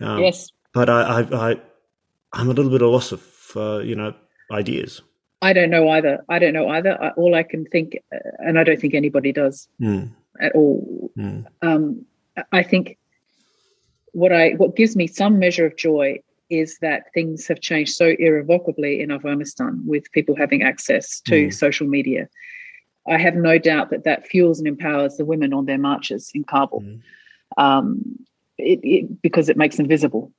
Um, 0.00 0.22
yes 0.22 0.50
but 0.76 0.90
I, 0.90 1.00
I, 1.00 1.50
I 1.50 1.60
I'm 2.34 2.50
a 2.50 2.52
little 2.52 2.70
bit 2.70 2.82
of 2.82 2.88
a 2.88 2.92
loss 2.92 3.10
of 3.10 3.22
uh, 3.56 3.78
you 3.78 3.96
know 3.96 4.12
ideas. 4.52 5.00
I 5.40 5.54
don't 5.54 5.70
know 5.70 5.88
either. 5.88 6.22
I 6.28 6.38
don't 6.38 6.52
know 6.52 6.68
either. 6.68 7.02
I, 7.02 7.10
all 7.10 7.34
I 7.34 7.44
can 7.44 7.64
think, 7.64 7.96
uh, 8.14 8.18
and 8.40 8.58
I 8.58 8.64
don't 8.64 8.78
think 8.78 8.92
anybody 8.92 9.32
does 9.32 9.68
mm. 9.80 10.10
at 10.38 10.52
all. 10.54 11.10
Mm. 11.16 11.46
Um, 11.62 12.04
I 12.52 12.62
think 12.62 12.98
what 14.16 14.32
I 14.32 14.50
what 14.52 14.76
gives 14.76 14.96
me 14.96 15.06
some 15.06 15.38
measure 15.38 15.66
of 15.66 15.76
joy 15.76 16.20
is 16.48 16.78
that 16.80 17.12
things 17.12 17.46
have 17.48 17.60
changed 17.60 17.92
so 17.92 18.14
irrevocably 18.18 19.00
in 19.00 19.10
Afghanistan 19.10 19.82
with 19.84 20.10
people 20.12 20.36
having 20.36 20.62
access 20.62 21.20
to 21.22 21.48
mm. 21.48 21.54
social 21.54 21.86
media. 21.86 22.28
I 23.08 23.18
have 23.18 23.34
no 23.34 23.58
doubt 23.58 23.90
that 23.90 24.04
that 24.04 24.26
fuels 24.26 24.58
and 24.58 24.68
empowers 24.68 25.16
the 25.16 25.24
women 25.24 25.52
on 25.52 25.66
their 25.66 25.78
marches 25.78 26.30
in 26.34 26.42
Kabul, 26.42 26.80
hmm. 26.80 26.96
um, 27.56 28.02
it, 28.58 28.80
it, 28.82 29.22
because 29.22 29.48
it 29.48 29.56
makes 29.56 29.76
them 29.76 29.86
visible 29.86 30.32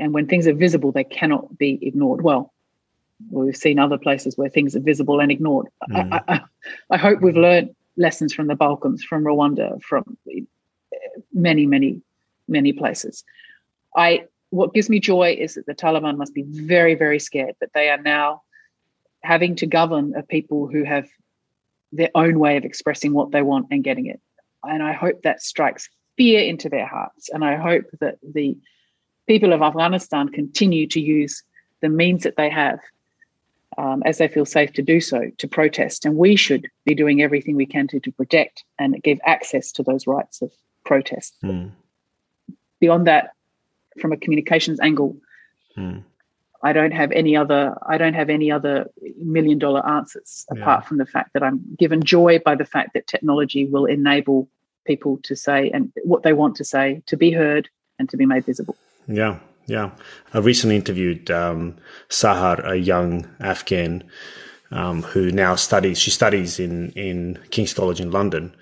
and 0.00 0.14
when 0.14 0.26
things 0.26 0.46
are 0.46 0.54
visible, 0.54 0.92
they 0.92 1.04
cannot 1.04 1.58
be 1.58 1.78
ignored. 1.82 2.22
Well, 2.22 2.52
we've 3.30 3.56
seen 3.56 3.78
other 3.78 3.98
places 3.98 4.36
where 4.36 4.48
things 4.48 4.74
are 4.74 4.80
visible 4.80 5.20
and 5.20 5.30
ignored. 5.30 5.66
Mm. 5.90 6.12
I, 6.12 6.34
I, 6.34 6.40
I, 6.90 6.96
hope 6.96 7.20
we've 7.20 7.36
learned 7.36 7.74
lessons 7.96 8.32
from 8.32 8.46
the 8.46 8.54
Balkans, 8.54 9.04
from 9.04 9.24
Rwanda, 9.24 9.80
from 9.82 10.16
many, 11.32 11.66
many, 11.66 12.00
many 12.50 12.72
places. 12.72 13.24
I 13.96 14.24
what 14.50 14.74
gives 14.74 14.90
me 14.90 14.98
joy 14.98 15.36
is 15.38 15.54
that 15.54 15.66
the 15.66 15.74
Taliban 15.74 16.16
must 16.16 16.34
be 16.34 16.42
very, 16.42 16.94
very 16.94 17.20
scared 17.20 17.54
that 17.60 17.72
they 17.72 17.88
are 17.88 18.02
now 18.02 18.42
having 19.22 19.54
to 19.56 19.66
govern 19.66 20.14
a 20.16 20.22
people 20.22 20.66
who 20.66 20.82
have 20.82 21.08
their 21.92 22.10
own 22.14 22.38
way 22.38 22.56
of 22.56 22.64
expressing 22.64 23.12
what 23.12 23.30
they 23.30 23.42
want 23.42 23.66
and 23.70 23.84
getting 23.84 24.06
it. 24.06 24.20
And 24.64 24.82
I 24.82 24.92
hope 24.92 25.22
that 25.22 25.42
strikes 25.42 25.88
fear 26.16 26.40
into 26.40 26.68
their 26.68 26.86
hearts. 26.86 27.28
And 27.28 27.44
I 27.44 27.56
hope 27.56 27.84
that 28.00 28.18
the 28.22 28.58
people 29.26 29.52
of 29.52 29.62
Afghanistan 29.62 30.28
continue 30.28 30.86
to 30.88 31.00
use 31.00 31.42
the 31.80 31.88
means 31.88 32.24
that 32.24 32.36
they 32.36 32.50
have 32.50 32.80
um, 33.78 34.02
as 34.04 34.18
they 34.18 34.28
feel 34.28 34.44
safe 34.44 34.72
to 34.74 34.82
do 34.82 35.00
so 35.00 35.30
to 35.38 35.48
protest. 35.48 36.04
And 36.04 36.16
we 36.16 36.36
should 36.36 36.68
be 36.84 36.94
doing 36.94 37.22
everything 37.22 37.56
we 37.56 37.66
can 37.66 37.86
to, 37.88 38.00
to 38.00 38.12
protect 38.12 38.64
and 38.78 39.00
give 39.02 39.18
access 39.24 39.70
to 39.72 39.82
those 39.82 40.06
rights 40.06 40.42
of 40.42 40.50
protest. 40.84 41.36
Mm. 41.44 41.70
Beyond 42.80 43.06
that, 43.06 43.30
from 44.00 44.12
a 44.12 44.16
communications 44.16 44.80
angle, 44.80 45.16
mm. 45.76 46.02
I 46.62 46.72
don't 46.72 46.92
have 46.92 47.10
any 47.12 47.36
other 47.36 47.76
I 47.86 47.98
don't 47.98 48.14
have 48.14 48.28
any 48.30 48.50
other 48.50 48.90
million 49.18 49.58
dollar 49.58 49.86
answers 49.86 50.46
yeah. 50.52 50.60
apart 50.60 50.86
from 50.86 50.98
the 50.98 51.06
fact 51.06 51.32
that 51.32 51.42
I'm 51.42 51.60
given 51.78 52.02
joy 52.02 52.38
by 52.44 52.54
the 52.54 52.64
fact 52.64 52.94
that 52.94 53.06
technology 53.06 53.66
will 53.66 53.86
enable 53.86 54.48
people 54.86 55.18
to 55.22 55.36
say 55.36 55.70
and 55.70 55.92
what 56.04 56.22
they 56.22 56.32
want 56.32 56.56
to 56.56 56.64
say 56.64 57.02
to 57.06 57.16
be 57.16 57.30
heard 57.30 57.68
and 57.98 58.08
to 58.10 58.16
be 58.16 58.26
made 58.26 58.44
visible. 58.44 58.76
Yeah, 59.06 59.38
yeah. 59.66 59.90
I 60.34 60.38
recently 60.38 60.76
interviewed 60.76 61.30
um, 61.30 61.76
Sahar, 62.08 62.66
a 62.68 62.76
young 62.76 63.28
Afghan 63.40 64.04
um, 64.70 65.02
who 65.02 65.30
now 65.30 65.54
studies. 65.54 65.98
She 65.98 66.10
studies 66.10 66.58
in 66.60 66.90
in 66.92 67.38
King's 67.50 67.74
College 67.74 68.00
in 68.00 68.10
London. 68.10 68.54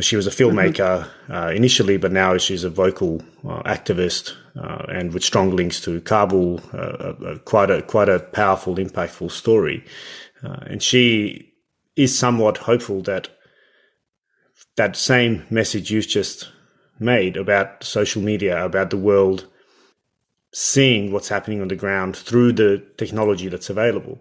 She 0.00 0.16
was 0.16 0.26
a 0.26 0.30
filmmaker 0.30 1.04
mm-hmm. 1.04 1.32
uh, 1.32 1.48
initially, 1.50 1.98
but 1.98 2.12
now 2.12 2.38
she's 2.38 2.64
a 2.64 2.70
vocal 2.70 3.20
uh, 3.46 3.62
activist 3.64 4.34
uh, 4.56 4.84
and 4.88 5.12
with 5.12 5.22
strong 5.22 5.54
links 5.54 5.80
to 5.82 6.00
Kabul. 6.00 6.60
Uh, 6.72 6.76
uh, 6.76 7.38
quite 7.44 7.70
a 7.70 7.82
quite 7.82 8.08
a 8.08 8.20
powerful, 8.20 8.76
impactful 8.76 9.30
story. 9.30 9.84
Uh, 10.42 10.56
and 10.66 10.82
she 10.82 11.52
is 11.94 12.18
somewhat 12.18 12.58
hopeful 12.58 13.02
that 13.02 13.28
that 14.76 14.96
same 14.96 15.44
message 15.50 15.90
you've 15.90 16.08
just 16.08 16.50
made 16.98 17.36
about 17.36 17.84
social 17.84 18.22
media, 18.22 18.64
about 18.64 18.90
the 18.90 18.96
world 18.96 19.46
seeing 20.52 21.12
what's 21.12 21.28
happening 21.28 21.60
on 21.60 21.68
the 21.68 21.76
ground 21.76 22.16
through 22.16 22.52
the 22.52 22.82
technology 22.96 23.48
that's 23.48 23.70
available. 23.70 24.20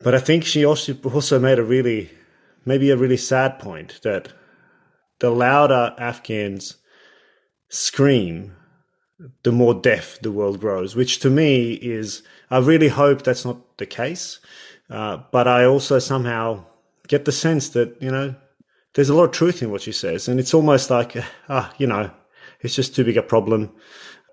But 0.00 0.14
I 0.14 0.18
think 0.18 0.44
she 0.44 0.64
also 0.64 0.94
also 1.04 1.38
made 1.38 1.58
a 1.58 1.64
really, 1.64 2.10
maybe 2.64 2.90
a 2.90 2.96
really 2.96 3.16
sad 3.16 3.58
point 3.58 4.00
that 4.02 4.32
the 5.20 5.30
louder 5.30 5.94
Afghans 5.98 6.76
scream, 7.68 8.54
the 9.42 9.52
more 9.52 9.74
deaf 9.74 10.18
the 10.20 10.32
world 10.32 10.60
grows, 10.60 10.94
which 10.94 11.18
to 11.20 11.30
me 11.30 11.72
is, 11.72 12.22
I 12.50 12.58
really 12.58 12.88
hope 12.88 13.22
that's 13.22 13.44
not 13.44 13.78
the 13.78 13.86
case. 13.86 14.40
Uh, 14.90 15.18
but 15.32 15.46
I 15.46 15.64
also 15.64 15.98
somehow 15.98 16.64
get 17.08 17.24
the 17.24 17.32
sense 17.32 17.70
that, 17.70 18.00
you 18.00 18.10
know, 18.10 18.34
there's 18.94 19.08
a 19.10 19.14
lot 19.14 19.24
of 19.24 19.32
truth 19.32 19.62
in 19.62 19.70
what 19.70 19.82
she 19.82 19.92
says. 19.92 20.28
And 20.28 20.40
it's 20.40 20.54
almost 20.54 20.90
like, 20.90 21.16
ah, 21.48 21.72
you 21.78 21.86
know, 21.86 22.10
it's 22.60 22.74
just 22.74 22.94
too 22.94 23.04
big 23.04 23.16
a 23.16 23.22
problem. 23.22 23.70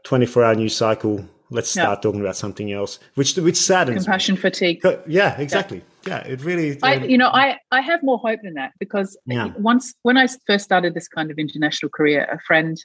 24 0.04 0.44
hour 0.44 0.56
news 0.56 0.76
cycle. 0.76 1.26
Let's 1.52 1.70
start 1.70 2.02
talking 2.02 2.22
about 2.22 2.36
something 2.36 2.72
else, 2.72 2.98
which 3.14 3.36
which 3.36 3.56
saddens 3.56 4.04
compassion 4.04 4.34
me. 4.34 4.42
fatigue. 4.42 4.84
Yeah, 5.08 5.40
exactly. 5.40 5.78
Yeah, 5.78 5.84
yeah 6.08 6.20
it 6.20 6.44
really. 6.44 6.78
I, 6.84 6.98
um, 6.98 7.10
you 7.10 7.18
know, 7.18 7.30
I 7.30 7.58
I 7.72 7.82
have 7.82 8.04
more 8.04 8.18
hope 8.18 8.42
than 8.44 8.54
that 8.56 8.74
because 8.80 9.18
yeah. 9.26 9.52
once 9.58 9.94
when 10.04 10.18
I 10.18 10.28
first 10.48 10.66
started 10.66 10.94
this 10.94 11.08
kind 11.08 11.32
of 11.32 11.38
international 11.38 11.90
career, 11.90 12.28
a 12.32 12.40
friend, 12.40 12.78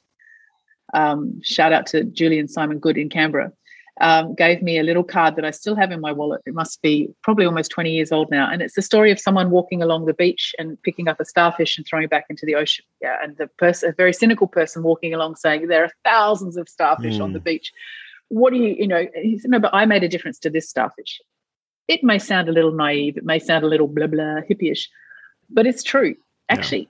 um, 0.95 1.41
shout 1.43 1.73
out 1.73 1.87
to 1.87 2.05
Julian 2.05 2.49
Simon 2.49 2.79
Good 2.79 2.97
in 2.97 3.09
Canberra, 3.09 3.53
um, 4.01 4.35
gave 4.35 4.63
me 4.63 4.79
a 4.79 4.83
little 4.83 5.05
card 5.05 5.37
that 5.37 5.45
I 5.45 5.51
still 5.51 5.77
have 5.77 5.93
in 5.93 6.01
my 6.01 6.11
wallet. 6.11 6.41
It 6.47 6.55
must 6.55 6.81
be 6.81 7.11
probably 7.23 7.45
almost 7.45 7.71
20 7.71 7.91
years 7.91 8.11
old 8.11 8.31
now. 8.31 8.51
And 8.51 8.63
it's 8.63 8.75
the 8.75 8.83
story 8.83 9.13
of 9.13 9.21
someone 9.21 9.51
walking 9.51 9.83
along 9.83 10.07
the 10.07 10.15
beach 10.15 10.55
and 10.59 10.83
picking 10.83 11.07
up 11.07 11.21
a 11.21 11.25
starfish 11.25 11.77
and 11.77 11.87
throwing 11.87 12.05
it 12.05 12.11
back 12.11 12.25
into 12.31 12.47
the 12.47 12.55
ocean. 12.55 12.85
Yeah. 13.03 13.17
And 13.23 13.37
the 13.37 13.47
person, 13.47 13.91
a 13.91 13.93
very 13.93 14.15
cynical 14.15 14.47
person 14.47 14.83
walking 14.83 15.13
along 15.13 15.37
saying, 15.37 15.69
there 15.69 15.85
are 15.85 15.93
thousands 16.05 16.57
of 16.57 16.69
starfish 16.69 17.19
mm. 17.19 17.23
on 17.23 17.33
the 17.35 17.39
hmm. 17.41 17.45
beach. 17.45 17.73
What 18.29 18.53
do 18.53 18.59
you, 18.59 18.75
you 18.79 18.89
know, 18.89 19.07
he 19.15 19.39
said, 19.39 19.51
no, 19.51 19.59
but 19.59 19.75
I 19.75 19.85
made 19.85 20.03
a 20.03 20.09
difference 20.09 20.39
to 20.41 20.51
this 20.51 20.69
starfish. 20.69 21.21
It 21.91 22.05
may 22.05 22.21
sound 22.21 22.49
a 22.49 22.53
little 22.53 22.71
naive. 22.71 23.17
It 23.17 23.25
may 23.25 23.41
sound 23.41 23.65
a 23.65 23.67
little 23.67 23.89
blah, 23.89 24.07
blah, 24.07 24.43
hippyish, 24.49 24.87
but 25.51 25.67
it's 25.67 25.83
true. 25.83 26.15
Actually, 26.49 26.89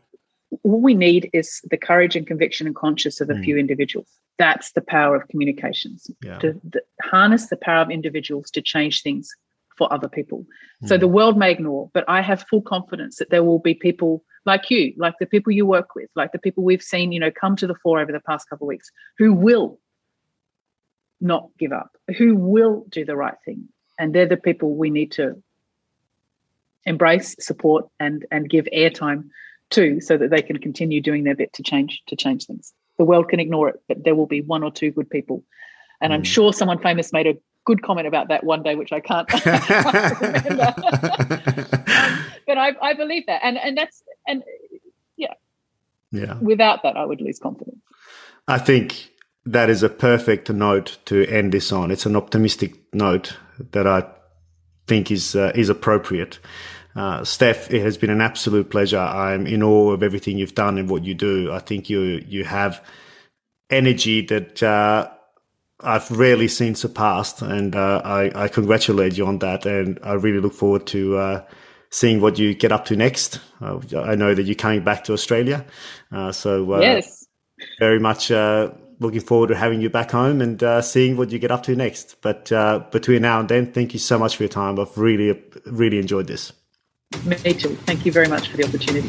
all 0.63 0.83
we 0.83 0.93
need 0.93 1.31
is 1.33 1.63
the 1.71 1.79
courage 1.79 2.17
and 2.17 2.27
conviction 2.27 2.67
and 2.67 2.77
conscience 2.77 3.19
of 3.19 3.31
a 3.31 3.33
mm. 3.33 3.43
few 3.43 3.57
individuals. 3.57 4.09
That's 4.39 4.73
the 4.73 4.83
power 4.83 5.17
of 5.17 5.27
communications. 5.29 6.11
Yeah. 6.23 6.39
To, 6.41 6.53
to, 6.73 6.83
harness 7.03 7.49
the 7.49 7.57
power 7.57 7.81
of 7.81 7.91
individuals 7.91 8.51
to 8.51 8.61
change 8.61 9.01
things 9.01 9.31
for 9.79 9.91
other 9.91 10.09
people. 10.09 10.45
Mm. 10.85 10.89
So 10.89 10.99
the 10.99 11.09
world 11.09 11.39
may 11.39 11.51
ignore, 11.51 11.91
but 11.95 12.05
I 12.07 12.21
have 12.21 12.45
full 12.51 12.61
confidence 12.61 13.17
that 13.17 13.31
there 13.31 13.43
will 13.43 13.59
be 13.59 13.73
people 13.73 14.23
like 14.45 14.71
you, 14.71 14.93
like 14.99 15.15
the 15.19 15.25
people 15.25 15.51
you 15.51 15.65
work 15.65 15.95
with, 15.95 16.11
like 16.15 16.33
the 16.33 16.39
people 16.39 16.63
we've 16.63 16.83
seen, 16.83 17.11
you 17.11 17.21
know, 17.21 17.31
come 17.31 17.57
to 17.57 17.67
the 17.67 17.75
fore 17.83 18.01
over 18.01 18.13
the 18.13 18.21
past 18.21 18.51
couple 18.51 18.67
of 18.67 18.69
weeks, 18.69 18.91
who 19.17 19.33
will 19.33 19.81
not 21.23 21.49
give 21.59 21.73
up, 21.73 21.97
who 22.19 22.37
will 22.37 22.85
do 22.91 23.07
the 23.07 23.17
right 23.17 23.37
thing. 23.47 23.69
And 24.01 24.15
they're 24.15 24.27
the 24.27 24.37
people 24.37 24.75
we 24.75 24.91
need 24.91 25.13
to 25.13 25.41
embrace, 26.87 27.37
support, 27.39 27.89
and 28.01 28.27
and 28.31 28.49
give 28.49 28.67
airtime 28.75 29.29
to, 29.71 30.01
so 30.01 30.17
that 30.17 30.31
they 30.31 30.43
can 30.43 30.59
continue 30.59 31.01
doing 31.01 31.25
their 31.25 31.37
bit 31.37 31.53
to 31.53 31.63
change 31.63 32.03
to 32.07 32.17
change 32.17 32.47
things. 32.47 32.73
The 32.99 33.05
world 33.05 33.29
can 33.29 33.39
ignore 33.41 33.69
it, 33.69 33.81
but 33.87 34.03
there 34.05 34.15
will 34.15 34.27
be 34.27 34.41
one 34.41 34.63
or 34.63 34.73
two 34.73 34.91
good 34.91 35.09
people. 35.09 35.45
And 36.01 36.13
mm. 36.13 36.17
I'm 36.17 36.25
sure 36.25 36.53
someone 36.53 36.79
famous 36.79 37.13
made 37.13 37.27
a 37.27 37.37
good 37.65 37.83
comment 37.83 38.07
about 38.09 38.29
that 38.29 38.43
one 38.43 38.63
day, 38.63 38.75
which 38.75 38.93
I 38.93 39.01
can't, 39.01 39.29
remember. 40.21 40.75
um, 41.97 42.25
but 42.47 42.59
I, 42.59 42.73
I 42.83 42.95
believe 42.95 43.27
that, 43.27 43.41
and 43.45 43.59
and 43.59 43.77
that's 43.77 44.03
and 44.27 44.43
yeah, 45.17 45.35
yeah. 46.11 46.39
Without 46.41 46.83
that, 46.83 46.97
I 46.97 47.05
would 47.05 47.21
lose 47.21 47.39
confidence. 47.39 47.81
I 48.49 48.59
think 48.59 49.11
that 49.47 49.71
is 49.71 49.83
a 49.83 49.89
perfect 49.89 50.51
note 50.51 50.99
to 51.07 51.27
end 51.27 51.53
this 51.53 51.73
on. 51.73 51.91
It's 51.91 52.07
an 52.07 52.17
optimistic 52.17 52.75
note 52.93 53.37
that 53.73 53.87
I 53.87 54.05
think 54.87 55.11
is 55.11 55.37
uh, 55.37 55.53
is 55.55 55.69
appropriate. 55.69 56.39
Uh, 56.97 57.25
Steph, 57.25 57.71
it 57.73 57.83
has 57.83 57.97
been 57.97 58.11
an 58.11 58.21
absolute 58.21 58.69
pleasure. 58.71 58.99
I'm 58.99 59.47
in 59.47 59.63
awe 59.63 59.93
of 59.93 60.03
everything 60.03 60.39
you've 60.39 60.57
done 60.57 60.77
and 60.77 60.91
what 60.91 61.05
you 61.05 61.15
do. 61.15 61.53
I 61.53 61.61
think 61.61 61.89
you 61.89 62.23
you 62.27 62.45
have 62.45 62.85
energy 63.71 64.27
that 64.27 64.63
uh, 64.63 65.09
I've 65.81 66.11
rarely 66.11 66.49
seen 66.49 66.75
surpassed, 66.75 67.43
and 67.43 67.77
uh, 67.77 68.03
I, 68.05 68.45
I, 68.45 68.49
congratulate 68.49 69.17
you 69.17 69.27
on 69.27 69.39
that. 69.39 69.65
And 69.67 69.99
I 70.03 70.15
really 70.15 70.41
look 70.41 70.53
forward 70.53 70.87
to 70.89 71.17
uh, 71.17 71.45
seeing 71.91 72.21
what 72.21 72.39
you 72.39 72.55
get 72.55 72.73
up 72.73 72.85
to 72.87 72.97
next. 72.97 73.41
Uh, 73.61 73.79
I 73.97 74.17
know 74.17 74.35
that 74.35 74.43
you're 74.43 74.57
coming 74.57 74.83
back 74.83 75.05
to 75.05 75.13
Australia, 75.13 75.65
uh, 76.11 76.33
so 76.33 76.81
yes, 76.81 77.27
very 77.79 78.01
much 78.01 78.31
looking 79.01 79.21
forward 79.21 79.49
to 79.49 79.57
having 79.57 79.81
you 79.81 79.91
back 79.91 80.13
home 80.13 80.41
and 80.41 80.63
uh, 80.63 80.81
seeing 80.83 81.17
what 81.17 81.31
you 81.31 81.39
get 81.39 81.51
up 81.51 81.63
to 81.65 81.75
next. 81.75 82.17
But 82.21 82.53
uh, 82.53 82.85
between 82.93 83.23
now 83.23 83.41
and 83.41 83.49
then, 83.49 83.73
thank 83.73 83.93
you 83.93 83.99
so 83.99 84.19
much 84.19 84.37
for 84.37 84.45
your 84.45 84.51
time. 84.51 84.79
I've 84.79 84.97
really, 84.97 85.43
really 85.67 85.99
enjoyed 85.99 86.29
this. 86.29 86.53
Me 87.25 87.55
too. 87.55 87.75
Thank 87.87 88.07
you 88.07 88.13
very 88.13 88.29
much 88.29 88.51
for 88.51 88.57
the 88.57 88.65
opportunity. 88.65 89.09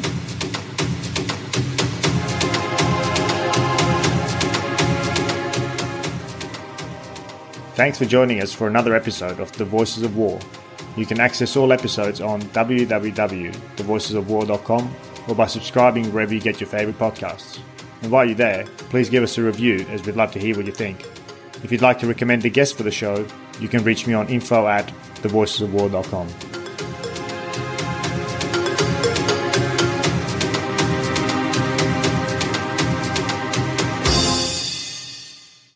Thanks 7.75 7.97
for 7.97 8.03
joining 8.05 8.41
us 8.41 8.53
for 8.53 8.67
another 8.67 8.95
episode 8.95 9.39
of 9.39 9.51
The 9.53 9.65
Voices 9.65 10.03
of 10.03 10.15
War. 10.17 10.39
You 10.97 11.05
can 11.05 11.19
access 11.19 11.55
all 11.55 11.71
episodes 11.71 12.19
on 12.21 12.41
www.thevoicesofwar.com 12.41 14.95
or 15.27 15.35
by 15.35 15.45
subscribing 15.47 16.11
wherever 16.11 16.33
you 16.33 16.41
get 16.41 16.59
your 16.59 16.69
favourite 16.69 16.99
podcasts. 16.99 17.59
And 18.01 18.11
while 18.11 18.25
you're 18.25 18.35
there, 18.35 18.65
please 18.89 19.09
give 19.09 19.23
us 19.23 19.37
a 19.37 19.43
review 19.43 19.85
as 19.89 20.05
we'd 20.05 20.15
love 20.15 20.31
to 20.33 20.39
hear 20.39 20.55
what 20.55 20.65
you 20.65 20.71
think. 20.71 21.05
If 21.63 21.71
you'd 21.71 21.81
like 21.81 21.99
to 21.99 22.07
recommend 22.07 22.43
a 22.45 22.49
guest 22.49 22.77
for 22.77 22.83
the 22.83 22.91
show, 22.91 23.25
you 23.59 23.67
can 23.67 23.83
reach 23.83 24.07
me 24.07 24.13
on 24.13 24.27
info 24.27 24.67
at 24.67 24.87
thevoicesofwar.com. 25.21 26.60